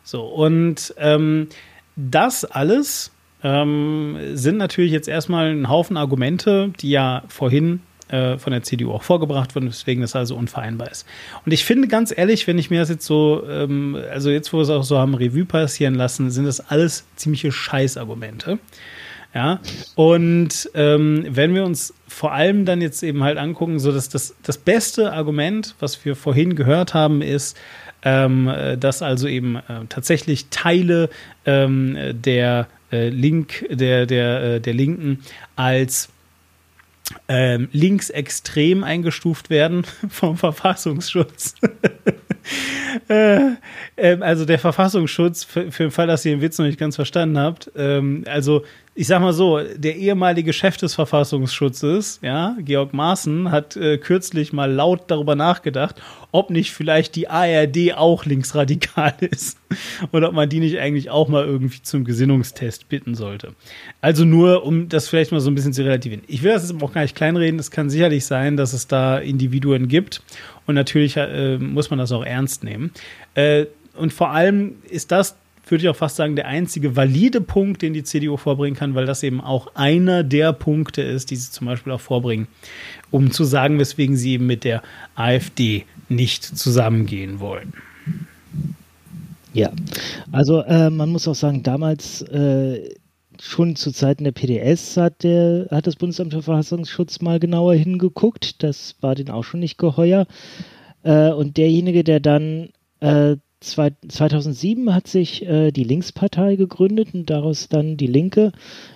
So, 0.05 0.27
und 0.27 0.95
ähm, 0.99 1.49
das 1.97 2.45
alles 2.45 3.13
ähm, 3.43 4.17
sind 4.35 4.57
natürlich 4.57 4.93
jetzt 4.93 5.09
erstmal 5.09 5.51
ein 5.51 5.69
Haufen 5.69 5.97
Argumente, 5.97 6.73
die 6.81 6.91
ja 6.91 7.23
vorhin 7.29 7.81
äh, 8.09 8.39
von 8.39 8.53
der 8.53 8.63
CDU 8.63 8.93
auch 8.93 9.03
vorgebracht 9.03 9.55
wurden, 9.55 9.69
weswegen 9.69 10.01
das 10.01 10.17
also 10.17 10.37
unvereinbar 10.37 10.91
ist. 10.91 11.07
Und 11.45 11.53
ich 11.53 11.65
finde 11.65 11.89
ganz 11.89 12.13
ehrlich, 12.17 12.47
wenn 12.47 12.59
ich 12.59 12.71
mir 12.71 12.81
das 12.81 12.89
jetzt 12.89 13.07
so, 13.07 13.45
ähm, 13.49 13.99
also 14.11 14.31
jetzt, 14.31 14.53
wo 14.53 14.59
wir 14.59 14.63
es 14.63 14.71
auch 14.71 14.85
so 14.85 14.99
haben 14.99 15.15
Revue 15.15 15.45
passieren 15.45 15.95
lassen, 15.95 16.31
sind 16.31 16.47
das 16.47 16.61
alles 16.61 17.05
ziemliche 17.17 17.53
Scheißargumente. 17.53 18.59
Ja, 19.35 19.59
und 19.97 20.71
ähm, 20.75 21.27
wenn 21.29 21.57
wir 21.57 21.65
uns 21.65 21.93
vor 22.07 22.31
allem 22.31 22.65
dann 22.65 22.81
jetzt 22.81 23.03
eben 23.03 23.25
halt 23.25 23.37
angucken, 23.37 23.81
so 23.81 23.91
dass 23.91 24.09
das, 24.09 24.37
das 24.45 24.59
beste 24.59 25.13
Argument, 25.13 25.75
was 25.81 26.05
wir 26.05 26.15
vorhin 26.15 26.55
gehört 26.55 26.95
haben, 26.95 27.21
ist, 27.21 27.57
ähm, 28.05 28.53
dass 28.79 29.03
also 29.03 29.27
eben 29.27 29.57
äh, 29.57 29.87
tatsächlich 29.89 30.47
Teile 30.51 31.09
ähm, 31.47 31.97
der 32.13 32.69
äh, 32.93 33.09
Link, 33.09 33.67
der, 33.71 34.07
der, 34.07 34.43
äh, 34.43 34.61
der 34.61 34.75
Linken 34.75 35.21
als 35.57 36.11
ähm, 37.29 37.69
linksextrem 37.73 38.85
eingestuft 38.85 39.51
werden 39.51 39.85
vom 40.09 40.37
Verfassungsschutz. 40.37 41.55
äh, 43.09 43.51
äh, 43.97 44.19
also 44.21 44.45
der 44.45 44.59
Verfassungsschutz, 44.59 45.45
für, 45.45 45.71
für, 45.71 45.85
den 45.85 45.91
Fall, 45.91 46.07
dass 46.07 46.25
ihr 46.25 46.37
den 46.37 46.41
Witz 46.41 46.59
noch 46.59 46.67
nicht 46.67 46.79
ganz 46.79 46.97
verstanden 46.97 47.39
habt, 47.39 47.71
ähm, 47.77 48.25
also 48.27 48.65
ich 48.97 49.09
sag 49.09 49.21
mal 49.21 49.33
so, 49.33 49.61
der 49.61 49.97
ehemalige 49.97 50.53
Chef 50.53 50.77
des 50.77 50.95
Verfassungsschutzes, 50.95 52.21
ja, 52.23 52.57
Georg 52.61 52.95
Maaßen, 52.95 53.51
hat 53.51 53.77
äh, 53.77 53.99
kürzlich 53.99 54.53
mal 54.53 54.71
laut 54.71 55.03
darüber 55.09 55.35
nachgedacht, 55.35 56.01
ob 56.31 56.51
nicht 56.51 56.73
vielleicht 56.73 57.17
die 57.17 57.29
ARD 57.29 57.95
auch 57.97 58.25
linksradikal 58.25 59.15
ist 59.21 59.59
und 60.13 60.23
ob 60.23 60.33
man 60.33 60.49
die 60.49 60.61
nicht 60.61 60.79
eigentlich 60.79 61.11
auch 61.11 61.29
mal 61.29 61.45
irgendwie 61.45 61.83
zum 61.83 62.05
Gesinnungstest 62.05 62.89
bitten 62.89 63.17
sollte. 63.17 63.55
Also 64.01 64.25
nur, 64.25 64.65
um 64.65 64.89
das 64.89 65.09
vielleicht 65.09 65.33
mal 65.33 65.41
so 65.41 65.51
ein 65.51 65.57
bisschen 65.57 65.73
zu 65.73 65.83
relativieren. 65.83 66.23
Ich 66.29 66.45
will 66.45 66.53
das 66.53 66.71
jetzt 66.71 66.81
auch 66.81 66.93
gar 66.93 67.03
nicht 67.03 67.17
kleinreden. 67.17 67.59
Es 67.59 67.73
kann 67.73 67.91
sicherlich 67.91 68.25
sein, 68.25 68.57
dass 68.57 68.73
es 68.73 68.87
da 68.87 69.19
Individuen 69.19 69.89
gibt 69.89 70.23
und 70.67 70.77
natürlich 70.77 71.17
äh, 71.17 71.59
muss 71.59 71.91
man 71.91 71.99
das 71.99 72.13
auch 72.13 72.25
ernst 72.25 72.63
nehmen. 72.63 72.93
Äh, 73.35 73.67
und 73.97 74.13
vor 74.13 74.31
allem 74.31 74.77
ist 74.89 75.11
das, 75.11 75.37
würde 75.67 75.85
ich 75.85 75.89
auch 75.89 75.97
fast 75.97 76.17
sagen, 76.17 76.37
der 76.37 76.47
einzige 76.47 76.97
valide 76.97 77.41
Punkt, 77.41 77.83
den 77.83 77.95
die 77.95 78.05
CDU 78.05 78.37
vorbringen 78.37 78.77
kann, 78.77 78.95
weil 78.95 79.07
das 79.07 79.23
eben 79.23 79.41
auch 79.41 79.75
einer 79.75 80.23
der 80.23 80.53
Punkte 80.53 81.03
ist, 81.03 81.31
die 81.31 81.37
sie 81.37 81.51
zum 81.51 81.67
Beispiel 81.67 81.93
auch 81.93 82.01
vorbringen, 82.01 82.49
um 83.11 83.31
zu 83.31 83.45
sagen, 83.45 83.79
weswegen 83.79 84.17
sie 84.17 84.33
eben 84.33 84.47
mit 84.47 84.65
der 84.65 84.83
AfD 85.15 85.85
nicht 86.09 86.45
zusammengehen 86.45 87.41
wollen. 87.41 87.73
Ja, 89.53 89.71
also 90.33 90.62
äh, 90.62 90.91
man 90.91 91.11
muss 91.11 91.29
auch 91.29 91.35
sagen, 91.35 91.62
damals 91.62 92.23
äh, 92.23 92.95
schon 93.41 93.77
zu 93.77 93.93
Zeiten 93.93 94.25
der 94.25 94.33
PDS 94.33 94.97
hat, 94.97 95.23
der, 95.23 95.69
hat 95.71 95.87
das 95.87 95.97
Bundesamt 95.97 96.33
für 96.33 96.43
Verfassungsschutz 96.43 97.21
mal 97.21 97.39
genauer 97.39 97.75
hingeguckt. 97.75 98.62
Das 98.62 98.97
war 99.01 99.15
denen 99.15 99.31
auch 99.31 99.45
schon 99.45 99.61
nicht 99.61 99.79
geheuer. 99.79 100.27
Äh, 101.05 101.31
und 101.31 101.57
derjenige, 101.57 102.05
der 102.05 102.21
dann 102.21 102.71
äh, 103.01 103.37
zwei, 103.65 103.93
2007 104.09 104.95
hat 104.95 105.09
sich 105.09 105.45
äh, 105.47 105.71
die 105.73 105.85
Linkspartei 105.85 106.57
gegründet 106.57 107.15
und 107.15 107.31
daraus 107.31 107.69
dann 107.69 107.97
die 107.97 108.07
Linke. 108.07 108.53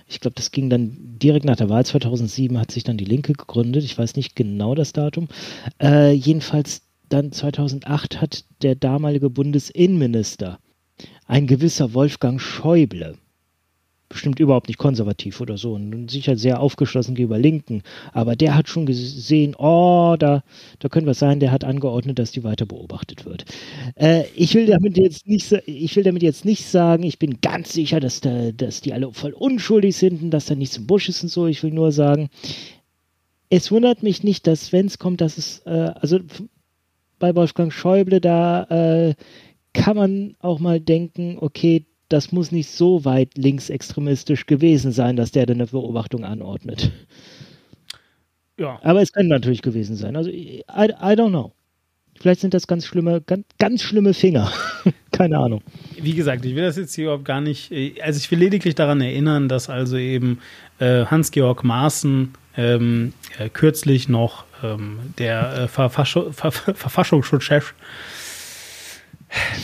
Ich 0.07 0.21
glaube, 0.21 0.35
das 0.35 0.51
ging 0.51 0.71
dann 0.71 1.19
direkt 1.19 1.45
nach 1.45 1.57
der 1.57 1.69
Wahl 1.69 1.85
2007 1.85 2.59
hat 2.59 2.71
sich 2.71 2.85
dann 2.85 2.97
die 2.97 3.05
Linke 3.05 3.33
gegründet. 3.33 3.85
Ich 3.85 3.99
weiß 3.99 4.17
nicht 4.17 4.37
genau 4.37 4.75
das 4.75 4.93
Datum. 4.93 5.29
Äh, 5.83 6.13
jedenfalls 6.13 6.83
dann 7.09 7.33
2008 7.33 8.21
hat 8.21 8.45
der 8.63 8.75
damalige 8.75 9.31
Bundesinnenminister, 9.31 10.59
ein 11.27 11.47
gewisser 11.47 11.95
Wolfgang 11.95 12.41
Schäuble, 12.41 13.17
bestimmt 14.09 14.41
überhaupt 14.41 14.69
nicht 14.69 14.79
konservativ 14.79 15.41
oder 15.41 15.59
so 15.59 15.75
und 15.75 16.11
sicher 16.11 16.37
sehr 16.37 16.61
aufgeschlossen 16.61 17.15
gegenüber 17.15 17.39
Linken, 17.39 17.83
aber 18.13 18.37
der 18.37 18.55
hat 18.55 18.69
schon 18.69 18.87
gesehen, 18.87 19.55
oh, 19.57 20.17
da, 20.19 20.43
da 20.79 20.89
könnte 20.89 21.11
was 21.11 21.19
sein, 21.19 21.41
der 21.41 21.53
hat 21.53 21.65
angeordnet, 21.65 22.19
dass 22.19 22.33
die 22.33 22.45
weiter 22.45 22.67
beobachtet 22.67 23.27
wird. 23.27 23.45
Äh, 23.97 24.25
ich 24.35 24.55
will 24.55 24.67
damit 24.67 24.97
jetzt 24.97 25.27
nicht, 25.27 25.53
ich 25.67 25.95
will 25.97 26.05
damit 26.05 26.23
jetzt 26.23 26.45
nicht 26.45 26.67
sagen, 26.67 27.03
ich 27.03 27.19
bin 27.19 27.41
ganz 27.41 27.73
sicher, 27.73 28.01
dass, 28.01 28.21
da, 28.21 28.53
dass 28.53 28.81
die 28.81 28.93
alle 28.93 29.13
voll 29.13 29.33
unschuldig 29.33 29.97
sind 29.97 30.23
und 30.23 30.31
dass 30.31 30.47
da 30.47 30.55
nichts 30.55 30.77
im 30.77 30.87
Busch 30.87 31.09
ist 31.09 31.23
und 31.23 31.29
so. 31.29 31.47
Ich 31.47 31.63
will 31.63 31.73
nur 31.73 31.93
sagen, 31.93 32.31
es 33.51 33.71
wundert 33.71 34.03
mich 34.03 34.23
nicht, 34.23 34.47
dass 34.47 34.73
wenn 34.73 34.87
es 34.87 34.99
kommt, 34.99 35.21
dass 35.21 35.39
es, 35.39 35.61
äh, 35.67 35.93
also 35.95 36.21
bei 37.19 37.35
Wolfgang 37.35 37.73
Schäuble, 37.73 38.21
da 38.21 38.65
äh, 38.65 39.15
kann 39.73 39.97
man 39.97 40.37
auch 40.41 40.59
mal 40.59 40.81
denken, 40.81 41.39
okay, 41.41 41.87
das 42.09 42.33
muss 42.33 42.53
nicht 42.53 42.71
so 42.71 43.05
weit 43.05 43.37
linksextremistisch 43.37 44.47
gewesen 44.47 44.93
sein, 44.93 45.17
dass 45.17 45.31
der 45.31 45.47
dann 45.47 45.59
eine 45.59 45.67
Beobachtung 45.67 46.25
anordnet. 46.25 46.91
Ja. 48.59 48.79
Aber 48.83 49.03
es 49.03 49.13
kann 49.13 49.29
natürlich 49.29 49.63
gewesen 49.63 49.97
sein. 49.97 50.17
Also, 50.17 50.31
I, 50.31 50.63
I 50.69 51.15
don't 51.15 51.29
know. 51.29 51.53
Vielleicht 52.19 52.41
sind 52.41 52.53
das 52.53 52.67
ganz 52.67 52.85
schlimme, 52.85 53.21
ganz, 53.21 53.47
ganz 53.59 53.83
schlimme 53.83 54.13
Finger. 54.13 54.51
Keine 55.13 55.39
Ahnung. 55.39 55.63
Wie 56.01 56.15
gesagt, 56.15 56.45
ich 56.45 56.57
will 56.57 56.65
das 56.65 56.77
jetzt 56.77 56.95
hier 56.95 57.05
überhaupt 57.05 57.25
gar 57.25 57.41
nicht. 57.41 57.73
Also 58.03 58.19
ich 58.19 58.31
will 58.31 58.41
lediglich 58.41 58.75
daran 58.75 59.01
erinnern, 59.01 59.49
dass 59.49 59.71
also 59.71 59.97
eben 59.97 60.41
äh, 60.81 61.05
Hans-Georg 61.05 61.63
Maaßen 61.63 62.35
ähm, 62.57 63.13
äh, 63.39 63.49
kürzlich 63.49 64.09
noch 64.09 64.45
ähm, 64.65 64.99
der 65.19 65.53
äh, 65.53 65.69
Verfass 65.69 66.11
Ver 66.11 66.51
Verfassungsschutzchef 66.51 67.75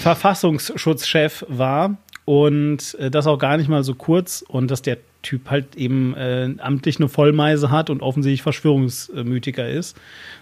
Verfassungsschutzchef 0.03 1.45
war 1.49 1.97
und 2.24 2.94
äh, 2.98 3.10
das 3.10 3.26
auch 3.26 3.38
gar 3.38 3.56
nicht 3.56 3.68
mal 3.68 3.84
so 3.84 3.94
kurz 3.94 4.44
und 4.46 4.70
dass 4.70 4.82
der 4.82 4.98
Typ 5.22 5.50
halt 5.50 5.76
eben 5.76 6.14
äh, 6.14 6.54
amtlich 6.58 6.98
eine 6.98 7.08
Vollmeise 7.08 7.70
hat 7.70 7.88
und 7.88 8.02
offensichtlich 8.02 8.42
Verschwörungsmythiker 8.42 9.68
ist. 9.68 9.96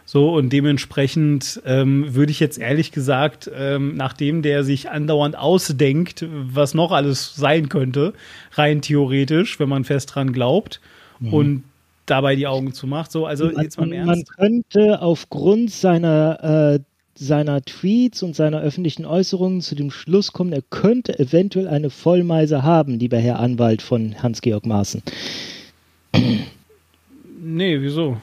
So 0.04 0.34
und 0.34 0.52
dementsprechend 0.52 1.62
ähm, 1.64 2.14
würde 2.14 2.32
ich 2.32 2.40
jetzt 2.40 2.58
ehrlich 2.58 2.90
gesagt, 2.90 3.50
ähm, 3.54 3.96
nachdem 3.96 4.42
der 4.42 4.64
sich 4.64 4.90
andauernd 4.90 5.38
ausdenkt, 5.38 6.26
was 6.28 6.74
noch 6.74 6.90
alles 6.90 7.36
sein 7.36 7.68
könnte, 7.68 8.12
rein 8.52 8.82
theoretisch, 8.82 9.60
wenn 9.60 9.68
man 9.68 9.84
fest 9.84 10.14
dran 10.14 10.32
glaubt 10.32 10.80
mhm. 11.20 11.32
und 11.32 11.64
dabei 12.06 12.34
die 12.34 12.48
Augen 12.48 12.72
zumacht. 12.72 13.12
So, 13.12 13.26
also 13.26 13.46
man, 13.46 13.62
jetzt 13.62 13.78
mal 13.78 13.86
im 13.86 13.92
Ernst. 13.92 14.30
Man 14.36 14.64
könnte 14.64 15.00
aufgrund 15.00 15.70
seiner 15.70 16.74
äh, 16.74 16.80
seiner 17.14 17.62
Tweets 17.62 18.22
und 18.22 18.34
seiner 18.34 18.60
öffentlichen 18.60 19.04
Äußerungen 19.04 19.60
zu 19.60 19.74
dem 19.74 19.90
Schluss 19.90 20.32
kommen, 20.32 20.52
er 20.52 20.62
könnte 20.62 21.18
eventuell 21.18 21.68
eine 21.68 21.90
Vollmeise 21.90 22.62
haben, 22.62 22.98
lieber 22.98 23.18
Herr 23.18 23.38
Anwalt 23.38 23.82
von 23.82 24.22
Hans-Georg 24.22 24.66
Maaßen. 24.66 25.02
Nee, 27.44 27.80
wieso? 27.80 28.20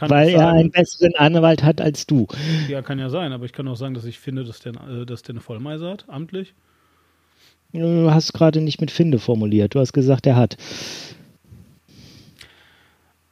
Weil 0.00 0.30
sagen, 0.30 0.40
er 0.40 0.48
einen 0.48 0.70
besseren 0.70 1.14
Anwalt 1.16 1.62
hat 1.62 1.80
als 1.80 2.06
du. 2.06 2.26
Ja, 2.68 2.82
kann 2.82 2.98
ja 2.98 3.10
sein, 3.10 3.32
aber 3.32 3.44
ich 3.44 3.52
kann 3.52 3.68
auch 3.68 3.76
sagen, 3.76 3.94
dass 3.94 4.04
ich 4.04 4.18
finde, 4.18 4.44
dass 4.44 4.60
der, 4.60 4.72
äh, 4.74 5.06
dass 5.06 5.22
der 5.22 5.34
eine 5.34 5.40
Vollmeise 5.40 5.88
hat, 5.88 6.04
amtlich. 6.08 6.54
Du 7.72 8.10
hast 8.10 8.32
gerade 8.32 8.60
nicht 8.60 8.80
mit 8.80 8.90
Finde 8.90 9.18
formuliert. 9.18 9.74
Du 9.74 9.80
hast 9.80 9.92
gesagt, 9.92 10.26
er 10.26 10.36
hat. 10.36 10.56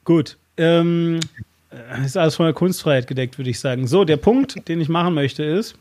Gut. 0.05 0.37
Ähm, 0.57 1.19
äh, 1.19 1.43
ist 2.03 2.17
alles 2.17 2.35
von 2.35 2.45
der 2.45 2.53
Kunstfreiheit 2.53 3.07
gedeckt, 3.07 3.37
würde 3.37 3.49
ich 3.49 3.59
sagen. 3.59 3.87
So, 3.87 4.03
der 4.03 4.17
Punkt, 4.17 4.67
den 4.67 4.81
ich 4.81 4.89
machen 4.89 5.13
möchte, 5.13 5.43
ist, 5.43 5.75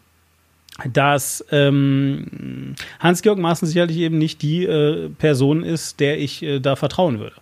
dass 0.93 1.45
ähm, 1.51 2.75
Hans-Georg 3.01 3.39
Maaßen 3.39 3.67
sicherlich 3.67 3.97
eben 3.99 4.19
nicht 4.19 4.43
die 4.43 4.65
äh, 4.65 5.09
Person 5.09 5.65
ist, 5.65 5.99
der 6.01 6.19
ich 6.19 6.43
äh, 6.43 6.61
da 6.61 6.77
vertrauen 6.77 7.19
würde. 7.19 7.37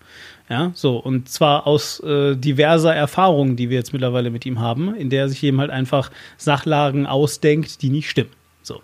Ja, 0.48 0.70
so, 0.74 0.96
und 0.96 1.28
zwar 1.28 1.66
aus 1.66 1.98
äh, 2.00 2.36
diverser 2.36 2.94
Erfahrungen, 2.94 3.56
die 3.56 3.68
wir 3.68 3.76
jetzt 3.76 3.92
mittlerweile 3.92 4.30
mit 4.30 4.46
ihm 4.46 4.60
haben, 4.60 4.94
in 4.94 5.10
der 5.10 5.22
er 5.22 5.28
sich 5.28 5.42
eben 5.42 5.60
halt 5.60 5.70
einfach 5.70 6.12
Sachlagen 6.36 7.06
ausdenkt, 7.06 7.82
die 7.82 7.90
nicht 7.90 8.08
stimmen. 8.08 8.30
So. 8.62 8.80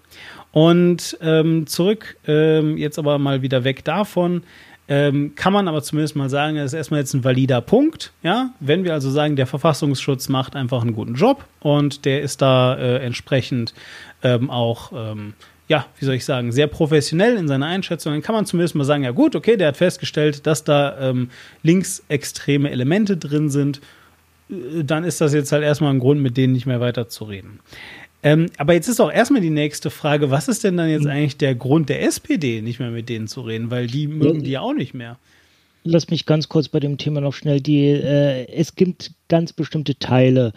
Und 0.51 1.17
ähm, 1.23 1.67
zurück, 1.67 2.17
ähm, 2.27 2.77
jetzt 2.77 2.99
aber 2.99 3.19
mal 3.19 3.43
wieder 3.43 3.65
weg 3.65 3.85
davon. 3.85 4.43
Ähm, 4.89 5.35
kann 5.37 5.53
man 5.53 5.69
aber 5.69 5.83
zumindest 5.83 6.17
mal 6.17 6.29
sagen, 6.29 6.57
das 6.57 6.67
ist 6.67 6.75
erstmal 6.75 7.01
jetzt 7.01 7.15
ein 7.15 7.25
valider 7.25 7.61
Punkt. 7.61 8.13
Ja, 8.23 8.51
wenn 8.61 8.85
wir 8.85 8.93
also 8.93 9.11
sagen, 9.11 9.37
der 9.37 9.47
Verfassungsschutz 9.47 10.29
macht 10.29 10.57
einfach 10.57 10.83
einen 10.83 10.93
guten 10.93 11.15
Job 11.15 11.45
und 11.61 12.05
der 12.05 12.23
ist 12.23 12.43
da 12.43 12.77
äh, 12.77 12.99
entsprechend 12.99 13.75
ähm, 14.23 14.51
auch, 14.51 14.93
ähm, 14.93 15.35
ja, 15.69 15.87
wie 15.99 16.05
soll 16.05 16.17
ich 16.17 16.25
sagen, 16.25 16.51
sehr 16.51 16.67
professionell 16.67 17.37
in 17.37 17.47
seiner 17.47 17.67
Einschätzung, 17.67 18.13
dann 18.13 18.23
kann 18.23 18.35
man 18.35 18.45
zumindest 18.45 18.75
mal 18.75 18.85
sagen, 18.85 19.05
ja 19.05 19.13
gut, 19.13 19.37
okay, 19.37 19.57
der 19.57 19.69
hat 19.69 19.77
festgestellt, 19.77 20.47
dass 20.47 20.65
da 20.65 20.99
ähm, 20.99 21.31
linksextreme 21.63 22.71
Elemente 22.71 23.17
drin 23.17 23.51
sind. 23.51 23.81
Äh, 24.51 24.83
dann 24.85 25.05
ist 25.05 25.21
das 25.21 25.33
jetzt 25.33 25.53
halt 25.53 25.63
erstmal 25.63 25.95
ein 25.95 26.01
Grund, 26.01 26.21
mit 26.21 26.37
denen 26.37 26.53
nicht 26.53 26.67
mehr 26.67 26.81
weiter 26.81 27.09
zu 27.09 27.25
reden. 27.25 27.61
Ähm, 28.23 28.47
aber 28.57 28.75
jetzt 28.75 28.89
ist 28.89 29.01
auch 29.01 29.11
erstmal 29.11 29.41
die 29.41 29.51
nächste 29.51 29.91
Frage, 29.91 30.31
was 30.31 30.49
ist 30.49 30.63
denn 30.63 30.77
dann 30.77 30.89
jetzt 30.89 31.05
hm. 31.05 31.11
eigentlich 31.11 31.37
der 31.39 31.55
Grund 31.55 31.89
der 31.89 32.03
SPD, 32.03 32.63
nicht 32.63 32.79
mehr 32.79 32.91
mit 32.91 33.09
denen 33.09 33.27
zu 33.27 33.41
reden? 33.41 33.71
Weil 33.71 33.89
die 33.89 34.07
mögen 34.07 34.43
die 34.45 34.53
ja 34.53 34.61
auch 34.61 34.75
nicht 34.75 34.95
mehr. 34.95 35.19
Lass 35.85 36.09
mich 36.11 36.27
ganz 36.27 36.49
kurz 36.49 36.69
bei 36.69 36.79
dem 36.79 36.97
Thema 36.97 37.21
noch 37.21 37.35
schnell 37.35 37.61
die, 37.61 37.87
äh, 37.87 38.47
es 38.49 38.77
gibt 38.77 39.13
ganz 39.29 39.53
bestimmte 39.53 39.99
Teile 39.99 40.53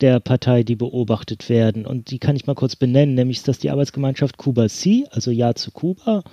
der 0.00 0.18
Partei, 0.18 0.64
die 0.64 0.74
beobachtet 0.74 1.48
werden 1.48 1.86
und 1.86 2.10
die 2.10 2.18
kann 2.18 2.34
ich 2.34 2.48
mal 2.48 2.54
kurz 2.54 2.74
benennen, 2.74 3.14
nämlich 3.14 3.36
ist 3.38 3.46
das 3.46 3.60
die 3.60 3.70
Arbeitsgemeinschaft 3.70 4.36
Kuba 4.36 4.68
C, 4.68 5.04
also 5.12 5.30
Ja 5.30 5.54
zu 5.54 5.70
Kuba, 5.70 6.24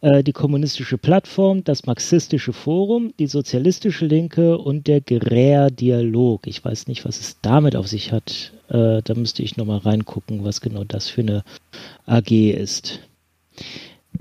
äh, 0.00 0.24
die 0.24 0.32
kommunistische 0.32 0.96
Plattform, 0.96 1.62
das 1.62 1.84
marxistische 1.84 2.54
Forum, 2.54 3.12
die 3.18 3.26
sozialistische 3.26 4.06
Linke 4.06 4.56
und 4.56 4.86
der 4.86 5.02
Geräer-Dialog. 5.02 6.46
Ich 6.46 6.64
weiß 6.64 6.86
nicht, 6.86 7.04
was 7.04 7.20
es 7.20 7.36
damit 7.42 7.76
auf 7.76 7.86
sich 7.86 8.12
hat. 8.12 8.53
Äh, 8.68 9.02
da 9.02 9.14
müsste 9.14 9.42
ich 9.42 9.56
nochmal 9.56 9.78
reingucken, 9.78 10.44
was 10.44 10.60
genau 10.60 10.84
das 10.84 11.08
für 11.08 11.22
eine 11.22 11.44
AG 12.06 12.30
ist. 12.30 13.00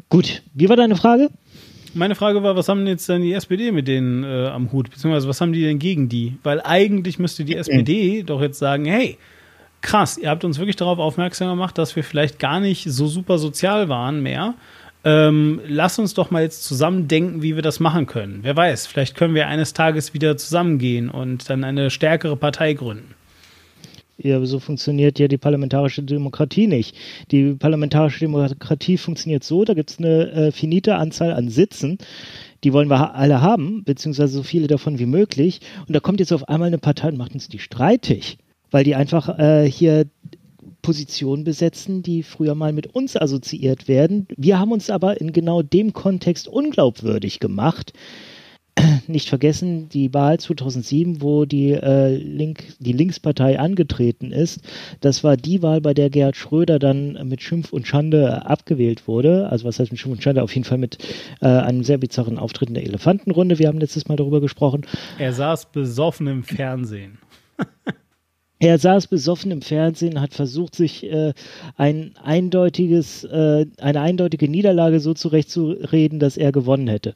Gut, 0.09 0.43
wie 0.53 0.69
war 0.69 0.75
deine 0.75 0.95
Frage? 0.95 1.29
Meine 1.93 2.15
Frage 2.15 2.41
war, 2.41 2.55
was 2.55 2.69
haben 2.69 2.87
jetzt 2.87 3.07
dann 3.07 3.21
die 3.21 3.33
SPD 3.33 3.71
mit 3.71 3.87
denen 3.87 4.23
äh, 4.23 4.47
am 4.47 4.71
Hut? 4.71 4.89
Beziehungsweise 4.89 5.27
was 5.27 5.41
haben 5.41 5.53
die 5.53 5.61
denn 5.61 5.79
gegen 5.79 6.09
die? 6.09 6.37
Weil 6.43 6.61
eigentlich 6.61 7.19
müsste 7.19 7.45
die 7.45 7.55
SPD 7.55 8.23
doch 8.23 8.41
jetzt 8.41 8.57
sagen, 8.57 8.85
hey, 8.85 9.17
krass, 9.81 10.17
ihr 10.17 10.29
habt 10.29 10.43
uns 10.43 10.57
wirklich 10.57 10.75
darauf 10.75 10.97
aufmerksam 10.97 11.49
gemacht, 11.49 11.77
dass 11.77 11.95
wir 11.95 12.03
vielleicht 12.03 12.39
gar 12.39 12.59
nicht 12.59 12.85
so 12.89 13.07
super 13.07 13.37
sozial 13.37 13.89
waren 13.89 14.23
mehr 14.23 14.55
ähm, 15.05 15.59
lass 15.67 15.99
uns 15.99 16.13
doch 16.13 16.31
mal 16.31 16.43
jetzt 16.43 16.63
zusammen 16.63 17.07
denken, 17.07 17.41
wie 17.41 17.55
wir 17.55 17.61
das 17.61 17.79
machen 17.79 18.05
können. 18.05 18.39
Wer 18.41 18.55
weiß, 18.55 18.87
vielleicht 18.87 19.15
können 19.15 19.35
wir 19.35 19.47
eines 19.47 19.73
Tages 19.73 20.13
wieder 20.13 20.37
zusammengehen 20.37 21.09
und 21.09 21.49
dann 21.49 21.63
eine 21.63 21.89
stärkere 21.89 22.37
Partei 22.37 22.73
gründen. 22.73 23.13
Ja, 24.17 24.45
so 24.45 24.59
funktioniert 24.59 25.17
ja 25.17 25.27
die 25.27 25.39
parlamentarische 25.39 26.03
Demokratie 26.03 26.67
nicht. 26.67 26.95
Die 27.31 27.53
parlamentarische 27.53 28.19
Demokratie 28.19 28.97
funktioniert 28.97 29.43
so, 29.43 29.65
da 29.65 29.73
gibt 29.73 29.89
es 29.89 29.97
eine 29.97 30.31
äh, 30.31 30.51
finite 30.51 30.95
Anzahl 30.95 31.33
an 31.33 31.49
Sitzen, 31.49 31.97
die 32.63 32.73
wollen 32.73 32.89
wir 32.89 33.15
alle 33.15 33.41
haben, 33.41 33.83
beziehungsweise 33.83 34.33
so 34.33 34.43
viele 34.43 34.67
davon 34.67 34.99
wie 34.99 35.07
möglich. 35.07 35.61
Und 35.87 35.95
da 35.95 35.99
kommt 35.99 36.19
jetzt 36.19 36.31
auf 36.31 36.47
einmal 36.47 36.67
eine 36.67 36.77
Partei 36.77 37.09
und 37.09 37.17
macht 37.17 37.33
uns 37.33 37.49
die 37.49 37.59
streitig, 37.59 38.37
weil 38.69 38.83
die 38.83 38.95
einfach 38.95 39.39
äh, 39.39 39.69
hier 39.69 40.05
Positionen 40.83 41.43
besetzen, 41.43 42.03
die 42.03 42.21
früher 42.21 42.55
mal 42.55 42.73
mit 42.73 42.93
uns 42.93 43.17
assoziiert 43.17 43.87
werden. 43.87 44.27
Wir 44.37 44.59
haben 44.59 44.71
uns 44.71 44.89
aber 44.89 45.19
in 45.19 45.31
genau 45.31 45.63
dem 45.63 45.93
Kontext 45.93 46.47
unglaubwürdig 46.47 47.39
gemacht. 47.39 47.93
nicht 49.07 49.29
vergessen, 49.29 49.89
die 49.89 50.13
Wahl 50.13 50.39
2007, 50.39 51.21
wo 51.21 51.45
die, 51.45 51.71
äh, 51.71 52.15
Link, 52.15 52.65
die 52.79 52.93
Linkspartei 52.93 53.59
angetreten 53.59 54.31
ist, 54.31 54.61
das 55.01 55.23
war 55.23 55.37
die 55.37 55.61
Wahl, 55.61 55.81
bei 55.81 55.93
der 55.93 56.09
Gerhard 56.09 56.35
Schröder 56.35 56.79
dann 56.79 57.27
mit 57.27 57.41
Schimpf 57.41 57.71
und 57.71 57.87
Schande 57.87 58.45
abgewählt 58.45 59.07
wurde. 59.07 59.49
Also 59.49 59.65
was 59.65 59.79
heißt 59.79 59.91
mit 59.91 59.99
Schimpf 59.99 60.15
und 60.15 60.23
Schande? 60.23 60.43
Auf 60.43 60.53
jeden 60.53 60.65
Fall 60.65 60.77
mit 60.77 60.97
äh, 61.41 61.47
einem 61.47 61.83
sehr 61.83 61.97
bizarren 61.97 62.39
Auftritt 62.39 62.69
in 62.69 62.75
der 62.75 62.85
Elefantenrunde. 62.85 63.59
Wir 63.59 63.67
haben 63.67 63.79
letztes 63.79 64.07
Mal 64.07 64.15
darüber 64.15 64.41
gesprochen. 64.41 64.85
Er 65.19 65.33
saß 65.33 65.71
besoffen 65.71 66.27
im 66.27 66.43
Fernsehen. 66.43 67.17
Er 68.59 68.77
saß 68.79 69.07
besoffen 69.07 69.51
im 69.51 69.61
Fernsehen, 69.61 70.21
hat 70.21 70.33
versucht, 70.33 70.73
sich 70.73 71.03
äh, 71.03 71.33
ein 71.75 72.13
eindeutiges, 72.23 73.25
äh, 73.25 73.65
eine 73.81 73.99
eindeutige 73.99 74.47
Niederlage 74.47 75.01
so 75.01 75.13
zurechtzureden, 75.13 76.19
dass 76.19 76.37
er 76.37 76.53
gewonnen 76.53 76.87
hätte. 76.87 77.13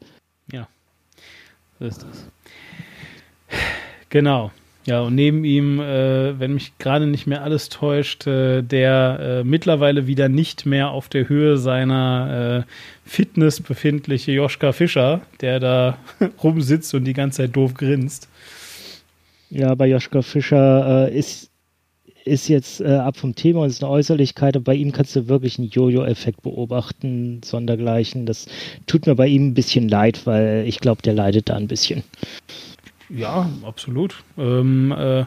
Ist 1.80 2.04
das. 2.04 2.28
Genau. 4.10 4.52
Ja, 4.88 5.02
und 5.02 5.16
neben 5.16 5.44
ihm, 5.44 5.82
äh, 5.82 6.40
wenn 6.40 6.54
mich 6.54 6.78
gerade 6.78 7.08
nicht 7.08 7.28
mehr 7.28 7.44
alles 7.44 7.68
täuscht, 7.68 8.26
äh, 8.26 8.62
der 8.62 9.20
äh, 9.20 9.44
mittlerweile 9.44 10.08
wieder 10.08 10.30
nicht 10.30 10.66
mehr 10.66 10.92
auf 10.92 11.10
der 11.10 11.28
Höhe 11.28 11.58
seiner 11.58 12.66
äh, 12.66 12.72
Fitness 13.10 13.60
befindliche 13.60 14.32
Joschka 14.32 14.72
Fischer, 14.72 15.22
der 15.42 15.60
da 15.60 15.98
rumsitzt 16.44 16.94
und 16.94 17.04
die 17.04 17.12
ganze 17.12 17.44
Zeit 17.44 17.56
doof 17.58 17.74
grinst. 17.74 18.30
Ja, 19.50 19.76
bei 19.76 19.88
Joschka 19.88 20.22
Fischer 20.22 21.10
äh, 21.10 21.20
ist, 21.20 21.50
ist 22.28 22.48
jetzt 22.48 22.82
äh, 22.82 22.96
ab 22.96 23.18
vom 23.18 23.36
Thema 23.36 23.62
und 23.62 23.70
ist 23.70 23.84
eine 23.84 23.92
Äußerlichkeit, 23.92 24.56
aber 24.56 24.66
bei 24.66 24.76
ihm 24.76 24.92
kannst 24.92 25.16
du 25.16 25.28
wirklich 25.28 25.58
einen 25.58 25.70
Jojo-Effekt 25.70 26.42
beobachten, 26.44 27.42
sondergleichen. 27.44 28.26
Das 28.26 28.48
tut 28.86 29.08
mir 29.08 29.16
bei 29.16 29.28
ihm 29.28 29.48
ein 29.48 29.54
bisschen 29.54 29.90
leid, 29.90 30.26
weil 30.26 30.66
ich 30.68 30.80
glaube, 30.80 31.02
der 31.02 31.14
leidet 31.14 31.50
da 31.50 31.56
ein 31.56 31.68
bisschen. 31.68 32.04
Ja, 33.10 33.50
absolut. 33.64 34.24
Ähm, 34.38 34.94
äh, 34.98 35.26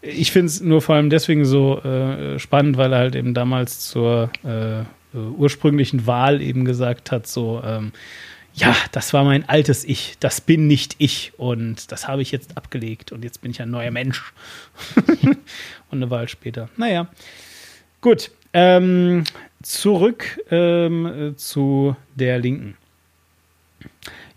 ich 0.00 0.30
finde 0.30 0.46
es 0.46 0.60
nur 0.60 0.80
vor 0.80 0.94
allem 0.94 1.10
deswegen 1.10 1.44
so 1.44 1.80
äh, 1.80 2.38
spannend, 2.38 2.76
weil 2.76 2.92
er 2.92 3.00
halt 3.00 3.16
eben 3.16 3.34
damals 3.34 3.80
zur 3.80 4.30
äh, 4.44 4.84
ursprünglichen 5.36 6.06
Wahl 6.06 6.40
eben 6.40 6.64
gesagt 6.64 7.10
hat, 7.10 7.26
so, 7.26 7.62
ähm, 7.64 7.92
ja, 8.56 8.74
das 8.92 9.12
war 9.12 9.22
mein 9.22 9.46
altes 9.48 9.84
Ich, 9.84 10.16
das 10.18 10.40
bin 10.40 10.66
nicht 10.66 10.96
ich 10.96 11.32
und 11.36 11.92
das 11.92 12.08
habe 12.08 12.22
ich 12.22 12.32
jetzt 12.32 12.56
abgelegt 12.56 13.12
und 13.12 13.22
jetzt 13.22 13.42
bin 13.42 13.50
ich 13.50 13.60
ein 13.60 13.70
neuer 13.70 13.90
Mensch. 13.90 14.32
und 15.22 15.36
eine 15.90 16.10
Wahl 16.10 16.26
später. 16.28 16.70
Naja, 16.76 17.06
gut. 18.00 18.30
Ähm, 18.54 19.24
zurück 19.62 20.40
ähm, 20.50 21.34
zu 21.36 21.96
der 22.14 22.38
Linken. 22.38 22.78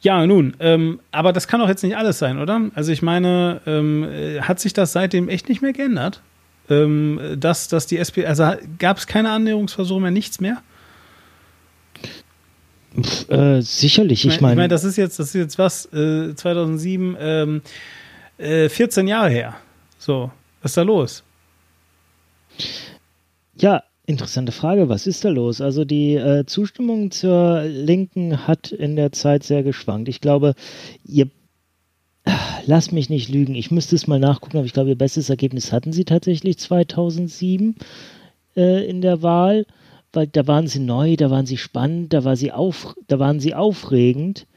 Ja, 0.02 0.26
nun, 0.28 0.56
ähm, 0.60 1.00
aber 1.12 1.32
das 1.32 1.48
kann 1.48 1.62
doch 1.62 1.70
jetzt 1.70 1.84
nicht 1.84 1.96
alles 1.96 2.20
sein, 2.20 2.40
oder? 2.40 2.70
Also 2.76 2.92
ich 2.92 3.02
meine, 3.02 3.62
ähm, 3.66 4.06
hat 4.42 4.60
sich 4.60 4.74
das 4.74 4.92
seitdem 4.92 5.30
echt 5.30 5.48
nicht 5.48 5.62
mehr 5.62 5.74
geändert? 5.74 6.22
Ähm, 6.70 7.38
dass, 7.38 7.70
dass 7.70 7.88
die 7.88 7.98
SP, 7.98 8.28
also 8.28 8.52
gab 8.80 8.98
es 8.98 9.08
keine 9.08 9.32
Annäherungsversuche 9.32 10.02
mehr, 10.02 10.12
nichts 10.12 10.42
mehr? 10.42 10.62
Pff, 13.02 13.30
äh, 13.30 13.62
sicherlich, 13.62 14.26
ich 14.26 14.42
meine. 14.42 14.54
Ich 14.54 14.58
meine, 14.58 14.68
das 14.68 14.84
ist 14.84 14.98
jetzt, 14.98 15.20
das 15.20 15.28
ist 15.28 15.36
jetzt 15.36 15.58
was, 15.60 15.86
äh, 15.94 16.34
2007, 16.36 17.18
ähm, 17.20 17.62
äh, 18.38 18.70
14 18.70 19.08
Jahre 19.08 19.30
her. 19.30 19.56
So, 19.98 20.32
was 20.62 20.72
ist 20.72 20.78
da 20.78 20.82
los? 20.82 21.24
Ja, 23.56 23.84
interessante 24.06 24.52
Frage. 24.52 24.90
Was 24.90 25.08
ist 25.08 25.24
da 25.24 25.30
los? 25.30 25.62
Also 25.62 25.86
die 25.86 26.16
äh, 26.16 26.46
Zustimmung 26.46 27.12
zur 27.12 27.64
Linken 27.64 28.48
hat 28.48 28.72
in 28.72 28.96
der 28.96 29.12
Zeit 29.12 29.44
sehr 29.44 29.64
geschwankt. 29.64 30.10
Ich 30.10 30.22
glaube, 30.22 30.56
ihr 31.06 31.30
Lass 32.66 32.92
mich 32.92 33.10
nicht 33.10 33.30
lügen. 33.30 33.56
Ich 33.56 33.72
müsste 33.72 33.96
es 33.96 34.08
mal 34.08 34.20
nachgucken, 34.20 34.58
aber 34.58 34.66
ich 34.66 34.74
glaube, 34.74 34.90
ihr 34.90 34.98
bestes 34.98 35.30
Ergebnis 35.30 35.72
hatten 35.72 35.94
sie 35.94 36.06
tatsächlich 36.06 36.58
2007 36.60 37.76
äh, 38.56 38.88
in 38.88 39.02
der 39.02 39.22
Wahl 39.22 39.66
weil 40.14 40.28
da 40.28 40.48
waren 40.48 40.68
sie 40.68 40.80
neu, 40.80 41.16
da 41.16 41.30
waren 41.30 41.46
sie 41.46 41.58
spannend, 41.58 42.14
da 42.14 42.24
war 42.24 42.36
sie 42.36 42.52
auf, 42.52 42.96
da 43.08 43.20
waren 43.20 43.40
sie 43.40 43.54
aufregend. 43.54 44.48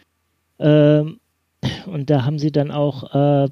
Ähm, 0.58 1.20
und 1.86 2.10
da 2.10 2.24
haben 2.24 2.38
sie 2.38 2.50
dann 2.50 2.70
auch, 2.70 3.14
äh, 3.14 3.48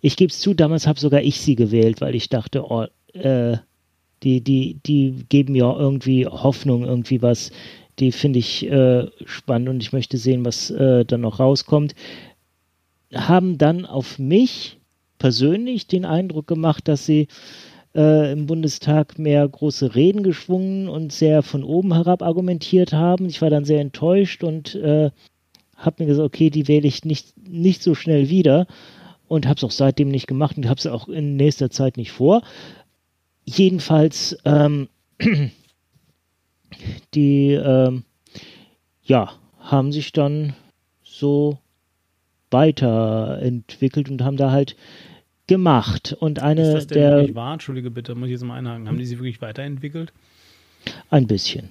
ich 0.00 0.16
gebe 0.16 0.30
es 0.30 0.40
zu, 0.40 0.54
damals 0.54 0.86
habe 0.86 1.00
sogar 1.00 1.22
ich 1.22 1.40
sie 1.40 1.56
gewählt, 1.56 2.00
weil 2.00 2.14
ich 2.14 2.28
dachte, 2.28 2.64
oh, 2.64 2.86
äh, 3.12 3.56
die, 4.22 4.40
die, 4.40 4.78
die 4.86 5.24
geben 5.28 5.54
ja 5.54 5.74
irgendwie 5.76 6.26
Hoffnung, 6.26 6.84
irgendwie 6.84 7.22
was, 7.22 7.50
die 7.98 8.12
finde 8.12 8.38
ich 8.38 8.68
äh, 8.70 9.06
spannend 9.24 9.68
und 9.68 9.82
ich 9.82 9.92
möchte 9.92 10.16
sehen, 10.16 10.44
was 10.44 10.70
äh, 10.70 11.04
dann 11.04 11.20
noch 11.20 11.40
rauskommt. 11.40 11.94
Haben 13.12 13.58
dann 13.58 13.86
auf 13.86 14.18
mich 14.18 14.78
persönlich 15.18 15.86
den 15.86 16.04
Eindruck 16.04 16.46
gemacht, 16.46 16.88
dass 16.88 17.06
sie 17.06 17.28
äh, 17.94 18.32
im 18.32 18.46
Bundestag 18.46 19.18
mehr 19.18 19.46
große 19.48 19.94
Reden 19.94 20.22
geschwungen 20.22 20.88
und 20.88 21.12
sehr 21.12 21.42
von 21.42 21.64
oben 21.64 21.94
herab 21.94 22.22
argumentiert 22.22 22.92
haben. 22.92 23.26
Ich 23.26 23.40
war 23.42 23.50
dann 23.50 23.64
sehr 23.64 23.80
enttäuscht 23.80 24.42
und 24.42 24.74
äh, 24.74 25.10
habe 25.76 26.02
mir 26.02 26.06
gesagt, 26.06 26.26
okay, 26.26 26.50
die 26.50 26.68
wähle 26.68 26.88
ich 26.88 27.04
nicht, 27.04 27.34
nicht 27.48 27.82
so 27.82 27.94
schnell 27.94 28.28
wieder 28.28 28.66
und 29.28 29.46
habe 29.46 29.56
es 29.56 29.64
auch 29.64 29.70
seitdem 29.70 30.08
nicht 30.08 30.26
gemacht 30.26 30.56
und 30.56 30.68
habe 30.68 30.78
es 30.78 30.86
auch 30.86 31.08
in 31.08 31.36
nächster 31.36 31.70
Zeit 31.70 31.96
nicht 31.96 32.12
vor. 32.12 32.42
Jedenfalls, 33.44 34.36
ähm, 34.44 34.88
die, 37.14 37.52
ähm, 37.52 38.04
ja, 39.02 39.32
haben 39.58 39.92
sich 39.92 40.12
dann 40.12 40.54
so 41.02 41.58
weiterentwickelt 42.50 44.10
und 44.10 44.22
haben 44.22 44.36
da 44.36 44.50
halt 44.50 44.76
gemacht. 45.46 46.16
Und 46.18 46.40
eine 46.40 46.62
ist 46.62 46.72
das 46.74 46.86
denn 46.86 46.98
der. 46.98 47.16
wirklich 47.16 47.34
wahr? 47.34 47.54
Entschuldige 47.54 47.90
bitte, 47.90 48.14
muss 48.14 48.26
ich 48.26 48.32
jetzt 48.32 48.44
mal 48.44 48.56
einhaken. 48.56 48.88
Haben 48.88 48.98
die 48.98 49.06
sie 49.06 49.18
wirklich 49.18 49.40
weiterentwickelt? 49.40 50.12
Ein 51.10 51.26
bisschen. 51.26 51.70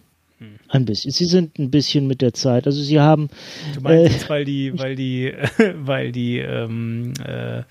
Ein 0.69 0.85
bisschen. 0.85 1.11
Sie 1.11 1.25
sind 1.25 1.57
ein 1.59 1.71
bisschen 1.71 2.07
mit 2.07 2.21
der 2.21 2.33
Zeit. 2.33 2.65
Also 2.65 2.81
sie 2.81 2.99
haben. 2.99 3.29
Du 3.75 3.81
meinst 3.81 4.05
äh, 4.05 4.13
jetzt, 4.13 4.29
weil 4.29 4.45
die, 4.45 4.73
weil 4.77 4.95
die, 4.95 5.33
weil 5.75 6.11
die 6.11 6.39
ähm, 6.39 7.13
äh, 7.25 7.63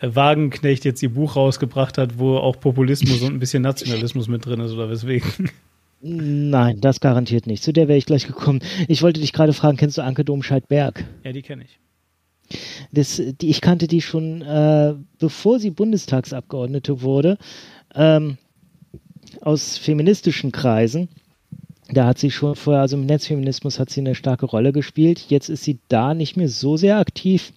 Wagenknecht 0.00 0.84
jetzt 0.84 1.02
ihr 1.02 1.10
Buch 1.10 1.36
rausgebracht 1.36 1.98
hat, 1.98 2.18
wo 2.18 2.36
auch 2.36 2.58
Populismus 2.58 3.22
und 3.22 3.34
ein 3.34 3.38
bisschen 3.38 3.62
Nationalismus 3.62 4.28
mit 4.28 4.44
drin 4.44 4.60
ist, 4.60 4.72
oder 4.72 4.90
weswegen? 4.90 5.50
Nein, 6.00 6.80
das 6.80 6.98
garantiert 6.98 7.46
nicht. 7.46 7.62
Zu 7.62 7.72
der 7.72 7.86
wäre 7.86 7.96
ich 7.96 8.06
gleich 8.06 8.26
gekommen. 8.26 8.60
Ich 8.88 9.02
wollte 9.02 9.20
dich 9.20 9.32
gerade 9.32 9.52
fragen, 9.52 9.76
kennst 9.76 9.98
du 9.98 10.02
Anke 10.02 10.24
Domscheit-Berg? 10.24 11.04
Ja, 11.22 11.32
die 11.32 11.42
kenne 11.42 11.62
ich. 11.62 11.78
Das, 12.92 13.20
die, 13.40 13.48
ich 13.48 13.60
kannte 13.60 13.86
die 13.86 14.00
schon, 14.00 14.42
äh, 14.42 14.94
bevor 15.18 15.58
sie 15.58 15.70
Bundestagsabgeordnete 15.70 17.02
wurde, 17.02 17.38
ähm, 17.94 18.38
aus 19.40 19.78
feministischen 19.78 20.52
Kreisen. 20.52 21.08
Da 21.88 22.06
hat 22.06 22.18
sie 22.18 22.30
schon 22.30 22.54
vorher, 22.54 22.82
also 22.82 22.96
im 22.96 23.06
Netzfeminismus 23.06 23.78
hat 23.78 23.90
sie 23.90 24.00
eine 24.00 24.14
starke 24.14 24.46
Rolle 24.46 24.72
gespielt. 24.72 25.26
Jetzt 25.28 25.48
ist 25.48 25.64
sie 25.64 25.78
da 25.88 26.14
nicht 26.14 26.36
mehr 26.36 26.48
so 26.48 26.76
sehr 26.76 26.98
aktiv. 26.98 27.52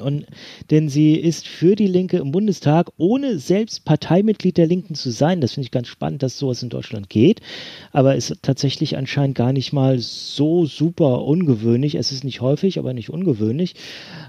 Und, 0.00 0.26
denn 0.70 0.88
sie 0.88 1.14
ist 1.14 1.46
für 1.46 1.76
die 1.76 1.86
Linke 1.86 2.16
im 2.18 2.32
Bundestag, 2.32 2.90
ohne 2.96 3.38
selbst 3.38 3.84
Parteimitglied 3.84 4.56
der 4.56 4.66
Linken 4.66 4.94
zu 4.94 5.10
sein. 5.10 5.40
Das 5.40 5.52
finde 5.52 5.66
ich 5.66 5.70
ganz 5.70 5.88
spannend, 5.88 6.22
dass 6.22 6.38
sowas 6.38 6.62
in 6.62 6.70
Deutschland 6.70 7.10
geht. 7.10 7.40
Aber 7.92 8.16
ist 8.16 8.34
tatsächlich 8.42 8.96
anscheinend 8.96 9.36
gar 9.36 9.52
nicht 9.52 9.72
mal 9.72 9.98
so 9.98 10.64
super 10.64 11.24
ungewöhnlich. 11.24 11.94
Es 11.96 12.10
ist 12.10 12.24
nicht 12.24 12.40
häufig, 12.40 12.78
aber 12.78 12.94
nicht 12.94 13.10
ungewöhnlich. 13.10 13.74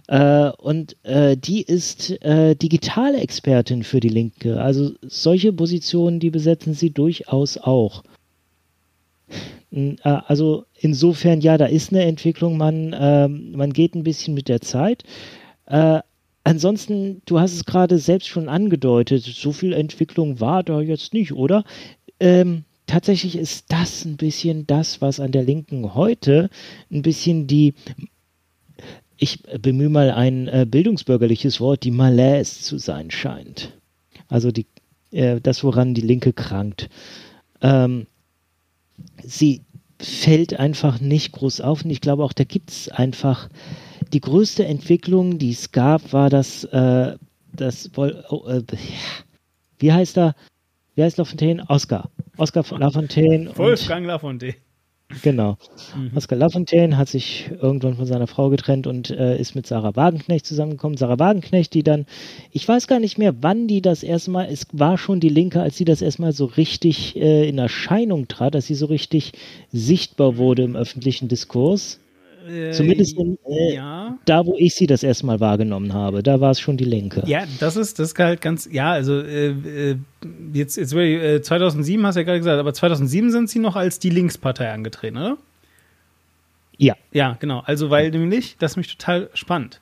Äh, 0.08 0.50
und 0.50 0.98
äh, 1.04 1.38
die 1.38 1.62
ist 1.62 2.22
äh, 2.24 2.56
digitale 2.56 3.20
Expertin 3.20 3.84
für 3.84 4.00
die 4.00 4.10
Linke. 4.10 4.62
Also 4.62 4.92
solche 5.02 5.54
Positionen, 5.54 6.20
die 6.20 6.30
besetzen 6.30 6.74
sie 6.74 6.92
durchaus 6.92 7.58
auch. 7.58 8.04
Äh, 9.72 9.96
also 10.04 10.66
insofern, 10.78 11.42
ja, 11.42 11.58
da 11.58 11.66
ist 11.66 11.92
eine 11.92 12.04
Entwicklung, 12.04 12.58
man, 12.58 12.96
ähm, 12.98 13.54
man 13.56 13.74
geht 13.74 13.96
ein 13.96 14.04
bisschen 14.04 14.34
mit 14.34 14.50
der 14.50 14.62
Zeit. 14.62 15.04
Äh, 15.74 16.04
ansonsten, 16.44 17.24
du 17.26 17.40
hast 17.40 17.54
es 17.54 17.66
gerade 17.66 17.98
selbst 17.98 18.28
schon 18.28 18.48
angedeutet, 18.48 19.24
so 19.24 19.52
viel 19.52 19.74
Entwicklung 19.74 20.40
war 20.40 20.62
da 20.62 20.80
jetzt 20.82 21.16
nicht, 21.16 21.34
oder? 21.34 21.64
Ähm, 22.20 22.64
tatsächlich 22.86 23.36
ist 23.36 23.72
das 23.72 24.06
ein 24.06 24.18
bisschen 24.18 24.68
das, 24.68 25.02
was 25.02 25.20
an 25.20 25.32
der 25.32 25.42
Linken 25.42 25.96
heute 25.96 26.52
ein 26.92 27.02
bisschen 27.02 27.48
die, 27.48 27.74
ich 29.18 29.42
bemühe 29.42 29.90
mal 29.90 30.12
ein 30.12 30.48
äh, 30.48 30.68
bildungsbürgerliches 30.70 31.60
Wort, 31.60 31.84
die 31.84 31.92
Malaise 31.92 32.62
zu 32.62 32.78
sein 32.78 33.10
scheint. 33.10 33.74
Also 34.28 34.52
die, 34.52 34.68
äh, 35.10 35.42
das, 35.42 35.64
woran 35.64 35.96
die 35.96 36.02
Linke 36.02 36.34
krankt. 36.34 36.88
Ähm, 37.62 38.06
sie 39.24 39.62
fällt 39.98 40.60
einfach 40.60 41.02
nicht 41.02 41.32
groß 41.32 41.62
auf 41.62 41.84
und 41.84 41.90
ich 41.90 42.02
glaube 42.02 42.24
auch, 42.24 42.34
da 42.34 42.44
gibt 42.44 42.70
es 42.70 42.90
einfach 42.90 43.50
die 44.14 44.22
größte 44.22 44.66
Entwicklung, 44.66 45.40
die 45.40 45.52
es 45.52 45.72
gab, 45.72 46.14
war 46.14 46.30
das, 46.30 46.64
äh, 46.66 47.16
das 47.52 47.90
oh, 47.96 48.48
äh, 48.48 48.64
wie 49.80 49.92
heißt 49.92 50.18
er? 50.18 50.36
Wie 50.96 51.04
heißt 51.04 51.18
Lafontaine? 51.18 51.66
Oscar. 51.70 52.12
Oscar 52.38 52.64
Lafontaine. 52.78 53.52
Wolfgang 53.58 54.06
Lafontaine. 54.06 54.56
Genau. 55.22 55.58
Mhm. 55.96 56.12
Oscar 56.16 56.36
Lafontaine 56.36 56.98
hat 56.98 57.08
sich 57.08 57.50
irgendwann 57.62 57.96
von 57.96 58.06
seiner 58.06 58.28
Frau 58.28 58.50
getrennt 58.50 58.88
und 58.88 59.10
äh, 59.10 59.38
ist 59.38 59.56
mit 59.56 59.68
Sarah 59.68 59.96
Wagenknecht 59.96 60.46
zusammengekommen. 60.46 60.98
Sarah 60.98 61.20
Wagenknecht, 61.20 61.74
die 61.74 61.84
dann, 61.84 62.06
ich 62.52 62.68
weiß 62.68 62.88
gar 62.88 63.00
nicht 63.00 63.18
mehr, 63.18 63.36
wann 63.42 63.68
die 63.68 63.82
das 63.82 64.04
erste 64.04 64.32
Mal, 64.32 64.48
es 64.52 64.68
war 64.72 64.98
schon 64.98 65.20
die 65.20 65.30
Linke, 65.30 65.62
als 65.62 65.78
sie 65.78 65.86
das 65.86 66.02
erstmal 66.02 66.32
so 66.32 66.46
richtig 66.46 67.16
äh, 67.16 67.48
in 67.48 67.58
Erscheinung 67.58 68.28
trat, 68.28 68.56
dass 68.56 68.68
sie 68.68 68.76
so 68.76 68.88
richtig 68.88 69.34
sichtbar 69.72 70.38
wurde 70.38 70.64
im 70.64 70.76
öffentlichen 70.76 71.28
Diskurs. 71.28 72.00
Zumindest 72.72 73.18
in, 73.18 73.38
äh, 73.48 73.76
ja. 73.76 74.18
da, 74.26 74.46
wo 74.46 74.56
ich 74.58 74.76
sie 74.76 74.88
das 74.88 75.04
erste 75.04 75.26
Mal 75.26 75.40
wahrgenommen 75.40 75.94
habe, 75.94 76.24
da 76.24 76.42
war 76.42 76.52
es 76.52 76.60
schon 76.60 76.78
die 76.78 76.86
Linke. 76.86 77.24
Ja, 77.26 77.44
das 77.60 77.78
ist, 77.78 78.00
das 78.00 78.14
ist 78.14 78.20
halt 78.20 78.42
ganz, 78.42 78.68
ja, 78.72 78.92
also 78.92 79.20
äh, 79.20 79.52
äh, 79.92 79.98
jetzt, 80.54 80.78
jetzt 80.78 80.94
äh, 80.94 81.42
2007 81.42 82.06
hast 82.06 82.16
du 82.16 82.20
ja 82.20 82.26
gerade 82.26 82.40
gesagt, 82.40 82.60
aber 82.60 82.74
2007 82.74 83.32
sind 83.32 83.50
sie 83.50 83.60
noch 83.60 83.76
als 83.76 84.00
die 84.00 84.10
Linkspartei 84.10 84.72
angetreten, 84.72 85.18
oder? 85.18 85.38
Ja. 86.78 86.96
Ja, 87.12 87.38
genau. 87.40 87.64
Also, 87.66 87.90
weil 87.90 88.10
nämlich, 88.12 88.58
das 88.60 88.72
ist 88.72 88.78
nämlich 88.78 88.98
total 88.98 89.30
spannend. 89.34 89.80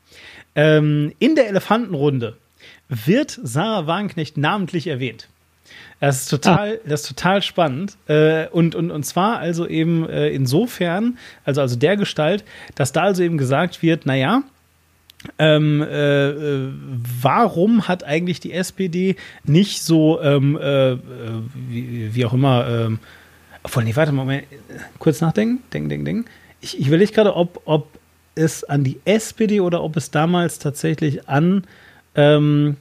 Ähm, 0.55 1.13
in 1.19 1.35
der 1.35 1.47
Elefantenrunde 1.47 2.37
wird 2.89 3.39
Sarah 3.41 3.87
Wagenknecht 3.87 4.37
namentlich 4.37 4.87
erwähnt. 4.87 5.29
Das 5.99 6.21
ist 6.21 6.29
total, 6.29 6.79
das 6.85 7.01
ist 7.01 7.09
total 7.09 7.41
spannend. 7.41 7.97
Äh, 8.07 8.47
und, 8.47 8.73
und, 8.73 8.89
und 8.89 9.03
zwar 9.03 9.37
also 9.37 9.67
eben 9.67 10.09
äh, 10.09 10.29
insofern, 10.29 11.17
also, 11.45 11.61
also 11.61 11.75
der 11.75 11.95
Gestalt, 11.95 12.43
dass 12.75 12.91
da 12.91 13.03
also 13.03 13.21
eben 13.21 13.37
gesagt 13.37 13.83
wird, 13.83 14.05
naja, 14.05 14.43
ähm, 15.37 15.81
äh, 15.83 16.29
äh, 16.29 16.69
warum 17.21 17.87
hat 17.87 18.03
eigentlich 18.03 18.39
die 18.39 18.53
SPD 18.53 19.15
nicht 19.43 19.83
so, 19.83 20.19
ähm, 20.21 20.57
äh, 20.59 20.93
äh, 20.93 20.97
wie, 21.53 22.15
wie, 22.15 22.25
auch 22.25 22.33
immer, 22.33 22.67
ähm, 22.67 22.99
obwohl, 23.61 23.83
nee, 23.83 23.95
warte 23.95 24.11
mal, 24.11 24.23
Moment, 24.23 24.47
kurz 24.97 25.21
nachdenken, 25.21 25.61
denken, 25.71 25.89
denken, 25.89 26.05
denken. 26.05 26.25
Ich, 26.61 26.79
ich 26.79 26.87
überlege 26.87 27.11
gerade, 27.11 27.35
ob, 27.35 27.61
ob 27.65 27.99
es 28.33 28.63
an 28.63 28.83
die 28.83 28.99
SPD 29.05 29.59
oder 29.59 29.83
ob 29.83 29.97
es 29.97 30.09
damals 30.09 30.57
tatsächlich 30.57 31.29
an 31.29 31.65
ähm, 32.15 32.77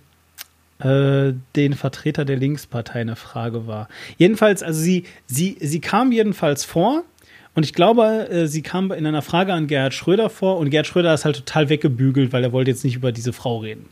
äh, 0.81 1.35
den 1.57 1.75
Vertreter 1.75 2.25
der 2.25 2.37
Linkspartei 2.37 3.01
eine 3.01 3.17
Frage 3.17 3.67
war. 3.67 3.89
Jedenfalls, 4.19 4.63
also 4.63 4.81
sie, 4.81 5.05
sie, 5.27 5.57
sie 5.61 5.81
kam 5.81 6.13
jedenfalls 6.13 6.65
vor 6.65 7.05
und 7.55 7.65
ich 7.65 7.75
glaube, 7.75 8.29
äh, 8.31 8.47
sie 8.47 8.63
kam 8.63 8.93
in 8.93 9.07
einer 9.07 9.23
Frage 9.23 9.53
an 9.53 9.67
Gerhard 9.67 9.95
Schröder 9.95 10.31
vor 10.31 10.59
und 10.59 10.71
Gerhard 10.71 10.87
Schröder 10.87 11.15
ist 11.15 11.25
halt 11.25 11.37
total 11.37 11.69
weggebügelt, 11.69 12.33
weil 12.33 12.45
er 12.45 12.53
wollte 12.53 12.71
jetzt 12.71 12.85
nicht 12.85 12.97
über 12.97 13.13
diese 13.13 13.33
Frau 13.33 13.59
reden. 13.59 13.87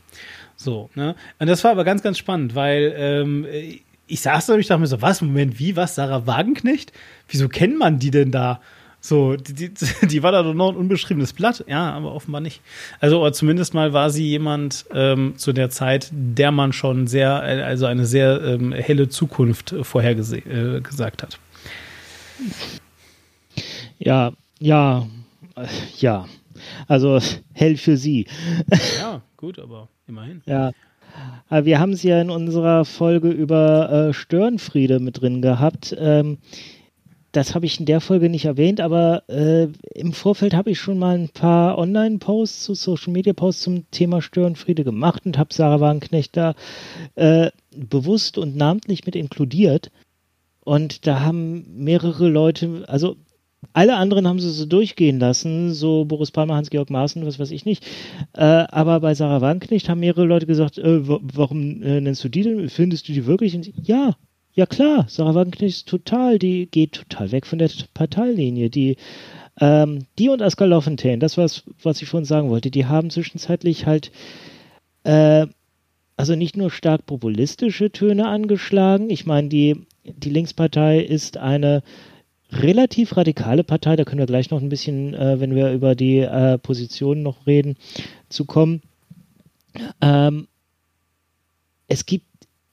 So, 0.55 0.89
ne? 0.95 1.15
Und 1.39 1.47
das 1.47 1.63
war 1.63 1.71
aber 1.71 1.83
ganz, 1.83 2.01
ganz 2.01 2.17
spannend, 2.17 2.55
weil 2.55 2.93
ähm, 2.97 3.45
ich 4.07 4.21
saß 4.21 4.47
da 4.47 4.53
und 4.53 4.59
ich 4.59 4.67
dachte 4.67 4.81
mir 4.81 4.87
so, 4.87 5.01
was, 5.01 5.21
Moment, 5.21 5.59
wie, 5.59 5.75
was, 5.75 5.95
Sarah 5.95 6.25
Wagenknecht? 6.25 6.91
Wieso 7.27 7.47
kennt 7.47 7.77
man 7.77 7.99
die 7.99 8.11
denn 8.11 8.31
da? 8.31 8.59
So, 9.01 9.35
die, 9.35 9.53
die, 9.53 9.71
die 10.07 10.23
war 10.23 10.31
da 10.31 10.43
doch 10.43 10.53
noch 10.53 10.69
ein 10.69 10.75
unbeschriebenes 10.75 11.33
Blatt, 11.33 11.63
ja, 11.67 11.91
aber 11.91 12.13
offenbar 12.13 12.41
nicht. 12.41 12.61
Also, 12.99 13.21
oder 13.21 13.33
zumindest 13.33 13.73
mal 13.73 13.93
war 13.93 14.09
sie 14.09 14.27
jemand 14.27 14.85
ähm, 14.93 15.33
zu 15.37 15.53
der 15.53 15.69
Zeit, 15.69 16.09
der 16.11 16.51
man 16.51 16.73
schon 16.73 17.07
sehr, 17.07 17.41
also 17.41 17.85
eine 17.85 18.05
sehr 18.05 18.41
ähm, 18.41 18.73
helle 18.73 19.09
Zukunft 19.09 19.75
vorhergesagt 19.81 20.47
äh, 20.47 21.25
hat. 21.25 21.39
Ja, 23.99 24.33
ja, 24.59 25.07
äh, 25.55 25.67
ja. 25.97 26.25
Also 26.87 27.19
hell 27.53 27.77
für 27.77 27.95
sie. 27.95 28.27
Ja, 28.99 29.21
gut, 29.37 29.59
aber 29.59 29.87
immerhin. 30.07 30.41
Ja. 30.45 30.71
Aber 31.49 31.65
wir 31.65 31.79
haben 31.79 31.95
sie 31.95 32.09
ja 32.09 32.21
in 32.21 32.29
unserer 32.29 32.85
Folge 32.85 33.29
über 33.29 34.09
äh, 34.09 34.13
Störenfriede 34.13 34.99
mit 34.99 35.21
drin 35.21 35.41
gehabt. 35.41 35.95
Ähm, 35.97 36.37
das 37.31 37.53
habe 37.53 37.65
ich 37.65 37.79
in 37.79 37.85
der 37.85 38.01
Folge 38.01 38.29
nicht 38.29 38.45
erwähnt, 38.45 38.81
aber 38.81 39.23
äh, 39.29 39.67
im 39.93 40.13
Vorfeld 40.13 40.53
habe 40.53 40.71
ich 40.71 40.79
schon 40.79 40.97
mal 40.97 41.15
ein 41.17 41.29
paar 41.29 41.77
Online-Posts 41.77 42.63
zu 42.63 42.73
Social-Media-Posts 42.73 43.61
zum 43.61 43.91
Thema 43.91 44.21
Störenfriede 44.21 44.83
gemacht 44.83 45.25
und 45.25 45.37
habe 45.37 45.53
Sarah 45.53 45.79
Wagenknecht 45.79 46.35
da 46.35 46.55
äh, 47.15 47.51
bewusst 47.75 48.37
und 48.37 48.55
namentlich 48.55 49.05
mit 49.05 49.15
inkludiert. 49.15 49.91
Und 50.61 51.07
da 51.07 51.21
haben 51.21 51.83
mehrere 51.83 52.29
Leute, 52.29 52.85
also 52.87 53.15
alle 53.73 53.97
anderen 53.97 54.27
haben 54.27 54.39
sie 54.39 54.49
so 54.49 54.65
durchgehen 54.65 55.19
lassen, 55.19 55.73
so 55.73 56.05
Boris 56.05 56.31
Palmer, 56.31 56.55
Hans-Georg 56.55 56.89
Maaßen, 56.89 57.25
was 57.25 57.39
weiß 57.39 57.51
ich 57.51 57.65
nicht. 57.65 57.85
Äh, 58.33 58.43
aber 58.43 58.99
bei 59.01 59.13
Sarah 59.13 59.41
Wagenknecht 59.41 59.89
haben 59.89 59.99
mehrere 59.99 60.25
Leute 60.25 60.45
gesagt, 60.45 60.77
äh, 60.77 61.07
warum 61.07 61.81
äh, 61.83 62.01
nennst 62.01 62.23
du 62.23 62.29
die 62.29 62.43
denn? 62.43 62.69
Findest 62.69 63.07
du 63.07 63.13
die 63.13 63.25
wirklich? 63.25 63.55
Und 63.55 63.71
ja, 63.87 64.15
ja 64.59 64.65
klar, 64.65 65.05
Sarah 65.07 65.35
Wagenknecht 65.35 65.77
ist 65.77 65.87
total, 65.87 66.37
die 66.37 66.65
geht 66.69 66.91
total 66.91 67.31
weg 67.31 67.45
von 67.45 67.59
der 67.59 67.69
Parteilinie. 67.93 68.69
Die, 68.69 68.97
ähm, 69.61 69.99
die 70.17 70.27
und 70.27 70.41
Oskar 70.41 70.67
Lafontaine, 70.67 71.19
das 71.19 71.37
was, 71.37 71.63
was 71.81 72.01
ich 72.01 72.09
vorhin 72.09 72.25
sagen 72.25 72.49
wollte, 72.49 72.69
die 72.69 72.85
haben 72.85 73.09
zwischenzeitlich 73.09 73.85
halt 73.85 74.11
äh, 75.05 75.47
also 76.17 76.35
nicht 76.35 76.57
nur 76.57 76.71
stark 76.71 77.05
populistische 77.05 77.89
Töne 77.89 78.27
angeschlagen. 78.27 79.09
Ich 79.09 79.25
meine, 79.25 79.47
die, 79.47 79.77
die 80.03 80.29
Linkspartei 80.29 80.99
ist 80.99 81.37
eine 81.37 81.81
relativ 82.51 83.15
radikale 83.15 83.63
Partei, 83.63 83.95
da 83.95 84.03
können 84.03 84.19
wir 84.19 84.25
gleich 84.25 84.49
noch 84.49 84.61
ein 84.61 84.67
bisschen, 84.67 85.13
äh, 85.13 85.39
wenn 85.39 85.55
wir 85.55 85.71
über 85.71 85.95
die 85.95 86.17
äh, 86.17 86.57
Positionen 86.57 87.23
noch 87.23 87.47
reden, 87.47 87.77
zu 88.27 88.43
kommen. 88.43 88.81
Ähm, 90.01 90.49
es 91.87 92.05
gibt 92.05 92.25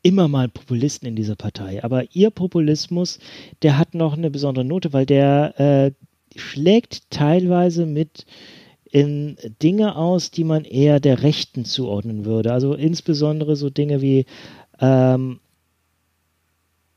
immer 0.06 0.28
mal 0.28 0.48
Populisten 0.48 1.08
in 1.08 1.16
dieser 1.16 1.34
Partei, 1.34 1.82
aber 1.82 2.14
ihr 2.14 2.30
Populismus, 2.30 3.18
der 3.62 3.76
hat 3.76 3.94
noch 3.94 4.16
eine 4.16 4.30
besondere 4.30 4.64
Note, 4.64 4.92
weil 4.92 5.04
der 5.04 5.58
äh, 5.58 6.38
schlägt 6.38 7.10
teilweise 7.10 7.86
mit 7.86 8.24
in 8.88 9.36
Dinge 9.62 9.96
aus, 9.96 10.30
die 10.30 10.44
man 10.44 10.64
eher 10.64 11.00
der 11.00 11.22
Rechten 11.22 11.64
zuordnen 11.64 12.24
würde. 12.24 12.52
Also 12.52 12.74
insbesondere 12.74 13.56
so 13.56 13.68
Dinge 13.68 14.00
wie 14.00 14.26
ähm, 14.80 15.40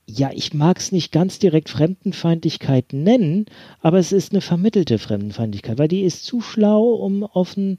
ja, 0.05 0.31
ich 0.33 0.53
mag 0.53 0.79
es 0.79 0.91
nicht 0.91 1.11
ganz 1.11 1.39
direkt 1.39 1.69
Fremdenfeindlichkeit 1.69 2.93
nennen, 2.93 3.45
aber 3.81 3.99
es 3.99 4.11
ist 4.11 4.31
eine 4.31 4.41
vermittelte 4.41 4.97
Fremdenfeindlichkeit, 4.97 5.77
weil 5.77 5.87
die 5.87 6.01
ist 6.01 6.25
zu 6.25 6.41
schlau, 6.41 6.93
um 6.95 7.23
offen 7.23 7.77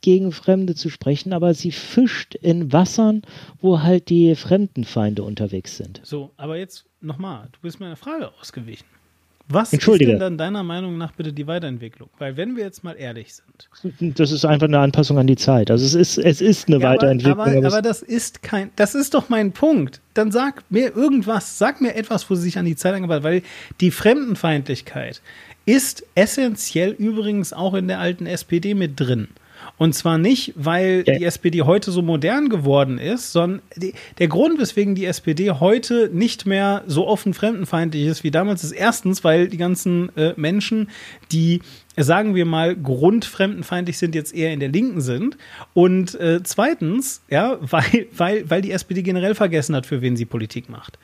gegen 0.00 0.32
Fremde 0.32 0.74
zu 0.74 0.90
sprechen, 0.90 1.32
aber 1.32 1.54
sie 1.54 1.72
fischt 1.72 2.34
in 2.34 2.72
Wassern, 2.72 3.22
wo 3.60 3.82
halt 3.82 4.08
die 4.08 4.34
Fremdenfeinde 4.34 5.22
unterwegs 5.22 5.76
sind. 5.76 6.00
So, 6.04 6.30
aber 6.36 6.56
jetzt 6.56 6.84
nochmal, 7.00 7.48
du 7.52 7.58
bist 7.62 7.80
meiner 7.80 7.96
Frage 7.96 8.30
ausgewichen. 8.40 8.86
Was 9.50 9.72
ist 9.72 9.86
denn 9.86 10.18
dann 10.18 10.36
deiner 10.36 10.62
Meinung 10.62 10.98
nach 10.98 11.12
bitte 11.12 11.32
die 11.32 11.46
Weiterentwicklung? 11.46 12.10
Weil 12.18 12.36
wenn 12.36 12.54
wir 12.54 12.64
jetzt 12.64 12.84
mal 12.84 12.92
ehrlich 12.92 13.34
sind. 13.34 14.18
Das 14.18 14.30
ist 14.30 14.44
einfach 14.44 14.66
eine 14.66 14.78
Anpassung 14.78 15.18
an 15.18 15.26
die 15.26 15.36
Zeit. 15.36 15.70
Also 15.70 15.86
es 15.86 15.94
ist, 15.94 16.18
es 16.18 16.42
ist 16.42 16.68
eine 16.68 16.78
Ja, 16.80 16.90
Weiterentwicklung. 16.90 17.40
Aber, 17.40 17.56
aber, 17.56 17.66
aber 17.66 17.82
das 17.82 18.02
ist 18.02 18.42
kein, 18.42 18.70
das 18.76 18.94
ist 18.94 19.14
doch 19.14 19.30
mein 19.30 19.52
Punkt. 19.52 20.02
Dann 20.12 20.32
sag 20.32 20.64
mir 20.70 20.94
irgendwas, 20.94 21.56
sag 21.56 21.80
mir 21.80 21.94
etwas, 21.94 22.28
wo 22.28 22.34
sie 22.34 22.42
sich 22.42 22.58
an 22.58 22.66
die 22.66 22.76
Zeit 22.76 22.92
angepasst 22.92 23.18
hat, 23.18 23.24
weil 23.24 23.42
die 23.80 23.90
Fremdenfeindlichkeit 23.90 25.22
ist 25.64 26.04
essentiell 26.14 26.90
übrigens 26.90 27.54
auch 27.54 27.72
in 27.72 27.88
der 27.88 28.00
alten 28.00 28.26
SPD 28.26 28.74
mit 28.74 29.00
drin. 29.00 29.28
Und 29.78 29.94
zwar 29.94 30.18
nicht, 30.18 30.52
weil 30.56 31.04
Ja. 31.06 31.16
die 31.16 31.24
SPD 31.24 31.62
heute 31.62 31.90
so 31.92 32.02
modern 32.02 32.48
geworden 32.48 32.98
ist, 32.98 33.32
sondern 33.32 33.62
die, 33.76 33.94
der 34.18 34.28
Grund, 34.28 34.58
weswegen 34.60 34.94
die 34.94 35.04
SPD 35.06 35.50
heute 35.52 36.10
nicht 36.12 36.46
mehr 36.46 36.82
so 36.86 37.06
offen 37.06 37.32
fremdenfeindlich 37.32 38.06
ist 38.06 38.24
wie 38.24 38.30
damals, 38.32 38.64
ist 38.64 38.72
erstens, 38.72 39.22
weil 39.24 39.48
die 39.48 39.56
ganzen 39.56 40.14
äh, 40.16 40.34
Menschen, 40.36 40.90
die 41.32 41.60
sagen 41.96 42.34
wir 42.36 42.44
mal, 42.44 42.76
grundfremdenfeindlich 42.76 43.98
sind, 43.98 44.14
jetzt 44.14 44.32
eher 44.34 44.52
in 44.52 44.60
der 44.60 44.68
Linken 44.68 45.00
sind. 45.00 45.36
Und 45.74 46.14
äh, 46.20 46.40
zweitens, 46.44 47.22
ja, 47.28 47.58
weil, 47.60 48.06
weil, 48.16 48.50
weil 48.50 48.62
die 48.62 48.70
SPD 48.72 49.02
generell 49.02 49.34
vergessen 49.34 49.74
hat, 49.74 49.86
für 49.86 50.00
wen 50.02 50.16
sie 50.16 50.24
Politik 50.24 50.68
macht. 50.68 50.98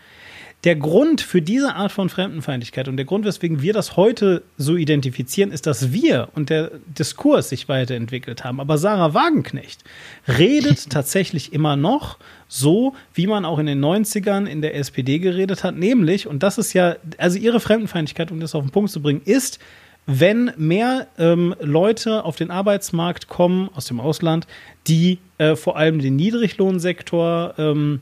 Der 0.64 0.76
Grund 0.76 1.20
für 1.20 1.42
diese 1.42 1.74
Art 1.74 1.92
von 1.92 2.08
Fremdenfeindlichkeit 2.08 2.88
und 2.88 2.96
der 2.96 3.04
Grund, 3.04 3.26
weswegen 3.26 3.60
wir 3.60 3.74
das 3.74 3.98
heute 3.98 4.42
so 4.56 4.76
identifizieren, 4.76 5.52
ist, 5.52 5.66
dass 5.66 5.92
wir 5.92 6.30
und 6.34 6.48
der 6.48 6.70
Diskurs 6.86 7.50
sich 7.50 7.68
weiterentwickelt 7.68 8.44
haben. 8.44 8.60
Aber 8.60 8.78
Sarah 8.78 9.12
Wagenknecht 9.12 9.84
redet 10.26 10.88
tatsächlich 10.90 11.52
immer 11.52 11.76
noch 11.76 12.18
so, 12.48 12.94
wie 13.12 13.26
man 13.26 13.44
auch 13.44 13.58
in 13.58 13.66
den 13.66 13.84
90ern 13.84 14.46
in 14.46 14.62
der 14.62 14.74
SPD 14.76 15.18
geredet 15.18 15.64
hat, 15.64 15.76
nämlich, 15.76 16.26
und 16.26 16.42
das 16.42 16.56
ist 16.56 16.72
ja, 16.72 16.96
also 17.18 17.38
ihre 17.38 17.60
Fremdenfeindlichkeit, 17.60 18.30
um 18.30 18.40
das 18.40 18.54
auf 18.54 18.64
den 18.64 18.70
Punkt 18.70 18.90
zu 18.90 19.02
bringen, 19.02 19.20
ist, 19.22 19.58
wenn 20.06 20.52
mehr 20.56 21.08
ähm, 21.18 21.54
Leute 21.60 22.24
auf 22.24 22.36
den 22.36 22.50
Arbeitsmarkt 22.50 23.28
kommen 23.28 23.68
aus 23.74 23.84
dem 23.86 24.00
Ausland, 24.00 24.46
die 24.86 25.18
äh, 25.36 25.56
vor 25.56 25.76
allem 25.76 25.98
den 25.98 26.16
Niedriglohnsektor 26.16 27.54
ähm, 27.58 28.00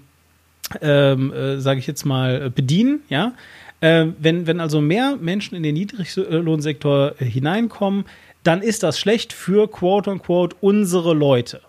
ähm, 0.80 1.32
äh, 1.32 1.60
sage 1.60 1.80
ich 1.80 1.86
jetzt 1.86 2.04
mal, 2.04 2.46
äh, 2.46 2.50
bedienen, 2.50 3.02
ja. 3.08 3.34
Äh, 3.80 4.06
wenn, 4.18 4.46
wenn 4.46 4.60
also 4.60 4.80
mehr 4.80 5.16
Menschen 5.20 5.56
in 5.56 5.62
den 5.62 5.74
Niedriglohnsektor 5.74 7.14
äh, 7.18 7.24
hineinkommen, 7.24 8.04
dann 8.44 8.62
ist 8.62 8.82
das 8.82 8.98
schlecht 8.98 9.32
für 9.32 9.68
quote 9.68 10.10
unquote 10.10 10.56
unsere 10.60 11.14
Leute. 11.14 11.60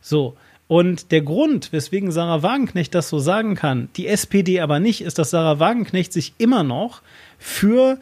So. 0.00 0.36
Und 0.66 1.12
der 1.12 1.22
Grund, 1.22 1.72
weswegen 1.72 2.12
Sarah 2.12 2.42
Wagenknecht 2.42 2.94
das 2.94 3.08
so 3.08 3.18
sagen 3.18 3.54
kann, 3.54 3.88
die 3.96 4.06
SPD 4.06 4.60
aber 4.60 4.80
nicht, 4.80 5.00
ist, 5.00 5.18
dass 5.18 5.30
Sarah 5.30 5.58
Wagenknecht 5.58 6.12
sich 6.12 6.34
immer 6.36 6.62
noch 6.62 7.00
für 7.38 7.98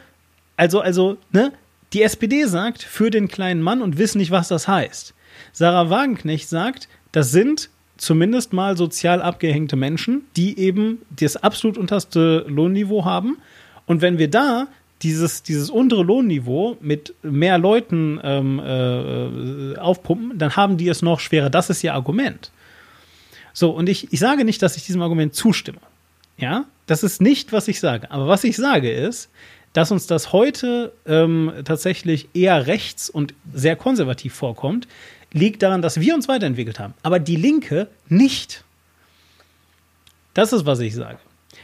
Also, 0.57 0.81
also, 0.81 1.19
ne? 1.31 1.53
Die 1.93 2.03
SPD 2.03 2.45
sagt 2.47 2.83
für 2.83 3.11
den 3.11 3.29
kleinen 3.29 3.63
Mann 3.63 3.83
und 3.83 3.99
wissen 3.99 4.19
nicht, 4.19 4.33
was 4.33 4.49
das 4.49 4.67
heißt. 4.67 5.15
Sarah 5.53 5.91
Wagenknecht 5.91 6.49
sagt, 6.49 6.89
das 7.13 7.31
sind 7.31 7.71
zumindest 7.97 8.53
mal 8.53 8.77
sozial 8.77 9.23
abgehängte 9.23 9.77
Menschen, 9.77 10.23
die 10.37 10.59
eben 10.59 11.03
das 11.11 11.37
absolut 11.37 11.79
unterste 11.79 12.45
Lohnniveau 12.49 13.05
haben. 13.05 13.39
Und 13.87 14.03
wenn 14.03 14.19
wir 14.19 14.29
da 14.29 14.69
dieses, 15.03 15.43
dieses 15.43 15.71
untere 15.71 16.03
Lohnniveau 16.03 16.77
mit 16.81 17.15
mehr 17.23 17.59
Leuten 17.59 18.21
ähm, 18.23 18.59
äh, 18.59 19.79
aufpumpen, 19.79 20.39
dann 20.39 20.57
haben 20.57 20.77
die 20.77 20.89
es 20.89 21.03
noch 21.03 21.21
schwerer. 21.21 21.51
Das 21.51 21.71
ist 21.71 21.85
ihr 21.85 21.95
Argument. 21.95 22.51
So, 23.53 23.71
und 23.71 23.89
ich, 23.89 24.13
ich 24.13 24.21
sage 24.21 24.45
nicht, 24.45 24.63
dass 24.63 24.77
ich 24.77 24.85
diesem 24.85 25.03
Argument 25.03 25.35
zustimme. 25.35 25.79
Ja, 26.39 26.67
das 26.87 27.03
ist 27.03 27.21
nicht, 27.21 27.53
was 27.53 27.69
ich 27.69 27.81
sage. 27.81 28.11
Aber 28.11 28.29
was 28.29 28.45
ich 28.45 28.57
sage 28.57 28.91
ist, 28.91 29.31
dass 29.73 29.91
uns 29.91 30.07
das 30.07 30.33
heute 30.33 30.93
ähm, 31.07 31.53
tatsächlich 31.65 32.29
eher 32.35 32.67
rechts 32.67 33.11
und 33.11 33.35
sehr 33.53 33.77
konservativ 33.77 34.35
vorkommt, 34.35 34.89
liegt 35.33 35.63
daran, 35.63 35.83
dass 35.83 36.01
wir 36.01 36.15
uns 36.15 36.29
weiterentwickelt 36.29 36.79
haben. 36.79 36.95
Aber 37.03 37.19
die 37.19 37.37
Linke 37.37 37.89
nicht. 38.09 38.65
Das 40.35 40.53
ist, 40.53 40.67
was 40.67 40.81
ich 40.81 40.95
sage. 40.95 41.19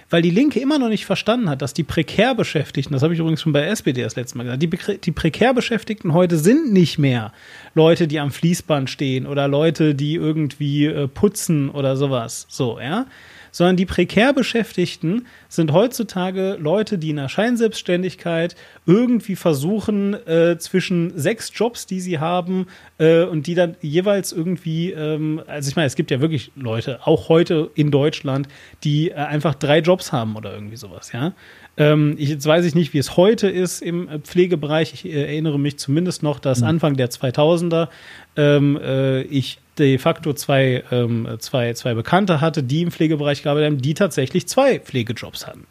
Weil 0.09 0.23
die 0.23 0.31
Linke 0.31 0.61
immer 0.61 0.79
noch 0.79 0.89
nicht 0.89 1.07
verstanden 1.07 1.49
hat, 1.49 1.63
dass 1.63 1.75
die 1.75 1.85
prekär 1.85 2.35
Beschäftigten, 2.35 2.93
das 2.93 3.03
habe 3.03 3.15
ich 3.15 3.21
übrigens 3.21 3.41
schon 3.41 3.53
bei 3.53 3.63
SPD 3.63 4.03
das 4.03 4.17
letzte 4.17 4.37
Mal 4.37 4.45
gesagt, 4.45 4.63
die, 4.63 4.99
die 4.99 5.11
prekär 5.11 5.55
Beschäftigten 5.55 6.13
heute 6.13 6.37
sind 6.37 6.73
nicht 6.73 6.99
mehr 6.99 7.33
Leute, 7.75 8.07
die 8.09 8.21
am 8.21 8.31
Fließband 8.31 8.91
stehen 8.91 9.27
oder 9.27 9.49
Leute, 9.49 9.95
die 9.95 10.15
irgendwie 10.15 10.87
äh, 10.87 11.09
putzen 11.09 11.71
oder 11.71 11.97
sowas. 11.97 12.47
So, 12.49 12.79
ja 12.79 13.07
sondern 13.53 13.77
die 13.77 13.87
prekär 13.87 14.33
Beschäftigten 14.33 15.27
sind 15.49 15.73
heutzutage 15.73 16.57
Leute, 16.59 16.99
die 16.99 17.11
in 17.11 17.17
der 17.17 17.29
Scheinselbstständigkeit 17.29 18.57
irgendwie 18.87 19.37
versuchen, 19.37 20.15
äh, 20.27 20.59
zwischen 20.59 21.17
sechs 21.17 21.53
Jobs, 21.55 21.87
die 21.87 22.01
sie 22.01 22.19
haben, 22.19 22.67
äh, 22.99 23.23
und 23.23 23.47
die 23.47 23.55
dann 23.55 23.77
jeweils 23.81 24.33
irgendwie, 24.33 24.91
ähm, 24.91 25.41
also 25.47 25.69
ich 25.69 25.77
meine, 25.77 25.87
es 25.87 25.95
gibt 25.95 26.11
ja 26.11 26.21
wirklich 26.21 26.51
Leute, 26.57 27.07
auch 27.07 27.29
heute 27.29 27.71
in 27.75 27.91
Deutschland, 27.93 28.49
die 28.83 29.11
äh, 29.11 29.15
einfach 29.15 29.55
drei 29.55 29.79
Jobs 29.79 30.11
haben 30.11 30.35
oder 30.35 30.53
irgendwie 30.55 30.77
sowas, 30.77 31.13
ja. 31.13 31.35
Ähm, 31.77 32.17
ich, 32.19 32.29
jetzt 32.29 32.47
weiß 32.47 32.67
ich 32.67 32.75
nicht, 32.75 32.93
wie 32.93 32.99
es 32.99 33.17
heute 33.17 33.49
ist 33.49 33.81
im 33.81 34.07
äh, 34.09 34.19
Pflegebereich. 34.19 34.93
Ich 34.93 35.07
äh, 35.07 35.23
erinnere 35.23 35.59
mich 35.59 35.79
zumindest 35.79 36.23
noch, 36.23 36.39
dass 36.39 36.61
mhm. 36.61 36.67
Anfang 36.67 36.97
der 36.97 37.11
2000er 37.11 37.89
ähm, 38.37 38.79
äh, 38.83 39.23
ich 39.23 39.59
de 39.83 39.99
facto 39.99 40.33
zwei, 40.33 40.85
ähm, 40.91 41.37
zwei, 41.39 41.75
zwei 41.75 41.95
Bekannte 41.95 42.41
hatte, 42.41 42.63
die 42.63 42.83
im 42.83 42.91
Pflegebereich 42.91 43.43
gearbeitet 43.43 43.73
haben, 43.73 43.83
die 43.83 43.95
tatsächlich 43.95 44.49
zwei 44.49 44.79
Pflegejobs 44.79 45.47
hatten. 45.47 45.67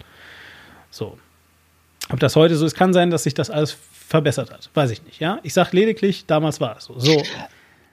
So. 0.90 1.18
Ob 2.10 2.20
das 2.20 2.36
heute 2.36 2.56
so 2.56 2.66
ist, 2.66 2.76
kann 2.76 2.94
sein, 2.94 3.10
dass 3.10 3.24
sich 3.24 3.34
das 3.34 3.50
alles 3.50 3.78
verbessert 3.92 4.52
hat. 4.52 4.70
Weiß 4.74 4.92
ich 4.92 5.04
nicht, 5.04 5.20
ja. 5.20 5.40
Ich 5.44 5.54
sage 5.54 5.70
lediglich, 5.76 6.26
damals 6.26 6.60
war 6.60 6.78
es 6.78 6.86
so. 6.86 7.00
So. 7.00 7.24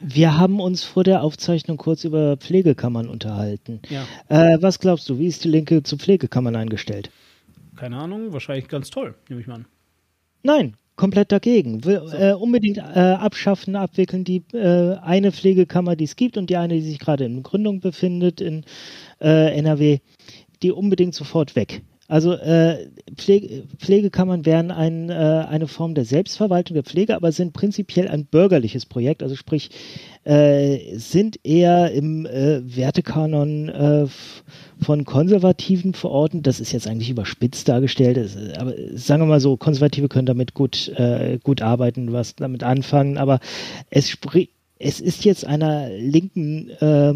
Wir 0.00 0.38
haben 0.38 0.60
uns 0.60 0.84
vor 0.84 1.04
der 1.04 1.22
Aufzeichnung 1.22 1.76
kurz 1.76 2.04
über 2.04 2.36
Pflegekammern 2.36 3.08
unterhalten. 3.08 3.80
Ja. 3.88 4.04
Äh, 4.28 4.58
was 4.60 4.78
glaubst 4.78 5.08
du, 5.08 5.18
wie 5.18 5.26
ist 5.26 5.44
die 5.44 5.48
Linke 5.48 5.82
zu 5.82 5.96
Pflegekammern 5.96 6.54
eingestellt? 6.56 7.10
Keine 7.76 7.96
Ahnung, 7.96 8.32
wahrscheinlich 8.32 8.68
ganz 8.68 8.90
toll, 8.90 9.14
nehme 9.28 9.40
ich 9.40 9.46
mal 9.46 9.54
an. 9.54 9.66
Nein, 10.42 10.74
komplett 10.98 11.32
dagegen. 11.32 11.84
Will 11.84 12.02
so. 12.04 12.14
äh, 12.14 12.32
unbedingt 12.34 12.76
äh, 12.76 12.82
abschaffen, 12.82 13.76
abwickeln 13.76 14.24
die 14.24 14.42
äh, 14.52 14.96
eine 14.98 15.32
Pflegekammer, 15.32 15.96
die 15.96 16.04
es 16.04 16.16
gibt 16.16 16.36
und 16.36 16.50
die 16.50 16.58
eine, 16.58 16.74
die 16.74 16.82
sich 16.82 16.98
gerade 16.98 17.24
in 17.24 17.42
Gründung 17.42 17.80
befindet 17.80 18.42
in 18.42 18.64
äh, 19.22 19.56
NRW, 19.56 20.00
die 20.62 20.72
unbedingt 20.72 21.14
sofort 21.14 21.56
weg. 21.56 21.80
Also 22.08 22.32
äh, 22.32 22.88
Pflege, 23.16 23.64
Pflegekammern 23.76 24.46
wären 24.46 24.70
ein, 24.70 25.10
äh, 25.10 25.12
eine 25.12 25.68
Form 25.68 25.94
der 25.94 26.06
Selbstverwaltung 26.06 26.74
der 26.74 26.82
Pflege, 26.82 27.14
aber 27.14 27.32
sind 27.32 27.52
prinzipiell 27.52 28.08
ein 28.08 28.24
bürgerliches 28.24 28.86
Projekt, 28.86 29.22
also 29.22 29.36
sprich 29.36 29.68
äh, 30.24 30.96
sind 30.96 31.38
eher 31.44 31.92
im 31.92 32.24
äh, 32.24 32.62
Wertekanon 32.64 33.68
äh, 33.68 34.06
von 34.80 35.04
Konservativen 35.04 35.92
verordnet. 35.92 36.46
Das 36.46 36.60
ist 36.60 36.72
jetzt 36.72 36.88
eigentlich 36.88 37.10
überspitzt 37.10 37.68
dargestellt, 37.68 38.16
das, 38.16 38.38
aber 38.56 38.72
sagen 38.94 39.22
wir 39.22 39.26
mal 39.26 39.40
so, 39.40 39.58
Konservative 39.58 40.08
können 40.08 40.26
damit 40.26 40.54
gut, 40.54 40.88
äh, 40.96 41.38
gut 41.42 41.60
arbeiten, 41.60 42.14
was 42.14 42.36
damit 42.36 42.62
anfangen, 42.62 43.18
aber 43.18 43.38
es, 43.90 44.16
es 44.78 45.00
ist 45.00 45.26
jetzt 45.26 45.46
einer 45.46 45.90
linken 45.90 46.70
äh, 46.70 47.14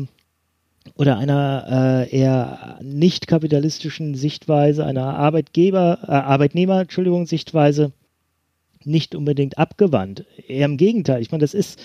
oder 0.96 1.18
einer 1.18 2.06
äh, 2.10 2.16
eher 2.16 2.78
nicht 2.82 3.26
kapitalistischen 3.26 4.14
Sichtweise, 4.14 4.84
einer 4.84 5.16
Arbeitgeber, 5.16 5.98
äh, 6.02 6.10
Arbeitnehmer, 6.12 6.82
Entschuldigung, 6.82 7.26
Sichtweise 7.26 7.92
nicht 8.84 9.14
unbedingt 9.14 9.58
abgewandt. 9.58 10.24
Eher 10.48 10.66
im 10.66 10.76
Gegenteil. 10.76 11.22
Ich 11.22 11.30
meine, 11.30 11.42
das 11.42 11.54
ist 11.54 11.80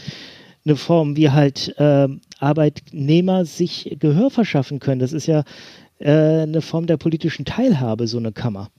eine 0.65 0.76
Form, 0.76 1.15
wie 1.15 1.30
halt 1.30 1.76
äh, 1.78 2.07
Arbeitnehmer 2.40 3.45
sich 3.45 3.98
Gehör 3.99 4.30
verschaffen 4.30 4.80
können. 4.80 4.99
Das 4.99 5.14
ist 5.14 5.28
ja 5.28 5.44
äh, 5.99 6.41
eine 6.41 6.61
Form 6.61 6.88
der 6.88 6.98
politischen 6.98 7.45
Teilhabe, 7.45 8.07
so 8.07 8.18
eine 8.18 8.32
Kammer. 8.32 8.69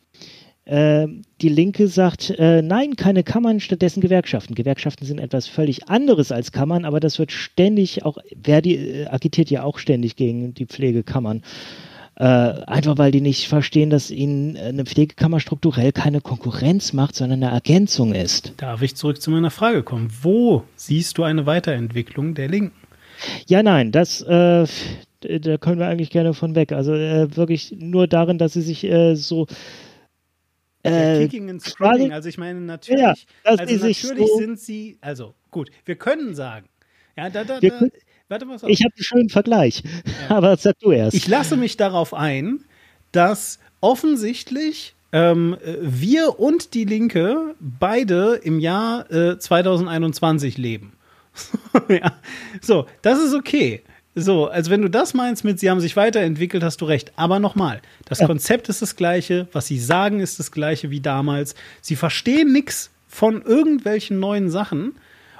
Äh, 0.69 1.09
die 1.41 1.49
Linke 1.49 1.89
sagt, 1.89 2.29
äh, 2.31 2.61
nein, 2.61 2.95
keine 2.95 3.23
Kammern, 3.23 3.59
stattdessen 3.59 4.03
Gewerkschaften. 4.03 4.55
Gewerkschaften 4.55 5.07
sind 5.07 5.19
etwas 5.19 5.49
völlig 5.49 5.89
anderes 5.89 6.31
als 6.31 6.53
Kammern, 6.53 6.85
aber 6.85 7.01
das 7.01 7.19
wird 7.19 7.33
ständig, 7.33 8.05
auch 8.05 8.19
Verdi 8.43 8.75
äh, 8.75 9.07
agitiert 9.07 9.49
ja 9.49 9.63
auch 9.63 9.79
ständig 9.79 10.17
gegen 10.17 10.53
die 10.53 10.67
Pflegekammern. 10.67 11.43
Äh, 12.17 12.25
einfach 12.25 12.99
weil 12.99 13.13
die 13.13 13.23
nicht 13.23 13.49
verstehen, 13.49 13.89
dass 13.89 14.11
ihnen 14.11 14.59
eine 14.59 14.85
Pflegekammer 14.85 15.41
strukturell 15.41 15.93
keine 15.93 16.21
Konkurrenz 16.21 16.93
macht, 16.93 17.15
sondern 17.15 17.43
eine 17.43 17.55
Ergänzung 17.55 18.13
ist. 18.13 18.53
Darf 18.59 18.83
ich 18.83 18.95
zurück 18.95 19.23
zu 19.23 19.31
meiner 19.31 19.51
Frage 19.51 19.83
kommen? 19.83 20.11
Wo 20.21 20.65
siehst 20.77 21.17
du 21.17 21.23
eine 21.23 21.47
Weiterentwicklung 21.47 22.35
der 22.35 22.49
Linken? 22.49 22.77
Ja, 23.47 23.63
nein, 23.63 23.91
das, 23.91 24.21
äh, 24.21 24.67
da 25.21 25.57
können 25.57 25.79
wir 25.79 25.87
eigentlich 25.87 26.11
gerne 26.11 26.35
von 26.35 26.55
weg. 26.55 26.73
Also 26.73 26.93
äh, 26.93 27.35
wirklich 27.37 27.75
nur 27.79 28.07
darin, 28.07 28.37
dass 28.37 28.53
sie 28.53 28.63
sich 28.63 28.85
äh, 28.85 29.15
so 29.15 29.47
äh, 30.93 31.23
Kicking 31.23 31.51
and 31.51 31.63
Scrolling, 31.63 32.13
also 32.13 32.29
ich 32.29 32.39
meine, 32.39 32.61
natürlich, 32.61 33.01
ja, 33.01 33.15
also 33.45 33.65
natürlich 33.65 34.03
so 34.03 34.39
sind 34.39 34.59
sie, 34.59 34.99
also 35.01 35.35
gut, 35.51 35.71
wir 35.85 35.97
können 35.97 36.35
sagen, 36.35 36.69
ja, 37.17 37.31
da, 37.31 37.45
da, 37.45 37.61
da, 37.61 37.81
warte 38.29 38.47
mal. 38.47 38.59
Ich 38.67 38.85
habe 38.85 38.95
einen 38.95 39.05
schönen 39.05 39.29
Vergleich, 39.29 39.83
ja. 40.29 40.37
aber 40.37 40.57
sag 40.57 40.79
du 40.81 40.93
erst. 40.93 41.15
Ich 41.17 41.29
lasse 41.29 41.57
mich 41.57 41.77
darauf 41.77 42.15
ein, 42.15 42.65
dass 43.13 43.59
offensichtlich 43.81 44.95
ähm, 45.13 45.57
wir 45.81 46.39
und 46.39 46.75
die 46.75 46.85
Linke 46.85 47.55
beide 47.61 48.35
im 48.43 48.61
Jahr 48.61 49.11
äh, 49.11 49.39
2021 49.39 50.59
leben. 50.59 50.93
ja. 51.89 52.13
So, 52.61 52.87
das 53.03 53.23
ist 53.23 53.35
okay. 53.35 53.83
So, 54.21 54.47
also 54.47 54.71
wenn 54.71 54.83
du 54.83 54.91
das 54.91 55.15
meinst 55.15 55.45
mit, 55.45 55.61
sie 55.61 55.71
haben 55.71 55.81
sich 55.81 55.97
weiterentwickelt, 55.97 56.63
hast 56.63 56.81
du 56.81 56.85
recht. 56.85 57.13
Aber 57.17 57.39
nochmal, 57.39 57.81
das 58.05 58.21
ja. 58.21 58.27
Konzept 58.27 58.69
ist 58.69 58.83
das 58.83 58.97
gleiche, 58.97 59.49
was 59.53 59.67
sie 59.67 59.79
sagen 59.79 60.21
ist 60.21 60.39
das 60.39 60.53
gleiche 60.53 60.91
wie 60.91 61.01
damals. 61.01 61.55
Sie 61.81 61.97
verstehen 61.97 62.53
nichts 62.53 62.91
von 63.07 63.43
irgendwelchen 63.43 64.21
neuen 64.21 64.51
Sachen. 64.51 64.97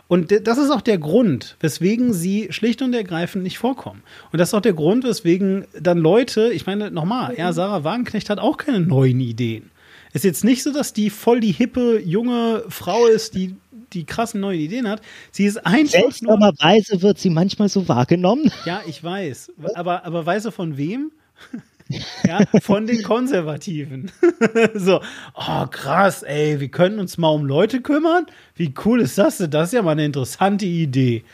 Und 0.09 0.33
das 0.47 0.57
ist 0.57 0.71
auch 0.71 0.81
der 0.81 0.97
Grund, 0.97 1.57
weswegen 1.61 2.15
sie 2.15 2.49
schlicht 2.51 2.81
und 2.81 2.95
ergreifend 2.95 3.45
nicht 3.45 3.59
vorkommen. 3.59 4.03
Und 4.33 4.39
das 4.39 4.51
ist 4.51 4.55
auch 4.55 4.63
der 4.63 4.73
Grund, 4.73 5.05
weswegen 5.05 5.67
dann 5.79 5.99
Leute, 5.99 6.51
ich 6.51 6.65
meine, 6.65 6.91
nochmal, 6.91 7.35
ja, 7.37 7.53
Sarah 7.53 7.85
Wagenknecht 7.85 8.31
hat 8.31 8.39
auch 8.39 8.57
keine 8.57 8.81
neuen 8.81 9.21
Ideen. 9.21 9.71
Ist 10.15 10.25
jetzt 10.25 10.45
nicht 10.45 10.63
so, 10.63 10.73
dass 10.73 10.95
die 10.95 11.11
voll 11.11 11.41
die 11.41 11.53
hippe 11.53 12.01
junge 12.01 12.65
Frau 12.71 13.07
ist, 13.07 13.35
die 13.35 13.55
die 13.93 14.05
krassen 14.05 14.41
neuen 14.41 14.61
Ideen 14.61 14.89
hat. 14.89 15.01
Sie 15.31 15.45
ist 15.45 15.65
einfach 15.65 15.93
Seltsamerweise 15.93 17.03
wird 17.03 17.19
sie 17.19 17.31
manchmal 17.31 17.69
so 17.69 17.89
wahrgenommen. 17.89 18.51
Ja, 18.65 18.83
ich 18.87 19.03
weiß. 19.03 19.53
Aber, 19.75 20.05
aber 20.05 20.25
weißt 20.25 20.47
du 20.47 20.51
von 20.51 20.77
wem? 20.77 21.13
ja, 22.25 22.41
von 22.61 22.87
den 22.87 23.03
Konservativen. 23.03 24.11
so, 24.75 25.01
oh 25.35 25.67
krass, 25.71 26.23
ey, 26.23 26.61
wir 26.61 26.69
können 26.69 26.99
uns 26.99 27.19
mal 27.19 27.29
um 27.29 27.45
Leute 27.45 27.81
kümmern. 27.81 28.27
Wie 28.55 28.73
cool 28.85 29.01
ist 29.01 29.19
das 29.19 29.39
denn? 29.39 29.51
Das 29.51 29.69
ist 29.69 29.73
ja 29.73 29.83
mal 29.83 29.93
eine 29.93 30.05
interessante 30.05 30.67
Idee. 30.67 31.25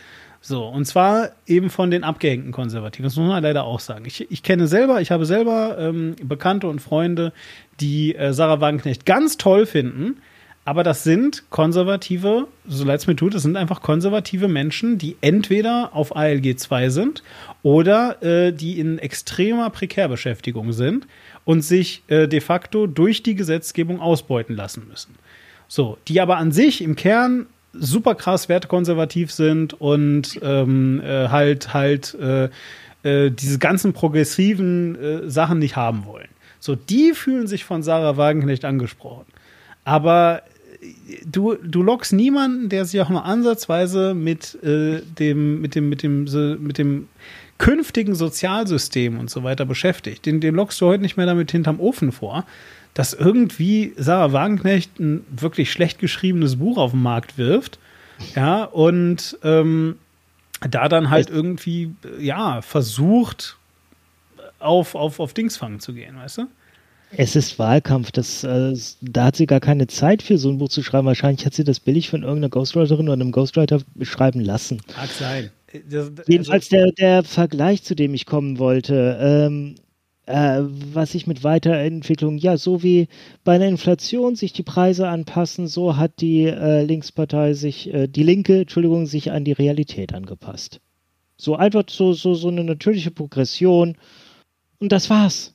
So, 0.40 0.66
und 0.66 0.84
zwar 0.84 1.30
eben 1.46 1.70
von 1.70 1.90
den 1.90 2.04
abgehängten 2.04 2.52
Konservativen. 2.52 3.04
Das 3.04 3.16
muss 3.16 3.26
man 3.26 3.42
leider 3.42 3.64
auch 3.64 3.80
sagen. 3.80 4.04
Ich, 4.04 4.30
ich 4.30 4.42
kenne 4.42 4.66
selber, 4.66 5.00
ich 5.00 5.10
habe 5.10 5.24
selber 5.24 5.78
ähm, 5.78 6.16
Bekannte 6.22 6.68
und 6.68 6.80
Freunde, 6.80 7.32
die 7.80 8.14
äh, 8.14 8.34
Sarah 8.34 8.60
Wagenknecht 8.60 9.06
ganz 9.06 9.38
toll 9.38 9.64
finden. 9.64 10.20
Aber 10.66 10.82
das 10.82 11.04
sind 11.04 11.44
konservative, 11.50 12.48
so 12.66 12.84
leid 12.84 13.00
es 13.00 13.06
mir 13.06 13.16
tut, 13.16 13.34
das 13.34 13.42
sind 13.42 13.56
einfach 13.56 13.82
konservative 13.82 14.48
Menschen, 14.48 14.96
die 14.96 15.16
entweder 15.20 15.90
auf 15.92 16.16
ALG 16.16 16.56
2 16.56 16.88
sind 16.88 17.22
oder 17.62 18.22
äh, 18.22 18.52
die 18.52 18.80
in 18.80 18.98
extremer 18.98 19.68
Prekärbeschäftigung 19.68 20.72
sind 20.72 21.06
und 21.44 21.60
sich 21.60 22.02
äh, 22.08 22.26
de 22.28 22.40
facto 22.40 22.86
durch 22.86 23.22
die 23.22 23.34
Gesetzgebung 23.34 24.00
ausbeuten 24.00 24.56
lassen 24.56 24.86
müssen. 24.88 25.16
So, 25.68 25.98
die 26.08 26.20
aber 26.22 26.38
an 26.38 26.50
sich 26.50 26.80
im 26.80 26.96
Kern 26.96 27.46
super 27.74 28.14
krass 28.14 28.48
wertekonservativ 28.48 29.32
sind 29.32 29.74
und 29.74 30.38
ähm, 30.42 31.02
äh, 31.04 31.28
halt 31.28 31.74
halt 31.74 32.14
äh, 32.14 32.48
äh, 33.02 33.30
diese 33.30 33.58
ganzen 33.58 33.92
progressiven 33.92 34.94
äh, 34.94 35.28
Sachen 35.28 35.58
nicht 35.58 35.76
haben 35.76 36.06
wollen. 36.06 36.28
So, 36.58 36.74
die 36.74 37.12
fühlen 37.12 37.46
sich 37.46 37.64
von 37.64 37.82
Sarah 37.82 38.16
Wagenknecht 38.16 38.64
angesprochen. 38.64 39.26
Aber 39.84 40.42
du, 41.24 41.54
du 41.54 41.82
lockst 41.82 42.12
niemanden, 42.12 42.68
der 42.68 42.84
sich 42.84 43.00
auch 43.00 43.08
nur 43.08 43.24
ansatzweise 43.24 44.14
mit 44.14 44.62
äh, 44.62 45.00
dem, 45.18 45.60
mit 45.60 45.74
dem, 45.74 45.88
mit 45.88 46.02
dem, 46.02 46.24
mit 46.62 46.78
dem 46.78 47.08
künftigen 47.58 48.14
Sozialsystem 48.14 49.18
und 49.18 49.30
so 49.30 49.42
weiter 49.42 49.64
beschäftigt. 49.64 50.26
Den, 50.26 50.40
den 50.40 50.54
lockst 50.54 50.80
du 50.80 50.86
heute 50.86 51.02
nicht 51.02 51.16
mehr 51.16 51.26
damit 51.26 51.52
hinterm 51.52 51.80
Ofen 51.80 52.12
vor, 52.12 52.44
dass 52.94 53.12
irgendwie 53.12 53.92
Sarah 53.96 54.32
Wagenknecht 54.32 54.98
ein 54.98 55.24
wirklich 55.30 55.70
schlecht 55.70 55.98
geschriebenes 55.98 56.56
Buch 56.56 56.78
auf 56.78 56.92
den 56.92 57.02
Markt 57.02 57.38
wirft. 57.38 57.78
Ja, 58.36 58.64
und 58.64 59.38
ähm, 59.42 59.96
da 60.68 60.88
dann 60.88 61.10
halt 61.10 61.30
irgendwie, 61.30 61.94
ja, 62.18 62.62
versucht, 62.62 63.56
auf, 64.60 64.94
auf, 64.94 65.20
auf 65.20 65.34
Dingsfang 65.34 65.80
zu 65.80 65.92
gehen, 65.92 66.16
weißt 66.16 66.38
du? 66.38 66.46
Es 67.16 67.36
ist 67.36 67.58
Wahlkampf. 67.58 68.12
Das, 68.12 68.44
äh, 68.44 68.74
da 69.00 69.26
hat 69.26 69.36
sie 69.36 69.46
gar 69.46 69.60
keine 69.60 69.86
Zeit 69.86 70.22
für 70.22 70.38
so 70.38 70.48
ein 70.50 70.58
Buch 70.58 70.68
zu 70.68 70.82
schreiben. 70.82 71.06
Wahrscheinlich 71.06 71.44
hat 71.46 71.54
sie 71.54 71.64
das 71.64 71.80
billig 71.80 72.08
von 72.08 72.22
irgendeiner 72.22 72.50
Ghostwriterin 72.50 73.08
oder 73.08 73.14
einem 73.14 73.32
Ghostwriter 73.32 73.80
schreiben 74.02 74.40
lassen. 74.40 74.80
Mag 74.96 75.08
sein. 75.10 75.50
Das, 75.88 76.08
also, 76.08 76.22
Jedenfalls 76.26 76.68
der, 76.68 76.92
der 76.92 77.24
Vergleich, 77.24 77.82
zu 77.82 77.94
dem 77.94 78.14
ich 78.14 78.26
kommen 78.26 78.58
wollte, 78.58 79.18
ähm, 79.20 79.74
äh, 80.26 80.60
was 80.62 81.14
ich 81.14 81.26
mit 81.26 81.44
Weiterentwicklung, 81.44 82.38
ja, 82.38 82.56
so 82.56 82.82
wie 82.82 83.08
bei 83.42 83.56
einer 83.56 83.66
Inflation 83.68 84.36
sich 84.36 84.52
die 84.52 84.62
Preise 84.62 85.08
anpassen, 85.08 85.66
so 85.66 85.96
hat 85.96 86.20
die 86.20 86.44
äh, 86.44 86.84
Linkspartei 86.84 87.54
sich, 87.54 87.92
äh, 87.92 88.06
die 88.06 88.22
Linke, 88.22 88.60
Entschuldigung, 88.62 89.06
sich 89.06 89.32
an 89.32 89.44
die 89.44 89.52
Realität 89.52 90.14
angepasst. 90.14 90.80
So 91.36 91.56
einfach 91.56 91.84
so, 91.88 92.12
so, 92.12 92.34
so 92.34 92.48
eine 92.48 92.64
natürliche 92.64 93.10
Progression. 93.10 93.96
Und 94.78 94.92
das 94.92 95.10
war's. 95.10 95.53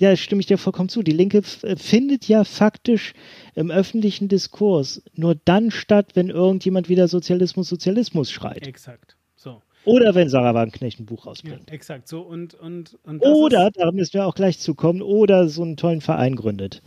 Ja, 0.00 0.16
stimme 0.16 0.40
ich 0.40 0.46
dir 0.46 0.58
vollkommen 0.58 0.88
zu. 0.88 1.02
Die 1.02 1.12
Linke 1.12 1.42
äh, 1.62 1.76
findet 1.76 2.26
ja 2.26 2.44
faktisch 2.44 3.14
im 3.54 3.70
öffentlichen 3.70 4.28
Diskurs 4.28 5.02
nur 5.14 5.36
dann 5.44 5.70
statt, 5.70 6.12
wenn 6.14 6.30
irgendjemand 6.30 6.88
wieder 6.88 7.06
Sozialismus, 7.06 7.68
Sozialismus 7.68 8.30
schreit. 8.30 8.66
Exakt. 8.66 9.16
So. 9.36 9.62
Oder 9.84 10.14
wenn 10.14 10.28
Sarah 10.28 10.54
Wagenknecht 10.54 10.98
ein 10.98 11.06
Buch 11.06 11.26
rausbringt. 11.26 11.68
Ja, 11.68 11.74
exakt. 11.74 12.08
So 12.08 12.22
und, 12.22 12.54
und, 12.54 12.98
und 13.04 13.20
oder, 13.20 13.70
da 13.70 13.92
müssen 13.92 14.14
wir 14.14 14.26
auch 14.26 14.34
gleich 14.34 14.58
zukommen, 14.58 15.02
oder 15.02 15.48
so 15.48 15.62
einen 15.62 15.76
tollen 15.76 16.00
Verein 16.00 16.34
gründet. 16.34 16.82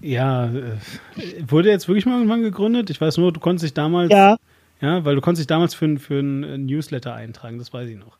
Ja, 0.00 0.46
äh, 0.46 0.72
wurde 1.46 1.68
jetzt 1.68 1.86
wirklich 1.88 2.06
mal 2.06 2.16
irgendwann 2.16 2.42
gegründet? 2.42 2.90
Ich 2.90 3.00
weiß 3.00 3.18
nur, 3.18 3.32
du 3.32 3.40
konntest 3.40 3.64
dich 3.64 3.74
damals. 3.74 4.10
Ja. 4.10 4.36
Ja, 4.80 5.04
weil 5.04 5.14
du 5.14 5.20
konntest 5.20 5.40
dich 5.40 5.46
damals 5.46 5.74
für, 5.74 5.98
für 5.98 6.20
ein 6.20 6.66
Newsletter 6.66 7.14
eintragen, 7.14 7.58
das 7.58 7.72
weiß 7.72 7.88
ich 7.88 7.96
noch. 7.96 8.18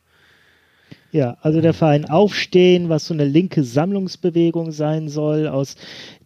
Ja, 1.17 1.35
also 1.41 1.61
der 1.61 1.73
Verein 1.73 2.05
Aufstehen, 2.05 2.89
was 2.89 3.07
so 3.07 3.13
eine 3.15 3.25
linke 3.25 3.63
Sammlungsbewegung 3.63 4.71
sein 4.71 5.09
soll 5.09 5.47
aus 5.47 5.75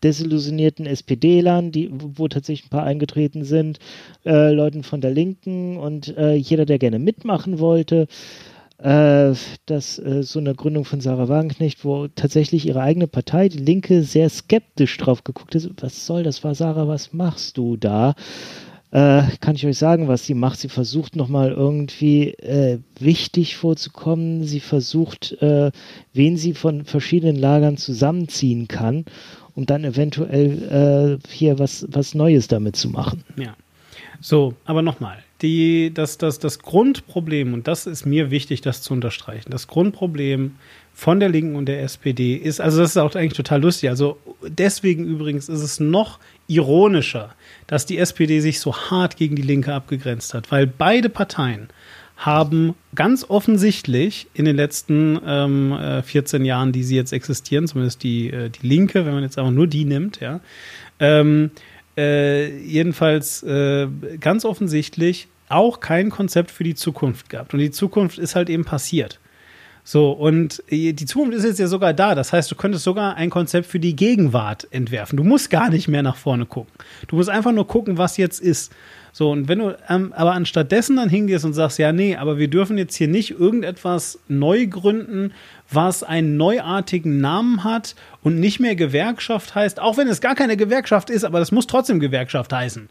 desillusionierten 0.04 0.86
SPD-Lern, 0.86 1.72
die, 1.72 1.90
wo 1.94 2.28
tatsächlich 2.28 2.66
ein 2.66 2.72
paar 2.72 2.84
eingetreten 2.84 3.46
sind, 3.46 3.80
äh, 4.26 4.52
Leuten 4.52 4.84
von 4.84 5.00
der 5.00 5.12
Linken 5.12 5.78
und 5.78 6.18
äh, 6.18 6.34
jeder, 6.34 6.66
der 6.66 6.78
gerne 6.78 7.00
mitmachen 7.00 7.60
wollte. 7.60 8.08
Äh, 8.80 9.34
dass 9.66 9.98
äh, 9.98 10.24
so 10.24 10.40
eine 10.40 10.56
Gründung 10.56 10.84
von 10.84 11.00
Sarah 11.00 11.30
Wagenknecht, 11.30 11.86
wo 11.86 12.10
tatsächlich 12.10 12.68
ihre 12.68 12.82
eigene 12.82 13.08
Partei, 13.08 13.48
die 13.48 13.60
Linke, 13.60 14.04
sehr 14.04 14.28
skeptisch 14.28 14.98
drauf 14.98 15.24
geguckt 15.24 15.56
ist. 15.56 15.70
Was 15.80 16.06
soll 16.06 16.24
das? 16.24 16.44
War 16.44 16.54
Sarah, 16.54 16.90
was 16.90 17.14
machst 17.14 17.58
du 17.58 17.78
da? 17.78 18.14
Äh, 18.92 19.24
kann 19.40 19.56
ich 19.56 19.66
euch 19.66 19.78
sagen, 19.78 20.08
was 20.08 20.26
sie 20.26 20.34
macht. 20.34 20.60
Sie 20.60 20.70
versucht 20.70 21.16
nochmal 21.16 21.52
irgendwie 21.52 22.30
äh, 22.36 22.80
wichtig 23.00 23.56
vorzukommen. 23.56 24.44
Sie 24.44 24.60
versucht, 24.60 25.42
äh, 25.42 25.72
wen 26.14 26.38
sie 26.38 26.54
von 26.54 26.84
verschiedenen 26.84 27.38
Lagern 27.38 27.78
zusammenziehen 27.78 28.68
kann, 28.68 29.06
um 29.56 29.66
dann 29.66 29.86
eventuell 29.86 31.20
äh, 31.24 31.28
hier 31.30 31.58
was, 31.58 31.88
was 31.90 32.14
Neues 32.14 32.48
damit 32.48 32.76
zu 32.76 32.90
machen. 32.90 33.24
Ja. 33.38 33.56
So, 34.20 34.54
aber 34.66 34.84
nochmal, 34.84 35.18
die, 35.42 35.92
das, 35.94 36.20
das, 36.20 36.38
das 36.38 36.60
Grundproblem, 36.60 37.56
und 37.56 37.68
das 37.68 37.88
ist 37.88 38.06
mir 38.06 38.30
wichtig, 38.30 38.62
das 38.62 38.84
zu 38.84 38.94
unterstreichen, 38.94 39.50
das 39.50 39.68
Grundproblem 39.68 40.58
von 40.94 41.20
der 41.20 41.30
Linken 41.30 41.56
und 41.56 41.66
der 41.66 41.82
SPD 41.84 42.36
ist, 42.36 42.62
also 42.62 42.80
das 42.80 42.92
ist 42.92 42.98
auch 42.98 43.16
eigentlich 43.16 43.34
total 43.34 43.62
lustig, 43.62 43.90
also 43.90 44.18
deswegen 44.48 45.06
übrigens 45.06 45.50
ist 45.50 45.62
es 45.62 45.80
noch 45.80 46.20
ironischer, 46.48 47.34
dass 47.68 47.86
die 47.86 47.98
SPD 47.98 48.40
sich 48.40 48.60
so 48.60 48.76
hart 48.76 49.18
gegen 49.18 49.36
die 49.36 49.42
Linke 49.42 49.74
abgegrenzt 49.74 50.34
hat, 50.34 50.52
weil 50.52 50.68
beide 50.68 51.10
Parteien 51.10 51.70
haben 52.18 52.76
ganz 52.94 53.26
offensichtlich 53.28 54.28
in 54.36 54.46
den 54.46 54.56
letzten 54.56 55.20
ähm, 55.26 56.02
14 56.04 56.44
äh, 56.44 56.48
Jahren, 56.48 56.72
die 56.72 56.84
sie 56.84 56.96
jetzt 56.96 57.14
existieren, 57.14 57.68
zumindest 57.68 58.04
die, 58.04 58.30
äh, 58.30 58.50
die 58.50 58.68
Linke, 58.68 59.06
wenn 59.06 59.14
man 59.14 59.24
jetzt 59.24 59.40
aber 59.40 59.50
nur 59.50 59.66
die 59.66 59.86
nimmt, 59.86 60.20
ja, 60.20 60.40
ähm, 61.00 61.50
äh, 61.98 62.56
jedenfalls 62.60 63.42
äh, 63.44 63.88
ganz 64.20 64.46
offensichtlich 64.46 65.30
auch 65.50 65.80
kein 65.80 66.10
Konzept 66.10 66.52
für 66.52 66.64
die 66.64 66.76
Zukunft 66.76 67.30
gehabt. 67.30 67.54
Und 67.54 67.60
die 67.60 67.72
Zukunft 67.72 68.18
ist 68.18 68.36
halt 68.36 68.50
eben 68.50 68.66
passiert. 68.66 69.20
So, 69.84 70.12
und 70.12 70.64
die 70.70 70.96
Zukunft 70.96 71.36
ist 71.36 71.44
jetzt 71.44 71.60
ja 71.60 71.68
sogar 71.68 71.94
da. 71.94 72.14
Das 72.16 72.34
heißt, 72.34 72.52
du 72.52 72.56
könntest 72.56 72.84
sogar 72.84 73.16
ein 73.16 73.30
Konzept 73.30 73.68
für 73.68 73.80
die 73.80 73.96
Gegenwart 73.96 74.68
entwerfen. 74.72 75.18
Du 75.18 75.24
musst 75.24 75.50
gar 75.50 75.70
nicht 75.70 75.88
mehr 75.88 76.04
nach 76.04 76.18
vorne 76.18 76.46
gucken. 76.46 76.72
Du 77.08 77.16
musst 77.16 77.30
einfach 77.30 77.52
nur 77.52 77.68
gucken, 77.68 77.98
was 77.98 78.18
jetzt 78.18 78.40
ist. 78.40 78.72
So, 79.14 79.30
und 79.32 79.50
wenn 79.50 79.60
du 79.60 79.78
ähm, 79.90 80.14
aber 80.16 80.32
anstatt 80.32 80.72
dessen 80.72 80.96
dann 80.96 81.10
hingehst 81.10 81.44
und 81.44 81.54
sagst, 81.54 81.80
ja, 81.80 81.92
nee, 81.92 82.16
aber 82.16 82.38
wir 82.38 82.48
dürfen 82.48 82.78
jetzt 82.78 82.96
hier 82.96 83.10
nicht 83.10 83.32
irgendetwas 83.32 84.20
neu 84.30 84.68
gründen, 84.68 85.34
was 85.70 86.04
einen 86.04 86.38
neuartigen 86.38 87.20
Namen 87.20 87.66
hat 87.66 87.96
und 88.24 88.40
nicht 88.40 88.62
mehr 88.62 88.76
Gewerkschaft 88.76 89.54
heißt, 89.54 89.82
auch 89.82 89.98
wenn 89.98 90.08
es 90.08 90.22
gar 90.22 90.36
keine 90.36 90.56
Gewerkschaft 90.56 91.10
ist, 91.10 91.26
aber 91.26 91.40
das 91.40 91.52
muss 91.52 91.68
trotzdem 91.68 92.00
Gewerkschaft 92.00 92.54
heißen 92.54 92.88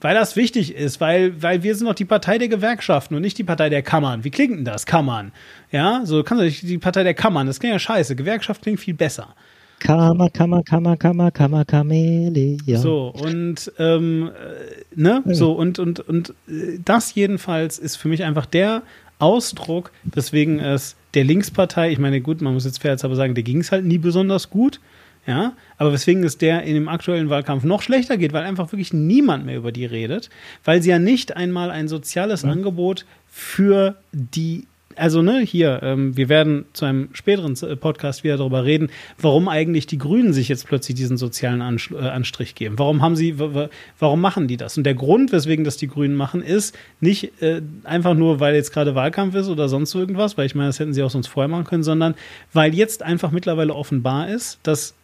weil 0.00 0.14
das 0.14 0.36
wichtig 0.36 0.74
ist, 0.74 1.00
weil, 1.00 1.42
weil 1.42 1.62
wir 1.62 1.74
sind 1.74 1.86
doch 1.86 1.94
die 1.94 2.04
Partei 2.04 2.38
der 2.38 2.48
Gewerkschaften 2.48 3.14
und 3.14 3.22
nicht 3.22 3.38
die 3.38 3.44
Partei 3.44 3.68
der 3.68 3.82
Kammern. 3.82 4.24
Wie 4.24 4.30
klingt 4.30 4.56
denn 4.56 4.64
das, 4.64 4.86
Kammern? 4.86 5.32
Ja, 5.72 6.02
so 6.04 6.22
kannst 6.22 6.40
du 6.40 6.44
nicht 6.44 6.62
die 6.62 6.78
Partei 6.78 7.02
der 7.02 7.14
Kammern, 7.14 7.46
das 7.46 7.60
klingt 7.60 7.72
ja 7.72 7.78
scheiße. 7.78 8.14
Gewerkschaft 8.16 8.62
klingt 8.62 8.80
viel 8.80 8.94
besser. 8.94 9.34
Kammer, 9.80 10.28
Kammer, 10.30 10.62
Kammer, 10.62 10.96
Kammer, 10.96 11.30
Kammer, 11.30 11.64
Kamele, 11.64 12.58
ja. 12.64 12.78
So, 12.78 13.08
und, 13.08 13.72
ähm, 13.78 14.30
äh, 14.34 15.00
ne, 15.00 15.22
so, 15.26 15.52
und, 15.52 15.78
und, 15.78 16.00
und 16.00 16.30
äh, 16.48 16.78
das 16.84 17.14
jedenfalls 17.14 17.78
ist 17.78 17.96
für 17.96 18.08
mich 18.08 18.24
einfach 18.24 18.46
der 18.46 18.82
Ausdruck, 19.20 19.92
weswegen 20.02 20.58
es 20.58 20.96
der 21.14 21.24
Linkspartei, 21.24 21.90
ich 21.90 21.98
meine, 21.98 22.20
gut, 22.20 22.40
man 22.40 22.54
muss 22.54 22.64
jetzt 22.64 22.80
fair 22.80 22.92
jetzt 22.92 23.04
aber 23.04 23.16
sagen, 23.16 23.34
der 23.34 23.44
ging 23.44 23.60
es 23.60 23.72
halt 23.72 23.84
nie 23.84 23.98
besonders 23.98 24.50
gut. 24.50 24.80
Ja, 25.28 25.52
aber 25.76 25.92
weswegen 25.92 26.24
es 26.24 26.38
der 26.38 26.62
in 26.62 26.72
dem 26.72 26.88
aktuellen 26.88 27.28
Wahlkampf 27.28 27.62
noch 27.62 27.82
schlechter 27.82 28.16
geht, 28.16 28.32
weil 28.32 28.44
einfach 28.44 28.72
wirklich 28.72 28.94
niemand 28.94 29.44
mehr 29.44 29.58
über 29.58 29.72
die 29.72 29.84
redet, 29.84 30.30
weil 30.64 30.82
sie 30.82 30.88
ja 30.88 30.98
nicht 30.98 31.36
einmal 31.36 31.70
ein 31.70 31.86
soziales 31.86 32.44
mhm. 32.44 32.52
Angebot 32.52 33.04
für 33.26 33.96
die 34.12 34.66
also 34.96 35.22
ne, 35.22 35.40
hier, 35.40 35.80
ähm, 35.82 36.16
wir 36.16 36.28
werden 36.28 36.64
zu 36.72 36.84
einem 36.84 37.10
späteren 37.12 37.54
äh, 37.62 37.76
Podcast 37.76 38.24
wieder 38.24 38.36
darüber 38.36 38.64
reden, 38.64 38.90
warum 39.16 39.48
eigentlich 39.48 39.86
die 39.86 39.98
Grünen 39.98 40.32
sich 40.32 40.48
jetzt 40.48 40.66
plötzlich 40.66 40.96
diesen 40.96 41.16
sozialen 41.16 41.62
Ansch 41.62 41.92
äh, 41.92 41.98
Anstrich 41.98 42.56
geben. 42.56 42.78
Warum 42.78 43.00
haben 43.00 43.14
sie, 43.14 43.36
warum 43.38 44.20
machen 44.20 44.48
die 44.48 44.56
das? 44.56 44.76
Und 44.76 44.84
der 44.84 44.94
Grund, 44.94 45.30
weswegen 45.30 45.64
das 45.64 45.76
die 45.76 45.86
Grünen 45.86 46.16
machen, 46.16 46.42
ist 46.42 46.76
nicht 47.00 47.40
äh, 47.42 47.62
einfach 47.84 48.14
nur, 48.14 48.40
weil 48.40 48.56
jetzt 48.56 48.72
gerade 48.72 48.96
Wahlkampf 48.96 49.36
ist 49.36 49.48
oder 49.48 49.68
sonst 49.68 49.94
irgendwas, 49.94 50.36
weil 50.36 50.46
ich 50.46 50.56
meine, 50.56 50.70
das 50.70 50.80
hätten 50.80 50.94
sie 50.94 51.02
auch 51.04 51.10
sonst 51.10 51.28
vorher 51.28 51.48
machen 51.48 51.64
können, 51.64 51.84
sondern 51.84 52.14
weil 52.52 52.74
jetzt 52.74 53.04
einfach 53.04 53.30
mittlerweile 53.30 53.74
offenbar 53.74 54.28
ist, 54.28 54.58
dass 54.64 54.94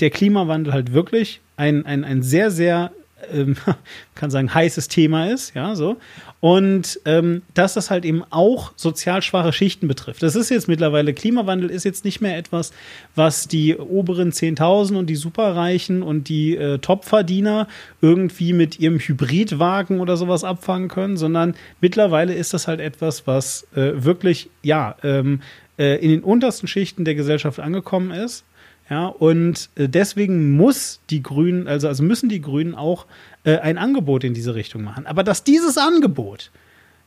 der 0.00 0.10
Klimawandel 0.10 0.72
halt 0.72 0.92
wirklich 0.92 1.40
ein, 1.56 1.86
ein, 1.86 2.04
ein 2.04 2.22
sehr, 2.22 2.50
sehr, 2.50 2.92
ähm, 3.32 3.56
kann 4.14 4.30
sagen, 4.30 4.52
heißes 4.52 4.88
Thema 4.88 5.30
ist, 5.30 5.54
ja, 5.54 5.74
so. 5.74 5.96
Und 6.40 7.00
ähm, 7.06 7.40
dass 7.54 7.72
das 7.72 7.90
halt 7.90 8.04
eben 8.04 8.22
auch 8.28 8.72
sozial 8.76 9.22
schwache 9.22 9.52
Schichten 9.52 9.88
betrifft. 9.88 10.22
Das 10.22 10.36
ist 10.36 10.50
jetzt 10.50 10.68
mittlerweile, 10.68 11.14
Klimawandel 11.14 11.70
ist 11.70 11.84
jetzt 11.84 12.04
nicht 12.04 12.20
mehr 12.20 12.36
etwas, 12.36 12.72
was 13.14 13.48
die 13.48 13.76
oberen 13.76 14.30
10.000 14.30 14.98
und 14.98 15.06
die 15.06 15.16
Superreichen 15.16 16.02
und 16.02 16.28
die 16.28 16.54
äh, 16.54 16.78
Topverdiener 16.78 17.66
irgendwie 18.02 18.52
mit 18.52 18.78
ihrem 18.78 18.98
Hybridwagen 18.98 20.00
oder 20.00 20.18
sowas 20.18 20.44
abfangen 20.44 20.88
können, 20.88 21.16
sondern 21.16 21.54
mittlerweile 21.80 22.34
ist 22.34 22.52
das 22.52 22.68
halt 22.68 22.80
etwas, 22.80 23.26
was 23.26 23.66
äh, 23.74 24.04
wirklich, 24.04 24.50
ja, 24.62 24.96
ähm, 25.02 25.40
äh, 25.78 25.96
in 26.04 26.10
den 26.10 26.22
untersten 26.22 26.68
Schichten 26.68 27.06
der 27.06 27.14
Gesellschaft 27.14 27.58
angekommen 27.58 28.10
ist 28.10 28.44
ja, 28.90 29.06
und 29.06 29.70
äh, 29.76 29.88
deswegen 29.88 30.56
muss 30.56 31.00
die 31.10 31.22
Grünen, 31.22 31.66
also, 31.66 31.88
also 31.88 32.02
müssen 32.02 32.28
die 32.28 32.40
Grünen 32.40 32.74
auch 32.74 33.06
äh, 33.44 33.58
ein 33.58 33.78
Angebot 33.78 34.24
in 34.24 34.34
diese 34.34 34.54
Richtung 34.54 34.82
machen. 34.82 35.06
Aber 35.06 35.22
dass 35.22 35.42
dieses 35.42 35.78
Angebot, 35.78 36.50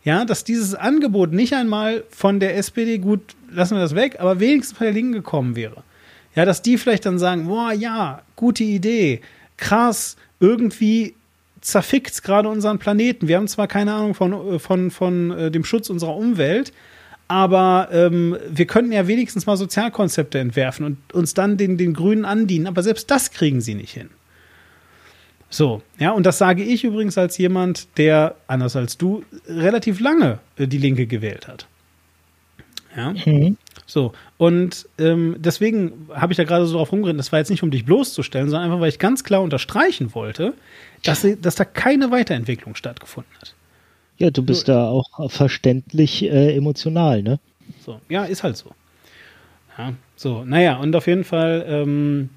ja, 0.04 0.26
dass 0.26 0.44
dieses 0.44 0.74
Angebot 0.74 1.34
nicht 1.34 1.54
einmal 1.54 2.04
von 2.10 2.40
der 2.40 2.58
SPD, 2.58 2.98
gut, 2.98 3.36
lassen 3.52 3.76
wir 3.76 3.82
das 3.82 3.94
weg, 3.94 4.18
aber 4.20 4.40
wenigstens 4.40 4.78
von 4.78 4.86
der 4.86 4.94
Linken 4.94 5.14
gekommen 5.14 5.56
wäre. 5.56 5.84
Ja, 6.36 6.46
dass 6.46 6.62
die 6.62 6.78
vielleicht 6.78 7.06
dann 7.06 7.20
sagen, 7.20 7.48
boah, 7.48 7.72
ja, 7.72 8.22
gute 8.36 8.64
Idee, 8.64 9.22
krass, 9.58 10.18
irgendwie 10.40 11.16
zerfickt 11.62 12.24
gerade 12.24 12.50
unseren 12.50 12.80
Planeten. 12.80 13.28
Wir 13.28 13.38
haben 13.38 13.48
zwar 13.48 13.68
keine 13.68 13.94
Ahnung 13.94 14.14
von, 14.14 14.34
äh, 14.34 14.60
von, 14.60 14.90
von, 14.90 14.92
von 14.92 15.32
äh, 15.32 15.52
dem 15.52 15.64
Schutz 15.64 15.90
unserer 15.90 16.16
Umwelt, 16.16 16.74
aber 17.28 17.90
ähm, 17.92 18.38
wir 18.50 18.66
könnten 18.68 18.92
ja 18.92 19.08
wenigstens 19.08 19.46
mal 19.46 19.58
Sozialkonzepte 19.58 20.40
entwerfen 20.40 20.86
und 20.86 21.14
uns 21.14 21.34
dann 21.34 21.58
den, 21.58 21.78
den 21.78 21.94
Grünen 21.94 22.26
andienen. 22.26 22.68
Aber 22.68 22.84
selbst 22.84 23.12
das 23.12 23.32
kriegen 23.32 23.62
sie 23.62 23.76
nicht 23.76 23.94
hin. 23.94 24.10
So, 25.50 25.82
ja, 25.98 26.12
und 26.12 26.26
das 26.26 26.38
sage 26.38 26.64
ich 26.64 26.84
übrigens 26.84 27.18
als 27.18 27.38
jemand, 27.38 27.88
der, 27.98 28.36
anders 28.48 28.76
als 28.76 28.98
du, 28.98 29.24
relativ 29.48 30.00
lange 30.00 30.40
äh, 30.58 30.68
die 30.68 30.78
Linke 30.78 31.08
gewählt 31.08 31.48
hat. 31.48 31.68
Ja. 32.96 33.14
Mhm. 33.14 33.58
So, 33.86 34.12
und 34.38 34.90
ähm, 34.98 35.36
deswegen 35.38 36.10
habe 36.14 36.34
ich 36.34 36.38
da 36.38 36.44
gerade 36.44 36.66
so 36.66 36.78
drauf 36.78 36.92
rumgeritten, 36.92 37.18
das 37.18 37.32
war 37.32 37.40
jetzt 37.40 37.50
nicht, 37.50 37.64
um 37.64 37.72
dich 37.72 37.86
bloßzustellen, 37.86 38.50
sondern 38.50 38.70
einfach, 38.70 38.82
weil 38.82 38.90
ich 38.90 39.00
ganz 39.00 39.24
klar 39.24 39.42
unterstreichen 39.42 40.14
wollte, 40.14 40.54
dass, 41.04 41.22
sie, 41.22 41.40
dass 41.40 41.56
da 41.56 41.64
keine 41.64 42.12
Weiterentwicklung 42.12 42.76
stattgefunden 42.76 43.32
hat. 43.40 43.54
Ja, 44.18 44.32
du 44.32 44.44
bist 44.44 44.68
da 44.68 44.88
auch 44.88 45.30
verständlich 45.30 46.24
äh, 46.24 46.56
emotional, 46.56 47.22
ne? 47.22 47.40
So, 47.86 48.00
ja, 48.10 48.26
ist 48.26 48.44
halt 48.44 48.58
so. 48.58 48.72
Ja, 49.78 49.94
so, 50.16 50.44
naja, 50.44 50.78
und 50.78 50.96
auf 50.96 51.06
jeden 51.06 51.24
Fall, 51.24 51.64
ähm, 51.68 52.30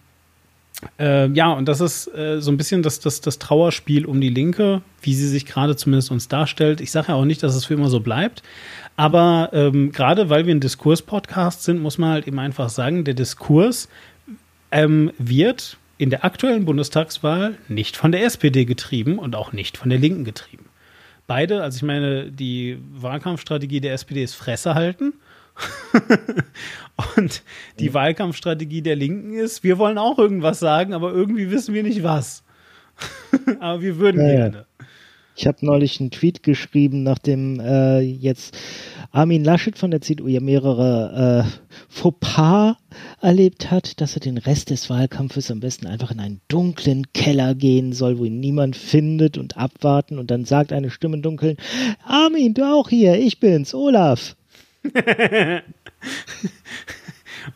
äh, 0.98 1.28
ja, 1.28 1.52
und 1.52 1.66
das 1.66 1.80
ist 1.80 2.06
äh, 2.14 2.40
so 2.40 2.50
ein 2.50 2.58
bisschen 2.58 2.82
das, 2.82 3.00
das, 3.00 3.22
das 3.22 3.38
Trauerspiel 3.38 4.04
um 4.04 4.20
die 4.20 4.28
Linke, 4.28 4.82
wie 5.00 5.14
sie 5.14 5.26
sich 5.26 5.46
gerade 5.46 5.76
zumindest 5.76 6.10
uns 6.10 6.28
darstellt. 6.28 6.82
Ich 6.82 6.90
sage 6.90 7.08
ja 7.08 7.14
auch 7.14 7.24
nicht, 7.24 7.42
dass 7.42 7.54
es 7.54 7.64
für 7.64 7.74
immer 7.74 7.88
so 7.88 8.00
bleibt, 8.00 8.42
aber 8.96 9.50
ähm, 9.54 9.92
gerade 9.92 10.28
weil 10.28 10.44
wir 10.46 10.54
ein 10.54 10.60
Diskurs-Podcast 10.60 11.64
sind, 11.64 11.80
muss 11.80 11.96
man 11.96 12.10
halt 12.10 12.28
eben 12.28 12.38
einfach 12.38 12.68
sagen, 12.68 13.04
der 13.04 13.14
Diskurs 13.14 13.88
ähm, 14.70 15.12
wird 15.16 15.78
in 15.96 16.10
der 16.10 16.24
aktuellen 16.24 16.66
Bundestagswahl 16.66 17.56
nicht 17.68 17.96
von 17.96 18.12
der 18.12 18.24
SPD 18.24 18.66
getrieben 18.66 19.18
und 19.18 19.34
auch 19.34 19.52
nicht 19.52 19.76
von 19.78 19.90
der 19.90 19.98
Linken 19.98 20.24
getrieben. 20.24 20.66
Beide, 21.30 21.62
also 21.62 21.76
ich 21.76 21.82
meine, 21.84 22.32
die 22.32 22.76
Wahlkampfstrategie 22.90 23.80
der 23.80 23.92
SPD 23.92 24.24
ist 24.24 24.34
Fresse 24.34 24.74
halten. 24.74 25.12
und 27.16 27.44
die 27.78 27.94
Wahlkampfstrategie 27.94 28.82
der 28.82 28.96
Linken 28.96 29.34
ist, 29.34 29.62
wir 29.62 29.78
wollen 29.78 29.96
auch 29.96 30.18
irgendwas 30.18 30.58
sagen, 30.58 30.92
aber 30.92 31.12
irgendwie 31.12 31.48
wissen 31.52 31.72
wir 31.72 31.84
nicht 31.84 32.02
was. 32.02 32.42
aber 33.60 33.80
wir 33.80 33.98
würden 33.98 34.20
Ja, 34.20 34.26
ja. 34.26 34.36
gerne. 34.48 34.66
Ich 35.40 35.46
habe 35.46 35.64
neulich 35.64 35.98
einen 36.00 36.10
Tweet 36.10 36.42
geschrieben, 36.42 37.02
nachdem 37.02 37.60
äh, 37.60 38.00
jetzt 38.00 38.58
Armin 39.10 39.42
Laschet 39.42 39.78
von 39.78 39.90
der 39.90 40.02
CDU 40.02 40.28
ja 40.28 40.40
mehrere 40.40 41.46
äh, 41.46 41.50
Fauxpas 41.88 42.76
erlebt 43.22 43.70
hat, 43.70 44.02
dass 44.02 44.16
er 44.16 44.20
den 44.20 44.36
Rest 44.36 44.68
des 44.68 44.90
Wahlkampfes 44.90 45.50
am 45.50 45.60
besten 45.60 45.86
einfach 45.86 46.10
in 46.10 46.20
einen 46.20 46.42
dunklen 46.48 47.10
Keller 47.14 47.54
gehen 47.54 47.94
soll, 47.94 48.18
wo 48.18 48.26
ihn 48.26 48.38
niemand 48.38 48.76
findet 48.76 49.38
und 49.38 49.56
abwarten 49.56 50.18
und 50.18 50.30
dann 50.30 50.44
sagt 50.44 50.74
eine 50.74 50.90
Stimme 50.90 51.16
im 51.16 51.22
Dunkeln, 51.22 51.56
Armin, 52.04 52.52
du 52.52 52.62
auch 52.70 52.90
hier, 52.90 53.18
ich 53.18 53.40
bin's, 53.40 53.74
Olaf. 53.74 54.36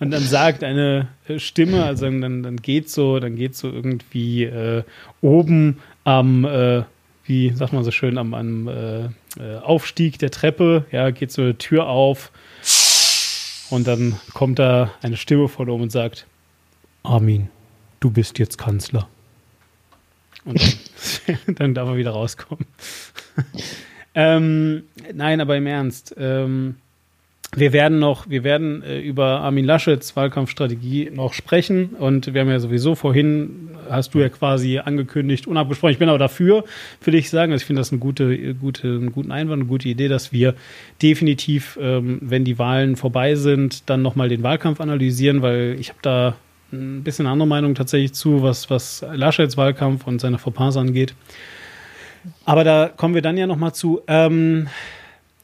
Und 0.01 0.11
dann 0.11 0.23
sagt 0.23 0.65
eine 0.65 1.09
äh, 1.29 1.39
Stimme, 1.39 1.85
also 1.85 2.07
dann, 2.07 2.43
dann 2.43 2.57
geht 2.57 2.89
so, 2.89 3.21
dann 3.21 3.37
geht 3.37 3.55
so 3.55 3.71
irgendwie 3.71 4.45
äh, 4.45 4.83
oben 5.21 5.77
am, 6.05 6.47
äh, 6.47 6.85
wie 7.25 7.51
sagt 7.51 7.73
man 7.73 7.85
so 7.85 7.91
schön, 7.91 8.19
am, 8.19 8.35
am 8.35 8.69
äh, 8.69 9.05
äh, 9.39 9.59
Aufstieg 9.63 10.19
der 10.19 10.31
Treppe, 10.31 10.87
ja, 10.91 11.11
geht 11.11 11.33
so 11.33 11.43
eine 11.43 11.57
Tür 11.59 11.87
auf 11.87 12.33
und 13.71 13.87
dann 13.87 14.19
kommt 14.33 14.59
da 14.59 14.93
eine 15.03 15.17
Stimme 15.17 15.49
von 15.49 15.69
oben 15.69 15.85
und 15.85 15.93
sagt, 15.93 16.27
Armin, 17.03 17.49
du 18.01 18.11
bist 18.11 18.39
jetzt 18.39 18.59
Kanzler. 18.59 19.09
Und 20.45 20.61
dann, 21.27 21.39
dann 21.57 21.75
darf 21.75 21.89
er 21.89 21.97
wieder 21.97 22.11
rauskommen. 22.11 22.67
ähm, 24.15 24.85
nein, 25.13 25.41
aber 25.41 25.57
im 25.57 25.67
Ernst. 25.67 26.15
Ähm, 26.19 26.77
wir 27.57 27.73
werden 27.73 27.99
noch, 27.99 28.29
wir 28.29 28.45
werden 28.45 28.83
äh, 28.83 29.01
über 29.01 29.41
Armin 29.41 29.65
Laschets 29.65 30.17
Wahlkampfstrategie 30.17 31.11
noch 31.13 31.33
sprechen 31.33 31.91
und 31.99 32.33
wir 32.33 32.41
haben 32.41 32.51
ja 32.51 32.59
sowieso 32.59 32.95
vorhin, 32.95 33.71
hast 33.89 34.15
du 34.15 34.21
ja 34.21 34.29
quasi 34.29 34.79
angekündigt, 34.79 35.47
unabgesprochen, 35.47 35.93
ich 35.93 35.99
bin 35.99 36.09
aber 36.09 36.19
dafür, 36.19 36.65
würde 37.03 37.19
ich 37.19 37.31
sagen, 37.31 37.53
also 37.53 37.63
ich 37.63 37.67
finde 37.67 37.81
das 37.81 37.93
eine 37.93 37.99
gute, 37.99 38.55
gute, 38.55 38.89
einen 38.89 39.13
guten 39.13 39.33
Einwand, 39.33 39.63
eine 39.63 39.69
gute 39.69 39.89
Idee, 39.89 40.09
dass 40.09 40.33
wir 40.33 40.55
definitiv, 41.03 41.79
ähm, 41.81 42.19
wenn 42.23 42.45
die 42.45 42.59
Wahlen 42.59 42.97
vorbei 42.97 43.35
sind, 43.35 43.89
dann 43.89 44.03
nochmal 44.03 44.29
den 44.29 44.43
Wahlkampf 44.43 44.81
analysieren, 44.81 45.43
weil 45.43 45.77
ich 45.79 45.91
habe 45.91 45.99
da 46.03 46.37
ein 46.73 47.03
bisschen 47.05 47.27
andere 47.27 47.47
Meinung 47.47 47.75
tatsächlich 47.75 48.15
zu, 48.15 48.43
was, 48.43 48.71
was 48.71 49.05
Laschets 49.13 49.57
Wahlkampf 49.57 50.07
und 50.07 50.21
seine 50.21 50.39
Fauxpas 50.39 50.77
angeht. 50.77 51.15
Aber 52.45 52.65
da 52.65 52.91
kommen 52.95 53.15
wir 53.15 53.23
dann 53.23 53.37
ja 53.37 53.47
nochmal 53.47 53.75
zu. 53.75 54.01
Ähm, 54.09 54.69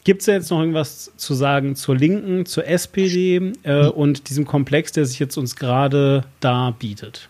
Gibt 0.05 0.23
es 0.23 0.27
da 0.27 0.33
jetzt 0.33 0.51
noch 0.51 0.61
irgendwas 0.61 1.13
zu 1.17 1.35
sagen 1.35 1.77
zur 1.77 1.97
Linken, 1.97 2.47
zur 2.47 2.67
SPD 2.67 3.53
äh, 3.65 3.87
und 3.87 4.31
diesem 4.31 4.47
Komplex, 4.47 4.93
der 4.93 5.05
sich 5.05 5.19
jetzt 5.19 5.37
uns 5.37 5.57
gerade 5.57 6.25
da 6.41 6.71
bietet? 6.71 7.29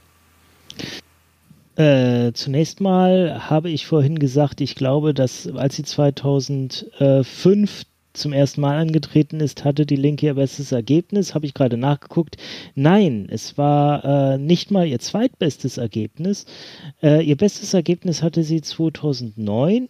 Äh, 1.77 2.33
zunächst 2.35 2.81
mal 2.81 3.51
habe 3.51 3.71
ich 3.71 3.87
vorhin 3.87 4.19
gesagt, 4.19 4.61
ich 4.61 4.75
glaube, 4.75 5.15
dass 5.15 5.49
als 5.49 5.77
sie 5.77 5.83
2005 5.83 7.85
zum 8.13 8.33
ersten 8.33 8.61
Mal 8.61 8.77
angetreten 8.77 9.41
ist, 9.41 9.65
hatte 9.65 9.87
die 9.87 9.97
Linke 9.97 10.27
ihr 10.27 10.35
bestes 10.35 10.73
Ergebnis. 10.73 11.35
Habe 11.35 11.47
ich 11.47 11.55
gerade 11.55 11.77
nachgeguckt. 11.77 12.37
Nein, 12.75 13.29
es 13.31 13.57
war 13.57 14.35
äh, 14.35 14.39
nicht 14.39 14.71
mal 14.71 14.87
ihr 14.87 14.99
zweitbestes 14.99 15.79
Ergebnis. 15.79 16.45
Äh, 17.03 17.25
ihr 17.25 17.37
bestes 17.37 17.73
Ergebnis 17.73 18.23
hatte 18.23 18.43
sie 18.43 18.61
2009 18.61 19.89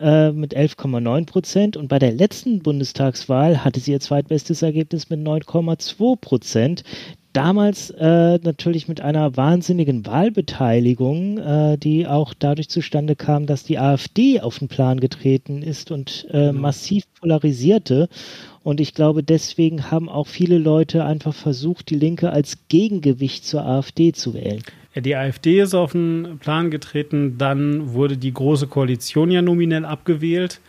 äh, 0.00 0.32
mit 0.32 0.56
11,9 0.56 1.26
Prozent 1.26 1.76
und 1.76 1.88
bei 1.88 1.98
der 1.98 2.12
letzten 2.12 2.60
Bundestagswahl 2.60 3.64
hatte 3.64 3.80
sie 3.80 3.92
ihr 3.92 4.00
zweitbestes 4.00 4.62
Ergebnis 4.62 5.10
mit 5.10 5.20
9,2 5.20 6.16
Prozent. 6.20 6.84
Damals 7.34 7.90
äh, 7.90 8.38
natürlich 8.44 8.86
mit 8.86 9.00
einer 9.00 9.36
wahnsinnigen 9.36 10.06
Wahlbeteiligung, 10.06 11.38
äh, 11.38 11.76
die 11.76 12.06
auch 12.06 12.32
dadurch 12.32 12.68
zustande 12.68 13.16
kam, 13.16 13.46
dass 13.46 13.64
die 13.64 13.78
AfD 13.78 14.40
auf 14.40 14.60
den 14.60 14.68
Plan 14.68 15.00
getreten 15.00 15.62
ist 15.62 15.90
und 15.90 16.28
äh, 16.30 16.52
massiv 16.52 17.04
polarisierte. 17.20 18.08
Und 18.62 18.80
ich 18.80 18.94
glaube, 18.94 19.24
deswegen 19.24 19.90
haben 19.90 20.08
auch 20.08 20.28
viele 20.28 20.58
Leute 20.58 21.04
einfach 21.04 21.34
versucht, 21.34 21.90
die 21.90 21.96
Linke 21.96 22.30
als 22.30 22.68
Gegengewicht 22.68 23.44
zur 23.44 23.66
AfD 23.66 24.12
zu 24.12 24.32
wählen. 24.32 24.62
Ja, 24.94 25.00
die 25.00 25.16
AfD 25.16 25.60
ist 25.60 25.74
auf 25.74 25.92
den 25.92 26.38
Plan 26.38 26.70
getreten, 26.70 27.36
dann 27.36 27.92
wurde 27.94 28.16
die 28.16 28.32
Große 28.32 28.68
Koalition 28.68 29.30
ja 29.30 29.42
nominell 29.42 29.84
abgewählt. 29.84 30.60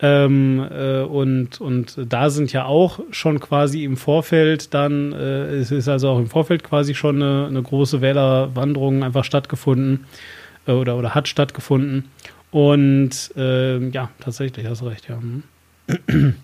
Ähm, 0.00 0.64
äh, 0.70 1.00
und, 1.00 1.60
und 1.60 1.98
da 2.08 2.30
sind 2.30 2.52
ja 2.52 2.66
auch 2.66 3.00
schon 3.10 3.40
quasi 3.40 3.82
im 3.82 3.96
Vorfeld 3.96 4.72
dann, 4.72 5.12
äh, 5.12 5.56
es 5.56 5.72
ist 5.72 5.88
also 5.88 6.10
auch 6.10 6.18
im 6.18 6.28
Vorfeld 6.28 6.62
quasi 6.62 6.94
schon 6.94 7.16
eine, 7.16 7.48
eine 7.48 7.62
große 7.62 8.00
Wählerwanderung 8.00 9.02
einfach 9.02 9.24
stattgefunden 9.24 10.06
äh, 10.68 10.72
oder, 10.72 10.96
oder 10.96 11.16
hat 11.16 11.26
stattgefunden. 11.26 12.04
Und 12.52 13.32
ähm, 13.36 13.90
ja, 13.92 14.10
tatsächlich, 14.20 14.66
hast 14.66 14.84
recht, 14.84 15.08
ja. 15.08 15.20
Hm. 16.08 16.34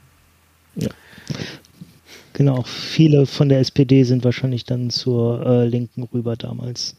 Genau, 2.32 2.56
auch 2.56 2.66
viele 2.66 3.26
von 3.26 3.48
der 3.48 3.60
SPD 3.60 4.02
sind 4.02 4.24
wahrscheinlich 4.24 4.64
dann 4.64 4.90
zur 4.90 5.46
äh, 5.46 5.66
Linken 5.68 6.02
rüber 6.02 6.34
damals, 6.34 6.96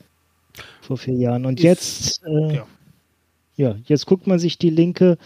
vor 0.86 0.98
vier 0.98 1.16
Jahren. 1.16 1.45
Und 1.45 1.60
Ist- 1.60 1.64
jetzt, 1.64 2.22
äh, 2.26 2.56
ja. 2.56 2.66
ja. 3.56 3.76
jetzt 3.86 4.06
guckt 4.06 4.28
man 4.28 4.40
sich 4.40 4.57
die 4.57 4.70
Linke 4.70 5.18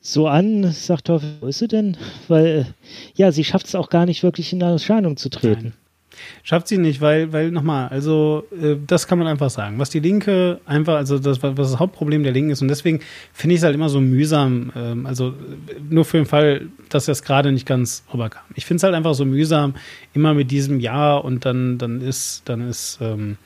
so 0.00 0.26
an, 0.28 0.72
sagt 0.72 1.08
doch, 1.10 1.22
wo 1.40 1.46
ist 1.48 1.58
sie 1.58 1.68
denn? 1.68 1.96
Weil, 2.28 2.46
äh, 2.46 2.64
ja, 3.14 3.32
sie 3.32 3.44
schafft 3.44 3.66
es 3.66 3.74
auch 3.74 3.90
gar 3.90 4.06
nicht 4.06 4.22
wirklich 4.22 4.52
in 4.52 4.60
Erscheinung 4.62 5.16
zu 5.16 5.28
treten. 5.28 5.74
Schafft 6.42 6.68
sie 6.68 6.76
nicht, 6.78 7.00
weil, 7.00 7.32
weil 7.32 7.50
nochmal, 7.50 7.88
also 7.88 8.44
äh, 8.60 8.76
das 8.86 9.06
kann 9.06 9.18
man 9.18 9.28
einfach 9.28 9.48
sagen. 9.48 9.78
Was 9.78 9.90
die 9.90 10.00
Linke 10.00 10.60
einfach, 10.66 10.96
also 10.96 11.18
das, 11.18 11.42
was 11.42 11.54
das 11.54 11.78
Hauptproblem 11.78 12.22
der 12.22 12.32
Linken 12.32 12.50
ist, 12.50 12.62
und 12.62 12.68
deswegen 12.68 13.00
finde 13.32 13.54
ich 13.54 13.60
es 13.60 13.64
halt 13.64 13.74
immer 13.74 13.88
so 13.88 14.00
mühsam, 14.00 14.72
ähm, 14.74 15.06
also 15.06 15.28
äh, 15.28 15.32
nur 15.88 16.04
für 16.04 16.16
den 16.18 16.26
Fall, 16.26 16.68
dass 16.88 17.06
das 17.06 17.22
gerade 17.22 17.52
nicht 17.52 17.66
ganz 17.66 18.04
rüberkam. 18.12 18.42
Ich 18.54 18.66
finde 18.66 18.78
es 18.78 18.82
halt 18.82 18.94
einfach 18.94 19.14
so 19.14 19.24
mühsam, 19.24 19.74
immer 20.12 20.34
mit 20.34 20.50
diesem 20.50 20.80
Ja 20.80 21.16
und 21.16 21.44
dann, 21.44 21.78
dann 21.78 22.00
ist, 22.00 22.42
dann 22.46 22.68
ist 22.68 22.98
ähm, 23.00 23.36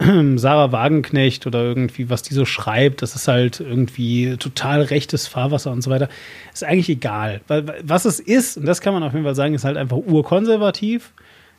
Sarah 0.38 0.72
Wagenknecht 0.72 1.46
oder 1.46 1.62
irgendwie, 1.62 2.08
was 2.10 2.22
die 2.22 2.34
so 2.34 2.44
schreibt, 2.44 3.02
das 3.02 3.14
ist 3.14 3.28
halt 3.28 3.60
irgendwie 3.60 4.36
total 4.38 4.82
rechtes 4.82 5.26
Fahrwasser 5.28 5.70
und 5.72 5.82
so 5.82 5.90
weiter. 5.90 6.08
Ist 6.52 6.64
eigentlich 6.64 6.88
egal. 6.88 7.42
Weil, 7.48 7.66
was 7.84 8.04
es 8.06 8.18
ist, 8.18 8.56
und 8.56 8.64
das 8.66 8.80
kann 8.80 8.94
man 8.94 9.02
auf 9.02 9.12
jeden 9.12 9.24
Fall 9.24 9.34
sagen, 9.34 9.54
ist 9.54 9.64
halt 9.64 9.76
einfach 9.76 9.98
urkonservativ. 9.98 11.12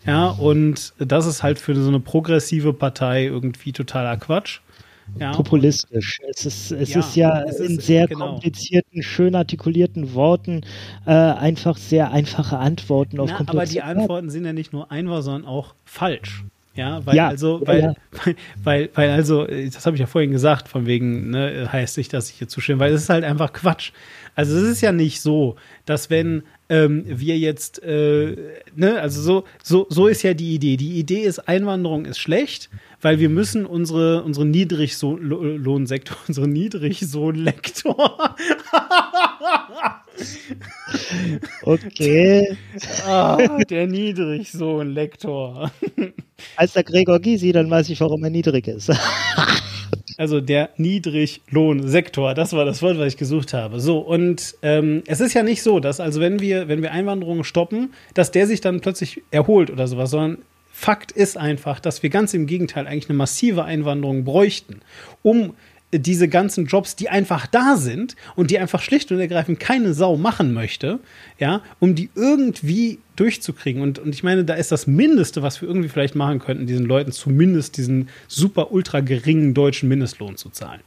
Ja, 0.06 0.30
und 0.30 0.94
das 0.98 1.28
ist 1.28 1.44
halt 1.44 1.60
für 1.60 1.76
so 1.76 1.88
eine 1.88 2.00
progressive 2.00 2.74
Partei 2.74 3.26
irgendwie 3.26 3.72
totaler 3.72 4.18
Quatsch. 4.18 4.60
Ja, 5.20 5.32
Populistisch. 5.34 6.20
Es 6.30 6.46
ist, 6.46 6.72
es 6.72 6.94
Ja, 6.94 7.00
ist 7.00 7.16
ja 7.16 7.44
es 7.44 7.60
in 7.60 7.78
ist- 7.78 7.86
sehr 7.86 8.08
genau. 8.08 8.32
komplizierten, 8.32 9.04
schön 9.04 9.36
artikulierten 9.36 10.14
Worten 10.16 10.62
äh, 11.06 11.12
einfach 11.12 11.78
sehr 11.78 12.12
einfache 12.12 12.58
Antworten 12.58 13.20
auf 13.20 13.30
Na, 13.30 13.44
aber 13.46 13.66
die. 13.66 13.82
Antworten 13.82 14.30
sind 14.32 14.46
ja 14.46 14.54
nicht 14.54 14.74
nur 14.74 14.90
einfach, 14.92 15.22
sondern 15.22 15.46
auch 15.46 15.76
falsch. 15.86 16.46
Ja, 16.74 17.06
weil 17.06 17.16
Ja, 17.16 17.28
also, 17.28 17.62
weil, 17.66 17.82
ja. 17.82 17.94
weil, 18.24 18.36
weil, 18.64 18.90
weil 18.94 19.10
also, 19.12 19.46
das 19.46 19.86
habe 19.86 19.96
ich 19.96 20.00
ja 20.00 20.08
vorhin 20.08 20.32
gesagt, 20.32 20.70
von 20.70 20.86
wegen, 20.86 21.32
ne, 21.32 21.70
heißt 21.72 21.98
nicht, 21.98 22.14
dass 22.14 22.30
ich 22.30 22.38
hier 22.38 22.48
zustimme, 22.48 22.80
weil 22.80 22.94
es 22.94 23.04
ist 23.04 23.10
halt 23.10 23.26
einfach 23.26 23.52
Quatsch. 23.52 23.92
Also 24.36 24.58
es 24.58 24.64
ist 24.64 24.82
ja 24.82 24.94
nicht 24.94 25.22
so, 25.22 25.58
dass 25.86 26.10
wenn 26.10 26.44
ähm, 26.70 27.04
wir 27.06 27.38
jetzt, 27.38 27.84
äh, 27.84 28.38
ne, 28.76 29.02
also 29.02 29.22
so, 29.22 29.44
so, 29.62 29.88
so 29.90 30.08
ist 30.08 30.24
ja 30.24 30.34
die 30.34 30.56
Idee. 30.56 30.78
Die 30.78 30.98
Idee 30.98 31.22
ist, 31.24 31.40
Einwanderung 31.40 32.06
ist 32.06 32.20
schlecht, 32.20 32.70
weil 33.02 33.20
wir 33.20 33.30
müssen 33.30 33.66
unsere, 33.66 34.24
unsere 34.24 34.46
Niedriglohnsektor, 34.46 36.18
unsere 36.28 36.48
Niedriglohnlektor. 36.48 38.36
Okay. 41.64 42.58
ah, 43.06 43.38
der 43.70 43.88
Niedriglohnlektor. 43.88 45.72
Als 46.56 46.74
der 46.74 46.84
Gregor 46.84 47.20
Gysi, 47.20 47.52
dann 47.52 47.70
weiß 47.70 47.90
ich, 47.90 48.00
warum 48.02 48.24
er 48.24 48.30
niedrig 48.30 48.68
ist. 48.68 48.92
Also 50.18 50.40
der 50.40 50.70
Niedriglohnsektor, 50.78 52.36
das 52.36 52.54
war 52.54 52.64
das 52.64 52.84
Wort, 52.84 53.00
was 53.00 53.08
ich 53.08 53.18
gesucht 53.18 53.54
habe. 53.54 53.80
So, 53.80 53.98
und 54.00 54.54
ähm, 54.62 55.02
es 55.08 55.20
ist 55.20 55.34
ja 55.34 55.42
nicht 55.42 55.64
so, 55.64 55.80
dass, 55.80 56.00
also 56.00 56.20
wenn 56.22 56.40
wir, 56.40 56.68
wenn 56.68 56.84
wir 56.84 56.92
Einwanderung 56.92 57.44
stoppen, 57.44 57.94
dass 58.14 58.30
der 58.30 58.46
sich 58.46 58.62
dann 58.62 58.82
plötzlich 58.82 59.24
erholt 59.32 59.72
oder 59.72 59.88
sowas, 59.88 60.12
sondern 60.12 60.38
Fakt 60.72 61.12
ist 61.12 61.38
einfach, 61.38 61.80
dass 61.80 62.02
wir 62.02 62.10
ganz 62.10 62.34
im 62.34 62.48
Gegenteil 62.48 62.88
eigentlich 62.88 63.10
eine 63.10 63.18
massive 63.18 63.64
Einwanderung 63.66 64.24
bräuchten, 64.24 64.82
um 65.22 65.54
diese 65.94 66.30
ganzen 66.30 66.68
Jobs, 66.68 66.96
die 66.96 67.10
einfach 67.10 67.48
da 67.48 67.76
sind 67.76 68.16
und 68.36 68.50
die 68.50 68.60
einfach 68.60 68.82
schlicht 68.82 69.12
und 69.12 69.20
ergreifend 69.20 69.60
keine 69.60 69.94
Sau 69.94 70.16
machen 70.16 70.54
möchte, 70.54 71.00
ja, 71.38 71.62
um 71.80 71.96
die 71.96 72.10
irgendwie 72.16 73.00
durchzukriegen. 73.18 73.82
Und, 73.82 74.00
und 74.00 74.16
ich 74.16 74.24
meine, 74.24 74.46
da 74.46 74.54
ist 74.54 74.72
das 74.72 74.88
Mindeste, 74.88 75.42
was 75.42 75.62
wir 75.62 75.68
irgendwie 75.68 75.90
vielleicht 75.90 76.16
machen 76.16 76.40
könnten, 76.40 76.66
diesen 76.66 76.86
Leuten 76.86 77.12
zumindest 77.12 77.78
diesen 77.78 78.10
super 78.28 78.72
ultra 78.72 79.02
geringen 79.02 79.54
deutschen 79.54 79.90
Mindestlohn 79.90 80.38
zu 80.38 80.50
zahlen 80.50 80.82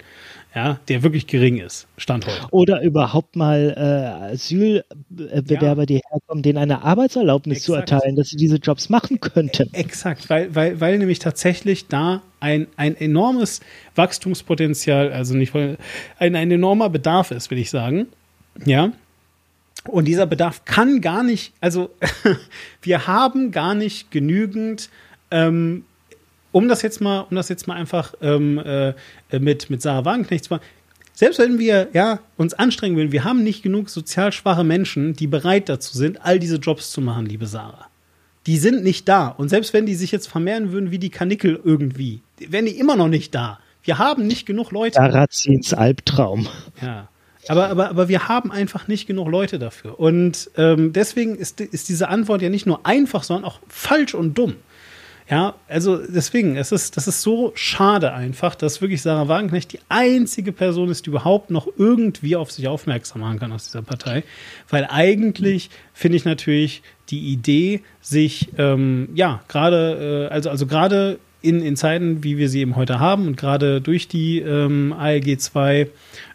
ja, 0.54 0.78
der 0.88 1.02
wirklich 1.02 1.26
gering 1.26 1.58
ist, 1.58 1.88
Stand 1.96 2.26
heute. 2.26 2.46
Oder 2.52 2.82
überhaupt 2.82 3.34
mal 3.34 3.74
äh, 3.76 4.32
Asylbewerber, 4.34 5.82
ja. 5.82 5.86
die 5.86 6.00
herkommen, 6.10 6.44
denen 6.44 6.58
eine 6.58 6.82
Arbeitserlaubnis 6.82 7.58
Exakt. 7.58 7.88
zu 7.88 7.94
erteilen, 7.94 8.14
dass 8.14 8.28
sie 8.28 8.36
diese 8.36 8.56
Jobs 8.56 8.88
machen 8.88 9.18
könnten. 9.18 9.72
Exakt, 9.74 10.30
weil, 10.30 10.54
weil, 10.54 10.80
weil 10.80 10.98
nämlich 10.98 11.18
tatsächlich 11.18 11.88
da 11.88 12.22
ein, 12.38 12.68
ein 12.76 12.96
enormes 12.96 13.60
Wachstumspotenzial, 13.96 15.12
also 15.12 15.34
nicht 15.34 15.54
ein, 15.56 15.76
ein 16.18 16.50
enormer 16.50 16.88
Bedarf 16.88 17.32
ist, 17.32 17.50
will 17.50 17.58
ich 17.58 17.70
sagen. 17.70 18.06
Ja. 18.64 18.92
Und 19.88 20.06
dieser 20.06 20.26
Bedarf 20.26 20.64
kann 20.64 21.00
gar 21.00 21.24
nicht, 21.24 21.52
also 21.60 21.90
wir 22.82 23.08
haben 23.08 23.50
gar 23.50 23.74
nicht 23.74 24.12
genügend 24.12 24.88
ähm, 25.32 25.84
um 26.54 26.68
das 26.68 26.82
jetzt 26.82 27.00
mal, 27.00 27.26
um 27.28 27.36
das 27.36 27.48
jetzt 27.48 27.66
mal 27.66 27.74
einfach 27.74 28.14
ähm, 28.22 28.58
äh, 28.58 28.94
mit, 29.32 29.70
mit 29.70 29.82
Sarah 29.82 30.04
Wagenknecht 30.04 30.44
zu 30.44 30.54
machen, 30.54 30.62
selbst 31.12 31.40
wenn 31.40 31.58
wir 31.58 31.88
ja, 31.92 32.20
uns 32.36 32.54
anstrengen 32.54 32.96
würden, 32.96 33.10
wir 33.10 33.24
haben 33.24 33.42
nicht 33.42 33.64
genug 33.64 33.90
sozial 33.90 34.30
schwache 34.30 34.62
Menschen, 34.62 35.14
die 35.14 35.26
bereit 35.26 35.68
dazu 35.68 35.98
sind, 35.98 36.24
all 36.24 36.38
diese 36.38 36.56
Jobs 36.56 36.92
zu 36.92 37.00
machen, 37.00 37.26
liebe 37.26 37.46
Sarah. 37.46 37.86
Die 38.46 38.56
sind 38.58 38.84
nicht 38.84 39.08
da. 39.08 39.28
Und 39.28 39.48
selbst 39.48 39.72
wenn 39.72 39.84
die 39.84 39.96
sich 39.96 40.12
jetzt 40.12 40.28
vermehren 40.28 40.70
würden 40.70 40.92
wie 40.92 40.98
die 40.98 41.10
Kanickel 41.10 41.60
irgendwie, 41.64 42.20
wären 42.38 42.66
die 42.66 42.78
immer 42.78 42.94
noch 42.94 43.08
nicht 43.08 43.34
da. 43.34 43.58
Wir 43.82 43.98
haben 43.98 44.26
nicht 44.26 44.46
genug 44.46 44.70
Leute. 44.70 44.98
Darazins 44.98 45.74
Albtraum. 45.74 46.46
Ja. 46.80 47.08
Aber, 47.48 47.68
aber, 47.68 47.90
aber 47.90 48.08
wir 48.08 48.28
haben 48.28 48.52
einfach 48.52 48.86
nicht 48.86 49.06
genug 49.06 49.28
Leute 49.28 49.58
dafür. 49.58 49.98
Und 49.98 50.50
ähm, 50.56 50.92
deswegen 50.92 51.34
ist, 51.34 51.60
ist 51.60 51.88
diese 51.88 52.08
Antwort 52.08 52.42
ja 52.42 52.48
nicht 52.48 52.64
nur 52.64 52.86
einfach, 52.86 53.24
sondern 53.24 53.44
auch 53.44 53.58
falsch 53.68 54.14
und 54.14 54.38
dumm. 54.38 54.54
Ja, 55.30 55.54
also 55.68 55.96
deswegen, 55.96 56.56
es 56.56 56.70
ist, 56.70 56.98
das 56.98 57.08
ist 57.08 57.22
so 57.22 57.52
schade 57.54 58.12
einfach, 58.12 58.54
dass 58.54 58.82
wirklich 58.82 59.00
Sarah 59.00 59.26
Wagenknecht 59.26 59.72
die 59.72 59.80
einzige 59.88 60.52
Person 60.52 60.90
ist, 60.90 61.06
die 61.06 61.10
überhaupt 61.10 61.50
noch 61.50 61.66
irgendwie 61.78 62.36
auf 62.36 62.52
sich 62.52 62.68
aufmerksam 62.68 63.22
machen 63.22 63.38
kann 63.38 63.52
aus 63.52 63.64
dieser 63.64 63.80
Partei. 63.80 64.22
Weil 64.68 64.86
eigentlich 64.90 65.70
finde 65.94 66.16
ich 66.18 66.26
natürlich 66.26 66.82
die 67.08 67.32
Idee, 67.32 67.80
sich, 68.02 68.48
ähm, 68.58 69.08
ja, 69.14 69.42
gerade, 69.48 70.28
äh, 70.30 70.32
also, 70.32 70.50
also 70.50 70.66
gerade 70.66 71.18
in, 71.40 71.62
in 71.62 71.76
Zeiten, 71.76 72.22
wie 72.22 72.36
wir 72.36 72.50
sie 72.50 72.60
eben 72.60 72.76
heute 72.76 73.00
haben 73.00 73.26
und 73.26 73.36
gerade 73.36 73.80
durch 73.80 74.08
die 74.08 74.40
ähm, 74.40 74.92
ALG 74.92 75.38
2 75.38 75.88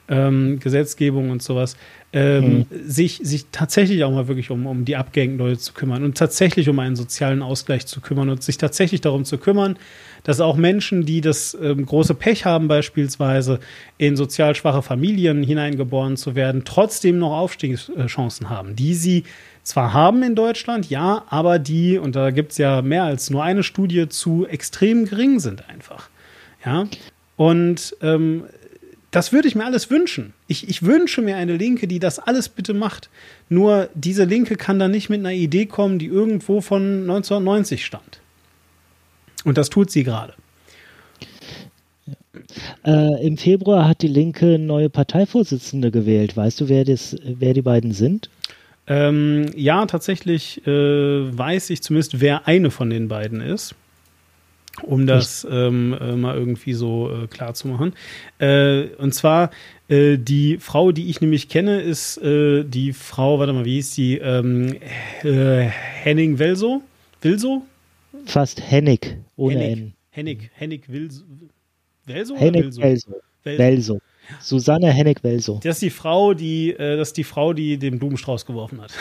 ähm, 0.10 0.60
Gesetzgebung 0.60 1.30
und 1.30 1.42
sowas, 1.42 1.78
ähm, 2.12 2.60
mhm. 2.60 2.66
sich, 2.86 3.20
sich 3.24 3.46
tatsächlich 3.52 4.04
auch 4.04 4.12
mal 4.12 4.28
wirklich 4.28 4.50
um, 4.50 4.66
um 4.66 4.84
die 4.84 4.96
abgehängten 4.96 5.38
Leute 5.38 5.60
zu 5.60 5.74
kümmern 5.74 6.04
und 6.04 6.18
tatsächlich 6.18 6.68
um 6.68 6.80
einen 6.80 6.96
sozialen 6.96 7.44
Ausgleich 7.44 7.86
zu 7.86 8.02
kümmern 8.02 8.30
und 8.30 8.42
sich 8.42 8.58
tatsächlich 8.58 9.02
darum 9.02 9.26
zu 9.26 9.38
kümmern, 9.38 9.78
dass 10.24 10.42
auch 10.42 10.58
Menschen, 10.58 11.06
die 11.06 11.22
das 11.22 11.58
ähm, 11.62 11.86
große 11.86 12.16
Pech 12.16 12.46
haben, 12.46 12.68
beispielsweise 12.68 13.60
in 13.98 14.16
sozial 14.16 14.56
schwache 14.56 14.82
Familien 14.82 15.44
hineingeboren 15.44 16.18
zu 16.18 16.36
werden, 16.36 16.64
trotzdem 16.66 17.20
noch 17.20 17.38
Aufstiegschancen 17.38 18.50
haben, 18.50 18.76
die 18.76 18.96
sie 18.96 19.24
zwar 19.64 19.94
haben 19.94 20.24
in 20.24 20.34
Deutschland, 20.36 20.90
ja, 20.90 21.26
aber 21.30 21.60
die, 21.60 22.00
und 22.00 22.16
da 22.16 22.32
gibt 22.32 22.54
es 22.54 22.58
ja 22.58 22.82
mehr 22.82 23.04
als 23.04 23.30
nur 23.30 23.44
eine 23.44 23.62
Studie 23.62 24.10
zu, 24.10 24.48
extrem 24.48 25.06
gering 25.06 25.40
sind 25.40 25.70
einfach. 25.70 26.10
Ja. 26.66 26.88
Und 27.36 27.96
ähm, 28.02 28.46
das 29.12 29.34
würde 29.34 29.48
ich 29.48 29.56
mir 29.56 29.66
alles 29.66 29.90
wünschen. 29.90 30.34
Ich, 30.48 30.70
ich 30.70 30.84
wünsche 30.84 31.22
mir 31.22 31.38
eine 31.38 31.58
Linke, 31.58 31.88
die 31.88 32.00
das 32.00 32.20
alles 32.20 32.50
bitte 32.50 32.74
macht. 32.74 33.10
Nur 33.50 33.90
diese 33.96 34.24
Linke 34.24 34.56
kann 34.56 34.78
dann 34.78 34.92
nicht 34.92 35.10
mit 35.10 35.20
einer 35.20 35.32
Idee 35.32 35.66
kommen, 35.66 35.98
die 35.98 36.06
irgendwo 36.06 36.62
von 36.62 37.02
1990 37.02 37.86
stammt. 37.86 38.20
Und 39.46 39.58
das 39.58 39.70
tut 39.70 39.90
sie 39.90 40.04
gerade. 40.04 40.34
Äh, 42.86 43.26
Im 43.26 43.38
Februar 43.38 43.88
hat 43.88 44.02
die 44.02 44.08
Linke 44.08 44.60
neue 44.60 44.90
Parteivorsitzende 44.90 45.90
gewählt. 45.90 46.38
Weißt 46.38 46.62
du, 46.62 46.70
wer, 46.70 46.86
das, 46.86 47.16
wer 47.24 47.54
die 47.54 47.62
beiden 47.62 47.94
sind? 47.94 48.30
Ähm, 48.86 49.48
ja, 49.56 49.86
tatsächlich 49.86 50.66
äh, 50.68 50.72
weiß 50.72 51.70
ich 51.72 51.82
zumindest, 51.82 52.22
wer 52.22 52.48
eine 52.48 52.70
von 52.72 52.90
den 52.90 53.08
beiden 53.08 53.42
ist 53.42 53.76
um 54.84 55.08
das 55.08 55.48
ähm, 55.50 55.96
äh, 56.00 56.16
mal 56.16 56.38
irgendwie 56.38 56.74
so 56.74 57.12
äh, 57.12 57.28
klar 57.28 57.54
zu 57.54 57.68
machen. 57.68 57.94
Äh, 58.40 58.88
und 58.98 59.14
zwar 59.14 59.52
äh, 59.88 60.18
die 60.18 60.58
Frau, 60.58 60.92
die 60.92 61.10
ich 61.10 61.22
nämlich 61.22 61.50
kenne, 61.50 61.82
ist 61.82 62.18
äh, 62.18 62.64
die 62.64 62.94
Frau, 62.94 63.40
warte 63.40 63.54
mal, 63.54 63.66
wie 63.66 63.76
hieß 63.76 63.96
die? 63.96 64.18
Ähm, 64.18 64.78
äh, 65.24 65.64
Henning 65.64 66.40
Welso? 66.40 66.82
Wilso? 67.22 67.64
Fast 68.26 68.62
Hennig, 68.62 69.18
ohne 69.36 69.60
Hennig, 69.60 69.78
N. 69.78 69.94
Hennig, 70.10 70.52
Hennig 70.54 70.90
Wilso. 70.90 71.24
Welso 72.06 72.36
Hennig 72.38 72.64
Welso? 72.78 72.82
Welso. 73.44 73.60
Welso. 73.60 74.02
Susanne 74.40 74.92
Hennig 74.92 75.24
Welso. 75.24 75.60
Das 75.64 75.78
ist 75.78 75.82
die 75.82 75.90
Frau, 75.90 76.34
die, 76.34 76.76
das 76.78 77.10
ist 77.10 77.18
die 77.18 77.24
Frau, 77.24 77.54
die 77.54 77.78
den 77.78 77.98
Blumenstrauß 77.98 78.46
geworfen 78.46 78.82
hat. 78.82 78.92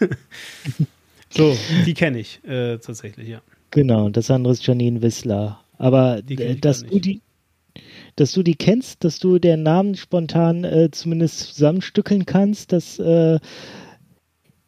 so, 1.30 1.56
die 1.86 1.94
kenne 1.94 2.18
ich 2.18 2.40
tatsächlich, 2.44 3.28
ja. 3.28 3.42
Genau, 3.72 4.08
das 4.10 4.30
andere 4.30 4.52
ist 4.52 4.66
Janine 4.66 5.02
Wissler. 5.02 5.60
Aber 5.78 6.22
äh, 6.28 6.56
dass 6.56 6.84
du 6.84 7.00
die, 7.00 7.20
dass 8.16 8.32
du 8.32 8.42
die 8.42 8.54
kennst, 8.54 9.02
dass 9.02 9.18
du 9.18 9.38
den 9.38 9.64
Namen 9.64 9.96
spontan 9.96 10.62
äh, 10.64 10.90
zumindest 10.92 11.54
zusammenstückeln 11.54 12.26
kannst, 12.26 12.72
das 12.72 12.98
äh, 12.98 13.40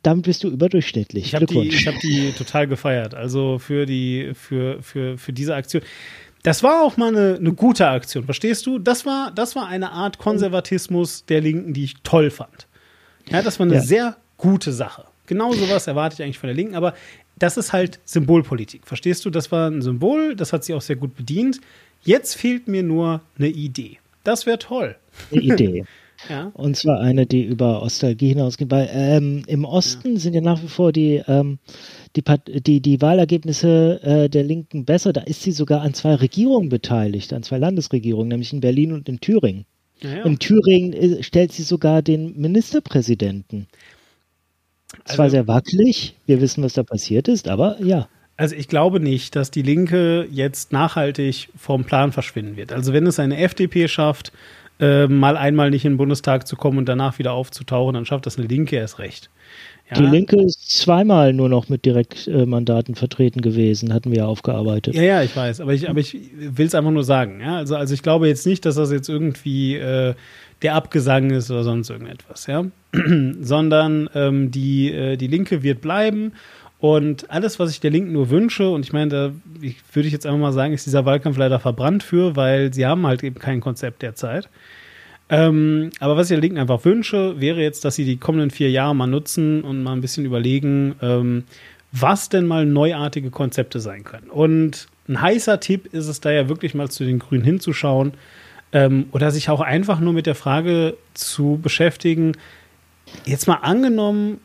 damit 0.02 0.24
bist 0.24 0.44
du 0.44 0.48
überdurchschnittlich. 0.48 1.26
Ich 1.26 1.34
habe 1.34 1.46
die, 1.46 1.70
hab 1.70 1.98
die 2.00 2.32
total 2.32 2.66
gefeiert. 2.66 3.14
Also 3.14 3.58
für 3.58 3.86
die, 3.86 4.32
für, 4.34 4.82
für, 4.82 5.16
für 5.16 5.32
diese 5.32 5.54
Aktion. 5.54 5.82
Das 6.42 6.62
war 6.62 6.82
auch 6.82 6.98
mal 6.98 7.08
eine, 7.08 7.36
eine 7.36 7.52
gute 7.54 7.88
Aktion, 7.88 8.24
verstehst 8.24 8.66
du? 8.66 8.78
Das 8.78 9.06
war, 9.06 9.30
das 9.30 9.56
war 9.56 9.66
eine 9.66 9.92
Art 9.92 10.18
Konservatismus 10.18 11.24
der 11.24 11.40
Linken, 11.40 11.72
die 11.72 11.84
ich 11.84 11.94
toll 12.02 12.30
fand. 12.30 12.66
Ja, 13.30 13.40
das 13.40 13.58
war 13.58 13.64
eine 13.64 13.76
ja. 13.76 13.80
sehr 13.80 14.16
gute 14.36 14.72
Sache. 14.72 15.04
Genau 15.26 15.54
sowas 15.54 15.86
erwarte 15.86 16.16
ich 16.16 16.22
eigentlich 16.22 16.38
von 16.38 16.48
der 16.48 16.54
Linken, 16.54 16.74
aber 16.74 16.92
das 17.38 17.56
ist 17.56 17.72
halt 17.72 18.00
Symbolpolitik. 18.04 18.86
Verstehst 18.86 19.24
du? 19.24 19.30
Das 19.30 19.50
war 19.52 19.70
ein 19.70 19.82
Symbol, 19.82 20.36
das 20.36 20.52
hat 20.52 20.64
sie 20.64 20.74
auch 20.74 20.82
sehr 20.82 20.96
gut 20.96 21.16
bedient. 21.16 21.60
Jetzt 22.02 22.34
fehlt 22.34 22.68
mir 22.68 22.82
nur 22.82 23.22
eine 23.38 23.48
Idee. 23.48 23.98
Das 24.24 24.46
wäre 24.46 24.58
toll. 24.58 24.96
Eine 25.32 25.40
Idee. 25.40 25.84
ja. 26.28 26.50
Und 26.54 26.76
zwar 26.76 27.00
eine, 27.00 27.26
die 27.26 27.42
über 27.44 27.82
Ostalgie 27.82 28.28
hinausgeht. 28.28 28.70
Weil 28.70 28.88
ähm, 28.92 29.42
im 29.46 29.64
Osten 29.64 30.14
ja. 30.14 30.18
sind 30.18 30.34
ja 30.34 30.40
nach 30.40 30.62
wie 30.62 30.68
vor 30.68 30.92
die, 30.92 31.22
ähm, 31.26 31.58
die, 32.16 32.22
die, 32.60 32.80
die 32.80 33.00
Wahlergebnisse 33.00 34.00
äh, 34.02 34.28
der 34.28 34.44
Linken 34.44 34.84
besser. 34.84 35.12
Da 35.12 35.22
ist 35.22 35.42
sie 35.42 35.52
sogar 35.52 35.82
an 35.82 35.94
zwei 35.94 36.14
Regierungen 36.14 36.68
beteiligt, 36.68 37.32
an 37.32 37.42
zwei 37.42 37.58
Landesregierungen, 37.58 38.28
nämlich 38.28 38.52
in 38.52 38.60
Berlin 38.60 38.92
und 38.92 39.08
in 39.08 39.20
Thüringen. 39.20 39.66
Ja, 40.00 40.24
in 40.24 40.38
Thüringen 40.38 40.92
äh, 40.92 41.22
stellt 41.22 41.52
sie 41.52 41.62
sogar 41.62 42.02
den 42.02 42.38
Ministerpräsidenten. 42.38 43.66
Es 45.04 45.18
war 45.18 45.24
also 45.24 45.34
sehr 45.34 45.48
wackelig. 45.48 46.14
Wir 46.26 46.40
wissen, 46.40 46.62
was 46.62 46.74
da 46.74 46.82
passiert 46.82 47.28
ist, 47.28 47.48
aber 47.48 47.76
ja. 47.82 48.08
Also 48.36 48.56
ich 48.56 48.68
glaube 48.68 48.98
nicht, 48.98 49.36
dass 49.36 49.50
die 49.50 49.62
Linke 49.62 50.26
jetzt 50.30 50.72
nachhaltig 50.72 51.50
vom 51.56 51.84
Plan 51.84 52.10
verschwinden 52.10 52.56
wird. 52.56 52.72
Also 52.72 52.92
wenn 52.92 53.06
es 53.06 53.18
eine 53.20 53.38
FDP 53.38 53.86
schafft, 53.86 54.32
äh, 54.80 55.06
mal 55.06 55.36
einmal 55.36 55.70
nicht 55.70 55.84
in 55.84 55.92
den 55.92 55.98
Bundestag 55.98 56.46
zu 56.48 56.56
kommen 56.56 56.78
und 56.78 56.88
danach 56.88 57.18
wieder 57.20 57.32
aufzutauchen, 57.32 57.94
dann 57.94 58.06
schafft 58.06 58.26
das 58.26 58.36
eine 58.36 58.48
Linke 58.48 58.76
erst 58.76 58.98
recht. 58.98 59.30
Ja. 59.90 59.98
Die 59.98 60.06
Linke 60.06 60.42
ist 60.42 60.78
zweimal 60.80 61.32
nur 61.34 61.48
noch 61.48 61.68
mit 61.68 61.84
Direktmandaten 61.84 62.94
vertreten 62.94 63.42
gewesen, 63.42 63.92
hatten 63.92 64.10
wir 64.10 64.18
ja 64.18 64.26
aufgearbeitet. 64.26 64.94
Ja, 64.94 65.02
ja, 65.02 65.22
ich 65.22 65.36
weiß, 65.36 65.60
aber 65.60 65.74
ich, 65.74 65.88
aber 65.90 66.00
ich 66.00 66.18
will 66.34 66.66
es 66.66 66.74
einfach 66.74 66.90
nur 66.90 67.04
sagen. 67.04 67.40
Ja? 67.40 67.58
Also, 67.58 67.76
also 67.76 67.92
ich 67.92 68.02
glaube 68.02 68.26
jetzt 68.26 68.46
nicht, 68.46 68.64
dass 68.64 68.76
das 68.76 68.90
jetzt 68.90 69.08
irgendwie 69.08 69.76
äh, 69.76 70.14
der 70.64 70.74
Abgesang 70.74 71.30
ist 71.30 71.50
oder 71.50 71.62
sonst 71.62 71.90
irgendetwas, 71.90 72.46
ja. 72.48 72.64
Sondern 73.40 74.10
ähm, 74.14 74.50
die, 74.50 74.90
äh, 74.92 75.16
die 75.16 75.28
Linke 75.28 75.62
wird 75.62 75.80
bleiben 75.80 76.32
und 76.84 77.30
alles, 77.30 77.58
was 77.58 77.70
ich 77.70 77.80
der 77.80 77.90
Linken 77.90 78.12
nur 78.12 78.28
wünsche, 78.28 78.68
und 78.68 78.84
ich 78.84 78.92
meine, 78.92 79.08
da 79.08 79.32
ich, 79.62 79.76
würde 79.94 80.06
ich 80.06 80.12
jetzt 80.12 80.26
einfach 80.26 80.38
mal 80.38 80.52
sagen, 80.52 80.74
ist 80.74 80.84
dieser 80.84 81.06
Wahlkampf 81.06 81.38
leider 81.38 81.58
verbrannt 81.58 82.02
für, 82.02 82.36
weil 82.36 82.74
sie 82.74 82.84
haben 82.84 83.06
halt 83.06 83.22
eben 83.22 83.38
kein 83.38 83.60
Konzept 83.60 84.02
derzeit. 84.02 84.50
Ähm, 85.30 85.90
aber 86.00 86.18
was 86.18 86.26
ich 86.26 86.34
der 86.34 86.42
Linken 86.42 86.58
einfach 86.58 86.84
wünsche, 86.84 87.40
wäre 87.40 87.62
jetzt, 87.62 87.86
dass 87.86 87.94
sie 87.94 88.04
die 88.04 88.18
kommenden 88.18 88.50
vier 88.50 88.70
Jahre 88.70 88.94
mal 88.94 89.06
nutzen 89.06 89.62
und 89.62 89.82
mal 89.82 89.92
ein 89.92 90.02
bisschen 90.02 90.26
überlegen, 90.26 90.94
ähm, 91.00 91.44
was 91.90 92.28
denn 92.28 92.44
mal 92.44 92.66
neuartige 92.66 93.30
Konzepte 93.30 93.80
sein 93.80 94.04
können. 94.04 94.28
Und 94.28 94.88
ein 95.08 95.20
heißer 95.20 95.60
Tipp 95.60 95.86
ist 95.94 96.08
es 96.08 96.20
da 96.20 96.32
ja 96.32 96.50
wirklich 96.50 96.74
mal 96.74 96.90
zu 96.90 97.04
den 97.04 97.18
Grünen 97.18 97.44
hinzuschauen 97.44 98.12
ähm, 98.74 99.06
oder 99.12 99.30
sich 99.30 99.48
auch 99.48 99.60
einfach 99.60 100.00
nur 100.00 100.12
mit 100.12 100.26
der 100.26 100.34
Frage 100.34 100.98
zu 101.14 101.58
beschäftigen, 101.62 102.36
jetzt 103.24 103.48
mal 103.48 103.60
angenommen, 103.62 104.40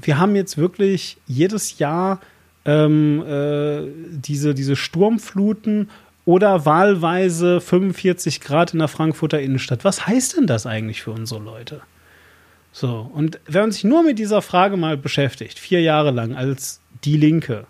wir 0.00 0.18
haben 0.18 0.36
jetzt 0.36 0.56
wirklich 0.56 1.18
jedes 1.26 1.78
Jahr 1.78 2.20
ähm, 2.64 3.22
äh, 3.26 3.82
diese, 4.10 4.54
diese 4.54 4.76
Sturmfluten 4.76 5.90
oder 6.24 6.64
wahlweise 6.64 7.60
45 7.60 8.40
Grad 8.40 8.72
in 8.72 8.78
der 8.78 8.88
Frankfurter 8.88 9.40
Innenstadt. 9.40 9.84
Was 9.84 10.06
heißt 10.06 10.36
denn 10.36 10.46
das 10.46 10.66
eigentlich 10.66 11.02
für 11.02 11.10
unsere 11.10 11.42
Leute? 11.42 11.82
So, 12.70 13.10
und 13.12 13.40
wenn 13.46 13.62
man 13.62 13.72
sich 13.72 13.84
nur 13.84 14.04
mit 14.04 14.18
dieser 14.18 14.40
Frage 14.40 14.76
mal 14.76 14.96
beschäftigt, 14.96 15.58
vier 15.58 15.82
Jahre 15.82 16.12
lang 16.12 16.34
als 16.34 16.80
die 17.04 17.16
Linke, 17.16 17.66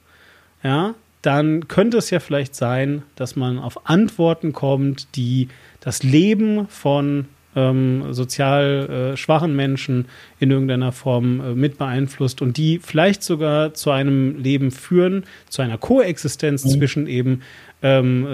ja, 0.62 0.94
dann 1.22 1.68
könnte 1.68 1.96
es 1.96 2.10
ja 2.10 2.20
vielleicht 2.20 2.54
sein, 2.54 3.02
dass 3.16 3.34
man 3.34 3.58
auf 3.58 3.88
Antworten 3.88 4.52
kommt, 4.52 5.16
die 5.16 5.48
das 5.82 6.02
Leben 6.02 6.68
von 6.68 7.26
ähm, 7.54 8.12
sozial 8.12 9.12
äh, 9.12 9.16
schwachen 9.16 9.54
Menschen 9.54 10.06
in 10.40 10.50
irgendeiner 10.50 10.92
Form 10.92 11.40
äh, 11.40 11.54
mit 11.54 11.76
beeinflusst 11.78 12.40
und 12.40 12.56
die 12.56 12.78
vielleicht 12.78 13.22
sogar 13.22 13.74
zu 13.74 13.90
einem 13.90 14.38
Leben 14.38 14.70
führen, 14.70 15.24
zu 15.50 15.60
einer 15.60 15.76
Koexistenz 15.76 16.64
mhm. 16.64 16.70
zwischen 16.70 17.06
eben 17.06 17.42
ähm, 17.82 18.26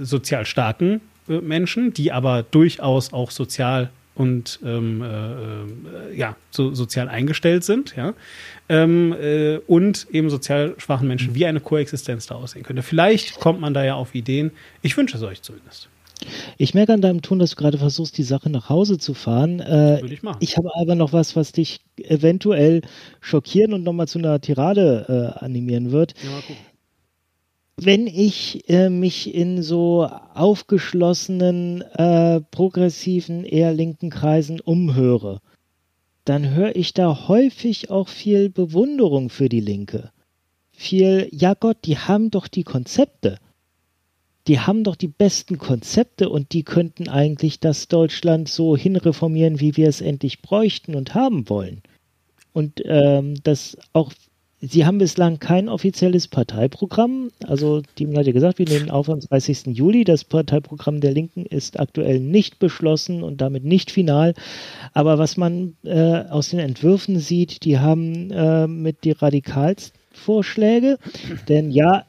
äh, 0.00 0.04
sozial 0.04 0.44
starken 0.44 1.00
äh, 1.28 1.38
Menschen, 1.38 1.94
die 1.94 2.10
aber 2.10 2.42
durchaus 2.42 3.12
auch 3.12 3.30
sozial 3.30 3.90
und 4.16 4.60
ähm, 4.64 5.02
äh, 5.02 6.12
äh, 6.12 6.16
ja, 6.16 6.36
so 6.50 6.72
sozial 6.72 7.08
eingestellt 7.08 7.64
sind, 7.64 7.96
ja, 7.96 8.14
ähm, 8.68 9.12
äh, 9.20 9.58
und 9.66 10.06
eben 10.12 10.30
sozial 10.30 10.74
schwachen 10.78 11.08
Menschen, 11.08 11.34
wie 11.34 11.46
eine 11.46 11.60
Koexistenz 11.60 12.26
da 12.26 12.36
aussehen 12.36 12.62
könnte. 12.62 12.82
Vielleicht 12.82 13.40
kommt 13.40 13.60
man 13.60 13.74
da 13.74 13.84
ja 13.84 13.94
auf 13.94 14.14
Ideen. 14.14 14.52
Ich 14.82 14.96
wünsche 14.96 15.16
es 15.16 15.22
euch 15.24 15.42
zumindest. 15.42 15.88
Ich 16.56 16.74
merke 16.74 16.92
an 16.92 17.00
deinem 17.00 17.22
Ton, 17.22 17.38
dass 17.38 17.50
du 17.50 17.56
gerade 17.56 17.78
versuchst, 17.78 18.16
die 18.16 18.22
Sache 18.22 18.50
nach 18.50 18.68
Hause 18.68 18.98
zu 18.98 19.14
fahren. 19.14 19.60
Äh, 19.60 19.98
Würde 20.00 20.14
ich 20.14 20.22
machen. 20.22 20.38
Ich 20.40 20.56
habe 20.56 20.70
aber 20.74 20.94
noch 20.94 21.12
was, 21.12 21.36
was 21.36 21.52
dich 21.52 21.80
eventuell 21.96 22.82
schockieren 23.20 23.74
und 23.74 23.82
nochmal 23.82 24.08
zu 24.08 24.18
einer 24.18 24.40
Tirade 24.40 25.34
äh, 25.40 25.44
animieren 25.44 25.90
wird. 25.92 26.14
Ja, 26.22 26.30
mal 26.30 26.40
gucken. 26.40 26.56
Wenn 27.76 28.06
ich 28.06 28.68
äh, 28.68 28.88
mich 28.88 29.34
in 29.34 29.60
so 29.62 30.04
aufgeschlossenen, 30.04 31.82
äh, 31.82 32.40
progressiven, 32.40 33.44
eher 33.44 33.72
linken 33.72 34.10
Kreisen 34.10 34.60
umhöre, 34.60 35.40
dann 36.24 36.54
höre 36.54 36.76
ich 36.76 36.94
da 36.94 37.26
häufig 37.28 37.90
auch 37.90 38.08
viel 38.08 38.48
Bewunderung 38.48 39.28
für 39.28 39.48
die 39.48 39.60
Linke. 39.60 40.10
Viel, 40.70 41.28
ja 41.32 41.54
Gott, 41.54 41.78
die 41.84 41.98
haben 41.98 42.30
doch 42.30 42.46
die 42.46 42.64
Konzepte 42.64 43.38
die 44.46 44.60
haben 44.60 44.84
doch 44.84 44.96
die 44.96 45.08
besten 45.08 45.58
Konzepte 45.58 46.28
und 46.28 46.52
die 46.52 46.64
könnten 46.64 47.08
eigentlich 47.08 47.60
das 47.60 47.88
Deutschland 47.88 48.48
so 48.48 48.76
hinreformieren, 48.76 49.60
wie 49.60 49.76
wir 49.76 49.88
es 49.88 50.00
endlich 50.00 50.42
bräuchten 50.42 50.94
und 50.94 51.14
haben 51.14 51.48
wollen. 51.48 51.82
Und 52.52 52.82
ähm, 52.84 53.34
das 53.42 53.76
auch, 53.94 54.12
sie 54.60 54.84
haben 54.84 54.98
bislang 54.98 55.38
kein 55.38 55.68
offizielles 55.68 56.28
Parteiprogramm. 56.28 57.30
Also, 57.46 57.82
die 57.98 58.06
haben 58.06 58.14
ja 58.14 58.32
gesagt, 58.32 58.58
wir 58.58 58.68
nehmen 58.68 58.90
auf 58.90 59.08
am 59.08 59.20
30. 59.20 59.66
Juli. 59.76 60.04
Das 60.04 60.24
Parteiprogramm 60.24 61.00
der 61.00 61.12
Linken 61.12 61.46
ist 61.46 61.80
aktuell 61.80 62.20
nicht 62.20 62.58
beschlossen 62.58 63.22
und 63.22 63.40
damit 63.40 63.64
nicht 63.64 63.90
final. 63.90 64.34
Aber 64.92 65.18
was 65.18 65.36
man 65.36 65.76
äh, 65.84 66.26
aus 66.28 66.50
den 66.50 66.60
Entwürfen 66.60 67.18
sieht, 67.18 67.64
die 67.64 67.78
haben 67.78 68.30
äh, 68.30 68.66
mit 68.68 69.04
die 69.04 69.12
radikalsten 69.12 69.98
Vorschläge. 70.12 70.98
Denn 71.48 71.70
ja, 71.70 72.04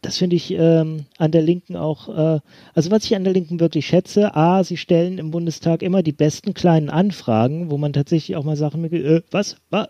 das 0.00 0.18
finde 0.18 0.36
ich 0.36 0.52
ähm, 0.52 1.06
an 1.18 1.32
der 1.32 1.42
Linken 1.42 1.76
auch, 1.76 2.08
äh, 2.08 2.40
also 2.74 2.90
was 2.90 3.04
ich 3.04 3.16
an 3.16 3.24
der 3.24 3.32
Linken 3.32 3.60
wirklich 3.60 3.86
schätze, 3.86 4.34
a, 4.36 4.62
sie 4.62 4.76
stellen 4.76 5.18
im 5.18 5.30
Bundestag 5.30 5.82
immer 5.82 6.02
die 6.02 6.12
besten 6.12 6.54
kleinen 6.54 6.88
Anfragen, 6.88 7.70
wo 7.70 7.78
man 7.78 7.92
tatsächlich 7.92 8.36
auch 8.36 8.44
mal 8.44 8.56
Sachen 8.56 8.80
mit, 8.80 8.92
äh, 8.92 9.22
was, 9.30 9.56
was, 9.70 9.88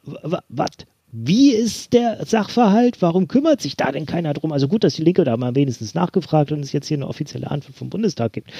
was, 0.49 0.71
wie 1.11 1.53
ist 1.53 1.93
der 1.93 2.25
Sachverhalt? 2.25 3.01
Warum 3.01 3.29
kümmert 3.29 3.61
sich 3.61 3.77
da 3.77 3.93
denn 3.93 4.07
keiner 4.07 4.35
drum? 4.35 4.53
Also 4.53 4.69
gut, 4.69 4.85
dass 4.85 4.95
die 4.95 5.05
Linke 5.05 5.25
da 5.25 5.37
mal 5.37 5.55
wenigstens 5.55 5.95
nachgefragt 5.95 6.53
und 6.53 6.61
es 6.61 6.73
jetzt 6.73 6.89
hier 6.89 6.99
eine 6.99 7.09
offizielle 7.09 7.51
Antwort 7.51 7.77
vom 7.77 7.91
Bundestag 7.91 8.33
gibt. 8.33 8.51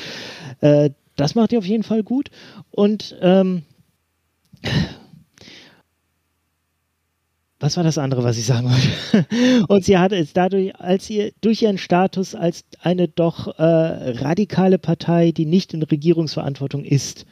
Äh, 0.61 0.91
das 1.17 1.35
macht 1.35 1.53
ihr 1.53 1.59
auf 1.59 1.67
jeden 1.67 1.83
Fall 1.83 2.03
gut. 2.03 2.31
Und 2.71 3.17
ähm, 3.21 3.63
was 7.61 7.77
war 7.77 7.85
das 7.85 7.99
andere, 7.99 8.23
was 8.23 8.39
ich 8.39 8.47
sagen 8.47 8.71
wollte? 8.71 9.67
Und 9.69 9.85
sie 9.85 9.99
hat 9.99 10.13
es 10.13 10.33
dadurch, 10.33 10.77
als 10.77 11.11
ihr 11.11 11.33
durch 11.41 11.63
ihren 11.63 11.79
Status 11.79 12.35
als 12.35 12.65
eine 12.81 13.09
doch 13.09 13.59
äh, 13.59 13.63
radikale 13.63 14.79
Partei, 14.79 15.33
die 15.33 15.47
nicht 15.47 15.75
in 15.75 15.83
Regierungsverantwortung 15.83 16.85
ist 16.85 17.27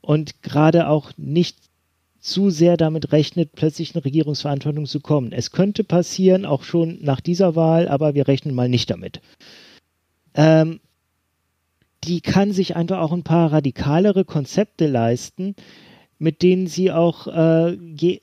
und 0.00 0.42
gerade 0.42 0.88
auch 0.88 1.12
nicht 1.16 1.56
zu 2.20 2.50
sehr 2.50 2.76
damit 2.76 3.10
rechnet, 3.10 3.52
plötzlich 3.52 3.94
in 3.94 4.00
Regierungsverantwortung 4.00 4.86
zu 4.86 5.00
kommen. 5.00 5.32
Es 5.32 5.50
könnte 5.50 5.82
passieren, 5.82 6.46
auch 6.46 6.62
schon 6.62 6.98
nach 7.02 7.20
dieser 7.20 7.56
Wahl, 7.56 7.88
aber 7.88 8.14
wir 8.14 8.28
rechnen 8.28 8.54
mal 8.54 8.68
nicht 8.68 8.90
damit. 8.90 9.20
Ähm, 10.34 10.78
die 12.04 12.20
kann 12.20 12.52
sich 12.52 12.76
einfach 12.76 13.00
auch 13.00 13.12
ein 13.12 13.24
paar 13.24 13.52
radikalere 13.52 14.24
Konzepte 14.24 14.86
leisten, 14.86 15.56
mit 16.22 16.40
denen 16.42 16.68
sie 16.68 16.92
auch 16.92 17.26
äh, 17.26 17.76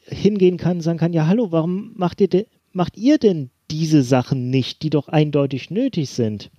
hingehen 0.05 0.55
kann 0.55 0.79
sagen 0.79 0.97
kann, 0.97 1.11
ja 1.11 1.27
hallo, 1.27 1.51
warum 1.51 1.91
macht 1.97 2.21
ihr, 2.21 2.45
macht 2.71 2.95
ihr 2.95 3.17
denn 3.17 3.49
diese 3.69 4.03
Sachen 4.03 4.49
nicht, 4.49 4.83
die 4.83 4.89
doch 4.89 5.09
eindeutig 5.09 5.69
nötig 5.69 6.09
sind? 6.09 6.49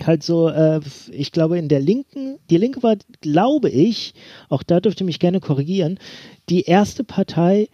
Halt 0.00 0.22
so, 0.22 0.48
äh, 0.48 0.80
ich 1.10 1.32
glaube 1.32 1.58
in 1.58 1.68
der 1.68 1.80
Linken, 1.80 2.38
die 2.48 2.58
Linke 2.58 2.80
war, 2.84 2.96
glaube 3.20 3.70
ich, 3.70 4.14
auch 4.48 4.62
da 4.62 4.78
dürfte 4.78 5.02
mich 5.02 5.18
gerne 5.18 5.40
korrigieren, 5.40 5.98
die 6.48 6.62
erste 6.62 7.02
Partei, 7.02 7.68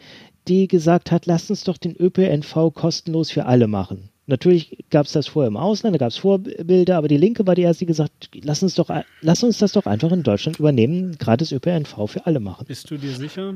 die 0.48 0.66
gesagt 0.66 1.10
hat, 1.10 1.26
lasst 1.26 1.50
uns 1.50 1.64
doch 1.64 1.76
den 1.76 1.94
ÖPNV 1.94 2.72
kostenlos 2.72 3.30
für 3.30 3.44
alle 3.44 3.68
machen. 3.68 4.08
Natürlich 4.28 4.84
gab 4.90 5.06
es 5.06 5.12
das 5.12 5.26
vorher 5.26 5.48
im 5.48 5.56
Ausland, 5.56 5.94
da 5.94 5.98
gab 5.98 6.10
es 6.10 6.18
Vorbilder, 6.18 6.98
aber 6.98 7.08
die 7.08 7.16
Linke 7.16 7.46
war 7.46 7.54
die 7.54 7.62
erste, 7.62 7.80
die 7.80 7.86
gesagt 7.86 8.28
lass 8.42 8.62
uns, 8.62 8.74
doch, 8.74 8.90
lass 9.22 9.42
uns 9.42 9.56
das 9.56 9.72
doch 9.72 9.86
einfach 9.86 10.12
in 10.12 10.22
Deutschland 10.22 10.58
übernehmen, 10.58 11.16
gratis 11.18 11.50
ÖPNV 11.50 12.06
für 12.06 12.26
alle 12.26 12.38
machen. 12.38 12.66
Bist 12.68 12.90
du 12.90 12.98
dir 12.98 13.12
sicher? 13.12 13.54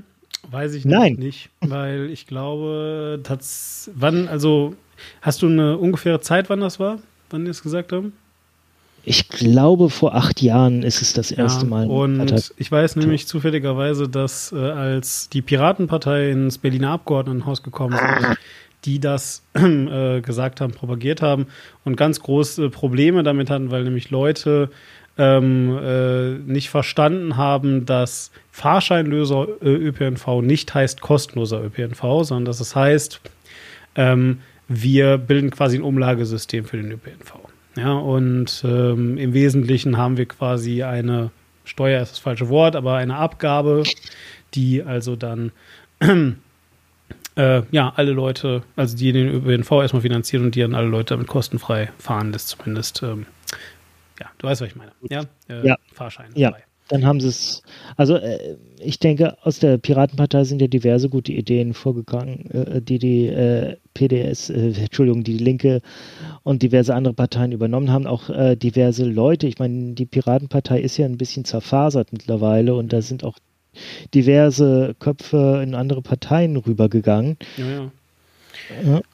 Weiß 0.50 0.72
ich 0.72 0.86
Nein. 0.86 1.16
nicht, 1.16 1.50
weil 1.60 2.08
ich 2.10 2.26
glaube, 2.26 3.20
das, 3.22 3.90
wann, 3.94 4.28
also 4.28 4.74
hast 5.20 5.42
du 5.42 5.46
eine 5.46 5.76
ungefähre 5.76 6.20
Zeit, 6.20 6.48
wann 6.48 6.60
das 6.60 6.80
war, 6.80 7.00
wann 7.28 7.44
die 7.44 7.50
es 7.50 7.62
gesagt 7.62 7.92
haben? 7.92 8.14
Ich 9.04 9.28
glaube, 9.28 9.90
vor 9.90 10.14
acht 10.14 10.40
Jahren 10.40 10.82
ist 10.82 11.02
es 11.02 11.12
das 11.12 11.32
erste 11.32 11.64
ja, 11.64 11.70
Mal. 11.70 11.86
Und 11.88 12.52
ich 12.56 12.72
weiß 12.72 12.96
nämlich 12.96 13.26
zufälligerweise, 13.26 14.08
dass 14.08 14.52
äh, 14.52 14.56
als 14.56 15.28
die 15.28 15.42
Piratenpartei 15.42 16.30
ins 16.30 16.56
Berliner 16.56 16.92
Abgeordnetenhaus 16.92 17.62
gekommen 17.62 17.94
ist, 17.94 18.38
die 18.84 18.98
das 19.00 19.44
äh, 19.54 20.20
gesagt 20.20 20.60
haben, 20.60 20.72
propagiert 20.72 21.22
haben 21.22 21.46
und 21.84 21.96
ganz 21.96 22.20
große 22.20 22.70
Probleme 22.70 23.22
damit 23.22 23.50
hatten, 23.50 23.70
weil 23.70 23.84
nämlich 23.84 24.10
Leute 24.10 24.70
ähm, 25.18 25.78
äh, 25.82 26.30
nicht 26.50 26.70
verstanden 26.70 27.36
haben, 27.36 27.84
dass 27.84 28.30
Fahrscheinlöser 28.50 29.46
äh, 29.60 29.68
ÖPNV 29.68 30.40
nicht 30.42 30.72
heißt 30.74 31.00
kostenloser 31.00 31.62
ÖPNV, 31.62 32.24
sondern 32.24 32.44
dass 32.46 32.60
es 32.60 32.74
heißt, 32.74 33.20
ähm, 33.94 34.38
wir 34.68 35.18
bilden 35.18 35.50
quasi 35.50 35.76
ein 35.76 35.82
Umlagesystem 35.82 36.64
für 36.64 36.78
den 36.78 36.92
ÖPNV. 36.92 37.34
Ja, 37.76 37.92
und 37.92 38.62
ähm, 38.66 39.18
im 39.18 39.34
Wesentlichen 39.34 39.96
haben 39.96 40.16
wir 40.16 40.26
quasi 40.26 40.82
eine 40.82 41.30
Steuer 41.64 42.02
ist 42.02 42.12
das 42.12 42.18
falsche 42.18 42.48
Wort, 42.48 42.76
aber 42.76 42.96
eine 42.96 43.16
Abgabe, 43.16 43.84
die 44.54 44.82
also 44.82 45.16
dann 45.16 45.52
äh, 47.36 47.62
ja, 47.70 47.92
alle 47.96 48.12
Leute, 48.12 48.62
also 48.76 48.96
die 48.96 49.12
den 49.12 49.28
ÖPNV 49.28 49.70
erstmal 49.72 50.02
finanzieren 50.02 50.44
und 50.44 50.54
die 50.54 50.60
dann 50.60 50.74
alle 50.74 50.88
Leute 50.88 51.14
damit 51.14 51.28
kostenfrei 51.28 51.90
fahren, 51.98 52.32
das 52.32 52.46
zumindest, 52.46 53.02
ähm, 53.02 53.26
ja, 54.20 54.26
du 54.38 54.46
weißt, 54.46 54.60
was 54.60 54.68
ich 54.68 54.76
meine. 54.76 54.92
Ja, 55.08 55.22
äh, 55.48 55.66
ja. 55.66 55.76
Fahrschein. 55.92 56.30
Ja. 56.34 56.52
dann 56.88 57.06
haben 57.06 57.20
sie 57.20 57.28
es, 57.28 57.62
also 57.96 58.16
äh, 58.16 58.56
ich 58.78 58.98
denke, 58.98 59.36
aus 59.42 59.60
der 59.60 59.78
Piratenpartei 59.78 60.44
sind 60.44 60.60
ja 60.60 60.68
diverse 60.68 61.08
gute 61.08 61.32
Ideen 61.32 61.72
vorgegangen, 61.72 62.50
äh, 62.50 62.82
die 62.82 62.98
die 62.98 63.28
äh, 63.28 63.76
PDS, 63.94 64.50
äh, 64.50 64.72
Entschuldigung, 64.72 65.24
die 65.24 65.38
Linke 65.38 65.80
und 66.42 66.62
diverse 66.62 66.94
andere 66.94 67.14
Parteien 67.14 67.52
übernommen 67.52 67.90
haben, 67.90 68.06
auch 68.06 68.28
diverse 68.56 69.04
Leute. 69.04 69.46
Ich 69.46 69.58
meine, 69.58 69.92
die 69.92 70.06
Piratenpartei 70.06 70.80
ist 70.80 70.96
ja 70.96 71.06
ein 71.06 71.18
bisschen 71.18 71.44
zerfasert 71.44 72.12
mittlerweile 72.12 72.74
und 72.74 72.92
da 72.92 73.00
sind 73.00 73.22
auch 73.24 73.38
diverse 74.14 74.94
Köpfe 74.98 75.60
in 75.62 75.74
andere 75.74 76.02
Parteien 76.02 76.56
rübergegangen. 76.56 77.36
Ja, 77.56 77.66
ja. 77.66 77.90
ja. 78.84 79.00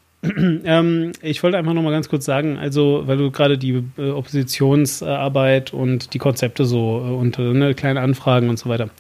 Ähm, 0.64 1.12
ich 1.22 1.44
wollte 1.44 1.58
einfach 1.58 1.74
noch 1.74 1.82
mal 1.82 1.92
ganz 1.92 2.08
kurz 2.08 2.24
sagen, 2.24 2.58
also 2.58 3.04
weil 3.06 3.18
du 3.18 3.30
gerade 3.30 3.56
die 3.56 3.84
äh, 3.96 4.10
Oppositionsarbeit 4.10 5.72
und 5.72 6.12
die 6.12 6.18
Konzepte 6.18 6.64
so 6.64 6.98
äh, 6.98 7.14
und 7.14 7.38
ne, 7.38 7.72
kleine 7.74 8.00
Anfragen 8.00 8.48
und 8.48 8.58
so 8.58 8.68
weiter. 8.68 8.90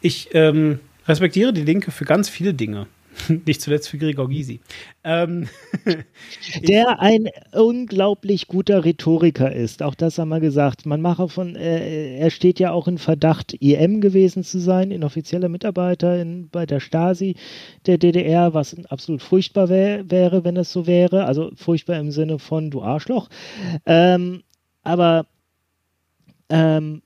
Ich 0.00 0.30
ähm, 0.32 0.80
respektiere 1.06 1.52
die 1.52 1.62
Linke 1.62 1.90
für 1.90 2.06
ganz 2.06 2.30
viele 2.30 2.54
Dinge. 2.54 2.86
Nicht 3.46 3.60
zuletzt 3.60 3.88
für 3.88 3.98
Gregor 3.98 4.28
Gysi. 4.28 4.60
Ähm, 5.02 5.48
der 6.62 7.00
ein 7.00 7.28
unglaublich 7.52 8.46
guter 8.46 8.84
Rhetoriker 8.84 9.52
ist. 9.52 9.82
Auch 9.82 9.94
das 9.94 10.18
haben 10.18 10.28
wir 10.30 10.40
gesagt. 10.40 10.86
Man 10.86 11.00
mache 11.00 11.28
von, 11.28 11.56
äh, 11.56 12.18
er 12.18 12.30
steht 12.30 12.58
ja 12.58 12.72
auch 12.72 12.88
in 12.88 12.98
Verdacht, 12.98 13.54
IM 13.54 14.00
gewesen 14.00 14.42
zu 14.42 14.58
sein, 14.58 14.90
inoffizieller 14.90 15.48
Mitarbeiter 15.48 16.20
in, 16.20 16.48
bei 16.48 16.66
der 16.66 16.80
Stasi 16.80 17.36
der 17.86 17.98
DDR, 17.98 18.54
was 18.54 18.76
absolut 18.88 19.22
furchtbar 19.22 19.68
wär, 19.68 20.10
wäre, 20.10 20.44
wenn 20.44 20.56
es 20.56 20.72
so 20.72 20.86
wäre. 20.86 21.24
Also 21.26 21.50
furchtbar 21.54 21.98
im 21.98 22.10
Sinne 22.10 22.38
von 22.38 22.70
du 22.70 22.82
Arschloch. 22.82 23.28
Ähm, 23.86 24.42
aber 24.82 25.26
ähm, 26.48 27.02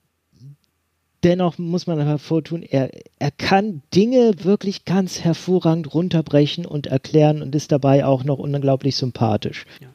dennoch 1.25 1.59
muss 1.59 1.87
man 1.87 2.01
hervortun, 2.01 2.63
er, 2.63 2.91
er 3.19 3.31
kann 3.31 3.83
Dinge 3.95 4.33
wirklich 4.43 4.85
ganz 4.85 5.21
hervorragend 5.21 5.93
runterbrechen 5.95 6.67
und 6.67 6.87
erklären 6.87 7.43
und 7.43 7.55
ist 7.55 7.73
dabei 7.73 8.05
auch 8.05 8.25
noch 8.25 8.39
unglaublich 8.39 8.97
sympathisch. 8.97 9.65
Ja. 9.81 9.89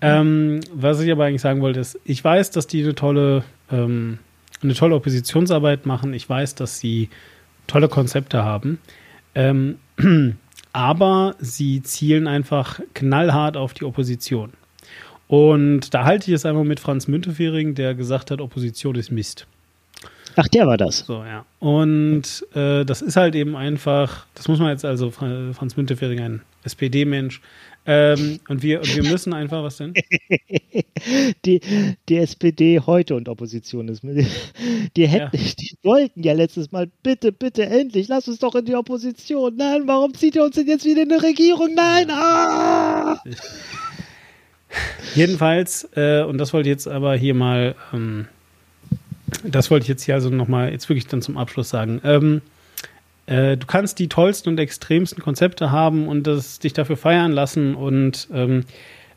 Ähm, 0.00 0.60
was 0.72 1.00
ich 1.00 1.10
aber 1.10 1.24
eigentlich 1.24 1.40
sagen 1.40 1.62
wollte, 1.62 1.80
ist, 1.80 1.98
ich 2.04 2.22
weiß, 2.22 2.50
dass 2.50 2.66
die 2.66 2.82
eine 2.82 2.94
tolle, 2.94 3.44
ähm, 3.70 4.18
eine 4.62 4.74
tolle 4.74 4.94
Oppositionsarbeit 4.94 5.86
machen. 5.86 6.12
Ich 6.12 6.28
weiß, 6.28 6.54
dass 6.54 6.78
sie 6.78 7.08
tolle 7.66 7.88
Konzepte 7.88 8.44
haben. 8.44 8.78
Ähm, 9.34 9.78
aber 10.72 11.34
sie 11.38 11.82
zielen 11.82 12.26
einfach 12.26 12.80
knallhart 12.92 13.56
auf 13.56 13.72
die 13.72 13.84
Opposition. 13.84 14.52
Und 15.28 15.94
da 15.94 16.04
halte 16.04 16.30
ich 16.30 16.34
es 16.34 16.46
einmal 16.46 16.64
mit 16.64 16.78
Franz 16.78 17.08
Müntefering, 17.08 17.74
der 17.74 17.94
gesagt 17.94 18.30
hat, 18.30 18.40
Opposition 18.40 18.94
ist 18.94 19.10
Mist. 19.10 19.46
Ach, 20.36 20.48
der 20.48 20.66
war 20.66 20.76
das. 20.76 20.98
So, 20.98 21.24
ja. 21.24 21.44
Und 21.58 22.46
äh, 22.54 22.84
das 22.84 23.02
ist 23.02 23.16
halt 23.16 23.34
eben 23.34 23.56
einfach, 23.56 24.26
das 24.34 24.48
muss 24.48 24.58
man 24.58 24.70
jetzt 24.70 24.84
also, 24.84 25.10
Franz 25.10 25.76
Müntefering, 25.76 26.20
ein 26.20 26.42
SPD-Mensch, 26.62 27.40
ähm, 27.88 28.40
und, 28.48 28.62
wir, 28.62 28.80
und 28.80 28.96
wir 28.96 29.04
müssen 29.04 29.32
einfach, 29.32 29.62
was 29.62 29.76
denn? 29.76 29.94
Die, 31.44 31.60
die 32.08 32.16
SPD 32.16 32.80
heute 32.80 33.14
und 33.14 33.28
Opposition 33.28 33.88
ist. 33.88 34.02
Die, 34.96 35.06
hätten, 35.06 35.36
ja. 35.36 35.52
die 35.60 35.76
wollten 35.84 36.22
ja 36.22 36.32
letztes 36.32 36.72
Mal, 36.72 36.88
bitte, 37.02 37.30
bitte, 37.30 37.64
endlich, 37.66 38.08
lass 38.08 38.26
uns 38.26 38.40
doch 38.40 38.54
in 38.56 38.64
die 38.64 38.74
Opposition. 38.74 39.54
Nein, 39.56 39.82
warum 39.86 40.14
zieht 40.14 40.34
ihr 40.34 40.42
uns 40.42 40.56
denn 40.56 40.66
jetzt 40.66 40.84
wieder 40.84 41.02
in 41.02 41.10
die 41.10 41.14
Regierung? 41.14 41.74
Nein, 41.74 42.10
ah! 42.10 43.22
Jedenfalls, 45.14 45.88
äh, 45.94 46.22
und 46.22 46.38
das 46.38 46.52
wollte 46.52 46.68
ich 46.68 46.72
jetzt 46.72 46.88
aber 46.88 47.14
hier 47.14 47.34
mal 47.34 47.76
ähm, 47.92 48.26
das 49.44 49.70
wollte 49.70 49.84
ich 49.84 49.88
jetzt 49.88 50.04
hier 50.04 50.14
also 50.14 50.30
nochmal, 50.30 50.72
jetzt 50.72 50.88
wirklich 50.88 51.06
dann 51.06 51.22
zum 51.22 51.36
Abschluss 51.36 51.68
sagen. 51.68 52.00
Ähm, 52.04 52.42
äh, 53.26 53.56
du 53.56 53.66
kannst 53.66 53.98
die 53.98 54.08
tollsten 54.08 54.50
und 54.50 54.58
extremsten 54.58 55.22
Konzepte 55.22 55.70
haben 55.70 56.08
und 56.08 56.26
das, 56.26 56.58
dich 56.58 56.72
dafür 56.72 56.96
feiern 56.96 57.32
lassen 57.32 57.74
und 57.74 58.28
ähm, 58.32 58.64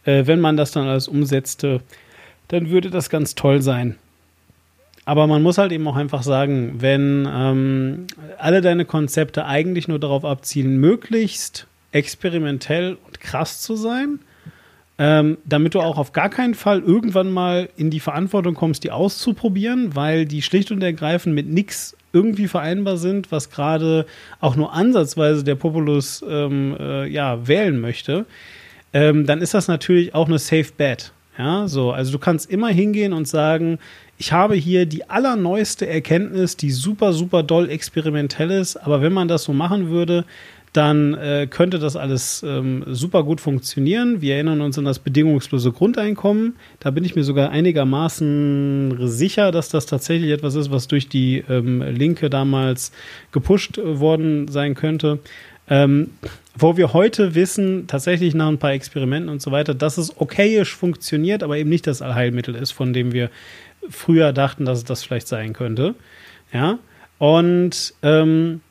äh, 0.04 0.26
wenn 0.26 0.40
man 0.40 0.58
das 0.58 0.72
dann 0.72 0.88
alles 0.88 1.08
umsetzte, 1.08 1.82
dann 2.48 2.70
würde 2.70 2.90
das 2.90 3.10
ganz 3.10 3.36
toll 3.36 3.62
sein. 3.62 3.96
Aber 5.06 5.26
man 5.28 5.42
muss 5.42 5.58
halt 5.58 5.72
eben 5.72 5.88
auch 5.88 5.96
einfach 5.96 6.24
sagen, 6.24 6.82
wenn 6.82 7.28
ähm, 7.32 8.08
alle 8.38 8.62
deine 8.62 8.86
Konzepte 8.86 9.46
eigentlich 9.46 9.88
nur 9.88 10.00
darauf 10.00 10.24
abzielen, 10.24 10.78
möglichst 10.78 11.68
experimentell 11.92 12.98
und 13.08 13.20
krass 13.20 13.62
zu 13.62 13.76
sein, 13.76 14.20
ähm, 15.00 15.38
damit 15.46 15.74
du 15.74 15.80
auch 15.80 15.98
auf 15.98 16.12
gar 16.12 16.30
keinen 16.30 16.54
Fall 16.54 16.82
irgendwann 16.82 17.32
mal 17.32 17.70
in 17.78 17.90
die 17.90 18.02
Verantwortung 18.02 18.54
kommst, 18.54 18.84
die 18.84 18.92
auszuprobieren, 18.92 19.96
weil 19.96 20.26
die 20.26 20.42
schlicht 20.42 20.72
und 20.72 20.84
ergreifend 20.84 21.34
mit 21.34 21.48
nichts 21.48 21.96
irgendwie 22.12 22.48
vereinbar 22.48 22.98
sind, 22.98 23.32
was 23.32 23.50
gerade 23.50 24.06
auch 24.42 24.58
nur 24.58 24.74
ansatzweise 24.74 25.46
der 25.46 25.56
Populus 25.56 26.24
ähm, 26.28 26.76
äh, 26.78 27.08
ja, 27.08 27.48
wählen 27.48 27.80
möchte, 27.80 28.26
ähm, 28.92 29.26
dann 29.26 29.42
ist 29.42 29.54
das 29.54 29.70
natürlich 29.70 30.14
auch 30.14 30.28
eine 30.28 30.40
Safe 30.40 30.68
Bet. 30.76 31.14
Ja, 31.38 31.70
so, 31.70 31.92
also 31.94 32.12
du 32.12 32.20
kannst 32.20 32.52
immer 32.52 32.68
hingehen 32.68 33.14
und 33.14 33.26
sagen, 33.26 33.80
ich 34.18 34.34
habe 34.34 34.56
hier 34.56 34.86
die 34.86 35.10
allerneueste 35.10 35.88
Erkenntnis, 35.88 36.58
die 36.58 36.72
super, 36.72 37.14
super 37.14 37.44
doll 37.44 37.70
experimentell 37.70 38.52
ist, 38.52 38.76
aber 38.76 39.02
wenn 39.02 39.14
man 39.14 39.30
das 39.30 39.46
so 39.46 39.54
machen 39.54 39.90
würde, 39.90 40.26
dann 40.74 41.16
äh, 41.16 41.48
könnte 41.50 41.80
das 41.80 41.96
alles 41.96 42.44
ähm, 42.44 42.84
super 42.88 43.24
gut 43.24 43.42
funktionieren. 43.42 44.22
Wir 44.22 44.36
erinnern 44.36 44.62
uns 44.62 44.78
an 44.78 44.86
das 44.86 45.00
bedingungslose 45.00 45.72
Grundeinkommen. 45.72 46.56
Da 46.80 46.92
bin 46.92 47.04
ich 47.04 47.16
mir 47.16 47.24
sogar 47.24 47.50
einigermaßen 47.50 49.08
sicher, 49.08 49.52
dass 49.52 49.70
das 49.70 49.88
tatsächlich 49.88 50.32
etwas 50.32 50.56
ist, 50.56 50.70
was 50.72 50.88
durch 50.88 51.10
die 51.10 51.44
ähm, 51.50 51.82
Linke 51.82 52.30
damals 52.30 52.92
gepusht 53.32 53.80
worden 53.84 54.48
sein 54.48 54.76
könnte. 54.76 55.20
Ähm, 55.72 56.12
wo 56.56 56.78
wir 56.78 56.94
heute 56.94 57.36
wissen, 57.36 57.88
tatsächlich 57.88 58.34
nach 58.34 58.48
ein 58.48 58.58
paar 58.58 58.74
Experimenten 58.74 59.30
und 59.30 59.42
so 59.42 59.52
weiter, 59.52 59.74
dass 59.74 59.98
es 59.98 60.20
okayisch 60.20 60.76
funktioniert, 60.76 61.44
aber 61.44 61.58
eben 61.58 61.70
nicht 61.70 61.88
das 61.88 62.02
Allheilmittel 62.02 62.56
ist, 62.56 62.72
von 62.72 62.92
dem 62.92 63.14
wir 63.14 63.30
früher 63.88 64.34
dachten, 64.34 64.66
dass 64.66 64.80
es 64.80 64.84
das 64.84 65.04
vielleicht 65.04 65.28
sein 65.28 65.54
könnte. 65.54 65.96
Ja. 66.52 66.80
Und 67.20 67.94
ähm, 68.02 68.62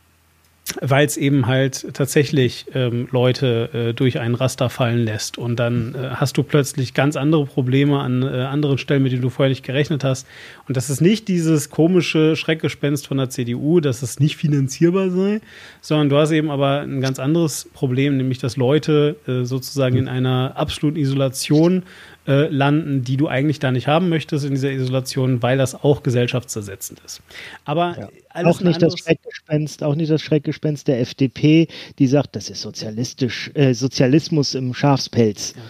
weil 0.80 1.06
es 1.06 1.16
eben 1.16 1.46
halt 1.46 1.94
tatsächlich 1.94 2.66
ähm, 2.74 3.08
Leute 3.10 3.70
äh, 3.72 3.94
durch 3.94 4.20
einen 4.20 4.34
Raster 4.34 4.68
fallen 4.68 4.98
lässt. 4.98 5.38
Und 5.38 5.56
dann 5.56 5.94
äh, 5.94 6.10
hast 6.14 6.36
du 6.36 6.42
plötzlich 6.42 6.92
ganz 6.92 7.16
andere 7.16 7.46
Probleme 7.46 8.00
an 8.00 8.22
äh, 8.22 8.42
anderen 8.42 8.76
Stellen, 8.76 9.02
mit 9.02 9.12
denen 9.12 9.22
du 9.22 9.30
vorher 9.30 9.48
nicht 9.48 9.64
gerechnet 9.64 10.04
hast. 10.04 10.26
Und 10.66 10.76
das 10.76 10.90
ist 10.90 11.00
nicht 11.00 11.28
dieses 11.28 11.70
komische 11.70 12.36
Schreckgespenst 12.36 13.06
von 13.06 13.16
der 13.16 13.30
CDU, 13.30 13.80
dass 13.80 14.02
es 14.02 14.20
nicht 14.20 14.36
finanzierbar 14.36 15.10
sei, 15.10 15.40
sondern 15.80 16.10
du 16.10 16.16
hast 16.16 16.32
eben 16.32 16.50
aber 16.50 16.80
ein 16.80 17.00
ganz 17.00 17.18
anderes 17.18 17.68
Problem, 17.72 18.18
nämlich 18.18 18.38
dass 18.38 18.56
Leute 18.56 19.16
äh, 19.26 19.44
sozusagen 19.44 19.96
in 19.96 20.08
einer 20.08 20.52
absoluten 20.56 20.98
Isolation 20.98 21.84
äh, 22.28 22.46
landen, 22.48 23.02
die 23.02 23.16
du 23.16 23.26
eigentlich 23.26 23.58
da 23.58 23.72
nicht 23.72 23.86
haben 23.86 24.10
möchtest 24.10 24.44
in 24.44 24.50
dieser 24.50 24.70
Isolation, 24.70 25.42
weil 25.42 25.56
das 25.56 25.74
auch 25.74 26.02
gesellschaftszersetzend 26.02 27.00
ist. 27.04 27.22
Aber 27.64 27.96
ja. 27.98 28.44
auch 28.44 28.60
nicht 28.60 28.82
das 28.82 28.98
Schreckgespenst, 28.98 29.82
auch 29.82 29.94
nicht 29.94 30.10
das 30.10 30.20
Schreckgespenst 30.20 30.86
der 30.88 31.00
FDP, 31.00 31.68
die 31.98 32.06
sagt, 32.06 32.36
das 32.36 32.50
ist 32.50 32.60
sozialistisch, 32.60 33.50
äh, 33.54 33.72
Sozialismus 33.72 34.54
im 34.54 34.74
Schafspelz. 34.74 35.54
Ja. 35.56 35.62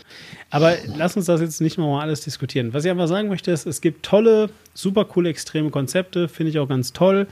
Aber 0.51 0.75
lass 0.97 1.17
uns 1.17 1.27
das 1.27 1.41
jetzt 1.41 1.61
nicht 1.61 1.79
nochmal 1.79 2.03
alles 2.03 2.23
diskutieren. 2.23 2.75
Was 2.75 2.85
ich 2.85 2.91
einfach 2.91 3.07
sagen 3.07 3.29
möchte, 3.29 3.53
ist, 3.53 3.65
es 3.67 3.81
gibt 3.81 4.05
tolle, 4.05 4.51
super 4.75 5.05
coole, 5.05 5.29
extreme 5.29 5.71
Konzepte, 5.71 6.27
finde 6.27 6.51
ich 6.51 6.59
auch 6.59 6.69
ganz 6.69 6.93
toll. 6.93 7.29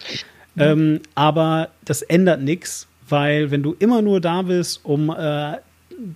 Ähm, 0.59 1.01
aber 1.17 1.71
das 1.85 2.03
ändert 2.03 2.43
nichts, 2.43 2.87
weil 3.09 3.51
wenn 3.51 3.63
du 3.63 3.75
immer 3.79 4.03
nur 4.03 4.21
da 4.21 4.43
bist, 4.43 4.85
um 4.85 5.11
äh, 5.11 5.57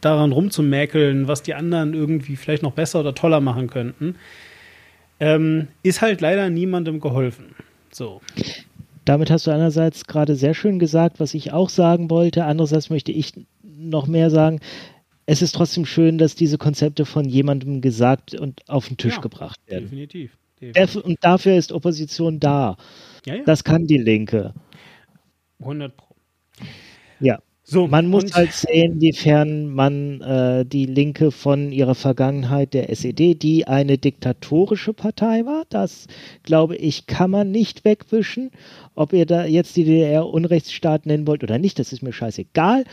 daran 0.01 0.33
rumzumäkeln, 0.33 1.29
was 1.29 1.43
die 1.43 1.55
anderen 1.55 1.95
irgendwie 1.95 2.37
vielleicht 2.37 2.63
noch 2.63 2.73
besser 2.73 3.01
oder 3.01 3.15
toller 3.15 3.41
machen 3.41 3.69
könnten, 3.69 4.17
ähm, 5.19 5.69
ist 5.83 6.03
halt 6.03 6.21
leider 6.21 6.51
niemandem 6.51 7.01
geholfen. 7.01 7.55
So. 7.91 8.21
Damit 9.05 9.31
hast 9.31 9.47
du 9.47 9.51
einerseits 9.51 10.07
gerade 10.07 10.37
sehr 10.37 10.55
schön 10.55 10.79
gesagt, 10.79 11.21
was 11.21 11.35
ich 11.35 11.53
auch 11.53 11.69
sagen 11.69 12.11
wollte. 12.11 12.45
Andererseits 12.45 12.91
möchte 12.91 13.13
ich 13.13 13.33
noch 13.63 14.07
mehr 14.07 14.31
sagen. 14.31 14.61
Es 15.27 15.43
ist 15.43 15.53
trotzdem 15.53 15.87
schön, 15.87 16.19
dass 16.19 16.35
diese 16.35 16.59
Konzepte 16.59 17.05
von 17.05 17.25
jemandem 17.25 17.81
gesagt 17.81 18.35
und 18.35 18.69
auf 18.69 18.89
den 18.89 18.97
Tisch 18.97 19.15
ja, 19.17 19.21
gebracht 19.21 19.61
werden. 19.67 19.85
Definitiv. 19.85 20.37
definitiv. 20.61 20.97
Und 20.97 21.19
dafür 21.23 21.57
ist 21.57 21.73
Opposition 21.73 22.41
da. 22.41 22.77
Ja, 23.25 23.37
ja. 23.37 23.43
Das 23.45 23.65
kann 23.65 23.87
die 23.87 23.99
Linke. 23.99 24.55
100 25.61 25.97
Pro. 25.97 26.15
Ja. 27.21 27.39
So, 27.73 27.87
man 27.87 28.09
muss 28.09 28.33
halt 28.35 28.53
sehen, 28.53 28.95
inwiefern 28.95 29.69
man 29.73 30.21
äh, 30.23 30.67
die 30.67 30.87
Linke 30.87 31.31
von 31.31 31.71
ihrer 31.71 31.95
Vergangenheit 31.95 32.75
der 32.75 32.91
SED, 32.91 33.35
die 33.35 33.69
eine 33.69 33.97
diktatorische 33.97 34.93
Partei 34.93 35.47
war, 35.47 35.67
das 35.69 36.09
glaube 36.43 36.75
ich, 36.75 37.07
kann 37.07 37.31
man 37.31 37.53
nicht 37.53 37.85
wegwischen. 37.85 38.51
Ob 38.97 39.13
ihr 39.13 39.25
da 39.25 39.45
jetzt 39.45 39.77
die 39.77 39.85
DDR 39.85 40.27
Unrechtsstaat 40.27 41.07
nennen 41.07 41.29
wollt 41.29 41.45
oder 41.45 41.59
nicht, 41.59 41.79
das 41.79 41.93
ist 41.93 42.03
mir 42.03 42.13
scheißegal. 42.13 42.85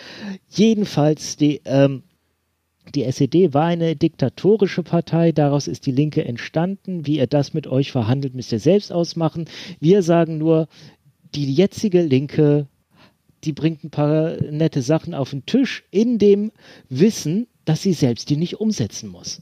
Jedenfalls 0.48 1.38
die 1.38 1.62
ähm, 1.66 2.04
Die 2.94 3.04
SED 3.04 3.56
war 3.56 3.66
eine 3.66 3.96
diktatorische 3.96 4.84
Partei, 4.84 5.32
daraus 5.32 5.68
ist 5.68 5.88
die 5.88 5.92
Linke 5.92 6.24
entstanden. 6.24 7.08
Wie 7.08 7.18
ihr 7.18 7.28
das 7.28 7.54
mit 7.56 7.66
euch 7.66 7.92
verhandelt, 7.92 8.36
müsst 8.36 8.52
ihr 8.52 8.60
selbst 8.60 8.92
ausmachen. 8.94 9.46
Wir 9.80 10.04
sagen 10.04 10.38
nur, 10.38 10.68
die 11.34 11.52
jetzige 11.52 12.02
Linke, 12.04 12.68
die 13.44 13.54
bringt 13.54 13.84
ein 13.84 13.90
paar 13.90 14.38
nette 14.52 14.82
Sachen 14.82 15.14
auf 15.14 15.30
den 15.32 15.46
Tisch, 15.46 15.84
in 15.92 16.18
dem 16.18 16.52
Wissen, 16.90 17.48
dass 17.66 17.82
sie 17.82 17.94
selbst 17.94 18.30
die 18.30 18.38
nicht 18.38 18.60
umsetzen 18.60 19.10
muss. 19.10 19.42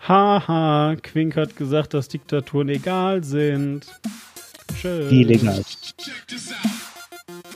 Haha, 0.00 0.96
Quink 1.00 1.36
hat 1.36 1.56
gesagt, 1.56 1.94
dass 1.94 2.08
Diktaturen 2.08 2.68
egal 2.68 3.22
sind. 3.22 3.86
Schön. 4.80 5.10
Wie 5.10 5.22
legal. 5.22 5.62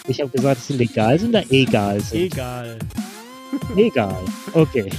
Ich 0.07 0.21
habe 0.21 0.31
gesagt, 0.31 0.59
dass 0.59 0.67
sie 0.69 0.75
legal 0.75 1.19
sind 1.19 1.31
oder 1.31 1.45
egal 1.51 2.01
sind? 2.01 2.21
Egal. 2.21 2.79
Egal. 3.77 4.25
Okay. 4.53 4.91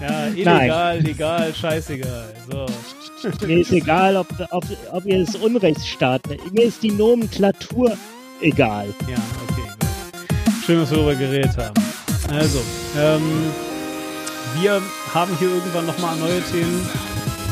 Ja, 0.00 0.26
illegal, 0.28 1.00
legal, 1.00 1.54
scheißegal. 1.54 2.34
So. 2.50 2.66
Mir 3.46 3.60
ist 3.60 3.72
egal, 3.72 4.16
ob, 4.16 4.28
ob, 4.50 4.64
ob 4.92 5.06
ihr 5.06 5.24
das 5.24 5.36
Unrechtsstaat. 5.36 6.22
Mir 6.52 6.64
ist 6.64 6.82
die 6.82 6.90
Nomenklatur 6.90 7.96
egal. 8.40 8.94
Ja, 9.08 9.16
okay, 9.48 9.62
gut. 9.80 10.64
Schön, 10.64 10.80
dass 10.80 10.90
wir 10.90 10.96
darüber 10.98 11.14
geredet 11.14 11.56
haben. 11.56 11.74
Also, 12.30 12.60
ähm, 12.96 13.52
wir 14.60 14.82
haben 15.14 15.36
hier 15.38 15.48
irgendwann 15.48 15.86
nochmal 15.86 16.16
neue 16.16 16.42
Themen. 16.42 16.88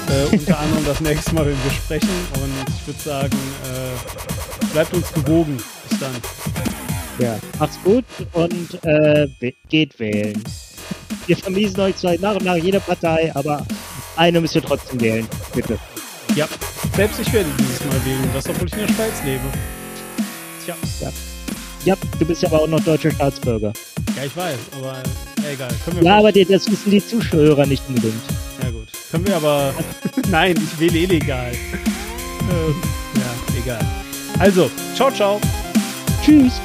Äh, 0.08 0.36
unter 0.36 0.58
anderem 0.60 0.84
das 0.84 1.00
nächste 1.00 1.34
Mal, 1.34 1.46
wenn 1.46 1.64
wir 1.64 1.70
sprechen. 1.70 2.08
Und 2.34 2.52
ich 2.68 2.86
würde 2.86 3.00
sagen, 3.00 3.38
äh, 3.64 4.66
bleibt 4.72 4.94
uns 4.94 5.12
gewogen. 5.12 5.56
Bis 5.88 5.98
dann. 5.98 6.12
Ja, 7.18 7.38
macht's 7.58 7.78
gut 7.82 8.04
und 8.32 8.84
äh, 8.84 9.26
geht 9.68 9.98
wählen. 9.98 10.42
Wir 11.26 11.36
vermiesen 11.36 11.80
euch 11.80 11.96
zwar 11.96 12.14
nach 12.18 12.34
und 12.36 12.44
nach 12.44 12.56
jede 12.56 12.78
Partei, 12.78 13.32
aber 13.34 13.64
eine 14.16 14.40
müsst 14.40 14.54
ihr 14.54 14.62
trotzdem 14.62 15.00
wählen. 15.00 15.26
Bitte. 15.54 15.78
Ja, 16.34 16.46
selbst 16.94 17.18
ich 17.20 17.32
werde 17.32 17.48
dieses 17.58 17.84
Mal 17.86 18.04
wählen. 18.04 18.30
Das, 18.34 18.48
obwohl 18.48 18.68
ich 18.68 18.74
in 18.74 18.80
der 18.80 18.88
Schweiz 18.88 19.22
lebe. 19.24 19.75
Tja, 20.66 21.12
Ja, 21.84 21.94
du 22.18 22.24
bist 22.24 22.42
ja 22.42 22.48
aber 22.48 22.62
auch 22.62 22.66
noch 22.66 22.80
deutscher 22.80 23.10
Staatsbürger. 23.12 23.72
ja, 24.16 24.24
ich 24.24 24.36
weiß, 24.36 24.58
aber 24.76 25.02
egal. 25.48 25.70
Können 25.84 25.96
wir 25.98 26.04
Ja, 26.04 26.18
aber 26.18 26.32
die, 26.32 26.44
das 26.44 26.68
wissen 26.70 26.90
die 26.90 27.06
Zuschauer 27.06 27.64
nicht 27.66 27.82
unbedingt. 27.88 28.14
Ja 28.62 28.70
gut. 28.70 28.88
Können 29.10 29.26
wir 29.26 29.36
aber. 29.36 29.72
Nein, 30.30 30.56
ich 30.56 30.80
wähle 30.80 30.98
illegal. 30.98 31.52
ähm, 31.52 32.74
ja, 33.14 33.60
egal. 33.62 33.86
Also, 34.38 34.68
ciao, 34.94 35.10
ciao. 35.12 35.40
Tschüss. 36.24 36.60